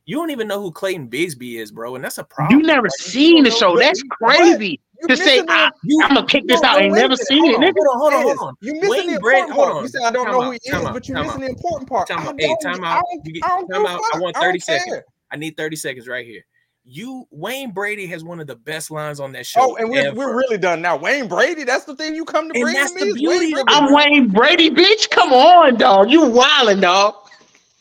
You 0.04 0.16
don't 0.16 0.30
even 0.30 0.48
know 0.48 0.60
who 0.60 0.72
Clayton 0.72 1.08
Bigsby 1.08 1.58
is, 1.58 1.70
bro, 1.70 1.94
and 1.94 2.04
that's 2.04 2.18
a 2.18 2.24
problem. 2.24 2.60
You 2.60 2.66
never 2.66 2.86
Like, 2.86 2.92
seen 2.98 3.44
the 3.44 3.50
show. 3.50 3.76
That's 3.76 4.02
crazy 4.22 4.72
You 4.72 4.78
to 5.06 5.16
say 5.16 5.24
missing 5.24 5.46
the- 5.46 5.52
I, 5.52 5.70
You- 5.84 6.00
I'm 6.02 6.14
gonna 6.14 6.26
kick 6.26 6.44
this 6.48 6.60
No, 6.62 6.68
out. 6.68 6.78
no, 6.78 6.84
Ain't 6.84 6.94
never 6.94 7.08
minute. 7.10 7.26
seen 7.26 7.38
Hold 7.40 7.50
it, 7.52 7.56
on, 7.56 7.62
nigga. 7.62 7.74
Hold 7.76 7.88
on, 7.88 7.98
hold 8.00 8.12
on, 8.14 8.26
Yes, 8.26 8.36
hold 8.38 8.48
on. 8.48 8.54
You 8.60 8.74
missing 8.74 8.90
Wayne 8.90 9.06
the 9.14 9.20
Brady- 9.20 9.38
important 9.40 9.52
hold 9.54 9.66
part. 9.66 9.76
on. 9.76 9.82
You 9.82 9.88
said 9.88 10.02
I 10.02 10.10
don't 10.10 10.24
Time 10.24 10.32
know 10.32 10.40
out, 10.40 10.44
who 10.46 10.50
he 10.50 10.56
is, 10.64 10.74
out, 10.74 10.92
but 10.92 11.08
you're 11.08 11.18
missing 11.18 11.30
out. 11.32 11.40
the 11.40 11.46
important 11.46 11.88
part. 11.88 12.08
Time 12.08 12.18
I 12.20 12.26
out. 12.28 12.34
Hey, 12.38 12.56
time 12.62 12.84
out. 12.84 13.04
get- 13.24 13.42
time 13.42 13.66
give 13.72 13.82
a 13.82 13.86
out. 13.86 14.00
I 14.00 14.10
fuck. 14.12 14.20
want 14.22 14.36
I 14.36 14.40
30 14.40 14.58
seconds. 14.60 14.84
care. 14.94 15.04
I 15.30 15.36
need 15.36 15.56
30 15.56 15.76
seconds 15.76 16.08
right 16.08 16.26
here. 16.26 16.42
You 16.90 17.26
Wayne 17.30 17.72
Brady 17.72 18.06
has 18.06 18.24
one 18.24 18.40
of 18.40 18.46
the 18.46 18.56
best 18.56 18.90
lines 18.90 19.20
on 19.20 19.32
that 19.32 19.44
show. 19.44 19.60
Oh, 19.72 19.76
and 19.76 19.90
we're, 19.90 20.06
ever. 20.06 20.16
we're 20.16 20.34
really 20.36 20.56
done 20.56 20.80
now. 20.80 20.96
Wayne 20.96 21.28
Brady, 21.28 21.64
that's 21.64 21.84
the 21.84 21.94
thing 21.94 22.14
you 22.14 22.24
come 22.24 22.48
to 22.48 22.54
And 22.54 22.62
bring 22.62 22.74
that's 22.74 22.92
to 22.92 23.04
me. 23.04 23.10
is 23.10 23.14
beauty 23.16 23.54
Wayne. 23.54 23.64
I'm 23.68 23.92
Wayne 23.92 24.28
Brady, 24.28 24.70
bitch. 24.70 25.10
Come 25.10 25.32
on, 25.34 25.76
dog. 25.76 26.10
You 26.10 26.22
wildin', 26.22 26.80
dog. 26.80 27.14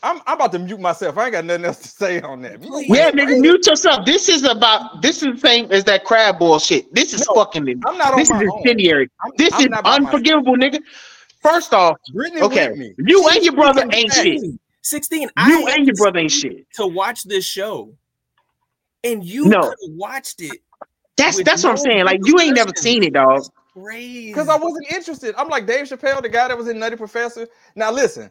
I'm, 0.02 0.20
I'm 0.26 0.36
about 0.36 0.52
to 0.52 0.58
mute 0.60 0.78
myself. 0.78 1.18
I 1.18 1.24
ain't 1.24 1.32
got 1.32 1.44
nothing 1.44 1.64
else 1.64 1.78
to 1.80 1.88
say 1.88 2.20
on 2.20 2.42
that. 2.42 2.62
You 2.62 2.70
know, 2.70 2.78
Yeah, 2.78 3.10
nigga, 3.10 3.40
mute 3.40 3.66
yourself. 3.66 4.04
This 4.06 4.28
is 4.28 4.44
about 4.44 5.02
this 5.02 5.22
is 5.22 5.34
the 5.34 5.38
same 5.40 5.72
as 5.72 5.84
that 5.84 6.04
crab 6.04 6.38
bullshit. 6.38 6.92
This 6.94 7.12
is 7.14 7.26
No, 7.26 7.34
fucking 7.34 7.66
I'm 7.86 7.98
not 7.98 8.12
on 8.14 8.18
this 8.20 8.30
my 8.30 8.42
is 8.42 8.48
own. 8.50 8.58
incendiary. 8.58 9.10
I'm- 9.22 9.32
This 9.36 9.52
I'm 9.54 9.60
is 9.62 9.68
myself. 9.70 9.86
unforgivable, 9.86 10.56
nigga. 10.56 10.78
First 11.42 11.74
off, 11.74 11.96
Bryttany 12.14 12.42
okay, 12.42 12.68
with 12.70 12.78
me. 12.78 12.94
you 13.06 13.28
and 13.28 13.44
your 13.44 13.54
brother 13.54 13.84
ain't 13.92 14.12
shit. 14.12 14.40
16. 14.82 15.30
You 15.46 15.66
had 15.66 15.78
and 15.78 15.86
your 15.86 15.94
to 15.96 16.02
brother 16.02 16.18
ain't 16.20 16.30
shit. 16.30 16.66
to 16.74 16.86
watch 16.86 17.24
this 17.24 17.44
show, 17.44 17.92
and 19.04 19.24
you 19.24 19.46
No. 19.46 19.72
watched 19.88 20.40
it. 20.40 20.60
That's 21.16 21.36
with 21.36 21.46
that's 21.46 21.64
what 21.64 21.70
I'm 21.70 21.76
saying. 21.76 22.04
Like 22.04 22.20
you 22.24 22.38
ain't 22.40 22.54
never 22.54 22.72
seen 22.76 23.02
it, 23.02 23.12
dog. 23.14 23.42
Crazy. 23.72 24.28
Because 24.32 24.48
I 24.48 24.56
wasn't 24.56 24.90
interested. 24.92 25.34
I'm 25.36 25.48
like 25.48 25.66
Dave 25.66 25.86
Chappelle, 25.86 26.22
the 26.22 26.28
guy 26.28 26.48
that 26.48 26.56
was 26.56 26.68
in 26.68 26.78
Nutty 26.78 26.96
Professor. 26.96 27.46
Now 27.76 27.90
listen, 27.92 28.30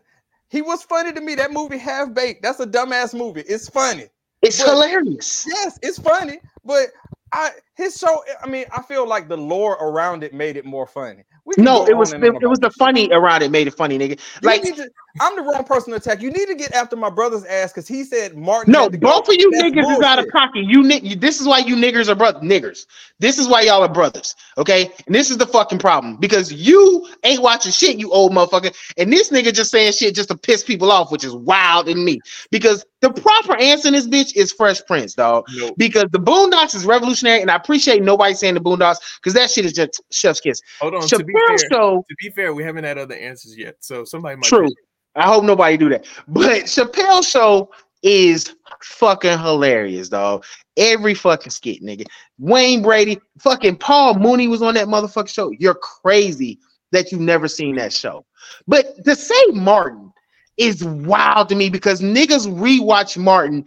he 0.49 0.61
was 0.61 0.83
funny 0.83 1.13
to 1.13 1.21
me. 1.21 1.35
That 1.35 1.51
movie 1.51 1.77
Half 1.77 2.13
Baked. 2.13 2.41
That's 2.43 2.59
a 2.59 2.65
dumbass 2.67 3.13
movie. 3.13 3.41
It's 3.41 3.69
funny. 3.69 4.07
It's 4.41 4.61
But- 4.61 4.71
hilarious. 4.71 5.45
Yes, 5.47 5.79
it's 5.81 5.99
funny, 5.99 6.39
but 6.63 6.87
I 7.33 7.51
his 7.75 7.97
show. 7.97 8.23
I 8.41 8.47
mean, 8.47 8.65
I 8.75 8.81
feel 8.83 9.07
like 9.07 9.27
the 9.27 9.37
lore 9.37 9.73
around 9.73 10.23
it 10.23 10.33
made 10.33 10.55
it 10.57 10.65
more 10.65 10.85
funny. 10.87 11.23
No, 11.57 11.85
it 11.87 11.95
was 11.97 12.13
it, 12.13 12.23
it 12.23 12.47
was 12.47 12.59
the 12.59 12.69
funny 12.71 13.09
around 13.11 13.41
it 13.41 13.51
made 13.51 13.67
it 13.67 13.73
funny, 13.73 13.97
nigga. 13.97 14.19
Like 14.43 14.63
to- 14.63 14.89
I'm 15.19 15.35
the 15.35 15.41
wrong 15.41 15.63
person 15.63 15.91
to 15.91 15.97
attack. 15.97 16.21
You 16.21 16.31
need 16.31 16.47
to 16.47 16.55
get 16.55 16.73
after 16.73 16.95
my 16.95 17.09
brother's 17.09 17.45
ass 17.45 17.71
because 17.71 17.87
he 17.87 18.03
said 18.03 18.35
Martin. 18.35 18.71
No, 18.71 18.83
had 18.83 18.91
to 18.93 18.97
go. 18.97 19.07
both 19.09 19.29
of 19.29 19.35
you 19.35 19.51
That's 19.51 19.63
niggas 19.63 19.97
is 19.97 20.03
out 20.03 20.19
of 20.19 20.27
pocket. 20.29 20.65
You 20.65 20.83
ni- 20.83 20.99
you- 21.01 21.15
this 21.15 21.39
is 21.41 21.47
why 21.47 21.59
you 21.59 21.75
niggers 21.75 22.09
are 22.09 22.15
brothers. 22.15 22.41
Niggers. 22.41 22.85
This 23.19 23.37
is 23.37 23.47
why 23.47 23.61
y'all 23.61 23.83
are 23.83 23.91
brothers. 23.91 24.35
Okay, 24.57 24.91
and 25.05 25.15
this 25.15 25.29
is 25.31 25.37
the 25.37 25.47
fucking 25.47 25.79
problem 25.79 26.17
because 26.17 26.51
you 26.53 27.07
ain't 27.23 27.41
watching 27.41 27.71
shit, 27.71 27.97
you 27.97 28.11
old 28.11 28.31
motherfucker, 28.31 28.75
and 28.97 29.11
this 29.11 29.29
nigga 29.29 29.53
just 29.53 29.71
saying 29.71 29.93
shit 29.93 30.15
just 30.15 30.29
to 30.29 30.37
piss 30.37 30.63
people 30.63 30.91
off, 30.91 31.11
which 31.11 31.23
is 31.23 31.33
wild 31.33 31.87
in 31.87 32.03
me. 32.03 32.19
Because 32.51 32.85
the 33.01 33.11
proper 33.11 33.55
answer 33.55 33.87
in 33.87 33.93
this 33.93 34.07
bitch 34.07 34.35
is 34.35 34.51
Fresh 34.51 34.85
Prince, 34.85 35.13
dog. 35.13 35.45
Nope. 35.55 35.75
Because 35.77 36.05
the 36.11 36.19
Boondocks 36.19 36.75
is 36.75 36.85
revolutionary, 36.85 37.41
and 37.41 37.51
I 37.51 37.55
appreciate 37.55 38.01
nobody 38.03 38.33
saying 38.33 38.55
the 38.55 38.61
Boondocks 38.61 38.97
because 39.21 39.33
that 39.33 39.49
shit 39.51 39.65
is 39.65 39.73
just 39.73 40.01
chef's 40.11 40.39
kiss. 40.39 40.61
Hold 40.79 40.95
on. 40.95 41.01
To 41.01 41.23
be 41.23 41.33
fair, 41.47 41.57
show 41.71 42.05
to 42.07 42.15
be 42.19 42.29
fair, 42.29 42.53
we 42.53 42.63
haven't 42.63 42.83
had 42.83 42.97
other 42.97 43.15
answers 43.15 43.57
yet, 43.57 43.75
so 43.79 44.03
somebody 44.03 44.35
might. 44.35 44.47
True. 44.47 44.69
I 45.17 45.27
hope 45.27 45.43
nobody 45.43 45.77
do 45.77 45.89
that. 45.89 46.05
But 46.27 46.63
Chappelle 46.63 47.25
show 47.25 47.71
is 48.03 48.55
fucking 48.81 49.39
hilarious, 49.39 50.09
dog. 50.09 50.45
Every 50.77 51.15
fucking 51.15 51.49
skit, 51.49 51.81
nigga. 51.81 52.05
Wayne 52.37 52.83
Brady, 52.83 53.19
fucking 53.39 53.77
Paul 53.77 54.13
Mooney 54.15 54.47
was 54.47 54.61
on 54.61 54.75
that 54.75 54.87
motherfucking 54.87 55.29
show. 55.29 55.51
You're 55.51 55.75
crazy 55.75 56.59
that 56.91 57.11
you've 57.11 57.21
never 57.21 57.47
seen 57.47 57.75
that 57.77 57.91
show. 57.91 58.25
But 58.67 59.03
to 59.03 59.15
say 59.15 59.43
Martin 59.53 60.13
is 60.57 60.83
wild 60.83 61.49
to 61.49 61.55
me 61.55 61.69
because 61.69 62.01
niggas 62.01 62.47
rewatch 62.47 63.17
Martin 63.17 63.65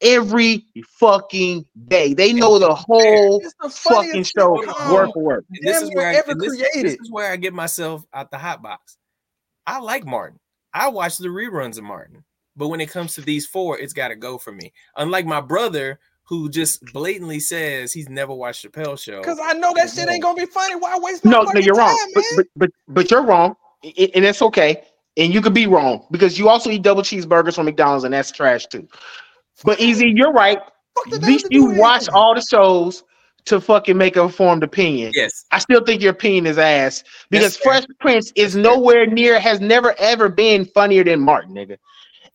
every 0.00 0.66
fucking 0.98 1.64
day. 1.86 2.12
They 2.12 2.32
know 2.32 2.58
the 2.58 2.74
whole 2.74 3.40
the 3.40 3.70
fucking 3.70 4.24
show 4.24 4.60
shit 4.60 4.74
ever. 4.80 4.92
word 4.92 5.10
for 5.14 5.22
word. 5.22 5.46
And 5.50 5.68
this 5.68 5.80
is 5.82 5.90
where 5.94 6.08
I, 6.08 6.14
ever 6.14 6.34
this, 6.34 6.48
created. 6.48 6.84
this 6.84 7.00
is 7.00 7.10
where 7.10 7.30
I 7.30 7.36
get 7.36 7.54
myself 7.54 8.04
out 8.12 8.30
the 8.30 8.38
hot 8.38 8.62
box. 8.62 8.96
I 9.66 9.78
like 9.78 10.04
Martin. 10.04 10.40
I 10.74 10.88
watch 10.88 11.18
the 11.18 11.28
reruns 11.28 11.78
of 11.78 11.84
Martin, 11.84 12.24
but 12.56 12.68
when 12.68 12.80
it 12.80 12.90
comes 12.90 13.14
to 13.14 13.20
these 13.20 13.46
four, 13.46 13.78
it's 13.78 13.92
got 13.92 14.08
to 14.08 14.16
go 14.16 14.38
for 14.38 14.52
me. 14.52 14.72
Unlike 14.96 15.26
my 15.26 15.40
brother, 15.40 15.98
who 16.24 16.48
just 16.48 16.82
blatantly 16.92 17.40
says 17.40 17.92
he's 17.92 18.08
never 18.08 18.32
watched 18.32 18.64
Chappelle 18.64 18.98
show. 18.98 19.20
Because 19.20 19.38
I 19.42 19.52
know 19.54 19.72
that 19.74 19.90
shit 19.90 20.08
ain't 20.08 20.22
gonna 20.22 20.40
be 20.40 20.46
funny. 20.46 20.76
Why 20.76 20.98
waste 20.98 21.24
my 21.24 21.30
No, 21.32 21.42
no, 21.42 21.60
you're 21.60 21.74
wrong. 21.74 21.88
time, 21.88 22.08
But, 22.14 22.24
man? 22.30 22.36
but 22.36 22.46
but 22.56 22.70
but 22.88 23.10
you're 23.10 23.22
wrong, 23.22 23.56
I- 23.84 24.10
and 24.14 24.24
it's 24.24 24.40
okay. 24.42 24.82
And 25.18 25.34
you 25.34 25.42
could 25.42 25.52
be 25.52 25.66
wrong 25.66 26.06
because 26.10 26.38
you 26.38 26.48
also 26.48 26.70
eat 26.70 26.80
double 26.82 27.02
cheeseburgers 27.02 27.56
from 27.56 27.66
McDonald's, 27.66 28.04
and 28.04 28.14
that's 28.14 28.30
trash 28.32 28.66
too. 28.66 28.88
But 29.62 29.78
easy, 29.78 30.10
you're 30.14 30.32
right. 30.32 30.58
At 31.12 31.22
least 31.22 31.48
you 31.50 31.66
watch 31.66 32.08
all 32.08 32.34
the 32.34 32.40
shows 32.40 33.04
to 33.46 33.60
fucking 33.60 33.96
make 33.96 34.16
a 34.16 34.28
formed 34.28 34.62
opinion. 34.62 35.12
yes, 35.14 35.44
I 35.50 35.58
still 35.58 35.84
think 35.84 36.02
your 36.02 36.12
opinion 36.12 36.46
is 36.46 36.58
ass 36.58 37.04
because. 37.30 37.56
Fresh 37.56 37.84
Prince 38.00 38.32
is 38.36 38.56
nowhere 38.56 39.06
near, 39.06 39.38
has 39.38 39.60
never 39.60 39.94
ever 39.98 40.28
been 40.28 40.64
funnier 40.64 41.04
than 41.04 41.20
Martin, 41.20 41.54
nigga. 41.54 41.78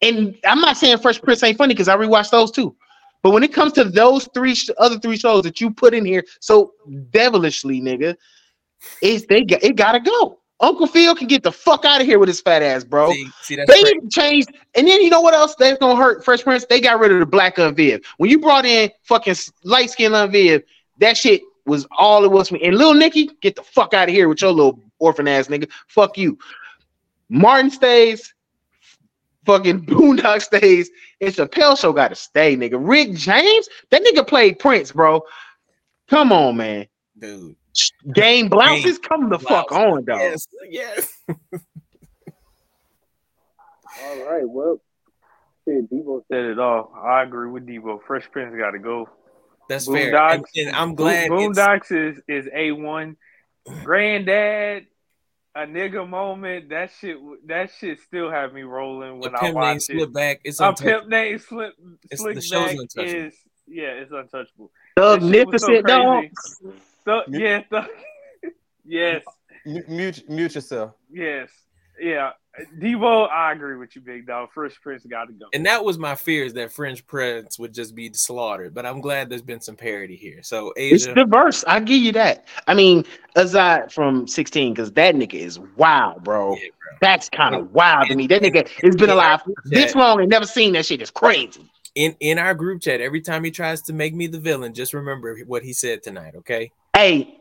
And 0.02 0.38
I'm 0.46 0.62
not 0.62 0.78
saying 0.78 1.00
Fresh 1.00 1.22
Prince 1.22 1.44
ain't 1.44 1.58
funny 1.58 1.74
because 1.74 1.88
I 1.88 1.98
rewatched 1.98 2.32
those 2.32 2.52
too. 2.52 2.76
But 3.24 3.32
when 3.32 3.44
it 3.44 3.54
comes 3.54 3.74
to 3.74 3.84
those 3.84 4.30
three 4.34 4.56
sh- 4.56 4.70
other 4.78 5.00
three 5.00 5.18
shows 5.18 5.44
that 5.44 5.60
you 5.60 5.72
put 5.72 5.94
in 5.94 6.06
here 6.06 6.24
so 6.40 6.74
devilishly, 7.10 7.82
nigga, 7.82 8.16
it's 9.02 9.26
they 9.26 9.44
got 9.44 9.64
it 9.64 9.76
gotta 9.76 10.00
go. 10.00 10.40
Uncle 10.60 10.88
Phil 10.88 11.16
can 11.16 11.28
get 11.28 11.44
the 11.44 11.52
fuck 11.52 11.86
out 11.86 12.02
of 12.02 12.08
here 12.08 12.18
with 12.18 12.28
his 12.28 12.42
fat 12.42 12.64
ass, 12.64 12.84
bro. 12.84 13.12
see, 13.12 13.30
see 13.44 13.56
They 13.56 13.80
even 13.80 14.10
changed, 14.10 14.50
and 14.74 14.88
then 14.88 15.02
you 15.02 15.10
know 15.10 15.22
what 15.22 15.36
else 15.36 15.56
that's 15.56 15.78
gonna 15.78 15.96
hurt 15.96 16.24
Fresh 16.24 16.44
Prince? 16.44 16.66
They 16.66 16.82
got 16.82 17.00
rid 17.00 17.12
of 17.12 17.20
the 17.20 17.26
black 17.26 17.60
Aunt 17.60 17.78
Viv. 17.78 18.02
When 18.18 18.30
you 18.30 18.40
brought 18.40 18.66
in 18.66 18.90
fucking 19.04 19.36
light 19.64 19.92
skin 19.92 20.16
Aunt 20.16 20.32
Viv, 20.32 20.64
that 21.00 21.18
shit 21.18 21.42
was 21.66 21.86
all 21.98 22.24
it 22.24 22.32
was 22.32 22.50
for 22.50 22.56
me. 22.56 22.64
And 22.64 22.78
Lil 22.78 22.94
Nicky, 22.94 23.30
get 23.42 23.56
the 23.56 23.64
fuck 23.64 23.94
out 23.94 24.10
of 24.10 24.16
here 24.16 24.30
with 24.30 24.42
your 24.42 24.52
little 24.52 24.80
orphan 25.00 25.28
ass 25.28 25.48
nigga. 25.48 25.70
Fuck 25.88 26.18
you. 26.18 26.38
Martin 27.30 27.70
stays, 27.70 28.34
fucking 29.46 29.86
Boondock 29.86 30.42
stays, 30.42 30.90
and 31.20 31.34
Chappelle 31.34 31.78
show 31.80 31.94
gotta 31.94 32.16
stay, 32.16 32.56
nigga. 32.56 32.78
Rick 32.80 33.14
James, 33.14 33.68
that 33.92 34.04
nigga 34.04 34.26
played 34.26 34.60
Prince, 34.60 34.92
bro. 34.92 35.24
Come 36.10 36.32
on, 36.32 36.58
man. 36.58 36.88
dude. 37.18 37.56
Game 38.14 38.50
blouses, 38.50 38.98
come 38.98 39.30
the 39.30 39.38
fuck 39.38 39.72
on, 39.72 40.04
dog. 40.04 40.20
Yes, 40.20 40.48
yes. 40.68 41.14
All 44.04 44.26
right, 44.26 44.48
well, 44.48 44.82
shit, 45.66 45.90
Debo 45.92 46.22
said 46.32 46.46
it 46.46 46.60
all. 46.60 46.92
I 46.96 47.24
agree 47.24 47.50
with 47.50 47.66
Debo. 47.68 48.00
Fresh 48.06 48.30
Prince 48.32 48.56
got 48.58 48.72
to 48.72 48.80
go. 48.80 49.10
That's 49.70 49.86
fair. 49.86 50.16
And, 50.16 50.46
and 50.56 50.76
I'm 50.76 50.96
glad. 50.96 51.30
Boom, 51.30 51.52
it's- 51.52 51.58
Boondocks 51.58 51.92
is 51.92 52.22
is 52.28 52.50
a 52.54 52.72
one. 52.72 53.18
Granddad, 53.84 54.88
a 55.56 55.62
nigga 55.66 56.08
moment. 56.08 56.70
That 56.70 56.92
shit. 57.00 57.18
That 57.48 57.70
shit 57.80 58.00
still 58.02 58.30
have 58.32 58.54
me 58.54 58.64
rolling 58.64 59.20
the 59.20 59.28
when 59.30 59.36
I 59.36 59.40
pimp 59.40 59.54
name 59.56 59.56
watch 59.56 59.82
slip 59.82 60.00
it. 60.10 60.14
back. 60.14 60.42
It's 60.44 60.60
A 60.60 60.70
untouchable. 60.70 61.00
pimp 61.00 61.08
name 61.10 61.40
slip 61.40 61.74
It's- 62.06 62.20
slick 62.22 62.36
the 62.36 62.42
show's 62.42 62.68
back 62.68 62.78
untouchable. 62.80 63.26
is 63.28 63.34
Yeah, 63.68 63.88
it's 63.90 64.12
untouchable. 64.12 64.72
Thug 64.96 65.22
That 65.22 65.32
shit 65.34 65.48
was 65.48 65.62
so 65.62 65.68
Magnificent, 65.68 65.88
dog. 65.88 66.26
crazy. 67.06 67.44
Yeah, 67.44 67.62
Thug- 67.70 67.90
yes, 68.86 69.24
Mute, 69.66 70.30
mute 70.30 70.56
yourself. 70.56 70.94
yes, 71.12 71.50
yeah. 72.00 72.32
Debo, 72.80 73.30
I 73.30 73.52
agree 73.52 73.76
with 73.78 73.96
you, 73.96 74.02
big 74.02 74.26
dog. 74.26 74.50
Fresh 74.54 74.80
Prince 74.82 75.06
got 75.06 75.26
to 75.26 75.34
go. 75.34 75.46
And 75.54 75.66
that 75.66 75.84
was 75.84 75.98
my 75.98 76.16
fears 76.16 76.54
that 76.54 76.72
French 76.72 77.06
Prince 77.06 77.60
would 77.60 77.74
just 77.74 77.94
be 77.94 78.12
slaughtered. 78.14 78.74
But 78.74 78.86
I'm 78.86 79.00
glad 79.00 79.30
there's 79.30 79.42
been 79.42 79.62
some 79.62 79.76
parody 79.76 80.16
here. 80.16 80.42
So 80.42 80.74
It's 80.76 81.06
diverse. 81.06 81.64
I 81.68 81.80
give 81.80 82.02
you 82.02 82.12
that. 82.14 82.48
I 82.68 82.74
mean, 82.74 83.06
aside 83.36 83.92
from 83.92 84.28
16, 84.28 84.74
because 84.74 84.92
that 84.94 85.16
nigga 85.16 85.36
is 85.36 85.60
wild, 85.76 86.24
bro. 86.24 86.56
That's 87.00 87.30
kind 87.30 87.54
of 87.54 87.72
wild 87.74 88.08
to 88.08 88.16
me. 88.16 88.26
That 88.28 88.42
nigga 88.42 88.68
has 88.84 88.96
been 88.96 89.12
alive 89.12 89.42
this 89.66 89.94
long 89.94 90.20
and 90.22 90.30
never 90.30 90.46
seen 90.46 90.74
that 90.74 90.86
shit. 90.86 91.02
It's 91.02 91.12
crazy. 91.12 91.70
in 91.98 92.16
in 92.20 92.38
our 92.38 92.54
group 92.54 92.82
chat, 92.82 93.02
every 93.02 93.22
time 93.22 93.44
he 93.44 93.52
tries 93.52 93.82
to 93.84 93.94
make 93.94 94.14
me 94.14 94.28
the 94.28 94.40
villain, 94.40 94.74
just 94.74 94.94
remember 94.94 95.38
what 95.48 95.64
he 95.64 95.74
said 95.74 96.04
tonight. 96.04 96.36
Okay. 96.36 96.72
Hey, 96.96 97.37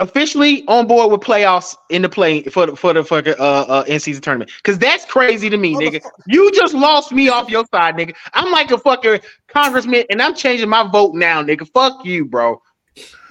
officially 0.00 0.66
on 0.66 0.86
board 0.86 1.12
with 1.12 1.20
playoffs 1.20 1.76
in 1.90 2.02
the 2.02 2.08
play 2.08 2.42
for 2.44 2.66
the 2.66 2.74
for 2.76 2.92
the 2.92 3.04
fucking 3.04 3.34
uh, 3.38 3.64
uh 3.68 3.84
in 3.86 4.00
season 4.00 4.22
tournament. 4.22 4.50
Cause 4.64 4.78
that's 4.78 5.04
crazy 5.04 5.48
to 5.48 5.56
me, 5.56 5.74
nigga. 5.74 6.02
You 6.26 6.50
just 6.52 6.74
lost 6.74 7.12
me 7.12 7.28
off 7.28 7.48
your 7.48 7.64
side, 7.72 7.94
nigga. 7.94 8.14
I'm 8.34 8.50
like 8.50 8.70
a 8.70 8.78
fucking 8.78 9.20
congressman 9.46 10.04
and 10.10 10.20
I'm 10.20 10.34
changing 10.34 10.68
my 10.68 10.88
vote 10.88 11.14
now, 11.14 11.42
nigga. 11.42 11.68
Fuck 11.72 12.04
you, 12.04 12.24
bro. 12.24 12.60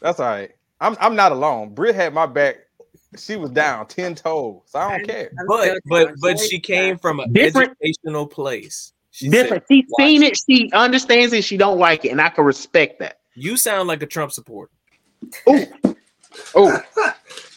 That's 0.00 0.20
all 0.20 0.26
right. 0.26 0.50
I'm 0.80 0.96
I'm 1.00 1.16
not 1.16 1.32
alone. 1.32 1.74
Britt 1.74 1.94
had 1.94 2.12
my 2.14 2.26
back. 2.26 2.56
She 3.16 3.36
was 3.36 3.50
down 3.50 3.86
ten 3.86 4.14
toes. 4.14 4.62
So 4.66 4.78
I 4.78 4.98
don't 4.98 5.06
care. 5.08 5.30
But 5.48 5.78
but 5.86 6.14
but 6.20 6.38
she 6.38 6.60
came 6.60 6.98
from 6.98 7.20
an 7.20 7.32
Different- 7.32 7.76
educational 7.82 8.26
place. 8.26 8.92
She 9.10 9.28
Different. 9.28 9.62
said, 9.68 9.74
She's 9.74 9.84
"Watch 9.90 10.06
seen 10.06 10.22
it, 10.24 10.36
she 10.36 10.70
understands 10.72 11.32
it, 11.32 11.44
she 11.44 11.56
don't 11.56 11.78
like 11.78 12.04
it, 12.04 12.08
and 12.08 12.20
I 12.20 12.30
can 12.30 12.44
respect 12.44 12.98
that. 12.98 13.20
You 13.36 13.56
sound 13.56 13.86
like 13.86 14.02
a 14.02 14.06
Trump 14.06 14.32
supporter. 14.32 14.72
Oh, 15.46 15.66
oh, 16.54 16.82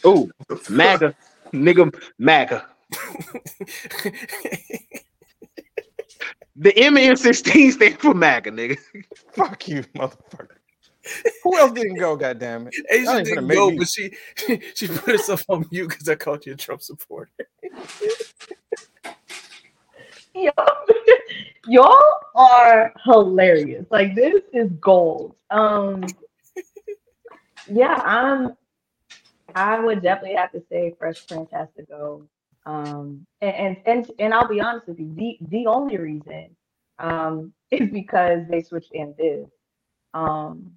oh, 0.04 0.30
MAGA, 0.70 1.14
nigga, 1.52 1.94
MAGA. 2.18 2.66
the 6.56 6.76
M 6.76 6.96
and 6.96 7.18
16 7.18 7.72
stand 7.72 8.00
for 8.00 8.14
MAGA, 8.14 8.50
nigga. 8.52 8.78
Fuck 9.34 9.68
you, 9.68 9.82
motherfucker. 9.96 10.56
Who 11.42 11.58
else 11.58 11.72
didn't 11.72 11.96
go? 11.98 12.16
Goddamn 12.16 12.68
it! 12.68 12.74
Aisya 12.92 13.24
didn't 13.24 13.48
go, 13.48 13.70
me- 13.70 13.78
but 13.78 13.88
she 13.88 14.14
she 14.74 14.88
put 14.88 15.12
herself 15.12 15.44
on 15.48 15.66
mute 15.70 15.88
because 15.88 16.08
I 16.08 16.14
called 16.14 16.44
you 16.46 16.52
a 16.52 16.56
Trump 16.56 16.82
supporter. 16.82 17.30
Y'all, 20.34 20.52
y'all 21.66 22.00
are 22.34 22.92
hilarious. 23.04 23.86
Like 23.90 24.14
this 24.14 24.42
is 24.52 24.70
gold. 24.80 25.34
Um, 25.50 26.16
yeah, 27.70 28.02
I'm. 28.04 28.56
I 29.54 29.80
would 29.80 30.02
definitely 30.02 30.36
have 30.36 30.52
to 30.52 30.62
say 30.70 30.94
Fresh 30.98 31.26
Prince 31.26 31.50
has 31.52 31.68
to 31.76 31.82
go. 31.84 32.28
Um, 32.66 33.26
and 33.40 33.54
and 33.54 33.76
and, 33.86 34.10
and 34.18 34.34
I'll 34.34 34.48
be 34.48 34.60
honest 34.60 34.88
with 34.88 34.98
you. 34.98 35.12
The 35.14 35.38
the 35.48 35.66
only 35.66 35.96
reason 35.96 36.56
um 36.98 37.52
is 37.70 37.90
because 37.90 38.40
they 38.50 38.62
switched 38.62 38.92
in 38.92 39.14
this. 39.18 39.48
Um, 40.14 40.72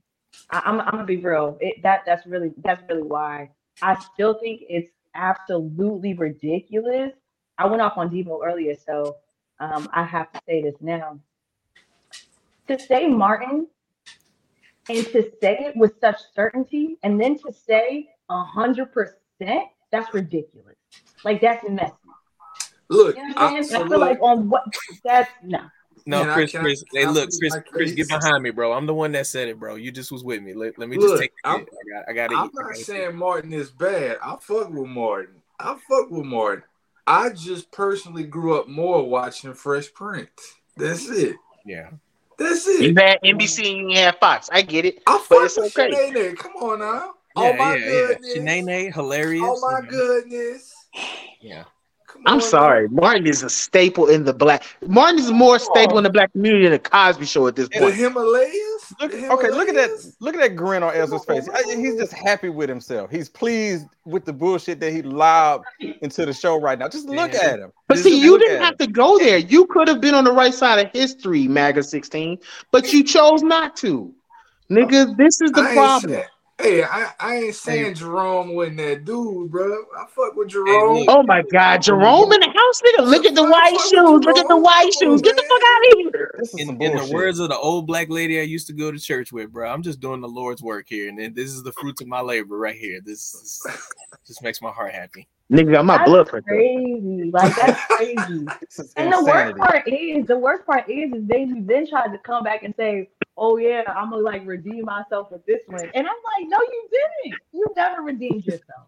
I, 0.49 0.61
I'm 0.65 0.79
I'm 0.81 0.91
gonna 0.91 1.05
be 1.05 1.17
real. 1.17 1.57
It 1.59 1.83
that 1.83 2.03
that's 2.05 2.25
really 2.25 2.51
that's 2.63 2.81
really 2.89 3.03
why 3.03 3.49
I 3.81 3.99
still 4.13 4.35
think 4.35 4.61
it's 4.69 4.91
absolutely 5.15 6.13
ridiculous. 6.13 7.11
I 7.57 7.67
went 7.67 7.81
off 7.81 7.97
on 7.97 8.09
Debo 8.09 8.39
earlier, 8.43 8.75
so 8.75 9.17
um, 9.59 9.89
I 9.93 10.03
have 10.03 10.31
to 10.31 10.41
say 10.47 10.61
this 10.63 10.75
now. 10.81 11.19
To 12.67 12.79
say 12.79 13.07
Martin 13.07 13.67
and 14.89 15.05
to 15.07 15.31
say 15.41 15.57
it 15.59 15.75
with 15.77 15.93
such 16.01 16.17
certainty, 16.35 16.97
and 17.03 17.19
then 17.19 17.37
to 17.39 17.53
say 17.53 18.09
a 18.29 18.43
hundred 18.43 18.91
percent, 18.93 19.63
that's 19.91 20.13
ridiculous. 20.13 20.75
Like 21.23 21.41
that's 21.41 21.67
messy. 21.69 21.93
Look, 22.89 23.15
You 23.15 23.29
know 23.29 23.33
I, 23.37 23.43
what 23.45 23.53
I'm 23.57 23.63
saying? 23.63 23.81
I 23.83 23.87
feel 23.87 23.99
look, 23.99 24.01
like 24.01 24.19
on 24.21 24.49
what 24.49 24.63
that's 25.03 25.29
no. 25.43 25.59
No, 26.07 26.21
Can 26.21 26.29
I- 26.29 26.33
Chris, 26.33 26.51
Chris. 26.51 26.83
can 26.91 27.01
hey, 27.01 27.05
I 27.07 27.11
look, 27.11 27.29
please 27.29 27.39
Chris, 27.51 27.63
Chris, 27.71 27.91
get 27.91 28.07
behind 28.09 28.41
me, 28.41 28.49
bro. 28.49 28.73
I'm 28.73 28.87
the 28.87 28.93
one 28.93 29.11
that 29.11 29.27
said 29.27 29.47
it, 29.49 29.59
bro. 29.59 29.75
You 29.75 29.91
just 29.91 30.11
was 30.11 30.23
with 30.23 30.41
me. 30.41 30.53
Let, 30.55 30.79
let 30.79 30.89
me 30.89 30.97
just 30.97 31.17
take. 31.19 31.29
it. 31.31 31.47
I'm- 31.47 31.65
I 31.69 31.93
got, 31.93 32.09
I 32.09 32.13
got 32.35 32.35
I'm 32.35 32.49
not 32.53 32.75
saying 32.75 33.15
Martin 33.15 33.53
is 33.53 33.69
bad. 33.69 34.17
I 34.23 34.35
fuck 34.41 34.71
with 34.71 34.87
Martin. 34.89 35.35
I 35.59 35.77
fuck 35.87 36.09
with 36.09 36.25
Martin. 36.25 36.63
I 37.05 37.29
just 37.29 37.71
personally 37.71 38.23
grew 38.23 38.59
up 38.59 38.67
more 38.67 39.07
watching 39.07 39.53
Fresh 39.53 39.93
Prince. 39.93 40.29
That's 40.75 41.07
it. 41.07 41.35
Yeah. 41.65 41.91
That's 42.41 42.67
it. 42.67 42.81
You 42.81 42.95
had 42.95 43.19
NBC 43.23 43.79
and 43.79 43.91
you 43.91 43.97
had 43.97 44.17
Fox. 44.19 44.49
I 44.51 44.61
get 44.61 44.85
it. 44.85 45.01
I 45.07 45.17
but 45.17 45.23
fuck 45.23 45.45
it's 45.45 45.57
with 45.57 45.77
okay. 45.77 45.91
Shanae. 46.11 46.37
Come 46.37 46.51
on 46.53 46.79
now. 46.79 47.13
Yeah, 47.37 47.43
oh 47.43 47.53
my 47.53 47.75
yeah, 47.75 47.85
goodness. 47.85 48.35
yeah. 48.35 48.41
Shanae, 48.43 48.93
hilarious. 48.93 49.43
Oh 49.45 49.59
my 49.61 49.87
goodness. 49.87 50.73
Yeah. 51.39 51.63
I'm 52.25 52.41
sorry. 52.41 52.87
Martin 52.89 53.25
is 53.25 53.41
a 53.41 53.49
staple 53.49 54.07
in 54.07 54.25
the 54.25 54.33
black. 54.33 54.63
Martin 54.85 55.17
is 55.19 55.31
more 55.31 55.57
staple 55.57 55.97
in 55.97 56.03
the 56.03 56.09
black 56.09 56.31
community 56.33 56.63
than 56.63 56.73
the 56.73 56.79
Cosby 56.79 57.25
Show 57.25 57.47
at 57.47 57.55
this 57.55 57.69
The 57.69 57.79
point. 57.79 57.95
Himalayas? 57.95 58.70
Look, 58.99 59.13
okay, 59.13 59.49
look 59.49 59.69
at 59.69 59.75
that. 59.75 60.13
Look 60.19 60.35
at 60.35 60.41
that 60.41 60.55
grin 60.55 60.83
on 60.83 60.93
Ezra's 60.93 61.25
face. 61.25 61.47
He's 61.65 61.95
just 61.95 62.13
happy 62.13 62.49
with 62.49 62.69
himself. 62.69 63.09
He's 63.11 63.29
pleased 63.29 63.85
with 64.05 64.25
the 64.25 64.33
bullshit 64.33 64.79
that 64.79 64.91
he 64.91 65.01
lobbed 65.01 65.65
into 66.01 66.25
the 66.25 66.33
show 66.33 66.59
right 66.59 66.77
now. 66.77 66.87
Just 66.87 67.07
look 67.07 67.33
at 67.33 67.59
him. 67.59 67.71
But 67.87 67.95
Just 67.95 68.05
see, 68.05 68.19
you 68.19 68.37
didn't 68.39 68.61
have 68.61 68.73
him. 68.79 68.87
to 68.87 68.87
go 68.87 69.17
there. 69.19 69.37
You 69.37 69.65
could 69.67 69.87
have 69.87 70.01
been 70.01 70.15
on 70.15 70.23
the 70.23 70.33
right 70.33 70.53
side 70.53 70.85
of 70.85 70.91
history, 70.91 71.47
MAGA 71.47 71.83
16, 71.83 72.39
but 72.71 72.91
you 72.91 73.03
chose 73.03 73.43
not 73.43 73.75
to. 73.77 74.13
Nigga, 74.69 75.17
this 75.17 75.41
is 75.41 75.51
the 75.51 75.61
I 75.61 75.67
ain't 75.67 75.75
problem. 75.75 76.21
Saying- 76.61 76.75
Hey, 76.75 76.83
I, 76.83 77.11
I 77.19 77.35
ain't 77.37 77.55
saying 77.55 77.95
Jerome 77.95 78.53
wasn't 78.55 78.77
that 78.77 79.05
dude, 79.05 79.51
bro. 79.51 79.83
I 79.97 80.05
fuck 80.07 80.35
with 80.35 80.49
Jerome. 80.49 81.05
Oh 81.07 81.23
my 81.23 81.41
God, 81.51 81.81
Jerome 81.81 82.31
in 82.31 82.39
the 82.39 82.47
house, 82.47 82.81
nigga. 82.81 83.05
Look 83.07 83.25
at 83.25 83.35
the 83.35 83.43
white 83.43 83.77
shoes. 83.89 84.25
Look 84.25 84.37
at 84.37 84.47
the 84.47 84.57
white 84.57 84.91
shoes. 84.99 85.21
Get 85.21 85.35
the 85.35 85.43
fuck 85.49 85.61
out 85.65 85.81
of 85.87 86.13
here. 86.13 86.39
In, 86.57 86.81
in 86.81 86.97
the 86.97 87.11
words 87.13 87.39
of 87.39 87.49
the 87.49 87.57
old 87.57 87.87
black 87.87 88.09
lady 88.09 88.39
I 88.39 88.43
used 88.43 88.67
to 88.67 88.73
go 88.73 88.91
to 88.91 88.99
church 88.99 89.31
with, 89.31 89.51
bro, 89.51 89.69
I'm 89.71 89.81
just 89.83 89.99
doing 89.99 90.21
the 90.21 90.27
Lord's 90.27 90.61
work 90.61 90.85
here, 90.87 91.09
and 91.09 91.17
then 91.17 91.33
this 91.33 91.49
is 91.51 91.63
the 91.63 91.71
fruits 91.73 92.01
of 92.01 92.07
my 92.07 92.21
labor 92.21 92.57
right 92.57 92.75
here. 92.75 92.99
This 93.03 93.33
is, 93.33 93.61
just 94.27 94.41
makes 94.43 94.61
my 94.61 94.71
heart 94.71 94.93
happy. 94.93 95.27
Nigga 95.51 95.73
got 95.73 95.85
my 95.85 95.97
That's 95.97 96.09
blood 96.09 96.27
pressure. 96.29 96.45
crazy. 96.47 97.29
Like 97.33 97.53
that's 97.57 97.85
crazy. 97.89 98.45
is 98.79 98.93
and 98.95 99.11
the 99.11 99.21
worst 99.25 99.57
part 99.57 99.85
is, 99.87 100.25
the 100.25 100.37
worst 100.37 100.65
part 100.65 100.89
is, 100.89 101.11
is 101.13 101.27
they 101.27 101.45
then 101.45 101.87
tried 101.89 102.13
to 102.13 102.17
come 102.19 102.43
back 102.43 102.63
and 102.63 102.73
say, 102.77 103.09
"Oh 103.41 103.57
yeah, 103.57 103.83
I'm 103.87 104.11
gonna 104.11 104.21
like 104.21 104.45
redeem 104.45 104.85
myself 104.85 105.31
with 105.31 105.43
this 105.47 105.61
one," 105.67 105.89
and 105.95 106.07
I'm 106.07 106.13
like, 106.37 106.47
"No, 106.47 106.59
you 106.61 106.89
didn't. 106.91 107.41
You 107.51 107.65
never 107.75 108.03
redeemed 108.03 108.45
yourself. 108.45 108.87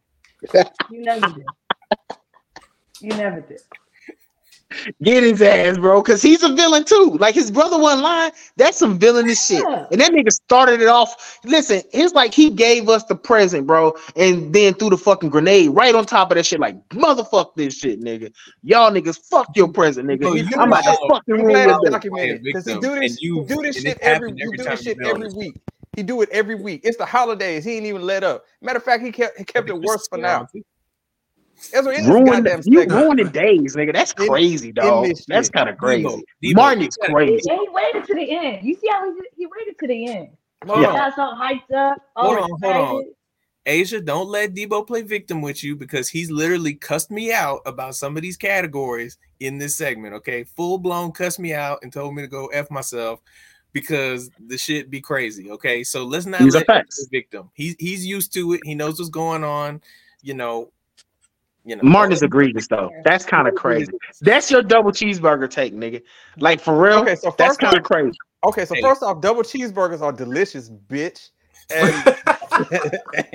You 0.91 1.01
never 1.01 1.27
did. 1.27 1.45
You 3.01 3.09
never 3.09 3.41
did." 3.41 3.61
Get 5.01 5.23
his 5.23 5.41
ass, 5.41 5.77
bro, 5.77 6.01
because 6.01 6.21
he's 6.21 6.43
a 6.43 6.53
villain 6.53 6.83
too. 6.85 7.17
Like 7.19 7.35
his 7.35 7.51
brother 7.51 7.77
wasn't 7.79 8.03
lying. 8.03 8.31
That's 8.57 8.77
some 8.77 8.97
villainous 8.99 9.45
shit. 9.45 9.63
And 9.91 9.99
that 10.01 10.11
nigga 10.11 10.31
started 10.31 10.81
it 10.81 10.87
off. 10.87 11.39
Listen, 11.43 11.81
it's 11.93 12.13
like 12.13 12.33
he 12.33 12.49
gave 12.49 12.89
us 12.89 13.03
the 13.05 13.15
present, 13.15 13.67
bro, 13.67 13.93
and 14.15 14.53
then 14.53 14.73
threw 14.73 14.89
the 14.89 14.97
fucking 14.97 15.29
grenade 15.29 15.69
right 15.71 15.93
on 15.95 16.05
top 16.05 16.31
of 16.31 16.37
that 16.37 16.45
shit. 16.45 16.59
Like 16.59 16.77
motherfuck 16.89 17.55
this 17.55 17.75
shit, 17.77 18.01
nigga. 18.01 18.33
Y'all 18.63 18.91
niggas, 18.91 19.19
fuck 19.29 19.47
your 19.55 19.67
present, 19.67 20.07
nigga. 20.07 20.21
Bro, 20.21 20.33
you 20.35 20.47
I'm 20.57 20.67
about 20.69 20.83
to 20.83 20.91
know- 20.91 21.07
fucking 21.09 21.33
I'm 21.35 21.41
ruin 21.41 21.53
glad 21.53 21.69
it's 21.69 21.89
documented 21.89 22.43
because 22.43 22.65
he 22.65 22.73
victim, 22.73 22.93
do 22.95 22.99
this. 22.99 23.21
you- 23.21 23.45
do 23.47 23.61
this 23.61 23.75
shit 23.75 23.85
it 23.85 23.97
every. 23.99 24.29
happened 24.29 24.41
every 24.41 24.57
do 24.57 24.63
this 24.63 24.81
shit 24.81 24.97
every 25.05 25.23
this. 25.27 25.33
week. 25.35 25.55
He 25.95 26.01
do 26.03 26.21
it 26.23 26.29
every 26.31 26.55
week. 26.55 26.81
It's 26.83 26.97
the 26.97 27.05
holidays. 27.05 27.63
He 27.65 27.73
ain't 27.77 27.85
even 27.85 28.01
let 28.01 28.23
up. 28.23 28.45
Matter 28.61 28.77
of 28.77 28.83
fact, 28.83 29.03
he 29.03 29.11
kept 29.11 29.37
he 29.37 29.43
kept 29.43 29.69
it 29.69 29.79
worse 29.79 30.07
for 30.07 30.17
now. 30.17 30.47
Ezra, 31.73 31.93
in 31.93 32.03
this 32.03 32.11
Ruin 32.11 32.25
goddamn 32.25 32.61
you 32.65 32.79
segment, 32.81 33.01
ruining 33.01 33.29
days, 33.29 33.75
nigga. 33.75 33.93
That's 33.93 34.13
crazy, 34.13 34.69
in 34.69 34.75
dog. 34.75 35.05
this 35.05 35.25
That's 35.27 35.49
kind 35.49 35.69
of 35.69 35.77
crazy. 35.77 36.03
Debo, 36.05 36.21
Debo, 36.43 36.55
Martin 36.55 36.81
you 36.81 36.87
is 36.87 36.97
crazy. 37.01 37.49
And 37.49 37.59
he 37.59 37.67
waited 37.69 38.05
to 38.05 38.13
the 38.13 38.31
end. 38.31 38.65
You 38.65 38.75
see 38.75 38.87
how 38.89 39.11
he 39.11 39.19
he 39.37 39.45
waited 39.45 39.79
to 39.79 39.87
the 39.87 40.07
end. 40.07 40.29
Hold 40.65 40.79
He 40.79 40.85
on. 40.85 40.93
got 40.93 41.15
so 41.15 41.21
hyped 41.21 41.73
up. 41.75 41.97
Hold 42.15 42.37
on, 42.37 42.49
hold 42.61 42.75
on. 42.75 43.05
Aisya, 43.65 44.03
don't 44.03 44.27
let 44.27 44.53
Debo 44.53 44.85
play 44.85 45.03
victim 45.03 45.41
with 45.41 45.63
you 45.63 45.77
because 45.77 46.09
he's 46.09 46.29
literally 46.29 46.73
cussed 46.73 47.09
me 47.09 47.31
out 47.31 47.61
about 47.65 47.95
some 47.95 48.17
of 48.17 48.21
these 48.21 48.35
categories 48.35 49.17
in 49.39 49.57
this 49.57 49.75
segment. 49.75 50.13
Okay, 50.15 50.43
full 50.43 50.77
blown 50.77 51.13
cussed 51.13 51.39
me 51.39 51.53
out 51.53 51.79
and 51.81 51.91
told 51.91 52.13
me 52.13 52.21
to 52.23 52.27
go 52.27 52.47
f 52.47 52.69
myself 52.69 53.21
because 53.71 54.29
the 54.47 54.57
shit 54.57 54.89
be 54.89 54.99
crazy. 54.99 55.49
Okay, 55.49 55.83
so 55.83 56.03
let's 56.03 56.25
not 56.25 56.41
These 56.41 56.55
are 56.55 56.59
let 56.67 56.69
him 56.69 56.85
play 56.85 57.19
victim. 57.19 57.49
He's 57.53 57.75
he's 57.79 58.05
used 58.05 58.33
to 58.33 58.53
it. 58.53 58.61
He 58.65 58.75
knows 58.75 58.99
what's 58.99 59.09
going 59.09 59.45
on. 59.45 59.81
You 60.21 60.33
know, 60.33 60.71
you 61.65 61.75
know. 61.75 61.83
Martin 61.83 62.13
is 62.13 62.21
egregious 62.21 62.67
though. 62.67 62.91
That's 63.03 63.25
kind 63.25 63.47
of 63.47 63.55
crazy. 63.55 63.91
That's 64.21 64.51
your 64.51 64.61
double 64.61 64.91
cheeseburger 64.91 65.49
take, 65.49 65.73
nigga. 65.73 66.01
Like 66.37 66.59
for 66.59 66.77
real. 66.77 66.99
Okay, 66.99 67.15
so 67.15 67.33
that's 67.37 67.57
kind 67.57 67.77
of 67.77 67.83
crazy. 67.83 68.17
Okay, 68.45 68.65
so 68.65 68.75
Hey. 68.75 68.81
first 68.81 69.03
off, 69.03 69.21
double 69.21 69.43
cheeseburgers 69.43 70.01
are 70.01 70.11
delicious, 70.11 70.69
bitch. 70.69 71.29
And, 71.73 71.93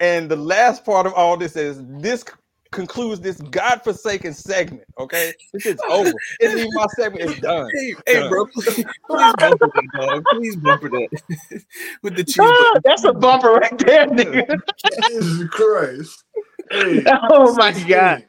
and 0.00 0.30
the 0.30 0.36
last 0.36 0.84
part 0.84 1.06
of 1.06 1.12
all 1.12 1.36
this 1.36 1.56
is 1.56 1.84
this 2.00 2.24
concludes 2.70 3.20
this 3.20 3.40
godforsaken 3.40 4.32
segment. 4.32 4.84
Okay, 4.98 5.32
this 5.52 5.66
is 5.66 5.80
over. 5.88 6.10
It's 6.38 6.54
even 6.54 6.70
my 6.72 6.86
segment 6.96 7.30
is 7.30 7.36
done. 7.40 7.70
Hey, 7.74 7.94
hey, 8.06 8.28
bro, 8.28 8.46
please, 8.46 8.84
please 9.08 9.34
bumper 9.38 9.70
that, 9.74 9.88
dog. 9.98 10.24
Please 10.30 10.56
bumper 10.56 10.88
that 10.88 11.08
with 12.02 12.16
the 12.16 12.24
cheese. 12.24 12.36
Ah, 12.40 12.80
that's 12.84 13.04
a 13.04 13.12
bumper 13.12 13.52
right 13.52 13.78
there, 13.78 14.06
nigga. 14.06 14.60
Jesus 15.02 15.48
Christ. 15.50 16.24
Hey, 16.70 17.04
oh 17.30 17.54
my 17.56 17.72
god. 17.88 18.24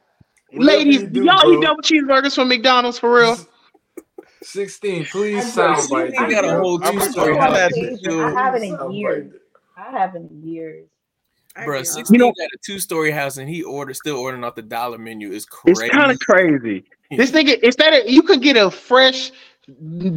Ladies, 0.54 1.02
you 1.02 1.08
do, 1.08 1.24
y'all 1.24 1.54
eat 1.54 1.62
double 1.62 1.82
cheeseburgers 1.82 2.36
from 2.36 2.50
McDonald's 2.50 3.00
for 3.00 3.14
real? 3.16 3.38
16, 4.44 5.06
please 5.06 5.56
Bro, 5.56 5.76
soundbite. 5.76 6.12
You 6.20 6.32
got 6.32 6.46
a 6.46 6.60
whole 6.60 6.80
two 6.80 7.00
story. 7.02 7.38
I'm 7.38 7.54
a- 7.54 7.60
house. 7.60 7.72
I 7.76 8.32
haven't 8.42 8.64
in 8.64 8.92
years. 8.92 9.34
I 9.78 9.92
haven't 9.92 10.32
in 10.32 10.44
years. 10.48 10.88
Bro, 11.64 11.84
16 11.84 12.18
know- 12.18 12.28
got 12.32 12.46
a 12.54 12.58
two 12.66 12.80
story 12.80 13.12
house 13.12 13.38
and 13.38 13.48
he 13.50 13.62
ordered 13.64 13.94
still 13.96 14.18
ordering 14.18 14.44
off 14.44 14.56
the 14.56 14.62
dollar 14.62 14.98
menu 14.98 15.30
is 15.30 15.44
It's 15.44 15.46
crazy. 15.46 15.90
kind 15.90 16.12
of 16.12 16.20
crazy. 16.20 16.84
This 17.12 17.32
nigga, 17.32 17.60
instead 17.60 17.94
of 17.94 18.10
you 18.10 18.22
could 18.22 18.42
get 18.42 18.56
a 18.56 18.72
fresh, 18.72 19.34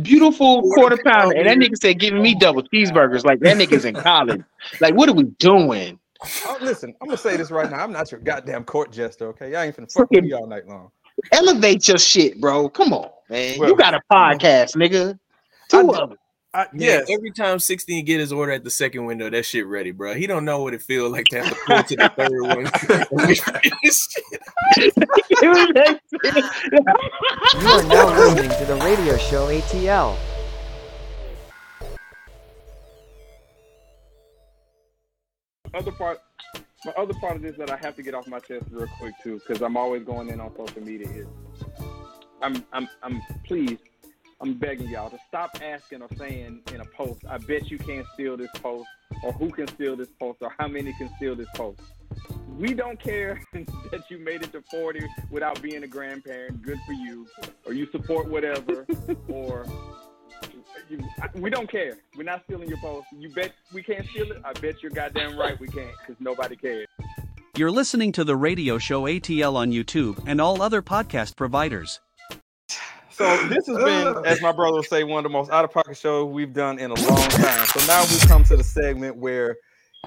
beautiful 0.02 0.62
quarter 0.62 0.96
pounder, 1.04 1.36
and 1.36 1.48
that 1.48 1.58
nigga 1.58 1.76
said 1.76 1.98
giving 1.98 2.22
me 2.22 2.36
double 2.38 2.62
cheeseburgers. 2.62 3.24
Like 3.24 3.40
that 3.40 3.56
nigga's 3.56 3.84
in 3.84 3.96
college. 3.96 4.42
Like, 4.80 4.94
what 4.94 5.08
are 5.08 5.12
we 5.12 5.24
doing? 5.24 5.98
Oh, 6.22 6.58
listen, 6.60 6.94
I'm 7.00 7.08
gonna 7.08 7.18
say 7.18 7.36
this 7.36 7.50
right 7.50 7.68
now. 7.70 7.82
I'm 7.82 7.92
not 7.92 8.10
your 8.10 8.20
goddamn 8.20 8.64
court 8.64 8.92
jester. 8.92 9.28
Okay, 9.28 9.52
y'all 9.52 9.62
ain't 9.62 9.76
finna 9.76 9.92
fuck 9.92 10.10
with 10.10 10.24
me 10.24 10.32
all 10.32 10.46
night 10.46 10.66
long. 10.66 10.90
Elevate 11.32 11.86
your 11.88 11.98
shit, 11.98 12.40
bro. 12.40 12.68
Come 12.68 12.92
on, 12.92 13.10
man. 13.28 13.58
Well, 13.58 13.68
you 13.68 13.76
got 13.76 13.94
a 13.94 14.00
podcast, 14.10 14.76
nigga. 14.76 15.18
Two 15.68 15.90
of 15.90 16.10
them. 16.10 16.18
I, 16.54 16.66
Yeah, 16.72 16.98
yes, 16.98 17.10
every 17.10 17.32
time 17.32 17.58
16 17.58 18.04
get 18.04 18.20
his 18.20 18.32
order 18.32 18.52
at 18.52 18.62
the 18.62 18.70
second 18.70 19.06
window, 19.06 19.28
that 19.28 19.44
shit 19.44 19.66
ready, 19.66 19.90
bro. 19.90 20.14
He 20.14 20.28
don't 20.28 20.44
know 20.44 20.62
what 20.62 20.72
it 20.72 20.82
feels 20.82 21.10
like 21.10 21.24
to 21.26 21.42
have 21.42 21.52
to 21.52 21.58
pull 21.66 21.82
to 21.82 21.96
the 21.96 22.08
third 22.16 22.42
one. 22.42 22.70
You 27.60 27.68
are 27.68 27.82
now 27.82 28.08
listening 28.18 28.50
to 28.50 28.64
the 28.66 28.76
radio 28.84 29.16
show 29.18 29.48
ATL. 29.48 30.16
Other 35.74 35.92
part, 35.92 36.20
my 36.84 36.92
other 36.92 37.14
part 37.14 37.36
of 37.36 37.42
this 37.42 37.56
that 37.56 37.70
I 37.70 37.76
have 37.76 37.96
to 37.96 38.02
get 38.02 38.14
off 38.14 38.26
my 38.26 38.38
chest 38.38 38.66
real 38.70 38.88
quick 38.98 39.14
too, 39.22 39.40
because 39.46 39.62
I'm 39.62 39.76
always 39.76 40.04
going 40.04 40.28
in 40.28 40.40
on 40.40 40.54
social 40.56 40.82
media 40.82 41.08
is, 41.08 41.26
I'm, 42.42 42.64
I'm, 42.72 42.88
I'm 43.02 43.22
please, 43.46 43.78
I'm 44.40 44.54
begging 44.54 44.88
y'all 44.88 45.10
to 45.10 45.18
stop 45.28 45.58
asking 45.62 46.02
or 46.02 46.08
saying 46.16 46.60
in 46.72 46.80
a 46.80 46.84
post, 46.84 47.24
I 47.28 47.38
bet 47.38 47.70
you 47.70 47.78
can't 47.78 48.06
steal 48.14 48.36
this 48.36 48.50
post, 48.56 48.88
or 49.22 49.32
who 49.32 49.50
can 49.50 49.68
steal 49.68 49.96
this 49.96 50.10
post, 50.20 50.38
or 50.42 50.52
how 50.58 50.68
many 50.68 50.92
can 50.94 51.10
steal 51.16 51.34
this 51.34 51.48
post. 51.54 51.80
We 52.58 52.72
don't 52.72 53.00
care 53.00 53.40
that 53.52 54.10
you 54.10 54.18
made 54.18 54.42
it 54.42 54.52
to 54.52 54.62
40 54.70 55.06
without 55.30 55.60
being 55.60 55.82
a 55.82 55.88
grandparent. 55.88 56.62
Good 56.62 56.78
for 56.86 56.92
you. 56.92 57.26
Or 57.66 57.72
you 57.72 57.90
support 57.90 58.28
whatever. 58.28 58.86
or 59.28 59.66
you, 60.88 61.00
we 61.34 61.50
don't 61.50 61.70
care. 61.70 61.98
We're 62.16 62.24
not 62.24 62.42
stealing 62.44 62.68
your 62.68 62.78
post. 62.78 63.06
You 63.16 63.30
bet 63.30 63.52
we 63.72 63.82
can't 63.82 64.06
steal 64.08 64.30
it. 64.32 64.42
I 64.44 64.52
bet 64.54 64.82
you're 64.82 64.92
goddamn 64.92 65.38
right 65.38 65.58
we 65.58 65.68
can't 65.68 65.92
because 66.00 66.20
nobody 66.20 66.56
cares. 66.56 66.86
You're 67.56 67.70
listening 67.70 68.12
to 68.12 68.24
the 68.24 68.36
radio 68.36 68.78
show 68.78 69.02
ATL 69.02 69.54
on 69.54 69.70
YouTube 69.70 70.22
and 70.26 70.40
all 70.40 70.60
other 70.60 70.82
podcast 70.82 71.36
providers. 71.36 72.00
So 73.10 73.46
this 73.46 73.68
has 73.68 73.76
been, 73.76 74.16
as 74.26 74.42
my 74.42 74.50
brother 74.50 74.74
would 74.78 74.86
say, 74.86 75.04
one 75.04 75.18
of 75.18 75.30
the 75.30 75.36
most 75.36 75.50
out 75.50 75.64
of 75.64 75.72
pocket 75.72 75.96
shows 75.96 76.32
we've 76.32 76.52
done 76.52 76.80
in 76.80 76.90
a 76.90 76.94
long 76.94 77.28
time. 77.28 77.66
So 77.66 77.86
now 77.86 78.02
we 78.02 78.18
come 78.26 78.42
to 78.44 78.56
the 78.56 78.64
segment 78.64 79.16
where 79.16 79.56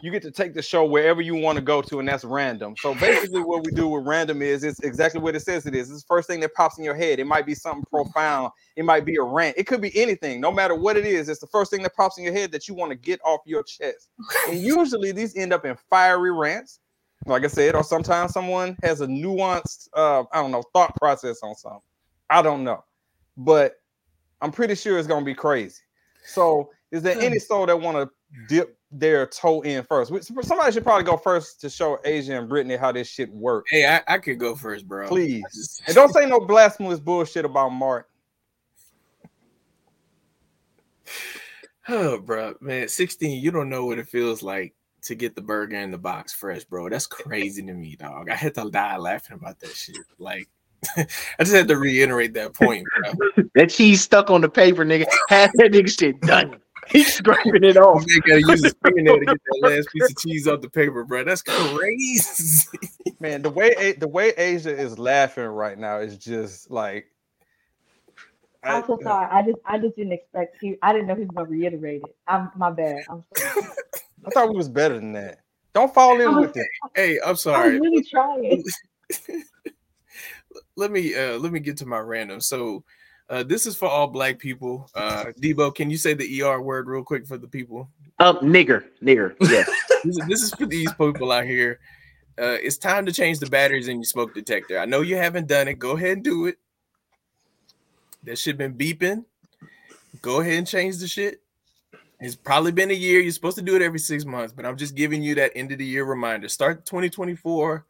you 0.01 0.11
get 0.11 0.21
to 0.23 0.31
take 0.31 0.53
the 0.53 0.61
show 0.61 0.85
wherever 0.85 1.21
you 1.21 1.35
want 1.35 1.57
to 1.57 1.61
go 1.61 1.81
to, 1.81 1.99
and 1.99 2.07
that's 2.07 2.23
random. 2.23 2.75
So 2.79 2.93
basically, 2.95 3.41
what 3.41 3.63
we 3.65 3.71
do 3.71 3.87
with 3.87 4.05
random 4.05 4.41
is 4.41 4.63
it's 4.63 4.79
exactly 4.79 5.21
what 5.21 5.35
it 5.35 5.41
says 5.41 5.65
it 5.65 5.75
is. 5.75 5.89
It's 5.91 6.01
the 6.01 6.07
first 6.07 6.27
thing 6.27 6.39
that 6.41 6.53
pops 6.53 6.77
in 6.77 6.83
your 6.83 6.95
head. 6.95 7.19
It 7.19 7.25
might 7.25 7.45
be 7.45 7.55
something 7.55 7.85
profound. 7.89 8.51
It 8.75 8.85
might 8.85 9.05
be 9.05 9.15
a 9.17 9.23
rant. 9.23 9.57
It 9.57 9.65
could 9.65 9.81
be 9.81 9.95
anything. 9.99 10.41
No 10.41 10.51
matter 10.51 10.75
what 10.75 10.97
it 10.97 11.05
is, 11.05 11.29
it's 11.29 11.39
the 11.39 11.47
first 11.47 11.71
thing 11.71 11.83
that 11.83 11.95
pops 11.95 12.17
in 12.17 12.23
your 12.23 12.33
head 12.33 12.51
that 12.51 12.67
you 12.67 12.73
want 12.73 12.91
to 12.91 12.97
get 12.97 13.19
off 13.23 13.41
your 13.45 13.63
chest. 13.63 14.09
And 14.49 14.61
usually 14.61 15.11
these 15.11 15.35
end 15.35 15.51
up 15.51 15.65
in 15.65 15.75
fiery 15.89 16.31
rants, 16.31 16.79
like 17.25 17.43
I 17.43 17.47
said, 17.47 17.75
or 17.75 17.83
sometimes 17.83 18.31
someone 18.31 18.77
has 18.83 19.01
a 19.01 19.07
nuanced, 19.07 19.89
uh, 19.93 20.23
I 20.31 20.41
don't 20.41 20.51
know, 20.51 20.63
thought 20.73 20.95
process 20.95 21.39
on 21.43 21.55
something. 21.55 21.81
I 22.29 22.41
don't 22.41 22.63
know, 22.63 22.83
but 23.35 23.75
I'm 24.41 24.51
pretty 24.51 24.75
sure 24.75 24.97
it's 24.97 25.07
gonna 25.07 25.25
be 25.25 25.33
crazy. 25.33 25.81
So, 26.25 26.69
is 26.91 27.01
there 27.01 27.19
any 27.19 27.39
soul 27.39 27.65
that 27.65 27.79
want 27.79 27.97
to 27.97 28.09
dip 28.47 28.76
their 28.91 29.25
toe 29.27 29.61
in 29.61 29.83
first? 29.83 30.11
Somebody 30.43 30.71
should 30.71 30.83
probably 30.83 31.03
go 31.03 31.17
first 31.17 31.59
to 31.61 31.69
show 31.69 31.97
Aisya 32.05 32.37
and 32.39 32.49
Brittany 32.49 32.75
how 32.75 32.91
this 32.91 33.07
shit 33.07 33.29
works. 33.31 33.69
hey, 33.71 33.85
I, 33.85 34.01
I 34.15 34.17
could 34.17 34.39
go 34.39 34.55
first, 34.55 34.87
bro. 34.87 35.07
Please, 35.07 35.43
just- 35.53 35.81
and 35.87 35.95
don't 35.95 36.13
say 36.13 36.25
no 36.25 36.39
blasphemous 36.39 36.99
bullshit 36.99 37.45
about 37.45 37.69
Mark. 37.69 38.07
Oh, 41.89 42.19
bro, 42.19 42.53
man, 42.59 42.89
16, 42.89 43.41
you 43.41 43.49
don't 43.49 43.69
know 43.69 43.85
what 43.85 43.97
it 43.97 44.09
feels 44.09 44.43
like 44.43 44.75
to 45.03 45.15
get 45.15 45.35
the 45.35 45.41
burger 45.41 45.77
in 45.77 45.89
the 45.89 45.97
box 45.97 46.33
fresh, 46.33 46.65
bro. 46.65 46.89
That's 46.89 47.07
crazy 47.07 47.65
to 47.65 47.73
me, 47.73 47.95
dog. 47.95 48.29
I 48.29 48.35
had 48.35 48.55
to 48.55 48.69
die 48.69 48.97
laughing 48.97 49.37
about 49.39 49.57
that 49.61 49.69
shit. 49.73 49.95
Like, 50.19 50.49
I 50.97 51.05
just 51.39 51.53
had 51.55 51.69
to 51.69 51.77
reiterate 51.77 52.33
that 52.33 52.53
point, 52.53 52.85
bro. 53.01 53.45
That 53.55 53.69
cheese 53.69 54.01
stuck 54.01 54.29
on 54.29 54.41
the 54.41 54.49
paper, 54.49 54.83
nigga. 54.83 55.05
Half 55.29 55.51
that 55.53 55.71
nigga 55.71 55.97
shit 55.97 56.19
done. 56.21 56.57
He's 56.89 57.13
scraping 57.13 57.63
it 57.63 57.77
off. 57.77 58.03
Man 58.07 58.21
gotta 58.25 58.41
use 58.41 58.63
his 58.63 58.75
fingernail 58.83 59.19
to 59.19 59.25
get 59.25 59.41
that 59.43 59.59
last 59.61 59.89
piece 59.91 60.09
of 60.09 60.17
cheese 60.17 60.47
off 60.47 60.61
the 60.61 60.69
paper, 60.69 61.03
bro. 61.03 61.23
That's 61.23 61.41
crazy. 61.41 62.67
Man, 63.19 63.41
the 63.41 63.49
way 63.49 63.73
A- 63.77 63.93
the 63.93 64.07
way 64.07 64.31
Aisya 64.33 64.77
is 64.77 64.99
laughing 64.99 65.45
right 65.45 65.77
now 65.77 65.99
is 65.99 66.17
just 66.17 66.69
like 66.69 67.07
I'm 68.63 68.85
so 68.85 68.99
sorry. 69.01 69.27
I 69.31 69.41
just 69.43 69.57
I 69.65 69.77
just 69.79 69.95
didn't 69.95 70.13
expect 70.13 70.57
he 70.61 70.77
I 70.81 70.93
didn't 70.93 71.07
know 71.07 71.15
he 71.15 71.21
was 71.21 71.31
gonna 71.35 71.49
reiterate 71.49 72.03
it. 72.03 72.15
I'm 72.27 72.51
my 72.55 72.69
bad. 72.71 73.03
I'm 73.09 73.23
sorry. 73.35 73.69
I 74.25 74.31
thought 74.31 74.49
we 74.49 74.57
was 74.57 74.69
better 74.69 74.95
than 74.95 75.13
that. 75.13 75.39
Don't 75.73 75.93
fall 75.93 76.19
in 76.19 76.35
was, 76.35 76.47
with 76.47 76.57
it. 76.57 76.67
Hey, 76.95 77.19
I'm 77.19 77.27
I 77.27 77.31
was 77.31 77.41
sorry. 77.41 77.79
really 77.79 78.03
trying. 78.03 78.63
let 80.75 80.91
me 80.91 81.15
uh 81.15 81.37
let 81.37 81.51
me 81.51 81.59
get 81.59 81.77
to 81.77 81.85
my 81.85 81.99
random. 81.99 82.41
So 82.41 82.83
uh 83.29 83.43
this 83.43 83.65
is 83.65 83.75
for 83.75 83.87
all 83.87 84.07
black 84.07 84.39
people. 84.39 84.89
Uh 84.95 85.25
Debo, 85.41 85.73
can 85.73 85.89
you 85.89 85.97
say 85.97 86.13
the 86.13 86.41
ER 86.41 86.61
word 86.61 86.87
real 86.87 87.03
quick 87.03 87.27
for 87.27 87.37
the 87.37 87.47
people? 87.47 87.89
Um, 88.19 88.37
nigger, 88.37 88.85
nigger. 89.01 89.35
Yes. 89.41 89.69
this, 90.03 90.17
is, 90.17 90.27
this 90.27 90.41
is 90.41 90.53
for 90.53 90.65
these 90.65 90.91
people 90.93 91.31
out 91.31 91.45
here. 91.45 91.79
Uh 92.39 92.57
it's 92.61 92.77
time 92.77 93.05
to 93.05 93.11
change 93.11 93.39
the 93.39 93.49
batteries 93.49 93.87
in 93.87 93.97
your 93.97 94.05
smoke 94.05 94.33
detector. 94.33 94.79
I 94.79 94.85
know 94.85 95.01
you 95.01 95.15
haven't 95.15 95.47
done 95.47 95.67
it. 95.67 95.79
Go 95.79 95.97
ahead 95.97 96.17
and 96.17 96.23
do 96.23 96.47
it. 96.47 96.57
That 98.23 98.37
shit 98.37 98.57
been 98.57 98.73
beeping. 98.73 99.25
Go 100.21 100.41
ahead 100.41 100.53
and 100.57 100.67
change 100.67 100.97
the 100.97 101.07
shit. 101.07 101.41
It's 102.19 102.35
probably 102.35 102.71
been 102.71 102.89
a 102.89 102.95
year. 102.95 103.19
You're 103.19 103.31
supposed 103.31 103.57
to 103.57 103.63
do 103.63 103.75
it 103.75 103.81
every 103.81 103.99
six 103.99 104.25
months, 104.25 104.51
but 104.51 104.65
I'm 104.65 104.75
just 104.75 104.95
giving 104.95 105.21
you 105.21 105.35
that 105.35 105.51
end 105.55 105.71
of 105.71 105.77
the 105.77 105.85
year 105.85 106.03
reminder. 106.03 106.49
Start 106.49 106.85
2024 106.85 107.85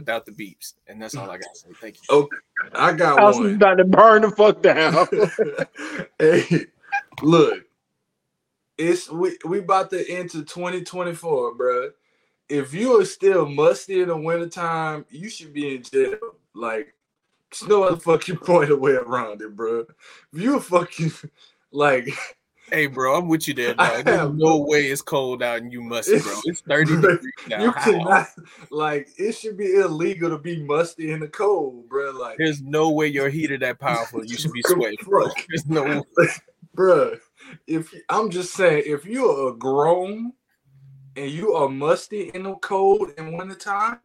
without 0.00 0.26
the 0.26 0.32
beeps, 0.32 0.74
and 0.86 1.00
that's 1.00 1.14
all 1.14 1.30
I 1.30 1.36
got 1.36 1.54
to 1.54 1.60
say. 1.60 1.68
Thank 1.80 1.96
you. 1.96 2.16
Okay, 2.16 2.36
I 2.74 2.92
got 2.92 3.18
House 3.18 3.36
is 3.36 3.40
one. 3.40 3.54
about 3.54 3.74
to 3.76 3.84
burn 3.84 4.22
the 4.22 4.30
fuck 4.30 4.62
down. 4.62 5.06
hey, 6.18 6.66
look, 7.22 7.64
it's 8.76 9.10
we 9.10 9.36
we 9.44 9.58
about 9.60 9.90
to 9.90 10.10
enter 10.10 10.42
2024, 10.42 11.54
bro. 11.54 11.90
If 12.48 12.74
you 12.74 13.00
are 13.00 13.04
still 13.04 13.46
musty 13.46 14.00
in 14.00 14.08
the 14.08 14.16
wintertime, 14.16 15.04
you 15.10 15.28
should 15.28 15.52
be 15.52 15.76
in 15.76 15.82
jail. 15.82 16.18
Like, 16.52 16.94
there's 17.50 17.68
no 17.68 17.84
other 17.84 17.96
fucking 17.96 18.36
point 18.44 18.70
of 18.70 18.80
way 18.80 18.92
around 18.92 19.42
it, 19.42 19.54
bro. 19.54 19.86
If 20.32 20.40
you 20.40 20.56
a 20.56 20.60
fucking 20.60 21.12
like, 21.70 22.08
Hey, 22.72 22.86
bro, 22.86 23.16
I'm 23.16 23.28
with 23.28 23.48
you 23.48 23.54
there, 23.54 23.74
dog. 23.76 24.04
There's 24.04 24.32
no 24.32 24.58
way 24.58 24.86
it's 24.86 25.02
cold 25.02 25.42
out 25.42 25.58
and 25.58 25.72
you 25.72 25.82
musty, 25.82 26.20
bro. 26.20 26.34
It's 26.44 26.60
30 26.60 27.00
Bro, 27.00 27.10
degrees 27.16 27.32
now. 27.48 27.62
you 27.64 27.72
cannot 27.72 28.28
like 28.70 29.08
it 29.18 29.32
should 29.32 29.56
be 29.56 29.74
illegal 29.74 30.30
to 30.30 30.38
be 30.38 30.62
musty 30.62 31.10
in 31.12 31.20
the 31.20 31.28
cold, 31.28 31.88
bro. 31.88 32.10
Like, 32.12 32.38
There's 32.38 32.62
no 32.62 32.90
way 32.90 33.06
your 33.08 33.28
heater 33.28 33.58
that 33.58 33.78
powerful. 33.78 34.24
You 34.24 34.36
should 34.36 34.52
be 34.52 34.62
sweating, 34.66 34.98
bro. 35.04 35.28
There's 35.48 35.66
no 35.66 35.82
way. 35.84 36.28
Bruh, 36.76 37.18
if 37.66 37.92
I'm 38.08 38.30
just 38.30 38.54
saying, 38.54 38.84
if 38.86 39.04
you're 39.04 39.48
a 39.50 39.56
grown 39.56 40.32
and 41.16 41.30
you 41.30 41.54
are 41.54 41.68
musty 41.68 42.30
in 42.32 42.44
the 42.44 42.54
cold 42.56 43.10
in 43.18 43.36
wintertime, 43.36 43.98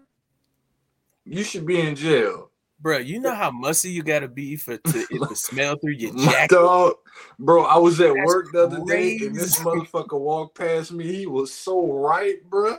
you 1.26 1.44
should 1.44 1.66
be 1.66 1.80
in 1.80 1.96
jail. 1.96 2.50
Bro, 2.80 3.00
you 3.00 3.20
know 3.20 3.34
how 3.34 3.52
musty 3.52 3.90
you 3.90 4.04
gotta 4.04 4.28
be 4.28 4.56
for 4.58 4.78
to, 4.78 5.06
to 5.08 5.36
smell 5.36 5.78
through 5.78 5.94
your 5.94 6.14
jacket. 6.16 6.54
dog, 6.54 6.94
bro, 7.40 7.64
I 7.64 7.78
was 7.78 8.00
at 8.02 8.14
That's 8.14 8.26
work 8.26 8.52
the 8.52 8.64
other 8.64 8.84
day 8.86 9.18
and 9.22 9.36
this 9.36 9.58
motherfucker 9.64 10.20
walked 10.20 10.58
past 10.58 10.92
me. 10.92 11.06
He 11.06 11.26
was 11.26 11.54
so 11.54 11.92
right, 11.94 12.44
bro. 12.50 12.78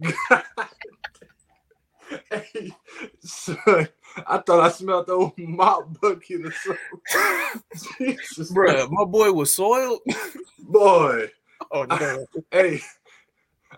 hey, 2.30 2.72
son, 3.20 3.88
I 4.26 4.38
thought 4.38 4.60
I 4.60 4.70
smelled 4.70 5.06
the 5.06 5.12
old 5.14 5.38
mop 5.38 6.00
bucket 6.00 6.46
or 6.46 6.52
something. 6.52 7.62
Jesus, 7.98 8.50
Bro, 8.50 8.88
my 8.90 9.04
boy 9.04 9.32
was 9.32 9.54
soiled. 9.54 10.00
boy. 10.58 11.30
Oh 11.70 11.84
no, 11.84 12.26
Hey, 12.50 12.82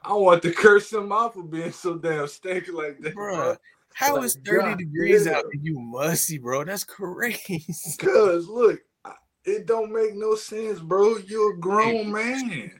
I 0.02 0.12
want 0.14 0.42
to 0.42 0.52
curse 0.52 0.92
him 0.92 1.12
out 1.12 1.34
for 1.34 1.42
being 1.42 1.72
so 1.72 1.96
damn 1.96 2.26
stinky 2.26 2.72
like 2.72 2.98
that, 3.00 3.14
bro. 3.14 3.56
Bro. 3.98 4.06
How 4.08 4.16
Like, 4.16 4.24
is 4.24 4.38
30 4.44 4.58
God 4.60 4.78
degrees 4.78 5.24
damn. 5.24 5.34
out 5.36 5.44
and 5.52 5.64
you 5.64 5.78
musty, 5.78 6.38
bro? 6.38 6.64
That's 6.64 6.84
crazy. 6.84 7.64
Cause 7.98 8.48
look, 8.48 8.80
it 9.44 9.66
don't 9.66 9.92
make 9.92 10.14
no 10.14 10.34
sense, 10.34 10.80
bro. 10.80 11.16
You're 11.18 11.54
a 11.54 11.58
grown 11.58 12.10
man. 12.12 12.72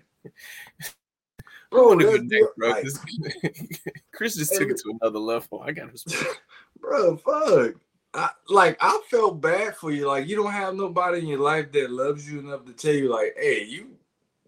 I 1.72 1.76
want 1.76 2.00
to 2.00 2.06
go 2.06 2.16
next, 2.16 2.56
bro. 2.56 2.68
like- 2.70 3.92
Chris 4.14 4.36
just 4.36 4.54
took 4.54 4.70
it 4.70 4.76
to 4.78 4.98
another 5.02 5.18
level. 5.18 5.62
I 5.64 5.72
got 5.72 5.90
respect. 5.92 6.40
bro, 6.80 7.16
fuck. 7.16 7.74
I, 8.16 8.30
like 8.48 8.76
I 8.80 9.00
felt 9.10 9.40
bad 9.40 9.76
for 9.76 9.90
you. 9.90 10.06
Like 10.06 10.28
you 10.28 10.36
don't 10.36 10.52
have 10.52 10.74
nobody 10.76 11.18
in 11.18 11.26
your 11.26 11.40
life 11.40 11.72
that 11.72 11.90
loves 11.90 12.30
you 12.30 12.38
enough 12.38 12.64
to 12.66 12.72
tell 12.72 12.94
you, 12.94 13.10
like, 13.12 13.34
hey, 13.36 13.64
you 13.64 13.88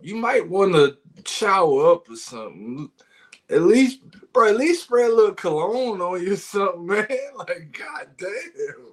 you 0.01 0.15
might 0.15 0.49
want 0.49 0.73
to 0.75 0.97
shower 1.25 1.91
up 1.93 2.09
or 2.09 2.15
something. 2.15 2.91
At 3.49 3.63
least, 3.63 4.01
bro, 4.33 4.49
at 4.49 4.57
least 4.57 4.85
spray 4.85 5.05
a 5.05 5.09
little 5.09 5.35
cologne 5.35 6.01
on 6.01 6.23
you 6.23 6.33
or 6.33 6.37
something, 6.37 6.87
man. 6.87 7.07
Like, 7.37 7.79
god 7.79 8.09
damn, 8.19 8.93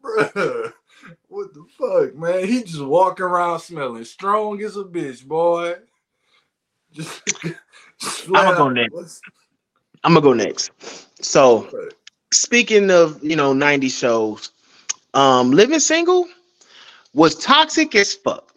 bro. 0.00 0.72
What 1.28 1.52
the 1.52 1.64
fuck, 1.78 2.14
man? 2.14 2.46
He 2.46 2.62
just 2.62 2.84
walking 2.84 3.24
around 3.24 3.60
smelling 3.60 4.04
strong 4.04 4.62
as 4.62 4.76
a 4.76 4.84
bitch, 4.84 5.24
boy. 5.26 5.74
Just, 6.92 7.22
just 8.00 8.26
I'm 8.28 8.32
gonna 8.32 8.56
go 8.56 8.68
next. 8.68 9.22
I'm 10.04 10.14
gonna 10.14 10.20
go 10.22 10.32
next. 10.32 10.70
So, 11.24 11.68
speaking 12.32 12.90
of 12.90 13.22
you 13.22 13.36
know 13.36 13.52
'90s 13.52 13.98
shows, 13.98 14.52
um, 15.14 15.50
Living 15.50 15.80
Single 15.80 16.28
was 17.14 17.34
toxic 17.36 17.94
as 17.94 18.14
fuck. 18.14 18.56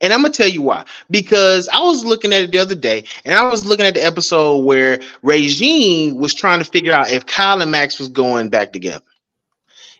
And 0.00 0.12
I'm 0.12 0.22
gonna 0.22 0.32
tell 0.32 0.48
you 0.48 0.62
why. 0.62 0.84
Because 1.10 1.68
I 1.68 1.80
was 1.80 2.04
looking 2.04 2.32
at 2.32 2.42
it 2.42 2.52
the 2.52 2.58
other 2.58 2.74
day, 2.74 3.04
and 3.24 3.34
I 3.34 3.48
was 3.48 3.64
looking 3.64 3.86
at 3.86 3.94
the 3.94 4.04
episode 4.04 4.58
where 4.58 5.00
Regine 5.22 6.16
was 6.16 6.34
trying 6.34 6.60
to 6.60 6.64
figure 6.64 6.92
out 6.92 7.10
if 7.10 7.26
Kyle 7.26 7.60
and 7.60 7.70
Max 7.70 7.98
was 7.98 8.08
going 8.08 8.48
back 8.48 8.72
together. 8.72 9.04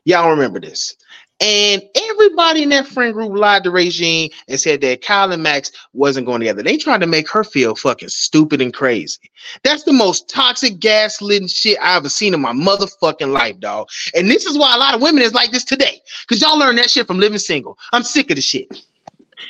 Y'all 0.05 0.31
remember 0.31 0.61
this? 0.61 0.97
And 1.41 1.83
everybody 1.95 2.65
in 2.65 2.71
that 2.71 2.89
friend 2.89 3.15
group 3.15 3.33
lied 3.33 3.63
to 3.63 3.71
Regine 3.71 4.31
and 4.49 4.59
said 4.59 4.81
that 4.81 5.03
Kyle 5.03 5.31
and 5.31 5.43
Max 5.43 5.71
wasn't 5.93 6.27
going 6.27 6.41
together. 6.41 6.65
They 6.65 6.77
tried 6.77 7.01
to 7.01 7.07
make 7.07 7.29
her 7.29 7.45
feel 7.45 7.77
fucking 7.77 8.09
stupid 8.09 8.61
and 8.61 8.75
crazy. 8.75 9.31
That's 9.63 9.85
the 9.85 9.93
most 9.93 10.29
toxic, 10.29 10.81
gaslit 10.81 11.49
shit 11.49 11.79
I 11.81 11.97
ever 11.97 12.09
seen 12.09 12.35
in 12.35 12.41
my 12.41 12.53
motherfucking 12.53 13.33
life, 13.33 13.61
dog. 13.61 13.89
And 14.15 14.29
this 14.29 14.47
is 14.47 14.59
why 14.59 14.75
a 14.75 14.79
lot 14.79 14.95
of 14.95 15.01
women 15.01 15.23
is 15.23 15.35
like 15.35 15.53
this 15.53 15.65
today. 15.65 16.01
Because 16.27 16.43
y'all 16.43 16.59
learned 16.59 16.79
that 16.79 16.91
shit 16.91 17.07
from 17.07 17.21
living 17.21 17.39
single. 17.39 17.79
I'm 17.93 18.03
sick 18.03 18.31
of 18.31 18.37
the 18.37 18.43
shit. 18.43 18.85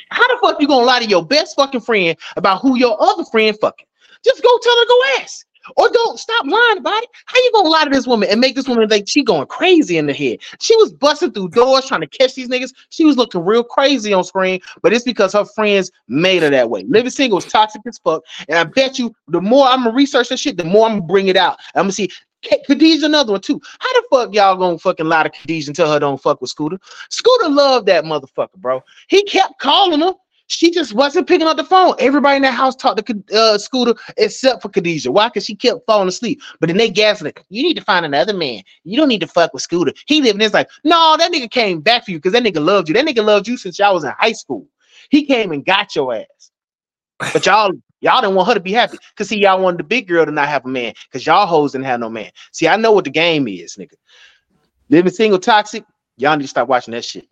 How 0.09 0.27
the 0.27 0.39
fuck 0.41 0.61
you 0.61 0.67
gonna 0.67 0.85
lie 0.85 0.99
to 0.99 1.07
your 1.07 1.25
best 1.25 1.55
fucking 1.55 1.81
friend 1.81 2.17
about 2.35 2.61
who 2.61 2.77
your 2.77 3.01
other 3.01 3.25
friend 3.25 3.57
fucking? 3.59 3.85
Just 4.23 4.43
go 4.43 4.59
tell 4.61 4.77
her 4.77 4.85
go 4.85 5.01
ask. 5.21 5.45
Or 5.75 5.89
don't 5.89 6.19
stop 6.19 6.45
lying 6.45 6.77
about 6.77 7.03
it. 7.03 7.09
How 7.25 7.37
you 7.37 7.51
gonna 7.53 7.69
lie 7.69 7.83
to 7.83 7.89
this 7.89 8.07
woman 8.07 8.29
and 8.29 8.39
make 8.39 8.55
this 8.55 8.67
woman 8.67 8.87
think 8.89 9.07
she 9.07 9.23
going 9.23 9.47
crazy 9.47 9.97
in 9.97 10.07
the 10.07 10.13
head? 10.13 10.39
She 10.59 10.75
was 10.77 10.91
busting 10.91 11.31
through 11.31 11.49
doors 11.49 11.85
trying 11.85 12.01
to 12.01 12.07
catch 12.07 12.35
these 12.35 12.49
niggas. 12.49 12.73
She 12.89 13.05
was 13.05 13.17
looking 13.17 13.43
real 13.43 13.63
crazy 13.63 14.13
on 14.13 14.23
screen, 14.23 14.59
but 14.81 14.93
it's 14.93 15.03
because 15.05 15.33
her 15.33 15.45
friends 15.45 15.91
made 16.07 16.43
her 16.43 16.49
that 16.49 16.69
way. 16.69 16.83
Living 16.83 17.11
single 17.11 17.39
is 17.39 17.45
toxic 17.45 17.81
as 17.85 17.97
fuck. 17.99 18.23
And 18.47 18.57
I 18.57 18.63
bet 18.63 18.99
you 18.99 19.13
the 19.27 19.41
more 19.41 19.67
I'm 19.67 19.83
gonna 19.83 19.95
research 19.95 20.29
that 20.29 20.39
shit, 20.39 20.57
the 20.57 20.63
more 20.63 20.87
I'm 20.87 20.99
gonna 20.99 21.07
bring 21.07 21.27
it 21.27 21.37
out. 21.37 21.57
I'm 21.75 21.83
gonna 21.83 21.91
see 21.91 22.09
Khadijah 22.41 23.05
another 23.05 23.33
one 23.33 23.41
too. 23.41 23.59
How 23.79 23.93
the 23.93 24.07
fuck 24.09 24.33
y'all 24.33 24.55
gonna 24.55 24.79
fucking 24.79 25.05
lie 25.05 25.23
to 25.23 25.29
Khadijah 25.29 25.69
and 25.69 25.75
tell 25.75 25.91
her 25.91 25.99
don't 25.99 26.21
fuck 26.21 26.41
with 26.41 26.49
Scooter? 26.49 26.79
Scooter 27.09 27.49
loved 27.49 27.87
that 27.87 28.05
motherfucker, 28.05 28.55
bro. 28.57 28.81
He 29.07 29.23
kept 29.23 29.59
calling 29.59 30.01
her. 30.01 30.13
She 30.49 30.71
just 30.71 30.93
wasn't 30.93 31.27
picking 31.27 31.45
up 31.45 31.57
the 31.57 31.63
phone. 31.63 31.93
Everybody 31.99 32.37
in 32.37 32.41
that 32.41 32.55
house 32.55 32.75
talked 32.75 33.05
to 33.05 33.23
uh, 33.37 33.59
Scooter 33.59 33.93
except 34.17 34.63
for 34.63 34.69
Khadijah. 34.69 35.11
Why? 35.11 35.27
Because 35.27 35.45
she 35.45 35.55
kept 35.55 35.85
falling 35.85 36.07
asleep. 36.07 36.41
But 36.59 36.67
then 36.67 36.77
they 36.77 36.89
gaslit. 36.89 37.39
You 37.49 37.61
need 37.61 37.75
to 37.75 37.83
find 37.83 38.03
another 38.03 38.33
man. 38.33 38.63
You 38.83 38.97
don't 38.97 39.09
need 39.09 39.21
to 39.21 39.27
fuck 39.27 39.53
with 39.53 39.61
Scooter. 39.61 39.93
He 40.07 40.21
living 40.21 40.39
this 40.39 40.53
like, 40.53 40.67
no, 40.83 41.15
that 41.19 41.31
nigga 41.31 41.51
came 41.51 41.81
back 41.81 42.03
for 42.03 42.11
you 42.11 42.17
because 42.17 42.33
that 42.33 42.41
nigga 42.41 42.65
loved 42.65 42.89
you. 42.89 42.95
That 42.95 43.05
nigga 43.05 43.23
loved 43.23 43.47
you 43.47 43.57
since 43.57 43.77
y'all 43.77 43.93
was 43.93 44.03
in 44.03 44.11
high 44.17 44.31
school. 44.31 44.67
He 45.11 45.23
came 45.23 45.51
and 45.51 45.63
got 45.63 45.95
your 45.95 46.15
ass. 46.15 46.51
But 47.19 47.45
y'all, 47.45 47.71
y'all 48.01 48.21
didn't 48.21 48.35
want 48.35 48.47
her 48.47 48.55
to 48.55 48.59
be 48.59 48.73
happy. 48.73 48.97
Cause 49.17 49.29
see, 49.29 49.39
y'all 49.39 49.61
wanted 49.61 49.77
the 49.77 49.83
big 49.83 50.07
girl 50.07 50.25
to 50.25 50.31
not 50.31 50.47
have 50.47 50.65
a 50.65 50.69
man. 50.69 50.93
Cause 51.13 51.27
y'all 51.27 51.45
hoes 51.45 51.73
didn't 51.73 51.85
have 51.85 51.99
no 51.99 52.09
man. 52.09 52.31
See, 52.53 52.67
I 52.67 52.75
know 52.75 52.91
what 52.91 53.03
the 53.03 53.11
game 53.11 53.47
is, 53.47 53.75
nigga. 53.75 53.93
Living 54.89 55.13
single 55.13 55.37
toxic. 55.37 55.85
Y'all 56.17 56.35
need 56.35 56.43
to 56.43 56.49
stop 56.49 56.67
watching 56.67 56.93
that 56.93 57.05
shit. 57.05 57.27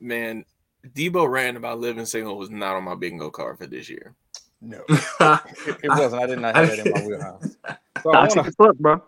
Man, 0.00 0.44
Debo 0.86 1.28
ran 1.30 1.56
about 1.56 1.78
living 1.78 2.06
single 2.06 2.36
was 2.38 2.50
not 2.50 2.76
on 2.76 2.84
my 2.84 2.94
bingo 2.94 3.30
card 3.30 3.58
for 3.58 3.66
this 3.66 3.88
year. 3.88 4.14
No, 4.62 4.82
it, 4.88 5.76
it 5.82 5.88
wasn't. 5.88 6.22
I 6.22 6.26
did 6.26 6.38
not 6.38 6.54
have 6.54 6.68
that 6.68 6.86
in 6.86 6.92
my 6.92 7.06
wheelhouse. 7.06 7.56
So 8.02 8.12
I 8.12 8.26
wanna- 8.28 8.42
as 8.42 8.54
fuck, 8.54 8.76
bro. 8.76 9.02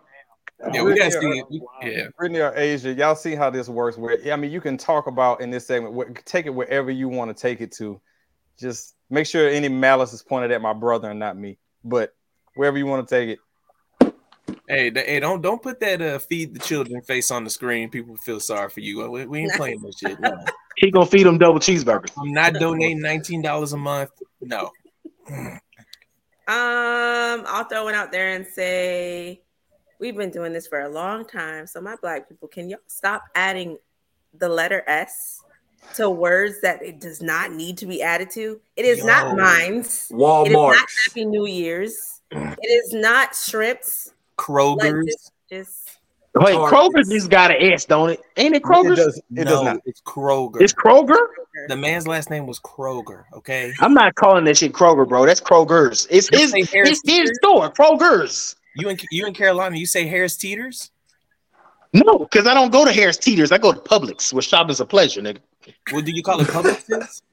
Yeah, 0.73 0.83
we 0.85 0.95
gotta 0.97 1.11
Bryttany 1.17 1.43
see 1.51 1.61
or- 1.61 1.89
Yeah. 1.89 2.07
Bryttany 2.21 2.39
or 2.39 2.57
Aisya, 2.57 2.97
y'all 2.97 3.17
see 3.17 3.35
how 3.35 3.51
this 3.51 3.69
works. 3.69 3.99
Where 3.99 4.17
I 4.33 4.37
mean, 4.37 4.53
you 4.53 4.61
can 4.61 4.77
talk 4.79 5.07
about 5.09 5.41
in 5.41 5.51
this 5.51 5.67
segment, 5.67 6.25
take 6.25 6.47
it 6.47 6.51
wherever 6.51 6.91
you 6.91 7.09
want 7.09 7.37
to 7.37 7.41
take 7.41 7.61
it 7.61 7.73
to. 7.73 8.01
Just 8.59 8.95
make 9.11 9.27
sure 9.27 9.49
any 9.49 9.69
malice 9.69 10.13
is 10.13 10.23
pointed 10.23 10.53
at 10.53 10.63
my 10.63 10.73
brother 10.73 11.11
and 11.11 11.19
not 11.19 11.37
me. 11.37 11.59
But 11.85 12.15
wherever 12.55 12.79
you 12.79 12.87
want 12.87 13.09
to 13.09 13.15
take 13.15 13.29
it, 13.31 13.39
Hey, 14.69 14.91
th- 14.91 15.07
hey, 15.07 15.19
don't 15.21 15.43
don't 15.43 15.61
put 15.63 15.81
that 15.81 16.01
uh, 16.01 16.19
feed 16.19 16.55
the 16.55 16.61
children 16.61 17.03
face 17.03 17.31
on 17.31 17.43
the 17.45 17.51
screen. 17.51 17.91
People 17.91 18.17
feel 18.17 18.39
sorry 18.41 18.71
for 18.71 18.81
you. 18.81 19.11
We, 19.11 19.27
we 19.27 19.41
ain't 19.41 19.53
playing 19.55 19.83
that 19.83 19.95
shit. 19.99 20.21
No. 20.21 20.45
He 20.77 20.91
gonna 20.91 21.07
feed 21.07 21.25
them 21.25 21.39
double 21.39 21.61
cheeseburgers. 21.61 22.13
I'm 22.19 22.33
not 22.33 22.55
donating 22.55 23.01
nineteen 23.01 23.43
dollars 23.43 23.73
a 23.73 23.77
month. 23.77 24.11
No. 24.41 24.71
Um, 26.49 27.45
I'll 27.47 27.65
throw 27.65 27.85
one 27.85 27.95
out 27.95 28.11
there 28.11 28.35
and 28.35 28.47
say 28.47 29.43
we've 30.01 30.17
been 30.17 30.31
doing 30.31 30.53
this 30.53 30.67
for 30.67 30.81
a 30.81 30.89
long 30.89 31.25
time. 31.25 31.67
So 31.67 31.81
my 31.81 31.97
black 32.03 32.29
people, 32.29 32.49
can 32.49 32.69
y'all 32.69 32.81
stop 32.89 33.23
adding 33.35 33.79
the 34.37 34.49
letter 34.49 34.83
S 34.89 35.41
to 35.95 36.11
words 36.11 36.61
that 36.63 36.83
it 36.83 37.01
does 37.01 37.23
not 37.23 37.53
need 37.53 37.79
to 37.79 37.87
be 37.87 38.03
added 38.03 38.31
to? 38.33 38.61
It 38.77 38.85
is 38.85 39.05
not 39.05 39.29
Yo. 39.31 39.37
mines. 39.37 40.09
It 40.11 40.15
is 40.15 40.21
Walmart. 40.21 40.73
not 40.73 40.89
Happy 41.07 41.25
New 41.25 41.47
Year's. 41.47 42.21
It 42.33 42.59
is 42.67 42.93
not 42.93 43.37
shrimps. 43.37 44.09
Like 44.09 44.47
Kroger's. 44.47 45.07
just, 45.07 45.33
just 45.49 45.99
Wait, 46.35 46.55
Kroger's 46.55 47.09
just 47.11 47.29
got 47.29 47.51
an 47.51 47.73
S, 47.73 47.85
don't 47.85 48.11
it? 48.11 48.21
Ain't 48.39 48.57
it 48.57 48.63
Kroger's? 48.63 48.99
It, 48.99 49.05
does, 49.05 49.17
it 49.19 49.25
no, 49.31 49.45
does 49.45 49.63
not. 49.65 49.77
It's 49.85 50.01
Kroger. 50.01 50.63
It's 50.63 50.73
Kroger. 50.73 51.19
The 51.69 51.77
man's 51.77 52.07
last 52.07 52.31
name 52.31 52.47
was 52.47 52.59
Kroger. 52.61 53.25
Okay. 53.35 53.73
I'm 53.81 53.93
not 53.93 54.15
calling 54.15 54.45
that 54.45 54.57
shit 54.57 54.73
Kroger, 54.73 55.07
bro. 55.07 55.27
That's 55.27 55.41
Kroger's. 55.43 56.07
It's 56.11 56.31
You 56.33 56.39
his, 56.39 56.71
Harris 56.71 57.03
it's 57.05 57.11
his 57.11 57.31
store, 57.37 57.71
Kroger's. 57.71 58.57
You 58.77 58.89
in 58.89 58.97
you 59.11 59.27
in 59.27 59.35
Carolina? 59.35 59.77
You 59.77 59.85
say 59.85 60.07
Harris 60.07 60.37
Teeters? 60.39 60.91
No, 61.93 62.21
because 62.21 62.47
I 62.47 62.55
don't 62.55 62.73
go 62.73 62.87
to 62.87 62.93
Harris 62.93 63.19
Teeters. 63.19 63.53
I 63.53 63.59
go 63.59 63.71
to 63.73 63.79
Publix, 63.81 64.33
where 64.33 64.41
shopping's 64.41 64.81
a 64.81 64.87
pleasure, 64.87 65.21
nigga. 65.21 65.39
Well, 65.93 66.01
do 66.01 66.11
you 66.15 66.23
call 66.23 66.41
it 66.41 66.49
Publix? 66.49 67.23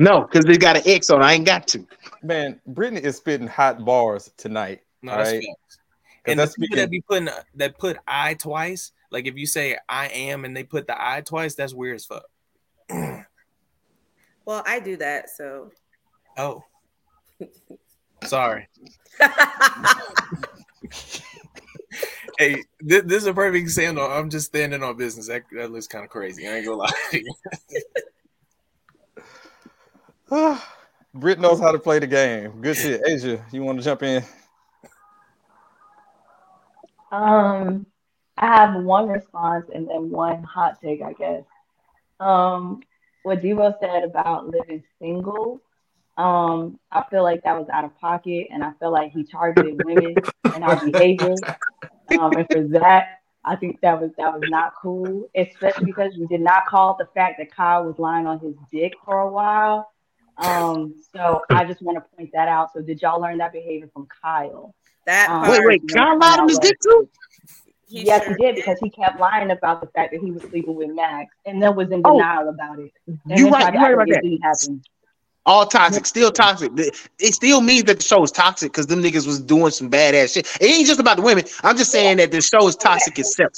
No, 0.00 0.20
because 0.20 0.44
they 0.44 0.56
got 0.56 0.76
an 0.76 0.82
X 0.86 1.10
on. 1.10 1.20
it. 1.20 1.24
I 1.24 1.32
ain't 1.32 1.44
got 1.44 1.66
to. 1.68 1.84
man, 2.22 2.60
Bryttany 2.70 3.00
is 3.00 3.16
spitting 3.16 3.48
hot 3.48 3.84
bars 3.84 4.30
tonight. 4.36 4.82
No, 5.02 5.10
all 5.10 5.18
that's 5.18 5.32
right? 5.32 5.42
facts. 5.44 5.78
'Cause 6.24 6.32
And 6.32 6.38
the 6.38 6.44
that's 6.44 6.56
people 6.56 6.76
that 6.76 6.90
be 6.90 7.00
putting 7.00 7.28
uh, 7.28 7.42
that 7.54 7.78
put 7.78 7.98
I 8.06 8.34
twice, 8.34 8.92
like 9.10 9.26
if 9.26 9.36
you 9.36 9.46
say 9.46 9.78
I 9.88 10.08
am 10.08 10.44
and 10.44 10.56
they 10.56 10.64
put 10.64 10.86
the 10.86 11.00
I 11.00 11.20
twice, 11.22 11.54
that's 11.54 11.72
weird 11.74 11.96
as 11.96 12.04
fuck. 12.06 12.24
well, 14.44 14.62
I 14.66 14.80
do 14.80 14.96
that. 14.96 15.30
So 15.30 15.70
Oh, 16.36 16.62
sorry. 18.24 18.68
hey, 22.38 22.62
this, 22.80 23.02
this 23.02 23.22
is 23.22 23.26
a 23.26 23.34
perfect 23.34 23.60
example. 23.60 24.04
I'm 24.04 24.30
just 24.30 24.46
standing 24.46 24.82
on 24.84 24.96
business. 24.96 25.26
That, 25.26 25.42
that 25.56 25.72
looks 25.72 25.88
kind 25.88 26.04
of 26.04 26.10
crazy. 26.10 26.46
I 26.46 26.56
ain't 26.56 26.66
gonna 26.66 26.78
lie. 26.78 26.92
to 27.10 27.22
you. 30.30 30.58
Britt 31.14 31.40
knows 31.40 31.58
how 31.58 31.72
to 31.72 31.78
play 31.78 31.98
the 31.98 32.06
game. 32.06 32.60
Good 32.60 32.76
shit. 32.76 33.02
Aisya, 33.04 33.42
you 33.52 33.62
want 33.62 33.78
to 33.78 33.84
jump 33.84 34.02
in? 34.04 34.22
Um, 37.10 37.86
I 38.36 38.46
have 38.46 38.82
one 38.82 39.08
response 39.08 39.66
and 39.74 39.88
then 39.88 40.10
one 40.10 40.42
hot 40.42 40.80
take, 40.80 41.02
I 41.02 41.12
guess. 41.12 41.44
Um, 42.20 42.82
what 43.22 43.42
Debo 43.42 43.74
said 43.80 44.04
about 44.04 44.48
living 44.48 44.82
single, 45.00 45.60
um, 46.16 46.78
I 46.90 47.04
feel 47.10 47.22
like 47.22 47.44
that 47.44 47.58
was 47.58 47.68
out 47.72 47.84
of 47.84 47.96
pocket, 47.98 48.48
and 48.50 48.64
I 48.64 48.72
feel 48.80 48.90
like 48.90 49.12
he 49.12 49.24
targeted 49.24 49.84
women 49.84 50.16
and 50.54 50.64
our 50.64 50.84
behavior. 50.84 51.36
Um, 52.10 52.36
and 52.36 52.46
for 52.48 52.62
that, 52.78 53.20
I 53.44 53.56
think 53.56 53.80
that 53.80 54.00
was 54.00 54.10
that 54.18 54.32
was 54.38 54.48
not 54.50 54.72
cool, 54.80 55.28
especially 55.34 55.86
because 55.86 56.16
we 56.18 56.26
did 56.26 56.40
not 56.40 56.66
call 56.66 56.96
the 56.98 57.06
fact 57.14 57.38
that 57.38 57.54
Kyle 57.54 57.84
was 57.84 57.98
lying 57.98 58.26
on 58.26 58.40
his 58.40 58.54
dick 58.70 58.92
for 59.04 59.20
a 59.20 59.30
while. 59.30 59.90
Um, 60.36 60.94
so 61.12 61.42
I 61.50 61.64
just 61.64 61.82
want 61.82 61.96
to 61.98 62.16
point 62.16 62.30
that 62.34 62.48
out. 62.48 62.72
So 62.72 62.82
did 62.82 63.00
y'all 63.00 63.20
learn 63.20 63.38
that 63.38 63.52
behavior 63.52 63.88
from 63.92 64.06
Kyle? 64.22 64.74
That 65.08 65.30
Um, 65.30 65.50
Wait, 65.50 65.60
wait, 65.64 65.82
Kyle 65.90 66.18
lied 66.18 66.38
on 66.38 66.48
his 66.50 66.58
dick 66.58 66.76
too? 66.82 67.08
He 67.88 68.04
yes, 68.04 68.22
sure 68.24 68.36
he 68.36 68.44
did 68.44 68.56
because 68.56 68.78
he 68.78 68.90
kept 68.90 69.18
lying 69.18 69.50
about 69.50 69.80
the 69.80 69.86
fact 69.86 70.12
that 70.12 70.20
he 70.20 70.30
was 70.30 70.42
sleeping 70.42 70.74
with 70.74 70.90
Max, 70.90 71.34
and 71.46 71.62
then 71.62 71.74
was 71.74 71.90
in 71.90 72.02
Oh. 72.04 72.18
denial 72.18 72.50
about 72.50 72.78
it. 72.78 72.92
And 73.06 73.18
You 73.26 73.44
then 73.44 73.52
right- 73.54 73.62
tried 73.62 73.74
you 73.74 73.80
right 73.80 73.94
about 73.94 74.08
that. 74.08 74.22
didn't. 74.22 74.86
All 75.46 75.64
toxic, 75.64 76.04
still 76.04 76.30
toxic. 76.30 76.70
It 76.76 77.32
still 77.34 77.62
means 77.62 77.84
that 77.84 77.96
the 78.00 78.04
show 78.04 78.22
is 78.22 78.30
toxic 78.30 78.70
because 78.70 78.86
them 78.86 79.02
niggas 79.02 79.26
was 79.26 79.40
doing 79.40 79.70
some 79.70 79.90
badass 79.90 80.34
shit. 80.34 80.46
It 80.60 80.66
ain't 80.66 80.86
just 80.86 81.00
about 81.00 81.16
the 81.16 81.22
women. 81.22 81.44
I'm 81.64 81.78
just 81.78 81.90
saying 81.90 82.18
that 82.18 82.30
the 82.30 82.42
show 82.42 82.68
is 82.68 82.76
toxic 82.76 83.18
itself. 83.18 83.52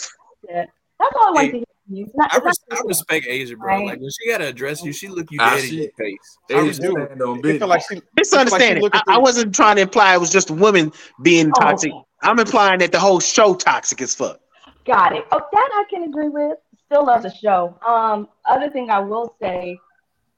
Yeah. 0.49 0.67
That's 1.01 1.17
all 1.21 1.31
I 1.31 1.33
want 1.33 1.51
to 1.51 1.65
hear. 1.91 1.91
from 1.91 1.97
you. 1.97 2.05
It's 2.07 2.15
not- 2.17 2.35
I, 2.35 2.39
res- 2.45 2.65
I 2.71 2.83
respect 2.87 3.27
Aisya, 3.27 3.57
bro. 3.59 3.67
Right. 3.67 3.87
Like 3.87 4.01
when 4.01 4.11
she 4.11 4.31
gotta 4.31 4.47
address 4.49 4.83
you, 4.85 4.93
she 4.93 5.09
look 5.09 5.31
you 5.31 5.39
dead 5.39 5.59
in 5.59 5.65
she- 5.65 5.77
your 5.83 5.91
face. 5.99 6.39
They 6.49 6.55
I 6.57 6.67
just 6.67 6.81
respect 6.83 7.19
do. 7.19 7.35
it. 7.37 7.47
It 7.47 7.59
feel 7.59 7.69
like 7.69 7.83
she, 7.91 8.01
It's 8.17 8.33
understanding. 8.33 8.89
I, 8.93 9.03
I 9.09 9.19
wasn't 9.19 9.55
trying 9.55 9.77
to 9.77 9.83
imply 9.83 10.15
it 10.15 10.21
was 10.21 10.31
just 10.31 10.51
women 10.51 10.93
being 11.23 11.49
Oh, 11.57 11.61
toxic. 11.61 11.93
I'm 12.23 12.39
implying 12.39 12.79
that 12.81 12.93
the 12.93 12.99
whole 13.01 13.21
show 13.21 13.55
toxic 13.55 14.01
as 14.03 14.15
fuck. 14.15 14.41
Got 14.85 15.15
it. 15.17 15.25
Oh, 15.33 15.41
that 15.53 15.71
I 15.75 15.85
can 15.91 16.05
agree 16.05 16.29
with. 16.29 16.59
Still 16.87 17.07
love 17.07 17.23
the 17.23 17.33
show. 17.33 17.79
Um, 17.87 18.29
other 18.45 18.69
thing 18.71 18.91
I 18.91 18.99
will 18.99 19.35
say, 19.41 19.79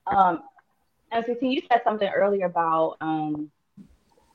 um, 0.06 0.42
MCT, 1.12 1.38
you 1.42 1.62
said 1.70 1.80
something 1.84 2.08
earlier 2.08 2.46
about 2.46 2.96
um 3.00 3.50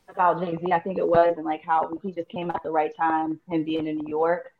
about 0.10 0.39
Jay 0.41 0.56
Z, 0.57 0.72
I 0.72 0.80
think 0.80 0.98
it 0.98 1.07
was, 1.07 1.34
and 1.38 1.45
like 1.45 1.64
how 1.64 1.91
he 2.02 2.11
just 2.11 2.30
came 2.30 2.49
at 2.49 2.61
the 2.64 2.72
right 2.72 2.91
time, 2.95 3.39
him 3.49 3.64
being 3.65 3.88
in 3.88 3.98
New 3.98 4.07
York. 4.07 4.53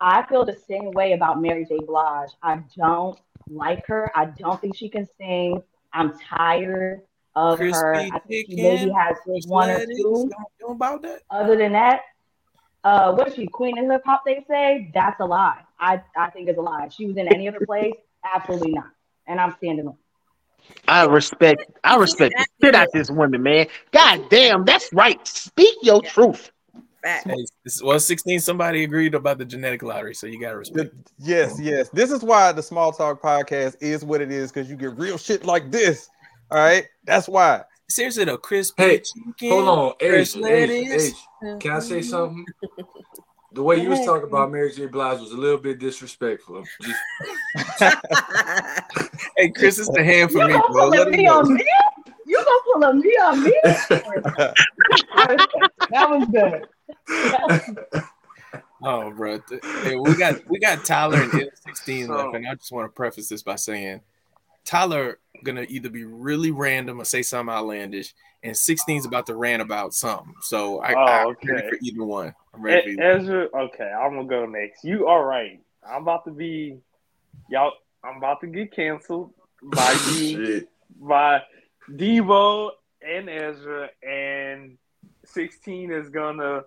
I 0.00 0.24
feel 0.26 0.44
the 0.44 0.56
same 0.68 0.92
way 0.92 1.12
about 1.12 1.40
Mary 1.40 1.64
J. 1.64 1.78
Blige. 1.84 2.30
I 2.42 2.60
don't 2.76 3.18
like 3.48 3.86
her. 3.86 4.10
I 4.14 4.26
don't 4.26 4.60
think 4.60 4.76
she 4.76 4.88
can 4.88 5.08
sing. 5.18 5.62
I'm 5.92 6.18
tired 6.18 7.02
of 7.34 7.58
her. 7.58 7.96
I 7.96 8.18
think 8.20 8.46
she 8.48 8.56
maybe 8.56 8.90
has 8.90 9.16
fresh 9.24 9.42
one 9.46 9.70
or 9.70 9.78
lettuce. 9.78 9.96
two. 9.96 10.30
Don't 10.60 10.76
about 10.76 11.02
that. 11.02 11.22
Other 11.30 11.56
than 11.56 11.72
that, 11.72 12.02
uh, 12.84 13.12
what 13.12 13.28
is 13.28 13.34
she, 13.34 13.46
Queen 13.46 13.78
of 13.78 13.90
Hip 13.90 14.02
Hop? 14.04 14.22
They 14.24 14.44
say 14.48 14.90
that's 14.94 15.18
a 15.20 15.24
lie. 15.24 15.62
I 15.80 16.00
I 16.16 16.30
think 16.30 16.48
it's 16.48 16.58
a 16.58 16.62
lie. 16.62 16.86
If 16.86 16.92
she 16.92 17.06
was 17.06 17.16
in 17.16 17.32
any 17.32 17.48
other 17.48 17.64
place, 17.64 17.94
absolutely 18.24 18.72
not. 18.72 18.90
And 19.26 19.40
I'm 19.40 19.54
standing 19.56 19.88
on. 19.88 19.96
I 20.86 21.06
respect. 21.06 21.64
I 21.84 21.96
respect 21.96 22.34
the 22.36 22.46
shit 22.62 22.74
out 22.74 22.88
this 22.92 23.10
woman, 23.10 23.42
man. 23.42 23.66
God 23.92 24.28
damn, 24.30 24.64
that's 24.64 24.92
right. 24.92 25.24
Speak 25.26 25.76
your 25.82 26.02
truth. 26.02 26.50
Hey, 27.24 27.44
well, 27.82 27.98
16, 27.98 28.40
somebody 28.40 28.84
agreed 28.84 29.14
about 29.14 29.38
the 29.38 29.44
genetic 29.44 29.82
lottery, 29.82 30.14
so 30.14 30.26
you 30.26 30.40
gotta 30.40 30.56
respect. 30.58 30.86
it. 30.94 30.94
Yes, 31.18 31.58
yes. 31.60 31.88
This 31.90 32.10
is 32.10 32.22
why 32.22 32.52
the 32.52 32.62
Small 32.62 32.92
Talk 32.92 33.22
podcast 33.22 33.76
is 33.80 34.04
what 34.04 34.20
it 34.20 34.30
is 34.30 34.52
because 34.52 34.68
you 34.68 34.76
get 34.76 34.96
real 34.96 35.18
shit 35.18 35.44
like 35.44 35.70
this. 35.70 36.08
All 36.50 36.58
right, 36.58 36.86
that's 37.04 37.28
why. 37.28 37.62
Seriously 37.88 38.24
though, 38.24 38.36
Chris. 38.36 38.72
Hey, 38.76 38.98
chicken, 39.00 39.50
hold 39.50 39.68
on, 39.68 39.92
fresh 39.98 40.36
Age, 40.36 40.36
Age, 40.36 40.42
lettuce. 40.42 41.08
Age. 41.42 41.60
Can 41.60 41.70
I 41.72 41.78
say 41.80 42.02
something? 42.02 42.44
The 43.52 43.62
way 43.62 43.80
you 43.80 43.88
was 43.88 44.04
talking 44.04 44.28
about 44.28 44.50
Mary 44.52 44.70
J. 44.72 44.86
Blige 44.86 45.20
was 45.20 45.32
a 45.32 45.36
little 45.36 45.58
bit 45.58 45.78
disrespectful. 45.78 46.64
Just- 46.82 47.96
Hey, 49.36 49.50
Chris, 49.50 49.78
it's 49.78 49.88
the 49.90 50.02
hand 50.02 50.32
for 50.32 50.38
You 50.38 50.48
me, 50.48 50.62
bro. 50.72 50.88
Let 50.88 51.10
me 51.10 51.26
on 51.28 51.54
me? 51.54 51.64
You 52.28 52.44
gonna 52.44 52.60
pull 52.64 52.84
a 52.84 52.94
me 52.94 53.10
on 53.22 53.42
me? 53.42 53.58
that 55.90 56.10
was 56.10 56.26
good. 56.30 56.66
Oh, 58.82 59.10
bro. 59.10 59.38
Th- 59.38 59.62
Hey, 59.82 59.96
we 59.96 60.14
got 60.14 60.36
we 60.48 60.60
got 60.60 60.84
Tyler 60.84 61.20
and 61.22 61.32
M-16 61.32 62.08
left, 62.08 62.34
and 62.34 62.46
I 62.46 62.54
just 62.54 62.70
want 62.70 62.86
to 62.86 62.94
preface 62.94 63.28
this 63.28 63.42
by 63.42 63.56
saying 63.56 64.02
Tyler 64.66 65.18
gonna 65.42 65.64
either 65.68 65.88
be 65.88 66.04
really 66.04 66.50
random 66.50 67.00
or 67.00 67.04
say 67.04 67.22
something 67.22 67.54
outlandish, 67.54 68.14
and 68.42 68.54
16's 68.54 69.06
about 69.06 69.26
to 69.26 69.34
rant 69.34 69.62
about 69.62 69.94
something. 69.94 70.34
So 70.42 70.82
I, 70.82 70.92
Oh, 70.92 71.30
I'm 71.30 71.36
ready 71.48 71.68
for 71.70 71.78
either 71.82 72.04
one. 72.04 72.34
I'm 72.52 72.62
ready 72.62 72.82
for 72.82 72.88
either. 72.90 73.02
Ezra, 73.02 73.48
okay, 73.54 73.90
I'm 73.90 74.16
gonna 74.16 74.28
go 74.28 74.44
next. 74.44 74.84
You 74.84 75.06
are 75.06 75.24
right. 75.26 75.60
I'm 75.88 76.02
about 76.02 76.26
to 76.26 76.30
be 76.30 76.78
y'all. 77.48 77.72
I'm 78.04 78.18
about 78.18 78.40
to 78.42 78.46
get 78.46 78.74
canceled 78.76 79.32
by 79.62 79.92
you, 80.10 80.66
by 81.00 81.42
Debo 81.90 82.70
and 83.02 83.30
Ezra, 83.30 83.88
and 84.02 84.76
16 85.24 85.90
is 85.92 86.08
gonna, 86.10 86.62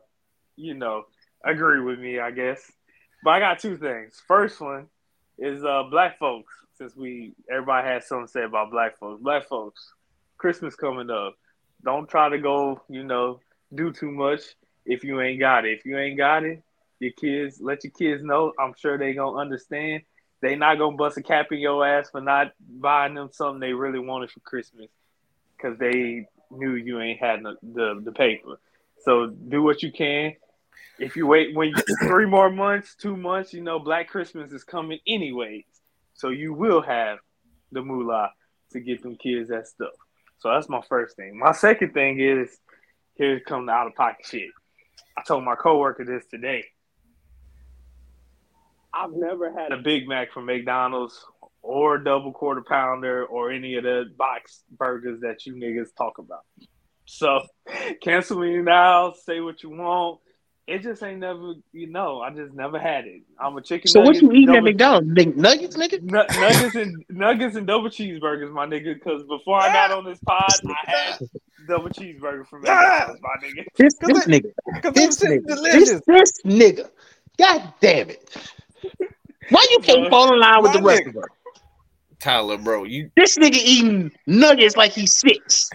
you 0.55 0.73
know, 0.73 1.03
agree 1.43 1.79
with 1.79 1.99
me, 1.99 2.19
I 2.19 2.31
guess. 2.31 2.71
But 3.23 3.31
I 3.31 3.39
got 3.39 3.59
two 3.59 3.77
things. 3.77 4.21
First 4.27 4.59
one 4.59 4.87
is 5.37 5.63
uh 5.63 5.83
black 5.89 6.17
folks. 6.17 6.53
Since 6.75 6.95
we 6.95 7.33
everybody 7.51 7.87
has 7.87 8.07
something 8.07 8.25
to 8.25 8.31
say 8.31 8.43
about 8.43 8.71
black 8.71 8.97
folks. 8.97 9.21
Black 9.21 9.47
folks, 9.47 9.93
Christmas 10.37 10.75
coming 10.75 11.11
up. 11.11 11.35
Don't 11.83 12.09
try 12.09 12.29
to 12.29 12.39
go, 12.39 12.81
you 12.89 13.03
know, 13.03 13.39
do 13.73 13.91
too 13.91 14.11
much 14.11 14.41
if 14.85 15.03
you 15.03 15.21
ain't 15.21 15.39
got 15.39 15.65
it. 15.65 15.77
If 15.79 15.85
you 15.85 15.97
ain't 15.97 16.17
got 16.17 16.43
it, 16.43 16.63
your 16.99 17.11
kids 17.11 17.59
let 17.61 17.83
your 17.83 17.91
kids 17.91 18.23
know. 18.23 18.53
I'm 18.59 18.73
sure 18.75 18.97
they 18.97 19.13
gonna 19.13 19.37
understand. 19.37 20.01
They 20.41 20.55
not 20.55 20.79
gonna 20.79 20.97
bust 20.97 21.17
a 21.17 21.21
cap 21.21 21.51
in 21.51 21.59
your 21.59 21.85
ass 21.85 22.09
for 22.09 22.21
not 22.21 22.53
buying 22.59 23.13
them 23.13 23.29
something 23.31 23.59
they 23.59 23.73
really 23.73 23.99
wanted 23.99 24.31
for 24.31 24.39
Christmas 24.39 24.89
because 25.61 25.77
they 25.77 26.27
knew 26.49 26.75
you 26.75 26.99
ain't 26.99 27.19
had 27.19 27.43
the, 27.43 27.55
the 27.61 28.01
the 28.03 28.11
paper. 28.11 28.59
So 29.03 29.27
do 29.27 29.61
what 29.63 29.83
you 29.83 29.91
can. 29.91 30.33
If 30.99 31.15
you 31.15 31.25
wait 31.27 31.55
when 31.55 31.69
you, 31.69 31.75
three 32.07 32.25
more 32.25 32.49
months, 32.49 32.95
two 32.95 33.15
months, 33.17 33.53
you 33.53 33.61
know 33.61 33.79
Black 33.79 34.07
Christmas 34.09 34.51
is 34.51 34.63
coming 34.63 34.99
anyways. 35.07 35.65
So 36.13 36.29
you 36.29 36.53
will 36.53 36.81
have 36.81 37.19
the 37.71 37.81
moolah 37.81 38.31
to 38.73 38.79
get 38.79 39.01
them 39.01 39.15
kids 39.15 39.49
that 39.49 39.67
stuff. 39.67 39.93
So 40.39 40.49
that's 40.49 40.69
my 40.69 40.81
first 40.87 41.15
thing. 41.15 41.37
My 41.37 41.51
second 41.51 41.93
thing 41.93 42.19
is 42.19 42.57
here 43.15 43.39
come 43.39 43.65
the 43.65 43.71
out 43.71 43.87
of 43.87 43.95
pocket 43.95 44.25
shit. 44.25 44.49
I 45.17 45.23
told 45.23 45.43
my 45.43 45.55
coworker 45.55 46.05
this 46.05 46.25
today. 46.29 46.65
I've 48.93 49.13
never 49.13 49.51
had 49.51 49.71
a 49.71 49.77
Big 49.77 50.07
Mac 50.07 50.31
from 50.31 50.45
McDonald's 50.45 51.23
or 51.61 51.95
a 51.95 52.03
double 52.03 52.31
quarter 52.31 52.61
pounder 52.61 53.25
or 53.25 53.51
any 53.51 53.75
of 53.75 53.83
the 53.83 54.05
box 54.17 54.63
burgers 54.77 55.21
that 55.21 55.45
you 55.45 55.53
niggas 55.53 55.89
talk 55.97 56.17
about. 56.17 56.45
So 57.05 57.41
cancel 58.03 58.39
me 58.39 58.57
now, 58.57 59.13
say 59.13 59.39
what 59.39 59.63
you 59.63 59.69
want. 59.69 60.19
It 60.67 60.83
just 60.83 61.03
ain't 61.03 61.19
never, 61.19 61.55
you 61.73 61.87
know, 61.89 62.21
I 62.21 62.29
just 62.29 62.53
never 62.53 62.79
had 62.79 63.05
it. 63.05 63.23
I'm 63.39 63.57
a 63.57 63.61
chicken. 63.61 63.89
So 63.89 63.99
what 63.99 64.15
you 64.15 64.31
eating 64.31 64.49
at 64.49 64.53
double- 64.53 64.61
McDonald's? 64.61 65.13
Big 65.13 65.35
nuggets, 65.35 65.75
nigga? 65.75 66.01
Nu- 66.01 66.39
nuggets 66.39 66.75
and 66.75 67.03
nuggets 67.09 67.55
and 67.55 67.67
double 67.67 67.89
cheeseburgers, 67.89 68.51
my 68.53 68.65
nigga. 68.65 68.93
Because 68.93 69.23
before 69.23 69.59
I 69.59 69.73
got 69.73 69.91
on 69.91 70.05
this 70.05 70.19
pod, 70.25 70.53
I 70.65 70.89
had 70.89 71.19
double 71.67 71.89
cheeseburger 71.89 72.47
from 72.47 72.61
McDonald's, 72.61 73.19
my 73.21 73.47
nigga. 73.47 73.65
This, 73.75 73.95
this 73.95 74.25
nigga. 74.27 74.51
This 74.93 75.19
nigga. 75.19 75.45
This, 75.47 76.01
this 76.07 76.31
nigga. 76.45 76.89
God 77.37 77.73
damn 77.81 78.11
it. 78.11 78.37
Why 79.49 79.67
you 79.71 79.79
can't 79.79 80.09
fall 80.09 80.33
in 80.33 80.39
line 80.39 80.61
with 80.61 80.73
the 80.73 80.81
rest 80.81 81.07
of 81.07 81.17
us? 81.17 81.25
Tyler, 82.21 82.57
bro, 82.57 82.83
you 82.83 83.09
This 83.15 83.37
nigga 83.37 83.55
eating 83.55 84.11
nuggets 84.27 84.77
like 84.77 84.91
he's 84.91 85.17
six. 85.17 85.69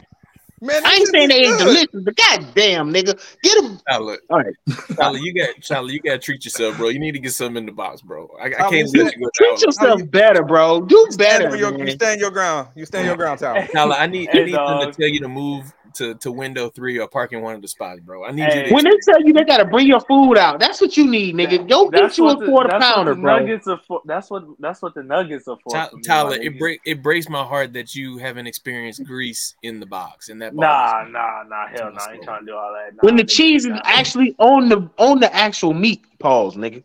Man, 0.62 0.86
I 0.86 0.94
ain't 0.94 1.08
saying 1.08 1.28
they 1.28 1.44
ain't 1.44 1.58
delicious, 1.58 1.88
but 1.92 2.16
god 2.16 2.54
damn, 2.54 2.92
nigga. 2.92 3.20
Get 3.42 3.62
him. 3.62 3.78
Tyler, 3.90 4.18
All 4.30 4.38
right. 4.38 4.54
Tyler, 4.98 5.18
you 5.18 5.34
got 5.34 5.50
Tyler, 5.62 5.90
you 5.90 6.00
gotta 6.00 6.18
treat 6.18 6.44
yourself, 6.44 6.78
bro. 6.78 6.88
You 6.88 6.98
need 6.98 7.12
to 7.12 7.18
get 7.18 7.32
something 7.32 7.56
in 7.56 7.66
the 7.66 7.72
box, 7.72 8.00
bro. 8.00 8.30
I, 8.40 8.46
I 8.46 8.50
can't 8.50 8.88
you 8.92 9.04
let 9.04 9.14
you 9.14 9.24
go 9.24 9.30
Treat 9.34 9.50
down. 9.50 9.58
yourself 9.60 10.10
better, 10.10 10.44
bro. 10.44 10.80
Do 10.82 11.08
better, 11.18 11.50
on 11.50 11.58
your, 11.58 11.76
you 11.78 11.90
stand 11.90 12.20
your 12.20 12.30
ground. 12.30 12.68
You 12.74 12.86
stand 12.86 13.06
your 13.06 13.16
ground, 13.16 13.40
Tyler. 13.40 13.66
Tyler, 13.74 13.96
I 13.96 14.06
need 14.06 14.30
I 14.30 14.38
Hey, 14.38 14.44
need 14.44 14.54
them 14.54 14.80
to 14.80 14.92
tell 14.98 15.08
you 15.08 15.20
to 15.20 15.28
move 15.28 15.70
to, 15.96 16.14
to 16.16 16.32
window 16.32 16.68
three 16.68 16.98
or 16.98 17.08
parking 17.08 17.42
one 17.42 17.54
of 17.54 17.62
the 17.62 17.68
spots, 17.68 18.00
bro. 18.00 18.24
I 18.24 18.30
need 18.32 18.42
Hey. 18.44 18.62
you 18.62 18.68
to 18.68 18.74
When 18.74 18.84
they 18.84 18.96
tell 19.04 19.20
you 19.22 19.32
they 19.32 19.44
gotta 19.44 19.64
bring 19.64 19.86
your 19.86 20.00
food 20.00 20.36
out, 20.36 20.60
that's 20.60 20.80
what 20.80 20.96
you 20.96 21.06
need, 21.06 21.34
nigga. 21.34 21.68
Go 21.68 21.88
get 21.90 22.02
That's 22.02 22.18
you 22.18 22.24
a 22.24 22.26
what 22.28 22.40
the, 22.40 22.46
quarter 22.46 22.78
pounder, 22.78 23.14
the 23.14 23.20
bro. 23.20 23.38
nuggets 23.38 23.66
are 23.66 23.80
for. 23.86 24.00
That's 24.04 24.30
what 24.30 24.44
that's 24.58 24.82
what 24.82 24.94
the 24.94 25.02
nuggets 25.02 25.48
are 25.48 25.56
for. 25.62 25.72
Ty- 25.72 25.88
for 25.88 25.96
me, 25.96 26.02
Tyler, 26.02 26.36
it 26.36 26.58
break 26.58 26.80
it 26.84 27.02
breaks 27.02 27.28
my 27.28 27.42
heart 27.44 27.72
that 27.74 27.94
you 27.94 28.18
haven't 28.18 28.46
experienced 28.46 29.04
grease 29.04 29.54
in 29.62 29.80
the 29.80 29.86
box, 29.86 30.28
and 30.28 30.40
that 30.42 30.54
Nah, 30.54 31.04
nah, 31.08 31.42
nah, 31.48 31.66
hell 31.68 31.90
no. 31.92 31.98
I 32.00 32.14
ain't 32.14 32.22
trying 32.22 32.40
to 32.40 32.46
do 32.46 32.54
all 32.56 32.72
that. 32.72 32.94
Nah, 32.94 33.00
When 33.02 33.16
the 33.16 33.24
nigga, 33.24 33.30
cheese 33.36 33.64
is 33.64 33.72
nah. 33.72 33.80
actually 33.84 34.34
on 34.38 34.68
the 34.68 34.88
on 34.98 35.20
the 35.20 35.34
actual 35.34 35.74
meat, 35.74 36.04
pause, 36.18 36.56
nigga. 36.56 36.82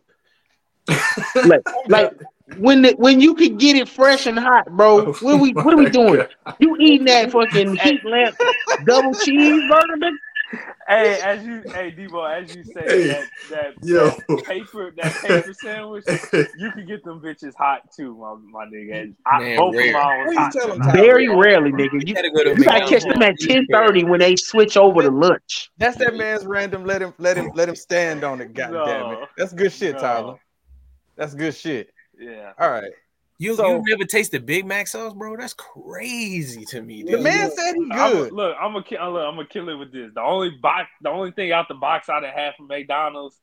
like, 1.46 1.62
like 1.88 2.14
when 2.58 2.82
the, 2.82 2.94
when 2.98 3.20
you 3.22 3.36
could 3.36 3.58
get 3.60 3.76
it 3.76 3.88
fresh 3.90 4.26
and 4.26 4.38
hot, 4.38 4.66
bro. 4.76 5.12
What 5.14 5.24
are 5.24 5.38
we 5.38 5.52
what 5.52 5.74
are 5.74 5.78
we 5.78 5.90
doing? 5.90 6.22
You 6.60 6.78
eating 6.80 7.06
that 7.06 7.32
fucking 7.32 7.76
heat 7.78 8.04
lamp 8.06 8.36
double 8.86 9.14
cheeseburger, 9.14 9.96
nigga? 9.98 10.12
Hey, 10.88 11.22
as 11.22 11.46
you, 11.46 11.64
hey, 11.74 11.92
Debo, 11.92 12.42
as 12.42 12.54
you 12.54 12.64
say 12.64 12.82
Hey, 12.86 13.08
that 13.08 13.24
that, 13.50 13.74
yo. 13.84 14.10
that 14.28 14.46
paper 14.46 14.92
that 14.98 15.22
paper 15.22 15.54
sandwich, 15.54 16.04
you 16.58 16.72
can 16.72 16.86
get 16.86 17.04
them 17.06 17.22
bitches 17.22 17.56
hot 17.56 17.84
too, 17.96 18.16
my 18.18 18.36
my 18.52 18.66
nigga. 18.66 19.14
I, 19.26 19.40
Man, 19.40 19.58
both 19.58 19.76
rare. 19.76 19.88
of 19.88 19.94
mine 19.94 20.20
was 20.26 20.36
hot. 20.36 20.54
you 20.54 20.60
tell 20.60 20.72
'em, 20.72 20.80
tonight. 20.80 20.92
Tyler? 20.92 21.04
Very 21.04 21.28
rarely, 21.30 21.72
nigga. 21.72 22.06
You, 22.06 22.14
gotta 22.14 22.32
go 22.32 22.44
to 22.44 22.50
you 22.50 22.64
gotta 22.66 22.88
catch 22.88 23.04
them 23.04 23.22
at 23.22 23.40
ten 23.40 23.68
thirty 23.72 24.04
when 24.04 24.20
they 24.20 24.36
switch 24.36 24.76
over 24.76 25.02
to 25.02 25.10
lunch. 25.10 25.70
That's 25.78 25.98
that 25.98 26.16
man's 26.16 26.46
random. 26.46 26.84
Let 26.86 27.02
him 27.02 27.14
let 27.18 27.38
him 27.38 27.52
let 27.54 27.70
him 27.70 27.76
stand 27.76 28.24
on 28.24 28.42
it. 28.42 28.54
God 28.54 28.72
damn 28.86 29.12
it. 29.12 29.20
That's 29.38 29.54
good 29.54 29.72
shit, 29.72 29.94
No. 29.94 30.00
Tyler. 30.02 30.36
That's 31.16 31.34
good 31.34 31.56
shit. 31.56 31.90
Yeah. 32.22 32.54
All 32.60 32.70
right. 32.70 32.92
You 33.40 33.56
So- 33.56 33.68
you 33.78 33.84
never 33.88 34.06
tasted 34.06 34.46
Big 34.46 34.66
Mac 34.68 34.86
sauce, 34.88 35.14
bro? 35.14 35.36
That's 35.36 35.54
crazy 35.56 36.64
to 36.66 36.82
me, 36.84 37.02
The 37.04 37.18
man 37.18 37.50
said 37.52 37.74
he 37.76 37.90
I'm, 37.92 38.12
good. 38.14 38.32
look, 38.32 38.56
I'm 38.62 38.74
gonna 38.74 38.86
look, 39.12 39.24
I'm 39.26 39.36
gonna 39.36 39.48
kill 39.48 39.68
it 39.70 39.74
with 39.76 39.92
this. 39.92 40.12
The 40.14 40.22
only 40.22 40.52
box, 40.62 40.90
the 41.02 41.10
only 41.10 41.32
thing 41.32 41.52
out 41.52 41.68
the 41.68 41.74
box 41.74 42.08
I 42.10 42.20
done 42.20 42.32
had 42.36 42.54
from 42.56 42.68
McDonald's 42.68 43.42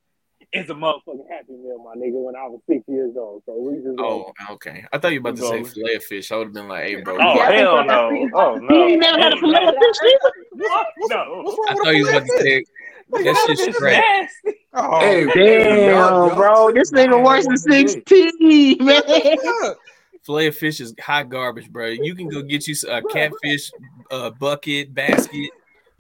is 0.52 0.70
a 0.70 0.74
motherfucking 0.74 1.28
happy 1.28 1.52
meal, 1.52 1.82
my 1.84 1.94
nigga. 2.00 2.12
When 2.22 2.36
I 2.36 2.46
was 2.46 2.60
six 2.70 2.84
years 2.86 3.16
old, 3.16 3.42
so 3.44 3.54
we 3.58 3.74
just 3.82 3.98
Oh, 3.98 4.32
okay. 4.52 4.84
I 4.92 4.98
thought 4.98 5.12
you 5.12 5.20
were 5.20 5.30
about 5.30 5.40
to 5.40 5.46
say 5.48 5.62
Go. 5.62 5.68
filet 5.68 5.94
of 5.96 6.04
fish. 6.04 6.30
I 6.30 6.36
would 6.36 6.46
have 6.46 6.54
been 6.54 6.68
like, 6.68 6.84
"Hey, 6.84 6.94
bro." 7.02 7.18
Oh 7.20 7.34
you- 7.34 7.40
hell 7.40 7.84
no! 7.84 8.28
Oh 8.34 8.54
no! 8.54 8.74
You 8.76 8.84
ain't 8.92 9.00
never 9.00 9.18
had 9.18 9.32
a 9.32 9.36
filet 9.36 9.66
of 9.66 9.74
fish 9.74 9.96
either? 10.04 10.32
No. 11.10 11.56
I 11.68 11.74
thought 11.74 11.94
you 11.96 12.02
was 12.04 12.08
about 12.10 12.26
to 12.26 12.38
say 12.40 12.64
that 13.10 13.44
shit's 13.46 13.60
It's 13.62 13.76
straight. 13.76 13.96
nasty. 13.96 14.60
Oh, 14.74 15.00
Hey, 15.00 15.26
Damn, 15.26 15.78
y'all- 15.96 16.26
y'all- 16.28 16.36
bro, 16.36 16.72
this 16.72 16.92
nigga 16.92 17.22
worse 17.24 17.46
than 17.46 17.56
sixteen, 17.56 18.76
man. 18.84 19.02
Filet 20.22 20.48
of 20.48 20.56
fish 20.56 20.80
is 20.80 20.94
hot 21.00 21.28
garbage, 21.30 21.70
bro. 21.70 21.86
You 21.86 22.14
can 22.14 22.28
go 22.28 22.42
get 22.42 22.66
you 22.68 22.74
a 22.90 23.02
catfish 23.02 23.70
uh, 24.10 24.30
bucket 24.30 24.92
basket. 24.94 25.50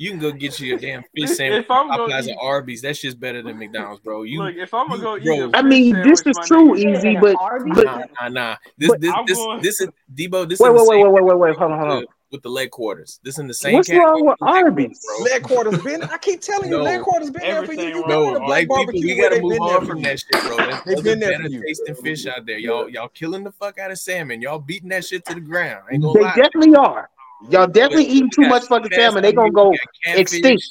You 0.00 0.10
can 0.10 0.20
go 0.20 0.30
get 0.30 0.60
you 0.60 0.76
a 0.76 0.78
damn 0.78 1.02
fish 1.16 1.30
sandwich 1.36 1.64
if 1.64 1.70
I'm 1.72 1.88
gonna 1.88 2.04
Popeyes 2.12 2.28
eat- 2.28 2.36
Arby's. 2.40 2.82
that's 2.82 3.00
just 3.00 3.18
better 3.18 3.42
than 3.42 3.58
McDonald's, 3.58 4.00
bro. 4.00 4.22
You 4.22 4.44
Look, 4.44 4.54
if 4.54 4.72
I'm 4.72 4.86
gonna 4.88 5.02
go 5.02 5.16
eat 5.16 5.24
bro. 5.24 5.46
a 5.48 5.50
I 5.54 5.62
mean, 5.62 6.00
this 6.02 6.22
is 6.24 6.38
true, 6.46 6.76
easy, 6.76 7.16
but 7.16 7.34
but 7.74 7.84
nah, 7.84 8.02
nah, 8.20 8.28
nah. 8.28 8.56
This, 8.76 8.90
but- 8.90 9.00
this, 9.00 9.12
I'm 9.12 9.26
this, 9.26 9.38
this 9.62 9.80
is 9.80 9.88
Debo. 10.14 10.48
This 10.48 10.60
wait, 10.60 10.68
is 10.68 10.72
wait, 10.72 10.78
the 10.78 10.84
wait, 10.84 11.02
same 11.02 11.12
wait, 11.12 11.24
wait, 11.24 11.38
wait, 11.38 11.56
hold 11.56 11.72
on, 11.72 11.78
hold 11.80 11.90
on. 11.90 12.04
With, 12.30 12.38
with 12.38 12.42
the 12.42 12.48
leg 12.48 12.70
quarters. 12.70 13.20
This 13.22 13.38
in 13.38 13.46
the 13.46 13.54
same. 13.54 13.74
What's 13.74 13.90
wrong 13.90 14.24
with 14.26 14.38
category 14.38 14.62
Arby's? 14.64 15.04
bro. 15.06 15.24
Leg 15.24 15.42
quarters 15.42 15.82
been. 15.84 16.02
I 16.04 16.18
keep 16.18 16.40
telling 16.40 16.70
you, 16.70 16.78
No. 16.78 16.82
leg 16.84 17.00
quarters 17.02 17.30
been 17.30 17.42
there 17.42 17.64
for 17.66 17.72
you. 17.72 17.82
You 17.82 18.06
No, 18.06 18.24
to 18.24 18.32
with 18.32 18.42
a 18.42 18.44
black 18.46 18.60
people, 18.62 18.76
barbecue 18.76 19.00
we 19.14 19.20
where 19.20 19.30
gotta 19.30 19.42
move 19.42 19.60
on 19.60 19.86
from 19.86 20.02
that 20.02 20.18
shit, 20.20 20.42
bro. 20.42 20.56
There's 20.56 20.84
They've 20.84 21.04
been 21.04 21.20
there 21.20 21.32
for 21.36 21.42
better 21.42 21.54
you. 21.54 21.62
tasting 21.66 21.94
fish 21.96 22.26
out 22.26 22.46
there. 22.46 22.58
Y'all, 22.58 22.88
y'all 22.88 23.08
killing 23.08 23.44
the 23.44 23.52
fuck 23.52 23.78
out 23.78 23.90
of 23.90 23.98
salmon. 23.98 24.40
Y'all 24.42 24.58
beating 24.58 24.88
that 24.90 25.04
shit 25.04 25.24
to 25.26 25.34
the 25.34 25.40
ground. 25.40 25.84
Ain't 25.92 26.02
gonna 26.02 26.14
They 26.18 26.24
lie. 26.24 26.34
definitely 26.36 26.74
are. 26.76 27.10
Y'all 27.50 27.66
definitely 27.68 28.06
eating 28.06 28.30
too 28.30 28.48
much 28.48 28.64
fucking 28.64 28.90
salmon. 28.92 29.22
They 29.22 29.28
out 29.28 29.34
gonna 29.36 29.50
go 29.52 29.70
we 29.70 29.78
extinct. 30.06 30.64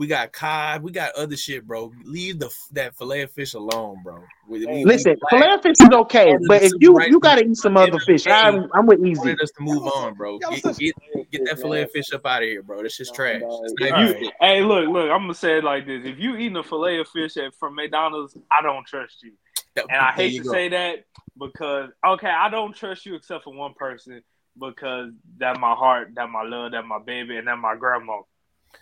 We 0.00 0.06
got 0.06 0.32
cod. 0.32 0.82
We 0.82 0.92
got 0.92 1.14
other 1.14 1.36
shit, 1.36 1.66
bro. 1.66 1.92
Leave 2.04 2.38
the 2.38 2.48
that 2.72 2.96
fillet 2.96 3.20
of 3.20 3.32
fish 3.32 3.52
alone, 3.52 4.00
bro. 4.02 4.24
We, 4.48 4.64
we, 4.64 4.86
Listen, 4.86 5.14
we 5.30 5.38
filet 5.38 5.52
of 5.52 5.60
fish 5.60 5.76
is 5.78 5.90
okay, 5.92 6.38
but 6.48 6.62
if 6.62 6.72
you 6.80 6.94
rights 6.94 7.10
you 7.10 7.20
gotta 7.20 7.44
eat 7.44 7.58
some 7.58 7.76
other 7.76 7.98
fish, 7.98 8.26
I'm 8.26 8.66
I'm 8.72 8.86
with 8.86 9.04
easy. 9.04 9.18
wanted 9.18 9.42
us 9.42 9.50
to 9.50 9.62
move 9.62 9.86
on, 9.86 10.14
bro. 10.14 10.38
Get, 10.38 10.62
get, 10.78 10.94
get 11.30 11.44
that 11.44 11.60
fillet 11.60 11.82
of 11.82 11.90
fish 11.90 12.14
up 12.14 12.24
out 12.24 12.42
of 12.42 12.48
here, 12.48 12.62
bro. 12.62 12.82
This 12.82 12.94
shit's 12.94 13.12
trash. 13.12 13.42
It's 13.42 13.74
not 13.78 13.92
All 13.92 14.04
even 14.04 14.22
right. 14.22 14.32
Hey, 14.40 14.62
look, 14.62 14.88
look. 14.88 15.10
I'm 15.10 15.20
gonna 15.24 15.34
say 15.34 15.58
it 15.58 15.64
like 15.64 15.86
this: 15.86 16.00
If 16.06 16.18
you 16.18 16.34
eating 16.36 16.56
a 16.56 16.62
fillet 16.62 16.98
of 17.00 17.08
fish 17.08 17.36
at, 17.36 17.54
from 17.56 17.74
McDonald's, 17.74 18.34
I 18.50 18.62
don't 18.62 18.86
trust 18.86 19.22
you. 19.22 19.32
That- 19.74 19.84
And 19.90 20.00
I 20.00 20.12
hate 20.12 20.38
to 20.38 20.44
go. 20.44 20.50
say 20.50 20.70
that 20.70 21.04
because 21.38 21.90
okay, 22.06 22.30
I 22.30 22.48
don't 22.48 22.74
trust 22.74 23.04
you 23.04 23.16
except 23.16 23.44
for 23.44 23.52
one 23.52 23.74
person 23.74 24.22
because 24.58 25.10
that 25.36 25.60
my 25.60 25.74
heart, 25.74 26.12
that 26.14 26.30
my 26.30 26.42
love, 26.42 26.72
that 26.72 26.86
my 26.86 27.00
baby, 27.04 27.36
and 27.36 27.48
that 27.48 27.58
my 27.58 27.76
grandma. 27.76 28.22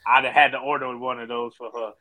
I'd 0.06 0.24
have 0.24 0.35
had 0.35 0.52
to 0.52 0.59
order 0.59 0.97
one 0.97 1.20
of 1.20 1.28
those 1.28 1.55
for 1.55 1.70
her. 1.73 1.93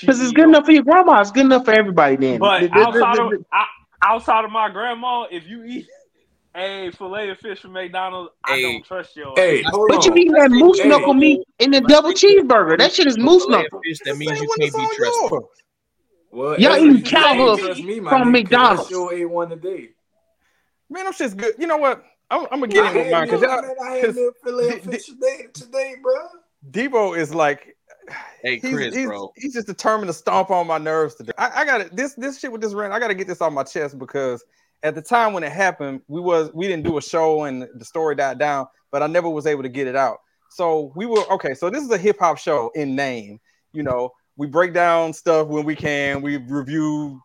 Because 0.00 0.20
it's 0.20 0.32
good 0.32 0.48
enough 0.48 0.66
for 0.66 0.72
your 0.72 0.82
grandma. 0.82 1.20
It's 1.20 1.30
good 1.32 1.46
enough 1.46 1.64
for 1.64 1.72
everybody. 1.72 2.16
Then, 2.16 2.38
But 2.38 2.70
outside 2.72 3.18
of 3.18 3.32
I, 3.52 3.66
outside 4.02 4.44
of 4.44 4.50
my 4.50 4.68
grandma, 4.70 5.26
if 5.30 5.46
you 5.48 5.64
eat 5.64 5.86
a 6.54 6.90
fillet 6.92 7.30
of 7.30 7.38
fish 7.38 7.60
from 7.60 7.72
McDonald's, 7.72 8.30
I 8.44 8.60
don't 8.60 8.84
trust 8.84 9.16
your 9.16 9.38
Hey, 9.38 9.62
ass. 9.62 9.70
hold 9.70 9.90
but 9.90 10.04
you 10.04 10.12
on. 10.12 10.18
eating 10.18 10.32
that 10.34 10.50
moose 10.50 10.78
Hey. 10.80 10.88
knuckle 10.88 11.14
meat 11.14 11.40
in 11.58 11.70
the 11.70 11.80
double 11.82 12.12
cheeseburger. 12.12 12.78
That 12.78 12.92
shit 12.92 13.06
is 13.06 13.18
moose 13.18 13.48
knuckle. 13.48 13.80
fish, 13.84 13.98
that 14.04 14.16
means 14.16 14.40
you 14.40 14.48
can't 14.58 14.74
be 14.74 14.86
trusted. 14.96 15.30
yours. 15.30 15.42
Well, 16.30 16.60
Y'all 16.60 16.74
hey, 16.74 16.82
eating 16.82 16.96
you 16.96 17.02
cow 17.04 17.22
can't 17.22 17.38
hoof 17.38 17.60
trust 17.60 17.84
me, 17.84 18.00
my 18.00 18.10
from 18.10 18.20
nigga, 18.20 18.32
'cause 18.32 18.32
McDonald's. 18.32 18.86
I 18.86 18.88
sure 18.90 19.12
ate 19.14 19.24
one 19.24 19.48
today. 19.48 19.90
Man, 20.90 21.04
them 21.04 21.12
shit's 21.14 21.34
good. 21.34 21.54
You 21.58 21.66
know 21.66 21.78
what? 21.78 22.04
I'm, 22.30 22.42
I'm 22.50 22.60
gonna 22.60 22.68
get 22.68 22.84
I 22.84 22.90
in 22.90 22.96
with 22.98 23.06
had 23.06 23.12
mine 23.12 23.24
because 23.24 23.42
man. 23.42 23.76
I 23.82 23.90
had 23.96 24.08
a 24.10 24.32
fillet 24.44 24.68
of 24.76 24.82
fish 24.82 25.06
today, 25.06 25.46
today, 25.54 25.96
bro. 26.02 26.14
Debo 26.70 27.16
is 27.16 27.34
like, 27.34 27.76
Hey, 28.42 28.58
he's, 28.58 28.74
Chris, 28.74 28.94
he's, 28.94 29.06
bro. 29.06 29.32
he's 29.36 29.52
just 29.52 29.66
determined 29.66 30.08
to 30.08 30.12
stomp 30.12 30.50
on 30.50 30.66
my 30.66 30.78
nerves 30.78 31.14
today. 31.14 31.32
I, 31.36 31.62
I 31.62 31.64
got 31.64 31.80
it. 31.80 31.96
This 31.96 32.14
this 32.14 32.38
shit 32.38 32.52
with 32.52 32.60
this 32.60 32.72
rant. 32.72 32.92
I 32.92 32.98
got 32.98 33.08
to 33.08 33.14
get 33.14 33.26
this 33.26 33.40
off 33.40 33.52
my 33.52 33.64
chest 33.64 33.98
because 33.98 34.44
at 34.82 34.94
the 34.94 35.02
time 35.02 35.32
when 35.32 35.42
it 35.42 35.52
happened, 35.52 36.02
we 36.08 36.20
was 36.20 36.50
we 36.54 36.68
didn't 36.68 36.84
do 36.84 36.98
a 36.98 37.02
show 37.02 37.44
and 37.44 37.66
the 37.74 37.84
story 37.84 38.14
died 38.14 38.38
down, 38.38 38.66
but 38.90 39.02
I 39.02 39.06
never 39.06 39.28
was 39.28 39.46
able 39.46 39.62
to 39.62 39.68
get 39.68 39.86
it 39.86 39.96
out. 39.96 40.18
So 40.50 40.92
we 40.96 41.06
were 41.06 41.24
okay. 41.32 41.54
So 41.54 41.68
this 41.70 41.82
is 41.82 41.90
a 41.90 41.98
hip 41.98 42.18
hop 42.18 42.38
show 42.38 42.70
in 42.74 42.94
name. 42.94 43.40
You 43.72 43.82
know, 43.82 44.12
we 44.36 44.46
break 44.46 44.72
down 44.72 45.12
stuff 45.12 45.48
when 45.48 45.64
we 45.64 45.74
can. 45.74 46.22
We 46.22 46.36
review 46.36 47.20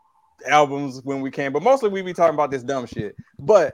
albums 0.50 1.02
when 1.04 1.22
we 1.22 1.32
can, 1.32 1.54
but 1.54 1.64
mostly 1.64 1.90
we 1.90 2.02
be 2.02 2.14
talking 2.14 2.34
about 2.34 2.52
this 2.52 2.64
dumb 2.64 2.86
shit. 2.86 3.16
But 3.40 3.74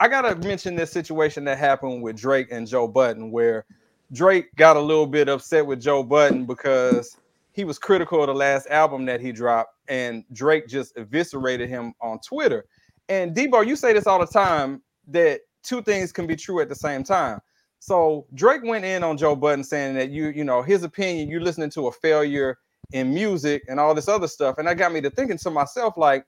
I 0.00 0.08
gotta 0.08 0.34
mention 0.36 0.74
this 0.74 0.90
situation 0.90 1.44
that 1.44 1.58
happened 1.58 2.02
with 2.02 2.16
Drake 2.16 2.48
and 2.50 2.66
Joe 2.66 2.88
Budden, 2.88 3.30
where 3.30 3.66
Drake 4.12 4.54
got 4.56 4.76
a 4.76 4.80
little 4.80 5.06
bit 5.06 5.28
upset 5.28 5.66
with 5.66 5.80
Joe 5.80 6.02
Budden 6.02 6.46
because 6.46 7.16
he 7.52 7.64
was 7.64 7.78
critical 7.78 8.20
of 8.20 8.28
the 8.28 8.34
last 8.34 8.66
album 8.68 9.04
that 9.06 9.20
he 9.20 9.32
dropped, 9.32 9.74
and 9.88 10.24
Drake 10.32 10.68
just 10.68 10.96
eviscerated 10.96 11.68
him 11.68 11.92
on 12.00 12.18
Twitter. 12.20 12.64
And 13.08 13.34
Debo, 13.34 13.66
you 13.66 13.76
say 13.76 13.92
this 13.92 14.06
all 14.06 14.20
the 14.20 14.26
time 14.26 14.82
that 15.08 15.40
two 15.62 15.82
things 15.82 16.12
can 16.12 16.26
be 16.26 16.36
true 16.36 16.60
at 16.60 16.68
the 16.68 16.74
same 16.74 17.02
time. 17.02 17.40
So 17.80 18.26
Drake 18.34 18.62
went 18.64 18.84
in 18.84 19.02
on 19.02 19.16
Joe 19.16 19.36
Budden 19.36 19.64
saying 19.64 19.94
that 19.94 20.10
you, 20.10 20.28
you 20.28 20.44
know, 20.44 20.62
his 20.62 20.82
opinion, 20.82 21.28
you're 21.28 21.40
listening 21.40 21.70
to 21.70 21.88
a 21.88 21.92
failure 21.92 22.58
in 22.92 23.12
music 23.12 23.62
and 23.68 23.78
all 23.78 23.94
this 23.94 24.08
other 24.08 24.26
stuff. 24.26 24.58
And 24.58 24.66
that 24.66 24.78
got 24.78 24.92
me 24.92 25.00
to 25.02 25.10
thinking 25.10 25.38
to 25.38 25.50
myself, 25.50 25.94
like, 25.96 26.24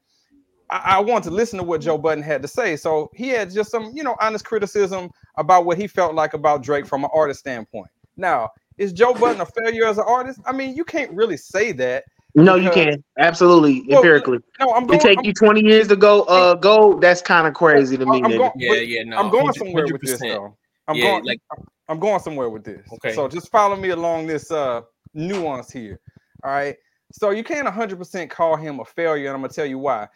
I, 0.70 0.96
I 0.96 1.00
want 1.00 1.24
to 1.24 1.30
listen 1.30 1.58
to 1.58 1.64
what 1.64 1.80
Joe 1.80 1.98
Budden 1.98 2.22
had 2.22 2.42
to 2.42 2.48
say. 2.48 2.76
So 2.76 3.10
he 3.14 3.28
had 3.28 3.50
just 3.52 3.70
some, 3.70 3.90
you 3.94 4.02
know, 4.02 4.16
honest 4.20 4.44
criticism 4.44 5.10
about 5.36 5.64
what 5.64 5.78
he 5.78 5.86
felt 5.86 6.14
like 6.14 6.34
about 6.34 6.62
Drake 6.62 6.86
from 6.86 7.04
an 7.04 7.10
artist 7.12 7.40
standpoint. 7.40 7.88
Now, 8.16 8.50
is 8.78 8.92
Joe 8.92 9.12
Budden 9.14 9.40
a 9.40 9.46
failure 9.46 9.86
as 9.86 9.98
an 9.98 10.04
artist? 10.06 10.40
I 10.46 10.52
mean, 10.52 10.74
you 10.76 10.84
can't 10.84 11.10
really 11.12 11.36
say 11.36 11.72
that. 11.72 12.04
No, 12.34 12.54
you 12.54 12.68
because- 12.68 12.94
can 12.94 13.04
absolutely 13.18 13.84
Well, 13.88 13.98
empirically. 13.98 14.38
No, 14.60 14.70
I'm 14.72 14.84
It 14.84 14.88
going. 14.88 15.00
take 15.00 15.18
I'm, 15.18 15.24
you 15.24 15.32
20 15.34 15.62
years 15.64 15.88
to 15.88 15.96
go 15.96 16.22
uh 16.24 16.54
go. 16.54 16.98
That's 17.00 17.20
kind 17.20 17.48
of 17.48 17.54
crazy 17.54 17.96
to 17.96 18.06
me, 18.06 18.22
I'm 18.22 18.30
going. 18.36 18.52
Yeah, 18.56 18.74
yeah, 18.74 19.02
no. 19.02 19.16
I'm 19.16 19.30
going 19.30 19.46
100 19.46 19.58
somewhere 19.58 19.84
with 19.86 20.00
this 20.00 20.20
though. 20.20 20.56
I'm 20.86 20.96
Yeah, 20.96 21.04
going. 21.04 21.24
like- 21.24 21.40
I'm 21.88 21.98
going 21.98 22.20
somewhere 22.20 22.48
with 22.48 22.62
this. 22.62 22.86
Okay. 22.94 23.12
So 23.14 23.26
just 23.26 23.50
follow 23.50 23.74
me 23.74 23.88
along 23.88 24.28
this 24.28 24.52
uh 24.52 24.82
nuance 25.12 25.72
here. 25.72 25.98
All 26.44 26.52
right. 26.52 26.76
So 27.12 27.30
you 27.30 27.42
can't 27.42 27.66
100% 27.66 28.30
call 28.30 28.54
him 28.54 28.78
a 28.78 28.84
failure, 28.84 29.26
and 29.26 29.34
I'm 29.34 29.40
gonna 29.40 29.52
tell 29.52 29.66
you 29.66 29.78
why. 29.78 30.06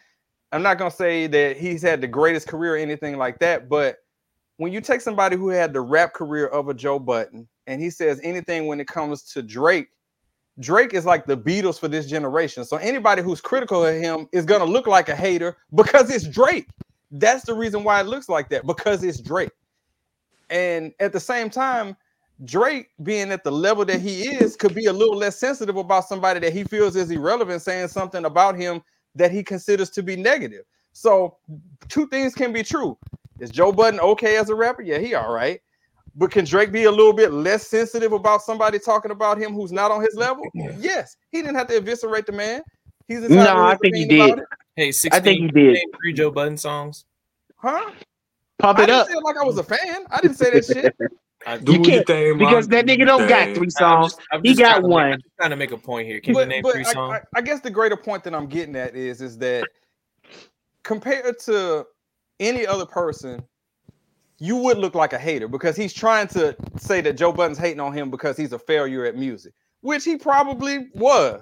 I'm 0.51 0.61
not 0.61 0.77
gonna 0.77 0.91
say 0.91 1.27
that 1.27 1.57
he's 1.57 1.81
had 1.81 2.01
the 2.01 2.07
greatest 2.07 2.47
career 2.47 2.75
or 2.75 2.77
anything 2.77 3.17
like 3.17 3.39
that, 3.39 3.67
but 3.69 3.97
when 4.57 4.71
you 4.71 4.79
take 4.79 5.01
somebody 5.01 5.35
who 5.35 5.49
had 5.49 5.73
the 5.73 5.81
rap 5.81 6.13
career 6.13 6.47
of 6.47 6.69
a 6.69 6.73
Joe 6.73 6.97
Budden 6.99 7.47
and 7.67 7.81
he 7.81 7.89
says 7.89 8.19
anything 8.23 8.67
when 8.67 8.79
it 8.79 8.87
comes 8.87 9.23
to 9.33 9.41
Drake, 9.41 9.89
Drake 10.59 10.93
is 10.93 11.05
like 11.05 11.25
the 11.25 11.35
Beatles 11.35 11.79
for 11.79 11.89
this 11.89 12.05
generation. 12.05 12.63
So 12.63 12.77
anybody 12.77 13.21
who's 13.21 13.41
critical 13.41 13.85
of 13.85 13.95
him 13.95 14.29
is 14.31 14.45
gonna 14.45 14.65
look 14.65 14.87
like 14.87 15.09
a 15.09 15.15
hater 15.15 15.57
because 15.73 16.09
it's 16.09 16.27
Drake. 16.27 16.69
That's 17.11 17.43
the 17.45 17.53
reason 17.53 17.83
why 17.83 17.99
it 17.99 18.07
looks 18.07 18.29
like 18.29 18.49
that 18.49 18.65
because 18.65 19.03
it's 19.03 19.19
Drake. 19.19 19.51
And 20.49 20.93
at 20.99 21.11
the 21.11 21.19
same 21.19 21.49
time, 21.49 21.97
Drake 22.43 22.89
being 23.03 23.31
at 23.31 23.43
the 23.43 23.51
level 23.51 23.85
that 23.85 24.01
he 24.01 24.27
is 24.35 24.55
could 24.55 24.75
be 24.75 24.85
a 24.85 24.93
little 24.93 25.15
less 25.15 25.37
sensitive 25.37 25.77
about 25.77 26.07
somebody 26.07 26.39
that 26.41 26.53
he 26.53 26.63
feels 26.65 26.95
is 26.95 27.09
irrelevant 27.09 27.61
saying 27.61 27.87
something 27.87 28.25
about 28.25 28.57
him 28.57 28.81
that 29.15 29.31
he 29.31 29.43
considers 29.43 29.89
to 29.91 30.03
be 30.03 30.15
negative. 30.15 30.65
So 30.93 31.37
two 31.89 32.07
things 32.07 32.33
can 32.33 32.53
be 32.53 32.63
true. 32.63 32.97
Is 33.39 33.49
Joe 33.49 33.71
Budden 33.71 33.99
okay 33.99 34.37
as 34.37 34.49
a 34.49 34.55
rapper? 34.55 34.81
Yeah, 34.81 34.99
he 34.99 35.13
all 35.15 35.33
right. 35.33 35.59
But 36.15 36.31
can 36.31 36.45
Drake 36.45 36.71
be 36.71 36.85
a 36.85 36.91
little 36.91 37.11
bit 37.11 37.33
less 37.33 37.67
sensitive 37.67 38.13
about 38.13 38.41
somebody 38.41 38.79
talking 38.79 39.11
about 39.11 39.37
him 39.37 39.53
who's 39.53 39.73
not 39.73 39.91
on 39.91 40.01
his 40.01 40.15
level? 40.15 40.45
Yes. 40.53 41.17
He 41.31 41.41
didn't 41.41 41.55
have 41.55 41.67
to 41.67 41.75
eviscerate 41.75 42.25
the 42.25 42.31
man. 42.31 42.61
He's 43.07 43.19
No, 43.29 43.65
I 43.65 43.75
think 43.75 43.95
he 43.95 44.05
did. 44.05 44.39
Hey, 44.75 44.91
16, 44.91 45.11
I 45.13 45.23
think 45.23 45.37
he 45.37 45.43
you 45.43 45.51
did. 45.51 45.73
name 45.73 45.89
Three 46.01 46.13
Joe 46.13 46.31
Budden 46.31 46.57
songs. 46.57 47.05
Huh? 47.57 47.91
Pump 48.57 48.79
I 48.79 48.83
it 48.83 48.85
didn't 48.85 49.01
up. 49.01 49.07
say 49.07 49.13
it 49.13 49.23
like 49.23 49.35
I 49.37 49.43
was 49.43 49.57
a 49.57 49.63
fan. 49.63 50.05
I 50.09 50.21
didn't 50.21 50.37
say 50.37 50.51
that 50.51 50.65
shit. 50.65 50.95
I, 51.45 51.57
Do 51.57 51.73
You 51.73 51.81
can't 51.81 52.07
thing, 52.07 52.37
because 52.37 52.67
that 52.69 52.85
nigga 52.85 53.05
don't 53.05 53.27
got 53.29 53.45
thing. 53.45 53.55
three 53.55 53.65
I'm 53.67 53.69
songs. 53.71 54.13
just, 54.15 54.27
I'm 54.31 54.41
He 54.43 54.55
got 54.55 54.69
trying 54.79 54.81
to 54.81 54.87
make- 54.87 54.97
I'm 54.97 55.09
one. 55.09 55.11
just 55.21 55.35
trying 55.37 55.49
to 55.51 55.55
make 55.55 55.71
a 55.71 55.77
point 55.77 56.07
here. 56.07 56.19
Can 56.19 56.35
you 56.35 56.45
name 56.45 56.63
three 56.63 56.81
I, 56.85 56.91
songs? 56.93 57.19
I, 57.35 57.39
I 57.39 57.41
guess 57.41 57.59
the 57.61 57.69
greater 57.69 57.95
point 57.97 58.23
that 58.23 58.33
I'm 58.33 58.47
getting 58.47 58.75
at 58.75 58.95
is 58.95 59.21
is 59.21 59.37
that 59.39 59.67
compared 60.83 61.39
to 61.39 61.85
any 62.39 62.65
other 62.65 62.85
person, 62.85 63.43
you 64.39 64.55
would 64.57 64.77
look 64.77 64.95
like 64.95 65.13
a 65.13 65.17
hater 65.19 65.47
because 65.47 65.75
he's 65.75 65.93
trying 65.93 66.27
to 66.29 66.55
say 66.77 67.01
that 67.01 67.13
Joe 67.13 67.31
Budden's 67.31 67.57
hating 67.57 67.79
on 67.79 67.93
him 67.93 68.09
because 68.11 68.35
he's 68.37 68.51
a 68.53 68.59
failure 68.59 69.05
at 69.05 69.15
music, 69.15 69.53
which 69.81 70.03
he 70.03 70.17
probably 70.17 70.87
was. 70.93 71.41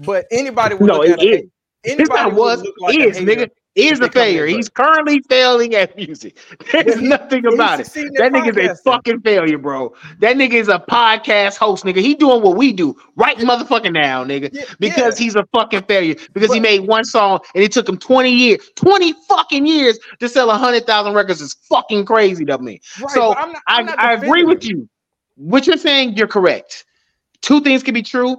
But 0.00 0.26
anybody 0.30 0.74
would 0.74 0.86
No, 0.86 0.98
look 0.98 1.06
it 1.08 1.12
at 1.12 1.18
a 1.20 1.22
is. 1.22 1.36
hate- 1.36 1.50
It's 1.84 1.94
anybody 2.00 2.20
not 2.22 2.32
would 2.32 2.38
was 2.38 2.62
look 2.62 2.74
like 2.80 2.96
a 2.96 3.00
is 3.00 3.18
hater 3.18 3.30
nigga 3.46 3.50
is 3.74 4.00
a 4.00 4.10
failure. 4.10 4.46
He's 4.46 4.68
currently 4.68 5.20
failing 5.28 5.74
at 5.74 5.96
music. 5.96 6.38
There's 6.72 6.94
he- 6.98 7.06
nothing 7.08 7.44
about 7.46 7.80
it. 7.80 7.86
That 7.92 8.26
at 8.26 8.32
nigga's 8.32 8.70
a 8.80 8.82
fucking 8.82 9.20
failure, 9.22 9.58
bro. 9.58 9.94
That 10.20 10.36
nigga 10.36 10.52
is 10.54 10.68
a 10.68 10.78
podcast 10.78 11.56
host, 11.56 11.84
nigga. 11.84 11.96
He 11.96 12.14
doing 12.14 12.42
what 12.42 12.56
we 12.56 12.72
do 12.72 12.96
right 13.16 13.36
motherfucking 13.36 13.92
now, 13.92 14.24
nigga. 14.24 14.50
Yeah, 14.52 14.64
Because 14.78 15.18
yeah. 15.18 15.24
he's 15.24 15.34
a 15.34 15.44
fucking 15.52 15.82
failure. 15.84 16.14
Because 16.32 16.52
he 16.52 16.60
made 16.60 16.80
one 16.80 17.04
song 17.04 17.40
and 17.54 17.64
it 17.64 17.72
took 17.72 17.88
him 17.88 17.98
20 17.98 18.30
years, 18.30 18.70
20 18.76 19.12
fucking 19.28 19.66
years 19.66 19.98
to 20.20 20.28
sell 20.28 20.50
a 20.50 20.56
hundred 20.56 20.86
thousand 20.86 21.14
records 21.14 21.40
is 21.40 21.54
fucking 21.68 22.04
crazy 22.04 22.44
to 22.44 22.58
me. 22.58 22.80
Right, 23.00 23.10
so 23.10 23.34
I'm 23.34 23.52
not- 23.52 23.62
I'm 23.66 23.88
I, 23.88 23.94
I 23.98 24.12
agree 24.14 24.44
with 24.44 24.64
you. 24.64 24.88
What 25.36 25.66
you're 25.66 25.76
saying, 25.76 26.14
you're 26.16 26.28
correct. 26.28 26.84
Two 27.42 27.60
things 27.60 27.82
can 27.82 27.92
be 27.92 28.02
true. 28.02 28.36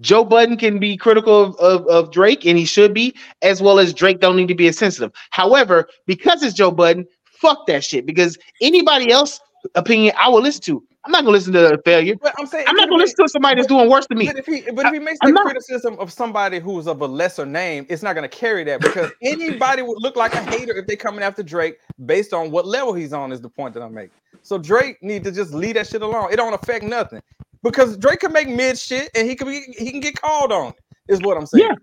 Joe 0.00 0.24
Budden 0.24 0.56
can 0.56 0.78
be 0.78 0.96
critical 0.96 1.42
of, 1.42 1.56
of, 1.56 1.86
of 1.88 2.10
Drake, 2.10 2.44
and 2.44 2.58
he 2.58 2.64
should 2.64 2.94
be, 2.94 3.14
as 3.42 3.62
well 3.62 3.78
as 3.78 3.92
Drake 3.92 4.20
don't 4.20 4.36
need 4.36 4.48
to 4.48 4.54
be 4.54 4.66
as 4.68 4.76
sensitive. 4.76 5.12
However, 5.30 5.88
because 6.06 6.42
it's 6.42 6.54
Joe 6.54 6.70
Budden, 6.70 7.06
fuck 7.24 7.66
that 7.66 7.84
shit. 7.84 8.06
Because 8.06 8.38
anybody 8.60 9.10
else 9.10 9.40
opinion 9.74 10.14
I 10.18 10.28
will 10.28 10.42
listen 10.42 10.62
to. 10.62 10.84
I'm 11.04 11.12
not 11.12 11.20
gonna 11.20 11.32
listen 11.32 11.52
to 11.52 11.74
a 11.74 11.82
failure. 11.82 12.14
But 12.20 12.34
I'm 12.38 12.46
saying 12.46 12.64
I'm 12.66 12.76
not 12.76 12.88
gonna 12.88 13.02
listen 13.02 13.16
to 13.24 13.28
somebody 13.28 13.56
that's 13.56 13.68
doing 13.68 13.90
worse 13.90 14.06
than 14.06 14.18
me. 14.18 14.26
But 14.26 14.38
if 14.38 14.46
he, 14.46 14.62
but 14.72 14.86
if 14.86 14.92
he 14.94 14.98
makes 14.98 15.18
the 15.20 15.32
criticism 15.32 15.98
of 15.98 16.10
somebody 16.10 16.58
who's 16.58 16.86
of 16.86 17.02
a 17.02 17.06
lesser 17.06 17.44
name, 17.44 17.84
it's 17.90 18.02
not 18.02 18.14
going 18.14 18.28
to 18.28 18.34
carry 18.34 18.64
that 18.64 18.80
because 18.80 19.10
anybody 19.22 19.82
would 19.82 19.98
look 20.00 20.16
like 20.16 20.32
a 20.32 20.42
hater 20.42 20.74
if 20.74 20.86
they're 20.86 20.96
coming 20.96 21.22
after 21.22 21.42
Drake 21.42 21.78
based 22.06 22.32
on 22.32 22.50
what 22.50 22.66
level 22.66 22.94
he's 22.94 23.12
on. 23.12 23.32
Is 23.32 23.42
the 23.42 23.50
point 23.50 23.74
that 23.74 23.82
I'm 23.82 23.92
making. 23.92 24.12
So 24.40 24.56
Drake 24.56 25.02
need 25.02 25.24
to 25.24 25.32
just 25.32 25.52
leave 25.52 25.74
that 25.74 25.86
shit 25.86 26.00
alone. 26.00 26.32
It 26.32 26.36
don't 26.36 26.54
affect 26.54 26.84
nothing 26.84 27.20
because 27.64 27.96
Drake 27.96 28.20
can 28.20 28.32
make 28.32 28.48
mid 28.48 28.78
shit 28.78 29.10
and 29.16 29.28
he 29.28 29.34
can 29.34 29.48
be 29.48 29.62
he 29.76 29.90
can 29.90 30.00
get 30.00 30.20
called 30.20 30.52
on. 30.52 30.72
Is 31.08 31.20
what 31.22 31.36
I'm 31.36 31.46
saying. 31.46 31.66
Yeah. 31.68 31.74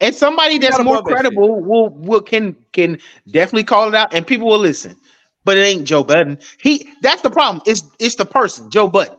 And 0.00 0.14
somebody 0.14 0.58
that's 0.58 0.78
more 0.80 1.02
credible 1.02 1.62
will 1.62 1.88
will 1.90 2.20
can 2.20 2.54
can 2.72 2.98
definitely 3.30 3.64
call 3.64 3.88
it 3.88 3.94
out 3.94 4.12
and 4.12 4.26
people 4.26 4.48
will 4.48 4.58
listen. 4.58 4.96
But 5.44 5.56
it 5.56 5.62
ain't 5.62 5.86
Joe 5.86 6.04
Budden. 6.04 6.38
He 6.60 6.92
that's 7.00 7.22
the 7.22 7.30
problem. 7.30 7.62
It's 7.66 7.82
it's 7.98 8.16
the 8.16 8.26
person, 8.26 8.70
Joe 8.70 8.88
Budden. 8.88 9.16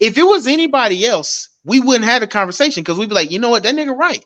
If 0.00 0.18
it 0.18 0.24
was 0.24 0.46
anybody 0.46 1.06
else, 1.06 1.48
we 1.64 1.78
wouldn't 1.78 2.04
have 2.06 2.22
a 2.22 2.26
conversation 2.26 2.82
because 2.82 2.98
we'd 2.98 3.10
be 3.10 3.14
like, 3.14 3.30
you 3.30 3.38
know 3.38 3.50
what, 3.50 3.62
that 3.62 3.74
nigga 3.74 3.96
right. 3.96 4.24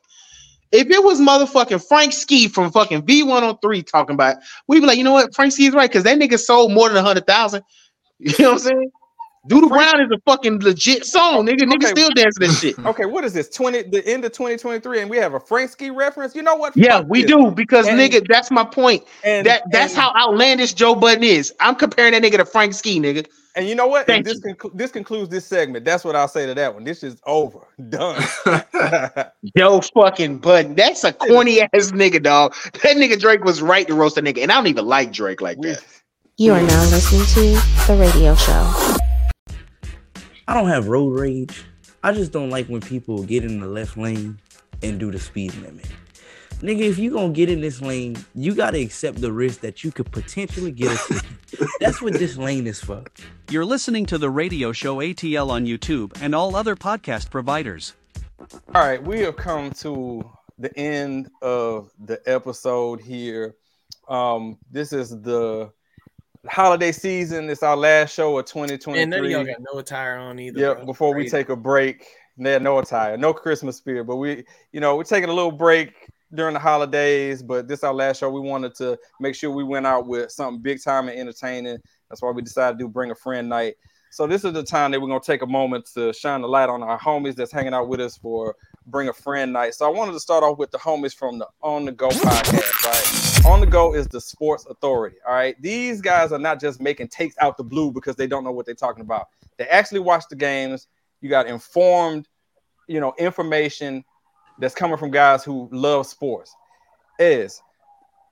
If 0.73 0.91
it 0.91 1.03
was 1.03 1.21
motherfucking 1.21 1.87
Frank 1.87 2.13
Ski 2.13 2.49
from 2.49 2.73
fucking 2.73 3.03
V103 3.03 3.87
talking 3.87 4.15
about, 4.15 4.37
it, 4.37 4.43
we'd 4.67 4.81
be 4.81 4.87
like, 4.87 4.99
you 4.99 5.05
know 5.05 5.13
what, 5.13 5.35
Frank 5.35 5.53
Ski 5.53 5.67
is 5.67 5.75
right 5.75 5.89
because 5.89 6.05
that 6.05 6.19
nigga 6.19 6.39
sold 6.39 6.73
more 6.73 6.89
than 6.89 6.99
a 6.99 7.03
hundred 7.03 7.27
thousand. 7.27 7.63
You 8.19 8.33
know 8.39 8.53
what 8.53 8.53
I'm 8.53 8.59
saying? 8.61 8.91
Doo 9.49 9.61
Doo 9.61 9.69
Brown 9.69 10.01
is 10.01 10.09
a 10.13 10.19
fucking 10.25 10.61
legit 10.61 11.05
song, 11.05 11.47
nigga. 11.47 11.61
Nigga 11.63 11.77
Okay. 11.77 11.87
still 11.89 12.11
dancing 12.11 12.41
this 12.47 12.61
shit. 12.61 12.79
Okay, 12.87 13.05
what 13.07 13.25
is 13.25 13.33
this? 13.33 13.49
20 13.51 13.83
the 13.85 14.07
end 14.07 14.25
of 14.25 14.33
2023, 14.33 15.01
and 15.03 15.11
we 15.11 15.17
have 15.19 15.35
a 15.35 15.41
Frank 15.41 15.71
Ski 15.71 15.91
reference. 15.91 16.35
You 16.35 16.43
know 16.43 16.55
what? 16.57 16.77
Yeah, 16.77 16.99
Fuck 16.99 17.07
we 17.09 17.23
this. 17.23 17.31
do 17.31 17.51
because 17.51 17.87
And- 17.89 17.99
nigga, 17.99 18.27
that's 18.29 18.51
my 18.51 18.65
point. 18.65 19.05
and- 19.25 19.47
that 19.47 19.63
that's 19.71 19.95
and- 19.95 20.03
how 20.03 20.13
outlandish 20.17 20.75
Joe 20.75 20.95
Budden 20.95 21.25
is. 21.25 21.53
I'm 21.61 21.75
comparing 21.75 22.13
that 22.13 22.23
nigga 22.23 22.39
to 22.39 22.45
Frank 22.45 22.75
Ski, 22.75 22.99
nigga. 23.01 23.27
And 23.55 23.67
you 23.67 23.75
know 23.75 23.87
what? 23.87 24.07
Thank 24.07 24.27
this 24.27 24.39
conclu- 24.41 24.77
this 24.77 24.91
concludes 24.91 25.31
this 25.31 25.47
segment. 25.47 25.85
That's 25.87 26.05
what 26.05 26.15
I'll 26.15 26.29
say 26.29 26.45
to 26.45 26.53
that 26.55 26.75
one. 26.75 26.85
This 26.85 27.03
is 27.03 27.17
over. 27.27 27.61
Done. 27.89 28.23
Joe 29.57 29.81
fucking 29.95 30.39
Budden. 30.39 30.75
That's 30.75 31.05
a 31.05 31.13
corny 31.13 31.63
ass 31.63 31.91
nigga, 31.93 32.23
dog. 32.23 32.55
That 32.83 32.97
nigga 32.97 33.19
Drake 33.19 33.45
was 33.45 33.63
right 33.63 33.87
to 33.87 33.95
roast 33.95 34.19
a 34.19 34.23
nigga, 34.23 34.43
and 34.43 34.53
I 34.53 34.57
don't 34.57 34.67
even 34.67 34.87
like 34.87 35.11
Drake 35.13 35.41
like 35.41 35.59
that. 35.63 35.83
You 36.37 36.53
are 36.53 36.61
now 36.61 36.83
listening 36.91 37.25
to 37.29 37.87
The 37.87 37.97
Radio 37.99 38.35
Show. 38.35 38.97
I 40.49 40.55
don't 40.55 40.69
have 40.69 40.87
road 40.87 41.19
rage. 41.19 41.65
I 42.05 42.13
just 42.13 42.31
don't 42.31 42.51
like 42.51 42.69
when 42.69 42.81
people 42.81 43.25
get 43.25 43.45
in 43.45 43.59
the 43.59 43.67
left 43.67 43.97
lane 43.97 44.39
and 44.81 45.01
do 45.01 45.11
the 45.11 45.19
speed 45.19 45.53
limit. 45.57 45.87
Nigga, 46.61 46.83
if 46.83 46.99
you 46.99 47.11
gonna 47.11 47.33
get 47.33 47.51
in 47.51 47.61
this 47.61 47.83
lane, 47.83 48.17
you 48.35 48.55
gotta 48.55 48.81
accept 48.81 49.21
the 49.21 49.33
risk 49.33 49.61
that 49.61 49.83
you 49.83 49.91
could 49.91 50.11
potentially 50.13 50.71
get 50.71 50.93
a 50.93 51.15
ticket. 51.15 51.69
That's 51.81 52.01
what 52.01 52.13
this 52.13 52.37
lane 52.37 52.69
is 52.69 52.81
for. 52.81 53.03
You're 53.51 53.65
listening 53.65 54.07
to 54.07 54.19
the 54.19 54.31
radio 54.31 54.71
show 54.71 54.99
ATL 54.99 55.51
on 55.51 55.67
YouTube 55.67 56.17
and 56.23 56.33
all 56.33 56.55
other 56.55 56.77
podcast 56.77 57.29
providers. 57.29 57.95
All 58.75 58.87
right, 58.87 59.03
we 59.03 59.21
have 59.21 59.37
come 59.37 59.73
to 59.73 60.31
the 60.59 60.77
end 60.79 61.29
of 61.43 61.91
the 61.99 62.21
episode 62.25 63.01
here. 63.01 63.57
Um, 64.09 64.59
this 64.71 64.93
is 64.93 65.11
the 65.11 65.73
holiday 66.49 66.93
season. 66.93 67.49
It's 67.51 67.63
our 67.63 67.77
last 67.77 68.15
show 68.15 68.39
of 68.39 68.47
2023. 68.47 69.03
And 69.03 69.11
none 69.11 69.25
of 69.25 69.31
y'all 69.31 69.45
got 69.45 69.61
no 69.73 69.79
attire 69.79 70.17
on 70.17 70.39
either. 70.39 70.61
Yep. 70.61 70.77
bro. 70.77 70.87
Before 70.87 71.15
we 71.15 71.29
take 71.29 71.49
a 71.49 71.57
break, 71.57 72.07
yeah, 72.37 72.59
no 72.59 72.79
attire, 72.79 73.17
no 73.17 73.33
Christmas 73.33 73.77
spirit, 73.77 74.05
but 74.05 74.17
we, 74.17 74.45
you 74.73 74.81
know, 74.81 74.97
we're 74.97 75.05
taking 75.05 75.31
a 75.31 75.33
little 75.33 75.53
break 75.53 76.11
during 76.35 76.55
the 76.55 76.61
holidays. 76.61 77.43
But 77.43 77.69
this 77.69 77.85
our 77.85 77.95
last 77.95 78.21
show. 78.21 78.31
We 78.31 78.41
wanted 78.41 78.75
to 78.77 78.99
make 79.21 79.35
sure 79.35 79.51
we 79.51 79.65
went 79.65 79.87
out 79.87 80.07
with 80.07 80.31
something 80.31 80.61
big 80.61 80.83
time 80.83 81.09
and 81.09 81.19
entertaining. 81.19 81.79
That's 82.09 82.23
why 82.23 82.31
we 82.31 82.43
decided 82.43 82.79
to 82.79 82.85
do 82.85 82.89
bring 82.89 83.11
a 83.11 83.15
friend 83.15 83.49
night. 83.49 83.75
So 84.11 84.27
this 84.27 84.45
is 84.45 84.53
the 84.53 84.63
time 84.63 84.93
that 84.93 85.01
we're 85.01 85.09
gonna 85.09 85.21
take 85.21 85.43
a 85.43 85.47
moment 85.47 85.91
to 85.95 86.13
shine 86.13 86.41
the 86.41 86.49
light 86.49 86.69
on 86.69 86.83
our 86.83 86.99
homies 86.99 87.35
that's 87.35 87.53
hanging 87.53 87.75
out 87.75 87.89
with 87.89 88.01
us 88.01 88.17
for 88.17 88.57
bring 88.87 89.09
a 89.09 89.13
friend 89.13 89.53
night. 89.53 89.75
So 89.75 89.87
I 89.87 89.89
wanted 89.89 90.13
to 90.13 90.21
start 90.21 90.45
off 90.45 90.59
with 90.59 90.71
the 90.71 90.79
homies 90.79 91.15
from 91.15 91.39
the 91.39 91.49
On 91.63 91.85
the 91.85 91.93
Geaux 91.93 92.09
podcast. 92.09 92.85
Right, 92.85 93.47
On 93.47 93.61
the 93.61 93.67
Geaux 93.67 93.95
is 93.95 94.07
the 94.07 94.21
sports 94.21 94.67
authority. 94.67 95.17
All 95.27 95.35
right, 95.35 95.61
these 95.61 96.01
guys 96.01 96.33
are 96.33 96.39
not 96.39 96.61
just 96.61 96.81
making 96.81 97.09
takes 97.09 97.35
out 97.41 97.57
the 97.57 97.65
blue 97.65 97.91
because 97.91 98.17
they 98.17 98.27
don't 98.27 98.45
know 98.45 98.53
what 98.53 98.67
they're 98.67 98.75
talking 98.75 99.03
about. 99.03 99.29
They 99.59 99.67
actually 99.67 100.01
watch 100.01 100.25
the 100.31 100.37
games. 100.37 100.87
You 101.21 101.29
got 101.29 101.47
informed, 101.47 102.29
you 102.89 103.01
know, 103.01 103.15
information 103.19 104.05
that's 104.59 104.75
coming 104.75 104.97
from 104.97 105.11
guys 105.11 105.45
who 105.45 105.69
love 105.73 106.07
sports. 106.07 106.55
Is 107.19 107.61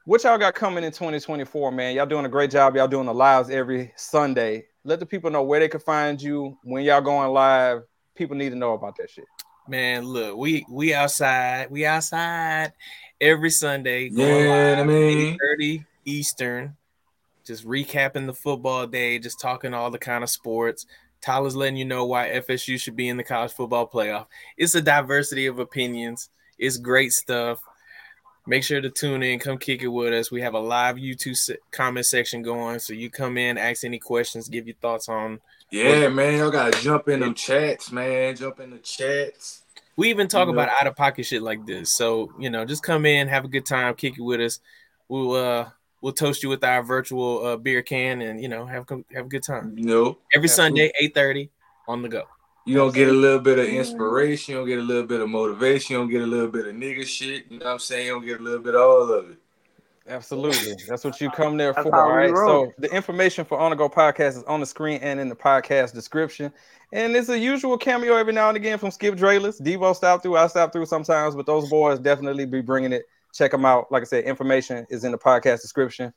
what 0.05 0.23
y'all 0.23 0.39
got 0.39 0.55
coming 0.55 0.85
in 0.85 0.93
2024, 0.93 1.73
man? 1.73 1.95
Y'all 1.97 2.07
doing 2.07 2.27
a 2.27 2.29
great 2.29 2.51
job. 2.51 2.77
Y'all 2.77 2.87
doing 2.87 3.07
the 3.07 3.15
lives 3.15 3.51
every 3.51 3.93
Sunday. 3.97 4.67
Let 4.85 5.01
the 5.01 5.07
people 5.07 5.31
know 5.31 5.43
where 5.43 5.61
they 5.61 5.69
can 5.69 5.81
find 5.81 6.21
you 6.21 6.59
when 6.63 6.85
y'all 6.85 7.01
going 7.01 7.31
live. 7.31 7.83
People 8.15 8.37
need 8.37 8.51
to 8.51 8.57
know 8.57 8.75
about 8.75 8.97
that 8.99 9.11
shit. 9.11 9.25
Man, 9.67 10.05
look, 10.05 10.37
we 10.37 10.67
we 10.69 10.93
outside. 10.93 11.71
We 11.71 11.87
outside 11.87 12.73
every 13.21 13.51
Sunday. 13.51 14.11
Yeah, 14.13 14.77
I 14.79 14.85
mean- 14.85 15.39
30 15.39 15.85
Eastern. 16.05 16.77
Just 17.47 17.67
recapping 17.67 18.27
the 18.27 18.33
football 18.33 18.87
day, 18.87 19.19
just 19.19 19.39
talking 19.39 19.75
all 19.75 19.91
the 19.91 19.99
kind 19.99 20.25
of 20.25 20.31
sports. 20.31 20.87
Tyler's 21.21 21.57
letting 21.57 21.77
you 21.77 21.85
know 21.85 22.05
why 22.07 22.29
FSU 22.31 22.81
should 22.81 22.97
be 22.97 23.09
in 23.09 23.17
the 23.17 23.25
college 23.25 23.53
football 23.53 23.87
playoff. 23.89 24.27
It's 24.57 24.75
a 24.75 24.81
diversity 24.81 25.47
of 25.47 25.59
opinions. 25.59 26.31
It's 26.59 26.79
great 26.79 27.13
stuff. 27.13 27.61
Make 28.47 28.63
sure 28.63 28.81
to 28.81 28.91
tune 28.91 29.23
in, 29.23 29.39
come 29.39 29.57
kick 29.57 29.83
it 29.83 29.89
with 29.89 30.13
us. 30.13 30.31
We 30.31 30.43
have 30.43 30.53
a 30.53 30.59
live 30.59 30.97
YouTube 30.97 31.39
comment 31.71 32.05
section 32.05 32.43
going, 32.43 32.79
so 32.79 32.93
you 32.93 33.11
come 33.11 33.39
in, 33.39 33.57
ask 33.57 33.85
any 33.85 33.99
questions, 33.99 34.49
give 34.51 34.67
your 34.67 34.77
thoughts 34.77 35.09
on. 35.09 35.41
Yeah, 35.75 36.09
man, 36.09 36.39
y'all 36.39 36.51
gotta 36.53 36.81
jump 36.81 37.09
in 37.09 37.21
them 37.21 37.35
chats, 37.35 37.91
man. 37.91 38.37
Jump 38.37 38.61
in 38.61 38.71
the 38.71 38.79
chats. 38.79 39.63
We 39.97 40.11
even 40.11 40.29
talk 40.29 40.47
You 40.47 40.55
know? 40.55 40.61
about 40.61 40.75
out 40.81 40.87
of 40.87 40.95
pocket 40.97 41.27
shit 41.27 41.43
like 41.43 41.67
this. 41.67 41.97
So, 41.97 42.33
you 42.39 42.49
know, 42.49 42.65
just 42.65 42.83
come 42.83 43.07
in, 43.07 43.27
have 43.29 43.45
a 43.45 43.49
good 43.49 43.67
time, 43.67 43.95
kick 43.95 44.15
it 44.17 44.23
with 44.23 44.41
us. 44.41 44.61
We'll 45.09 45.33
uh 45.33 45.71
we'll 46.01 46.13
toast 46.13 46.43
you 46.45 46.49
with 46.49 46.63
our 46.63 46.83
virtual 46.83 47.45
uh, 47.45 47.57
beer 47.57 47.83
can 47.83 48.23
and 48.23 48.41
you 48.41 48.49
know, 48.49 48.67
have 48.67 48.89
a- 48.91 49.15
have 49.15 49.27
a 49.27 49.29
good 49.29 49.43
time. 49.43 49.77
You 49.77 49.85
know, 49.85 50.19
Every 50.35 50.49
Sunday, 50.49 50.93
8:30 51.03 51.51
on 51.89 52.03
the 52.03 52.09
Geaux. 52.09 52.29
You 52.67 52.77
don't 52.77 52.95
get 52.95 53.09
a 53.09 53.13
little 53.13 53.41
bit 53.41 53.59
of 53.59 53.67
inspiration, 53.67 54.53
you 54.53 54.59
don't 54.61 54.69
get 54.69 54.79
a 54.79 54.83
little 54.83 55.07
bit 55.07 55.21
of 55.21 55.29
motivation, 55.29 55.95
you 55.95 55.99
don't 55.99 56.09
get 56.09 56.23
a 56.23 56.27
little 56.27 56.49
bit 56.49 56.67
of 56.67 56.75
nigga 56.75 57.05
shit. 57.05 57.45
You 57.51 57.59
know 57.59 57.67
what 57.67 57.73
I'm 57.73 57.79
saying? 57.79 58.07
You 58.07 58.13
don't 58.13 58.25
get 58.25 58.41
a 58.41 58.43
little 58.43 58.63
bit 58.63 58.75
of 58.75 58.81
all 58.81 59.13
of 59.13 59.31
it. 59.31 59.39
Absolutely. 60.07 60.75
That's 60.87 61.03
what 61.03 61.21
you 61.21 61.31
come 61.31 61.57
there 61.57 61.73
for. 61.73 61.91
how 61.91 62.01
All 62.01 62.09
we 62.09 62.13
right. 62.13 62.31
roll. 62.31 62.67
So 62.67 62.73
the 62.79 62.95
information 62.95 63.45
for 63.45 63.59
On 63.59 63.71
the 63.71 63.77
Geaux 63.77 63.89
podcast 63.89 64.37
is 64.37 64.43
on 64.45 64.61
the 64.61 64.67
screen 64.67 65.01
and 65.03 65.19
in 65.19 65.29
the 65.29 65.37
podcast 65.37 65.95
description. 65.95 66.53
And 66.93 67.17
it's 67.17 67.31
a 67.31 67.39
usual 67.39 67.79
cameo 67.79 68.17
every 68.17 68.33
now 68.33 68.49
and 68.49 68.57
again 68.57 68.79
from 68.79 68.91
Skip 68.91 69.15
Drayless. 69.17 69.61
Debo 69.61 69.97
stop 69.97 70.23
through. 70.23 70.37
I 70.37 70.47
stop 70.47 70.73
through 70.73 70.87
sometimes, 70.87 71.35
but 71.35 71.47
those 71.47 71.69
boys 71.71 71.99
definitely 71.99 72.45
be 72.45 72.61
bringing 72.61 72.93
it. 72.93 73.05
Check 73.33 73.51
them 73.51 73.65
out. 73.65 73.91
Like 73.91 74.03
I 74.03 74.05
said, 74.05 74.25
information 74.25 74.87
is 74.91 75.05
in 75.05 75.11
the 75.11 75.19
podcast 75.19 75.63
description. 75.63 76.13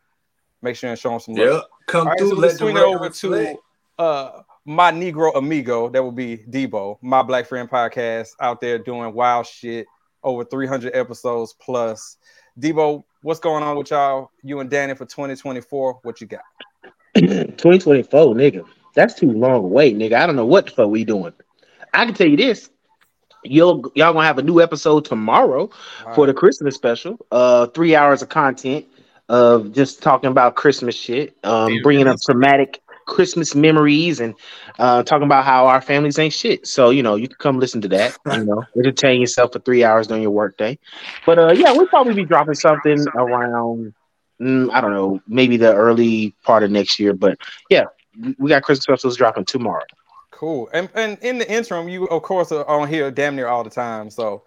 Make 0.61 0.75
sure 0.75 0.89
and 0.89 0.99
show 0.99 1.11
them 1.11 1.19
some 1.19 1.35
love. 1.35 1.53
Yep. 1.53 1.63
Come 1.87 2.01
All 2.01 2.07
right, 2.07 2.19
through, 2.19 2.29
so 2.29 2.35
let 2.35 2.41
let's 2.41 2.57
swing 2.57 2.75
it 2.75 2.79
record 2.79 2.95
over 2.95 3.09
to 3.09 3.57
uh 3.97 4.41
my 4.65 4.91
Negro 4.91 5.35
amigo. 5.35 5.89
That 5.89 6.03
would 6.03 6.15
be 6.15 6.37
Debo, 6.37 6.97
my 7.01 7.23
Black 7.23 7.45
Friend 7.47 7.69
podcast 7.69 8.29
out 8.41 8.59
there 8.59 8.77
doing 8.77 9.13
wild 9.13 9.47
shit. 9.47 9.87
Over 10.23 10.43
300 10.43 10.93
episodes 10.93 11.55
plus. 11.59 12.17
Debo, 12.59 13.03
what's 13.21 13.39
going 13.39 13.63
on 13.63 13.77
with 13.77 13.91
y'all? 13.91 14.31
You 14.41 14.59
and 14.59 14.69
Danny 14.69 14.95
for 14.95 15.05
2024. 15.05 15.99
What 16.01 16.21
you 16.21 16.27
got? 16.27 16.41
2024, 17.15 18.33
nigga. 18.33 18.65
That's 18.95 19.13
too 19.13 19.31
long 19.31 19.65
away, 19.65 19.93
nigga. 19.93 20.13
I 20.13 20.25
don't 20.25 20.35
know 20.35 20.45
what 20.45 20.65
the 20.65 20.71
fuck 20.71 20.89
we 20.89 21.05
doing. 21.05 21.33
I 21.93 22.05
can 22.05 22.15
tell 22.15 22.27
you 22.27 22.37
this. 22.37 22.69
You'll 23.43 23.91
y'all 23.95 24.13
gonna 24.13 24.25
have 24.25 24.39
a 24.39 24.43
new 24.43 24.59
episode 24.59 25.05
tomorrow 25.05 25.69
for 26.15 26.25
the 26.25 26.33
Christmas 26.33 26.75
special. 26.75 27.17
Uh, 27.31 27.67
three 27.67 27.95
hours 27.95 28.21
of 28.23 28.29
content 28.29 28.87
of 29.29 29.71
just 29.71 30.01
talking 30.01 30.31
about 30.31 30.55
Christmas 30.55 30.95
shit, 30.95 31.37
um, 31.43 31.81
bringing 31.83 32.07
up 32.07 32.17
traumatic 32.25 32.81
Christmas 33.07 33.55
memories 33.55 34.19
and 34.19 34.35
uh, 34.77 35.01
talking 35.01 35.25
about 35.25 35.43
how 35.43 35.65
our 35.65 35.81
families 35.81 36.19
ain't 36.19 36.33
shit. 36.33 36.67
So 36.67 36.91
you 36.91 37.01
know 37.01 37.15
you 37.15 37.27
can 37.27 37.37
come 37.37 37.59
listen 37.59 37.81
to 37.81 37.87
that. 37.89 38.17
You 38.27 38.43
know, 38.45 38.63
entertain 38.77 39.19
yourself 39.19 39.53
for 39.53 39.59
three 39.59 39.83
hours 39.83 40.07
during 40.07 40.21
your 40.21 40.31
workday. 40.31 40.77
But 41.25 41.39
uh, 41.39 41.53
yeah, 41.53 41.71
we'll 41.71 41.87
probably 41.87 42.13
be 42.13 42.25
dropping 42.25 42.55
something 42.55 43.03
around. 43.15 43.93
mm, 44.39 44.69
I 44.71 44.81
don't 44.81 44.93
know, 44.93 45.19
maybe 45.27 45.57
the 45.57 45.73
early 45.73 46.35
part 46.43 46.61
of 46.61 46.69
next 46.69 46.99
year. 46.99 47.13
But 47.13 47.39
yeah, 47.69 47.85
we 48.37 48.49
got 48.49 48.61
Christmas 48.61 48.83
specials 48.83 49.17
dropping 49.17 49.45
tomorrow. 49.45 49.85
Cool. 50.31 50.69
And 50.73 50.89
and 50.93 51.17
in 51.21 51.39
the 51.39 51.51
interim, 51.51 51.89
you 51.89 52.05
of 52.05 52.21
course 52.21 52.51
are 52.51 52.67
on 52.67 52.87
here 52.87 53.09
damn 53.09 53.35
near 53.35 53.47
all 53.47 53.63
the 53.63 53.71
time. 53.71 54.11
So 54.11 54.43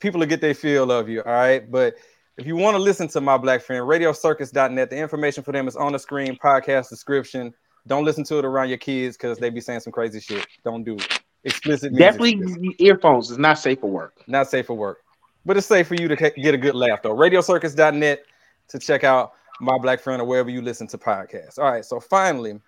people 0.00 0.18
will 0.18 0.26
get 0.26 0.40
their 0.40 0.54
feel 0.54 0.90
of 0.90 1.08
you. 1.08 1.22
All 1.22 1.32
right. 1.32 1.70
But 1.70 1.96
if 2.36 2.46
you 2.46 2.56
want 2.56 2.74
to 2.74 2.82
listen 2.82 3.06
to 3.08 3.20
my 3.20 3.36
black 3.36 3.60
friend, 3.60 3.84
radiocircus.net, 3.84 4.90
the 4.90 4.96
information 4.96 5.44
for 5.44 5.52
them 5.52 5.68
is 5.68 5.76
on 5.76 5.92
the 5.92 5.98
screen, 5.98 6.36
podcast 6.42 6.88
description. 6.88 7.54
Don't 7.86 8.04
listen 8.04 8.24
to 8.24 8.38
it 8.38 8.44
around 8.44 8.68
your 8.68 8.78
kids 8.78 9.16
because 9.16 9.38
they 9.38 9.50
be 9.50 9.60
saying 9.60 9.80
some 9.80 9.92
crazy 9.92 10.20
shit. 10.20 10.46
Don't 10.64 10.84
do 10.84 10.96
it. 10.96 11.20
explicit 11.44 11.92
music. 11.92 12.20
Definitely 12.20 12.76
earphones 12.78 13.30
is 13.30 13.38
not 13.38 13.58
safe 13.58 13.80
for 13.80 13.90
work. 13.90 14.22
Not 14.26 14.48
safe 14.48 14.66
for 14.66 14.74
work, 14.74 14.98
but 15.44 15.56
it's 15.56 15.66
safe 15.66 15.88
for 15.88 15.94
you 15.94 16.08
to 16.08 16.16
get 16.16 16.54
a 16.54 16.58
good 16.58 16.74
laugh 16.74 17.02
though. 17.02 17.14
RadioCircus.net 17.14 18.24
to 18.68 18.78
check 18.78 19.04
out 19.04 19.32
my 19.60 19.78
black 19.78 20.00
friend 20.00 20.22
or 20.22 20.24
wherever 20.24 20.50
you 20.50 20.62
listen 20.62 20.86
to 20.88 20.98
podcasts. 20.98 21.58
All 21.58 21.70
right, 21.70 21.84
so 21.84 22.00
finally, 22.00 22.60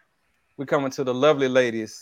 we're 0.56 0.66
coming 0.66 0.90
to 0.93 1.05
the 1.05 1.14
lovely 1.14 1.48
ladies 1.48 2.01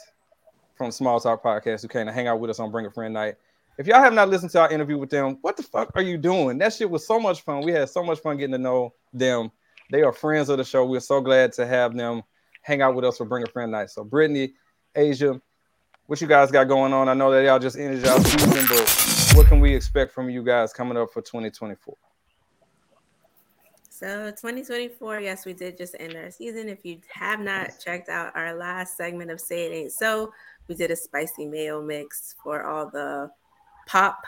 from 0.77 0.91
Small 0.91 1.21
Talk 1.21 1.43
Podcast 1.43 1.83
who 1.83 1.89
came 1.89 2.07
to 2.07 2.13
hang 2.13 2.27
out 2.27 2.41
with 2.41 2.51
us 2.51 2.59
on 2.59 2.71
Bring 2.71 2.87
a 2.87 2.91
Friend 2.91 3.13
Night. 3.13 3.37
If 3.79 3.87
y'all 3.87 4.01
have 4.01 4.13
not 4.13 4.29
listened 4.29 4.51
to 4.53 4.61
our 4.61 4.71
interview 4.71 4.99
with 4.99 5.11
them, 5.11 5.39
what 5.43 5.57
the 5.57 5.63
fuck 5.63 5.91
are 5.95 6.03
you 6.03 6.19
doing? 6.19 6.59
That 6.59 6.73
shit 6.73 6.91
was 6.91 7.07
so 7.07 7.19
much 7.21 7.43
fun. 7.43 7.63
We 7.63 7.73
had 7.73 7.89
so 7.89 8.03
much 8.03 8.19
fun 8.19 8.37
getting 8.37 8.53
to 8.53 8.59
know 8.59 8.93
them. 9.13 9.51
They 9.91 10.03
are 10.03 10.13
friends 10.13 10.49
of 10.49 10.59
the 10.59 10.65
show. 10.65 10.85
We're 10.85 11.01
so 11.01 11.21
glad 11.21 11.53
to 11.55 11.67
have 11.67 11.97
them 11.97 12.23
hang 12.63 12.83
out 12.83 12.95
with 12.95 13.05
us 13.05 13.19
for 13.19 13.25
Bring 13.25 13.45
a 13.45 13.47
Friend 13.47 13.71
Night. 13.71 13.91
So, 13.91 14.05
Bryttany, 14.05 14.53
Aisya, 14.97 15.41
what 16.07 16.21
you 16.21 16.27
guys 16.27 16.51
got 16.51 16.65
going 16.65 16.93
on? 16.93 17.09
I 17.09 17.15
know 17.15 17.31
that 17.31 17.45
y'all 17.45 17.59
just 17.59 17.79
ended 17.79 18.05
y'all 18.05 18.19
season, 18.21 18.67
but 18.69 19.37
what 19.37 19.47
can 19.47 19.61
we 19.61 19.75
expect 19.75 20.13
from 20.13 20.29
you 20.29 20.43
guys 20.43 20.73
coming 20.73 20.97
up 20.97 21.13
for 21.13 21.23
2024? 21.23 21.97
So 23.89 24.31
2024, 24.31 25.21
yes, 25.21 25.45
we 25.45 25.53
did 25.53 25.77
just 25.77 25.95
end 26.01 26.17
our 26.17 26.31
season. 26.31 26.71
If 26.71 26.87
you 26.87 27.01
have 27.13 27.39
not 27.39 27.73
checked 27.85 28.09
out 28.09 28.33
our 28.35 28.55
last 28.55 28.97
segment 28.97 29.31
of 29.31 29.41
Say 29.41 29.67
It 29.67 29.75
Ain't 29.75 29.93
So, 29.93 30.33
we 30.69 30.75
did 30.75 30.91
a 30.91 30.97
spicy 30.97 31.45
mayo 31.45 31.83
mix 31.83 32.35
for 32.43 32.65
all 32.65 32.89
the 32.89 33.31
pop, 33.87 34.25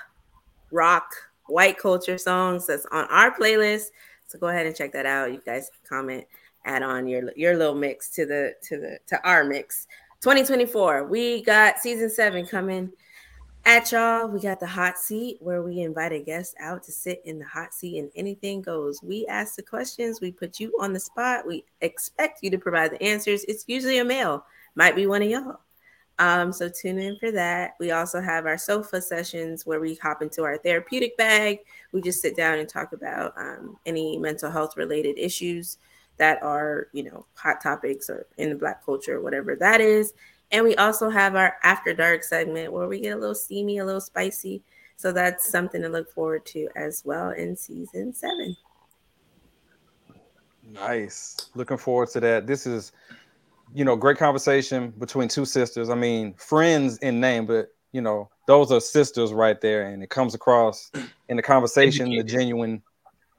rock, 0.71 1.11
white 1.47 1.79
culture 1.79 2.19
songs 2.19 2.67
that's 2.67 2.85
on 2.93 3.07
our 3.07 3.35
playlist. 3.35 3.87
So 4.27 4.39
go 4.39 4.49
ahead 4.49 4.67
and 4.67 4.77
check 4.77 4.93
that 4.93 5.07
out. 5.07 5.33
You 5.33 5.41
guys 5.45 5.71
comment, 5.89 6.27
add 6.65 6.83
on 6.83 7.07
your 7.07 7.33
your 7.37 7.57
little 7.57 7.75
mix 7.75 8.09
to 8.11 8.27
the 8.27 8.55
to 8.63 8.79
the 8.79 8.99
to 9.09 9.27
our 9.27 9.45
mix. 9.45 9.87
2024, 10.21 11.05
we 11.05 11.43
got 11.43 11.81
season 11.81 12.09
seven 12.09 12.47
coming 12.47 12.93
at 13.65 13.91
y'all. 13.93 14.29
We 14.29 14.41
got 14.41 14.61
the 14.61 14.67
hot 14.67 14.99
seat 14.99 15.39
where 15.41 15.63
we 15.63 15.81
invite 15.81 16.13
a 16.13 16.21
guest 16.21 16.55
out 16.61 16.83
to 16.85 16.93
sit 16.93 17.23
in 17.25 17.39
the 17.39 17.45
hot 17.45 17.75
seat 17.75 17.99
and 17.99 18.11
anything 18.15 18.63
goes. 18.63 19.01
We 19.03 19.27
ask 19.27 19.57
the 19.57 19.63
questions, 19.63 20.21
we 20.21 20.31
put 20.31 20.61
you 20.61 20.73
on 20.81 20.93
the 20.93 21.01
spot, 21.01 21.47
we 21.47 21.65
expect 21.81 22.43
you 22.43 22.51
to 22.51 22.59
provide 22.59 22.93
the 22.93 23.03
answers. 23.03 23.45
It's 23.45 23.65
usually 23.67 23.99
a 23.99 24.05
male, 24.05 24.45
might 24.75 24.97
be 24.97 25.07
one 25.07 25.23
of 25.23 25.29
y'all. 25.29 25.61
Um, 26.19 26.53
so 26.53 26.69
tune 26.69 26.99
in 26.99 27.17
for 27.19 27.33
that. 27.33 27.75
We 27.81 27.91
also 27.91 28.21
have 28.21 28.47
our 28.47 28.59
sofa 28.59 29.01
sessions 29.03 29.67
where 29.67 29.81
we 29.81 29.97
hop 29.97 30.23
into 30.23 30.45
our 30.45 30.59
therapeutic 30.59 31.17
bag. 31.17 31.59
We 31.93 32.01
just 32.01 32.21
sit 32.21 32.37
down 32.37 32.59
and 32.59 32.69
talk 32.69 32.93
about 32.93 33.33
um, 33.37 33.77
any 33.87 34.19
mental 34.19 34.51
health 34.51 34.77
related 34.77 35.19
issues 35.19 35.79
that 36.23 36.41
are, 36.41 36.87
you 36.93 37.03
know, 37.03 37.27
hot 37.35 37.61
topics 37.61 38.09
or 38.09 38.29
in 38.39 38.49
the 38.49 38.55
black 38.55 38.85
culture, 38.85 39.21
whatever 39.21 39.57
that 39.57 39.81
is. 39.81 40.15
And 40.53 40.65
we 40.65 40.77
also 40.77 41.11
have 41.11 41.35
our 41.35 41.57
after 41.65 41.93
dark 41.93 42.23
segment 42.23 42.73
where 42.73 42.87
we 42.87 43.01
get 43.01 43.17
a 43.17 43.19
little 43.19 43.35
steamy, 43.35 43.79
a 43.79 43.85
little 43.85 44.01
spicy. 44.01 44.63
So 44.97 45.11
that's 45.11 45.51
something 45.51 45.83
to 45.83 45.89
look 45.89 46.09
forward 46.09 46.47
to 46.47 46.69
as 46.77 47.03
well 47.05 47.31
in 47.31 47.57
season 47.57 48.15
seven. 48.15 48.57
Nice. 50.63 51.51
Looking 51.57 51.77
forward 51.77 52.11
to 52.11 52.21
that. 52.21 52.47
This 52.47 52.69
is, 52.69 52.93
you 53.75 53.85
know, 53.85 53.97
great 53.97 54.17
conversation 54.17 54.91
between 55.01 55.27
two 55.27 55.45
sisters. 55.45 55.91
I 55.91 55.97
mean, 55.97 56.35
friends 56.35 56.99
in 56.99 57.19
name, 57.19 57.47
but 57.47 57.71
you 57.91 58.01
know, 58.01 58.31
those 58.47 58.71
are 58.71 58.81
sisters 58.81 59.33
right 59.33 59.61
there, 59.61 59.89
and 59.89 60.05
it 60.05 60.11
comes 60.11 60.37
across 60.37 60.93
in 61.29 61.37
the 61.37 61.43
conversation, 61.43 62.11
the 62.11 62.23
genuine, 62.23 62.81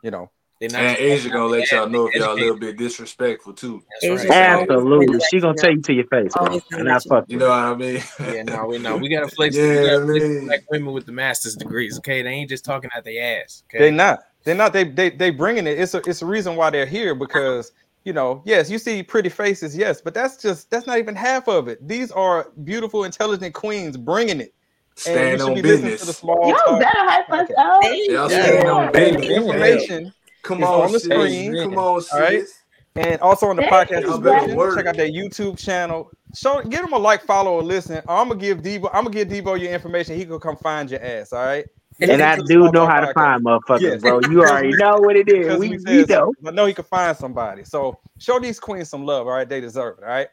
you 0.04 0.12
know. 0.12 0.30
And 0.64 0.74
Aisya 0.74 1.32
gonna 1.32 1.46
let 1.48 1.72
y'all 1.72 1.90
know 1.90 2.08
if 2.08 2.16
y'all 2.16 2.34
a 2.34 2.36
little 2.36 2.58
bit 2.58 2.78
disrespectful 2.78 3.54
too. 3.54 3.84
Absolutely. 4.04 5.20
She 5.30 5.40
gonna 5.40 5.58
tell 5.58 5.72
you 5.72 5.82
to 5.82 5.94
your 5.94 6.06
face, 6.08 6.32
bro. 6.34 6.60
And 6.72 6.90
I 6.92 7.00
fuck 7.00 7.26
You 7.28 7.38
know 7.38 7.50
what 7.50 7.58
I 7.60 7.76
mean? 7.76 8.02
Yeah, 8.20 8.44
no, 8.44 8.66
we 8.66 8.78
know 8.78 8.98
we 8.98 9.10
gotta 9.10 9.28
flex. 9.36 9.56
Yeah, 9.56 9.68
we 9.82 9.88
gotta 9.88 10.06
flex 10.06 10.24
man. 10.26 10.46
black 10.46 10.60
women 10.72 10.94
with 10.94 11.06
the 11.06 11.12
master's 11.12 11.56
degrees. 11.56 11.98
Okay, 11.98 12.22
they 12.22 12.30
ain't 12.30 12.50
just 12.50 12.66
talking 12.66 12.90
out 12.96 13.04
their 13.04 13.42
ass. 13.44 13.64
Okay, 13.70 13.80
They're 13.86 13.92
not. 13.92 14.20
They're 14.44 14.56
not. 14.56 14.74
They 14.74 14.84
they 14.86 15.10
they 15.10 15.30
bringing 15.30 15.68
it. 15.68 15.80
It's 15.80 15.94
a 15.94 16.02
it's 16.08 16.22
a 16.22 16.26
reason 16.26 16.56
why 16.56 16.70
they're 16.70 16.86
here 16.86 17.16
because 17.16 17.72
you 18.04 18.12
know 18.14 18.42
yes 18.46 18.70
you 18.70 18.78
see 18.78 19.02
pretty 19.02 19.30
faces 19.30 19.78
yes 19.78 20.02
but 20.02 20.14
that's 20.14 20.36
just 20.36 20.70
that's 20.70 20.86
not 20.88 20.98
even 20.98 21.16
half 21.16 21.48
of 21.48 21.68
it. 21.68 21.86
These 21.88 22.12
are 22.12 22.50
beautiful 22.64 23.04
intelligent 23.06 23.54
queens 23.54 23.98
bringing 23.98 24.42
it. 24.42 24.54
Stand 24.96 25.40
you 25.40 25.48
on 25.48 25.54
be 25.56 25.62
business. 25.62 26.02
To 26.02 26.06
the 26.08 26.14
small 26.14 26.48
Yo, 26.50 26.56
talk. 26.56 26.80
better 26.80 26.92
hype 26.94 27.32
us 27.32 27.50
up. 27.58 27.82
Y'all 27.84 28.30
Yeah. 28.30 28.46
stand 28.46 28.68
on 28.70 28.92
business. 28.92 29.26
The 29.28 29.36
information 29.36 30.14
Come 30.44 30.62
is 30.62 30.70
on, 30.70 30.82
on 30.86 30.92
the 30.92 31.00
sis. 31.00 31.10
screen. 31.10 31.56
Come 31.58 31.78
on, 31.78 32.04
All 32.12 32.20
right. 32.20 32.42
sis. 32.42 32.60
And 32.96 33.20
also 33.22 33.48
on 33.48 33.56
the 33.56 33.64
Thank 33.64 33.90
podcast 33.90 34.02
you, 34.02 34.08
Y'all 34.08 34.20
better 34.20 34.36
description, 34.36 34.58
work. 34.58 34.76
check 34.78 34.86
out 34.86 34.98
their 34.98 35.10
YouTube 35.10 35.58
channel. 35.58 36.12
Show, 36.36 36.62
give 36.62 36.82
them 36.82 36.94
a 36.94 36.98
like, 36.98 37.24
follow, 37.24 37.54
or 37.54 37.64
listen. 37.64 37.98
I'm 38.08 38.28
gonna 38.30 38.40
give 38.40 38.60
Debo. 38.62 38.90
I'm 38.94 39.06
gonna 39.06 39.10
give 39.12 39.30
Debo 39.30 39.60
your 39.60 39.72
information. 39.72 40.16
He 40.16 40.26
can 40.26 40.40
come 40.40 40.58
find 40.58 40.92
your 40.92 41.04
ass. 41.04 41.34
All 41.34 41.44
right. 41.44 41.66
And 42.02 42.22
I 42.22 42.38
do 42.38 42.72
know 42.72 42.86
how 42.88 43.00
to 43.00 43.14
find 43.14 43.44
motherfuckers, 43.46 43.82
Yes. 43.82 44.02
bro. 44.02 44.20
You 44.30 44.42
already 44.42 44.74
know 44.78 44.98
what 44.98 45.16
it 45.16 45.30
is. 45.30 45.58
We, 45.60 45.70
we 45.70 45.78
we 45.78 46.06
know. 46.06 46.34
I 46.46 46.52
know 46.52 46.66
he 46.66 46.74
can 46.74 46.86
find 46.86 47.16
somebody. 47.16 47.64
So 47.64 48.00
show 48.20 48.40
these 48.40 48.60
queens 48.60 48.90
some 48.90 49.06
love. 49.06 49.28
All 49.28 49.34
right, 49.34 49.48
they 49.48 49.62
deserve 49.62 50.00
it. 50.00 50.04
All 50.04 50.10
right. 50.10 50.28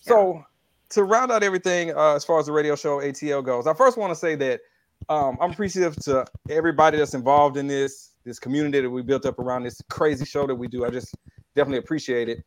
So 0.00 0.42
to 0.90 1.04
round 1.04 1.30
out 1.30 1.42
everything 1.42 1.90
uh, 1.94 2.14
as 2.14 2.24
far 2.24 2.38
as 2.40 2.46
the 2.46 2.52
radio 2.52 2.74
show 2.74 2.98
ATL 2.98 3.44
goes, 3.44 3.66
I 3.66 3.74
first 3.74 3.96
want 3.98 4.10
to 4.10 4.16
say 4.16 4.34
that 4.36 4.60
um, 5.08 5.36
I'm 5.40 5.52
appreciative 5.52 5.96
to 6.04 6.26
everybody 6.50 6.98
that's 6.98 7.14
involved 7.14 7.56
in 7.56 7.66
this 7.66 8.12
this 8.28 8.38
community 8.38 8.80
that 8.80 8.90
we 8.90 9.02
built 9.02 9.26
up 9.26 9.38
around 9.38 9.64
this 9.64 9.82
crazy 9.88 10.24
show 10.24 10.46
that 10.46 10.54
we 10.54 10.68
do. 10.68 10.84
I 10.84 10.90
just 10.90 11.14
definitely 11.56 11.78
appreciate 11.78 12.28
it. 12.28 12.44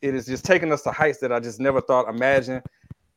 It 0.00 0.14
is 0.14 0.26
just 0.26 0.44
taking 0.44 0.72
us 0.72 0.82
to 0.82 0.90
heights 0.90 1.18
that 1.18 1.32
I 1.32 1.40
just 1.40 1.60
never 1.60 1.80
thought 1.80 2.08
imagine. 2.08 2.62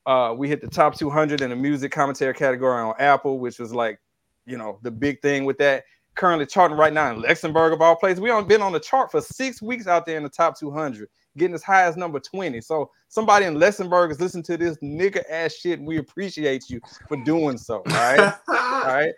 Uh, 0.06 0.34
we 0.35 0.48
hit 0.48 0.61
the 0.61 0.68
top 0.68 0.98
200 0.98 1.41
in 1.41 1.49
the 1.49 1.56
music 1.56 1.91
commentary 1.91 2.34
category 2.34 2.81
on 2.81 2.95
Apple, 2.98 3.39
which 3.39 3.60
was 3.60 3.73
like, 3.73 3.99
you 4.45 4.57
know, 4.57 4.80
the 4.81 4.91
big 4.91 5.22
thing 5.22 5.45
with 5.45 5.57
that. 5.60 5.84
Currently 6.15 6.48
charting 6.48 6.77
right 6.77 6.91
now 6.91 7.11
in 7.11 7.22
Luxembourg 7.22 7.73
of 7.73 7.81
all 7.81 7.95
places. 7.95 8.19
We 8.19 8.31
on 8.31 8.48
been 8.48 8.64
on 8.64 8.72
the 8.72 8.80
chart 8.80 9.11
for 9.11 9.22
six 9.22 9.61
weeks 9.61 9.85
out 9.85 10.07
there 10.07 10.18
in 10.18 10.23
the 10.23 10.30
top 10.30 10.57
200, 10.57 11.07
getting 11.38 11.53
as 11.53 11.61
high 11.61 11.84
as 11.84 11.95
number 11.95 12.19
20. 12.19 12.60
So 12.61 12.89
somebody 13.07 13.45
in 13.45 13.60
Luxembourg 13.60 14.10
is 14.10 14.19
listening 14.19 14.44
to 14.45 14.57
this 14.57 14.77
nigga 14.77 15.22
ass 15.30 15.53
shit. 15.53 15.77
And 15.77 15.88
we 15.88 15.98
appreciate 15.98 16.72
you 16.72 16.81
for 17.07 17.23
doing 17.23 17.60
so. 17.60 17.76
All 17.76 17.84
right. 17.85 18.34
all 18.48 18.85
right. 18.88 19.14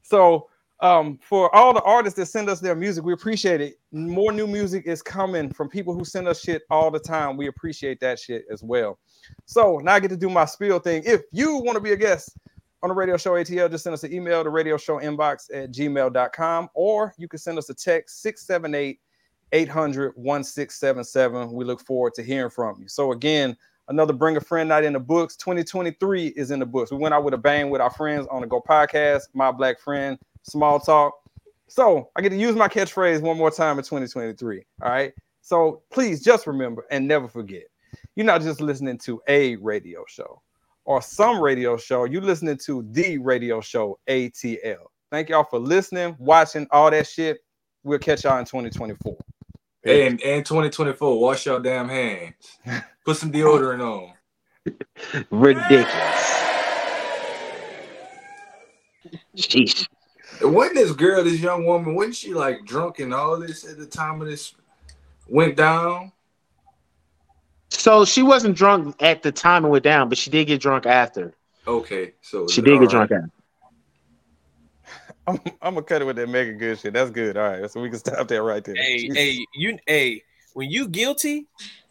So 0.00 0.48
um, 0.80 1.18
for 1.20 1.54
all 1.54 1.72
the 1.72 1.82
artists 1.82 2.16
that 2.18 2.26
send 2.26 2.48
us 2.48 2.60
their 2.60 2.76
music, 2.76 3.04
we 3.04 3.12
appreciate 3.12 3.60
it. 3.60 3.78
More 3.90 4.32
new 4.32 4.46
music 4.46 4.86
is 4.86 5.02
coming 5.02 5.50
from 5.52 5.68
people 5.68 5.92
who 5.92 6.04
send 6.04 6.28
us 6.28 6.40
shit 6.40 6.62
all 6.70 6.90
the 6.90 7.00
time. 7.00 7.36
We 7.36 7.48
appreciate 7.48 7.98
that 8.00 8.18
shit 8.18 8.44
as 8.50 8.62
well. 8.62 8.98
So 9.44 9.78
now 9.78 9.94
I 9.94 10.00
get 10.00 10.08
to 10.10 10.16
do 10.16 10.30
my 10.30 10.44
spiel 10.44 10.78
thing. 10.78 11.02
If 11.04 11.22
you 11.32 11.56
want 11.56 11.76
to 11.76 11.80
be 11.80 11.92
a 11.92 11.96
guest 11.96 12.36
on 12.82 12.90
the 12.90 12.94
radio 12.94 13.16
show 13.16 13.32
ATL, 13.32 13.70
just 13.70 13.84
send 13.84 13.94
us 13.94 14.04
an 14.04 14.12
email 14.12 14.44
to 14.44 14.50
radio 14.50 14.76
show 14.76 15.00
inbox 15.00 15.52
at 15.52 15.72
gmail.com 15.72 16.68
or 16.74 17.12
you 17.18 17.26
can 17.26 17.38
send 17.38 17.58
us 17.58 17.68
a 17.70 17.74
text 17.74 18.22
678 18.22 19.00
800 19.52 20.12
1677. 20.16 21.52
We 21.52 21.64
look 21.64 21.80
forward 21.84 22.14
to 22.14 22.22
hearing 22.22 22.50
from 22.50 22.80
you. 22.80 22.88
So, 22.88 23.12
again, 23.12 23.56
another 23.88 24.12
Bring 24.12 24.36
a 24.36 24.40
Friend 24.40 24.68
Night 24.68 24.84
in 24.84 24.92
the 24.92 25.00
books. 25.00 25.36
2023 25.36 26.28
is 26.28 26.50
in 26.50 26.60
the 26.60 26.66
books. 26.66 26.90
We 26.90 26.98
went 26.98 27.14
out 27.14 27.24
with 27.24 27.34
a 27.34 27.38
bang 27.38 27.70
with 27.70 27.80
our 27.80 27.90
friends 27.90 28.26
on 28.30 28.42
the 28.42 28.46
Geaux 28.46 28.62
podcast, 28.68 29.22
My 29.34 29.50
Black 29.50 29.80
Friend, 29.80 30.18
Small 30.48 30.80
Talk. 30.80 31.14
So, 31.68 32.10
I 32.16 32.22
get 32.22 32.30
to 32.30 32.36
use 32.36 32.56
my 32.56 32.68
catchphrase 32.68 33.20
one 33.20 33.36
more 33.36 33.50
time 33.50 33.78
in 33.78 33.84
2023. 33.84 34.64
All 34.82 34.90
right. 34.90 35.12
So, 35.42 35.82
please 35.90 36.22
just 36.22 36.46
remember 36.46 36.86
and 36.90 37.06
never 37.06 37.28
forget 37.28 37.64
you're 38.18 38.26
not 38.26 38.42
just 38.42 38.60
listening 38.60 38.98
to 38.98 39.20
a 39.28 39.56
radio 39.56 40.04
show 40.08 40.42
or 40.84 41.00
some 41.00 41.40
radio 41.40 41.76
show, 41.76 42.04
you're 42.04 42.22
listening 42.22 42.56
to 42.56 42.84
the 42.90 43.18
radio 43.18 43.60
show 43.60 43.98
ATL. 44.08 44.86
Thank 45.10 45.28
y'all 45.28 45.44
for 45.44 45.58
listening, 45.58 46.16
watching 46.18 46.66
all 46.70 46.90
that 46.90 47.06
shit. 47.06 47.38
We'll 47.84 48.00
catch 48.00 48.24
y'all 48.24 48.38
in 48.38 48.44
2024. 48.44 49.16
And 49.84 50.20
and 50.22 50.44
2024, 50.44 51.20
wash 51.20 51.46
your 51.46 51.60
damn 51.60 51.88
hands. 51.88 52.34
Put 53.04 53.16
some 53.16 53.30
deodorant 53.30 53.80
on. 53.82 54.14
Ridiculous. 55.30 55.86
Jeez. 59.36 59.86
Wasn't 60.40 60.76
this 60.76 60.92
girl, 60.92 61.24
this 61.24 61.40
young 61.40 61.64
woman, 61.64 61.94
wasn't 61.94 62.16
she 62.16 62.34
like 62.34 62.64
drunk 62.64 62.98
and 63.00 63.12
all 63.12 63.38
this 63.38 63.68
at 63.68 63.78
the 63.78 63.86
time 63.86 64.20
of 64.20 64.28
this 64.28 64.54
went 65.28 65.56
down? 65.56 66.12
So 67.70 68.04
she 68.04 68.22
wasn't 68.22 68.56
drunk 68.56 68.96
at 69.00 69.22
the 69.22 69.32
time 69.32 69.64
it 69.64 69.68
went 69.68 69.84
down, 69.84 70.08
but 70.08 70.18
she 70.18 70.30
did 70.30 70.46
get 70.46 70.60
drunk 70.60 70.86
after. 70.86 71.34
Okay, 71.66 72.12
so 72.22 72.46
She 72.48 72.62
did 72.62 72.74
all 72.74 72.80
get 72.80 72.90
drunk 72.90 73.10
after. 73.12 73.30
I'm, 75.26 75.38
I'm 75.60 75.74
gonna 75.74 75.82
cut 75.82 76.00
it 76.00 76.06
with 76.06 76.16
that 76.16 76.28
Meagan 76.28 76.56
Good 76.56 76.78
shit. 76.78 76.94
That's 76.94 77.10
good. 77.10 77.36
All 77.36 77.50
right, 77.50 77.70
so 77.70 77.80
we 77.80 77.90
can 77.90 77.98
stop 77.98 78.26
there 78.28 78.42
right 78.42 78.64
there. 78.64 78.74
Hey, 78.74 79.10
hey, 79.12 79.46
you, 79.54 79.78
hey, 79.86 80.22
when 80.54 80.70
you 80.70 80.88
guilty, 80.88 81.46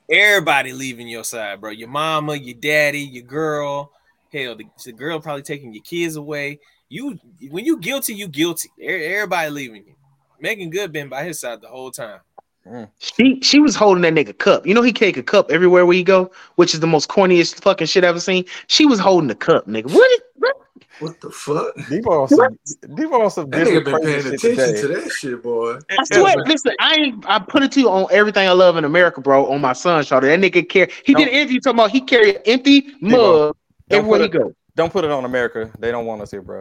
everybody 0.10 0.74
leaving 0.74 1.08
your 1.08 1.24
side, 1.24 1.62
bro. 1.62 1.70
Your 1.72 1.90
mama, 1.90 2.36
your 2.36 2.56
daddy, 2.56 3.02
your 3.02 3.24
girl. 3.24 3.92
Hell, 4.34 4.56
the, 4.56 4.66
the 4.84 4.92
girl 4.92 5.20
probably 5.20 5.44
taking 5.44 5.72
your 5.72 5.84
kids 5.84 6.16
away. 6.16 6.60
You, 6.90 7.20
when 7.50 7.66
you 7.66 7.78
guilty, 7.80 8.14
you 8.14 8.28
guilty. 8.28 8.70
Everybody 8.82 9.50
leaving 9.50 9.86
you. 9.88 9.96
Meagan 10.40 10.70
Good 10.70 10.92
been 10.92 11.10
by 11.10 11.24
his 11.24 11.40
side 11.40 11.62
the 11.62 11.68
whole 11.68 11.92
time. 11.92 12.20
Mm. 12.66 12.90
She 13.00 13.40
she 13.42 13.60
was 13.60 13.76
holding 13.76 14.02
that 14.02 14.14
nigga 14.14 14.38
cup. 14.38 14.68
You 14.68 14.74
know 14.74 14.82
he 14.82 14.92
carry 14.92 15.12
a 15.12 15.24
cup 15.24 15.52
everywhere 15.52 15.86
where 15.86 15.96
he 15.96 16.04
go, 16.04 16.32
which 16.56 16.74
is 16.74 16.82
the 16.82 16.88
most 16.88 17.08
corniest 17.10 17.62
fucking 17.62 17.88
shit 17.88 18.04
I've 18.04 18.10
ever 18.10 18.20
seen. 18.20 18.46
She 18.68 18.86
was 18.86 19.00
holding 19.00 19.28
the 19.28 19.36
cup, 19.36 19.68
nigga. 19.68 19.94
What? 19.94 20.12
Is, 20.12 20.20
what? 20.36 20.56
What 21.00 21.22
the 21.22 21.30
fuck? 21.30 21.76
Debo 21.76 22.24
on 22.24 22.28
some, 22.28 22.58
Debo 22.84 23.24
on 23.24 23.32
some 23.32 23.50
That 23.52 23.68
nigga 23.68 23.86
been 23.86 24.02
paying 24.02 24.34
attention 24.34 24.42
today. 24.42 24.82
to 24.82 24.88
that 24.88 25.12
shit, 25.12 25.44
boy. 25.44 25.78
I 25.92 26.04
swear, 26.12 26.36
listen, 26.46 26.74
I 26.80 26.96
ain't 26.96 27.30
I 27.30 27.40
put 27.40 27.64
it 27.64 27.72
to 27.74 27.80
you 27.80 27.90
on 27.90 28.08
everything 28.12 28.48
I 28.48 28.52
love 28.52 28.78
in 28.78 28.84
America, 28.84 29.22
bro. 29.22 29.46
On 29.52 29.62
my 29.62 29.74
son's 29.74 30.08
shoulder, 30.08 30.28
that 30.28 30.40
nigga 30.40 30.68
carry. 30.68 30.92
He 31.06 31.14
did 31.14 31.28
an 31.28 31.34
interview 31.34 31.60
talking 31.60 31.80
about 31.80 31.92
he 31.92 32.02
carry 32.02 32.36
an 32.36 32.42
empty 32.46 32.88
mug 33.00 33.56
everywhere 33.92 34.24
he 34.24 34.28
go. 34.28 34.54
Don't 34.76 34.92
put 34.92 35.04
it 35.04 35.12
on 35.12 35.26
America. 35.26 35.72
They 35.80 35.92
don't 35.92 36.06
want 36.06 36.22
us 36.22 36.32
here, 36.32 36.42
bro. 36.42 36.56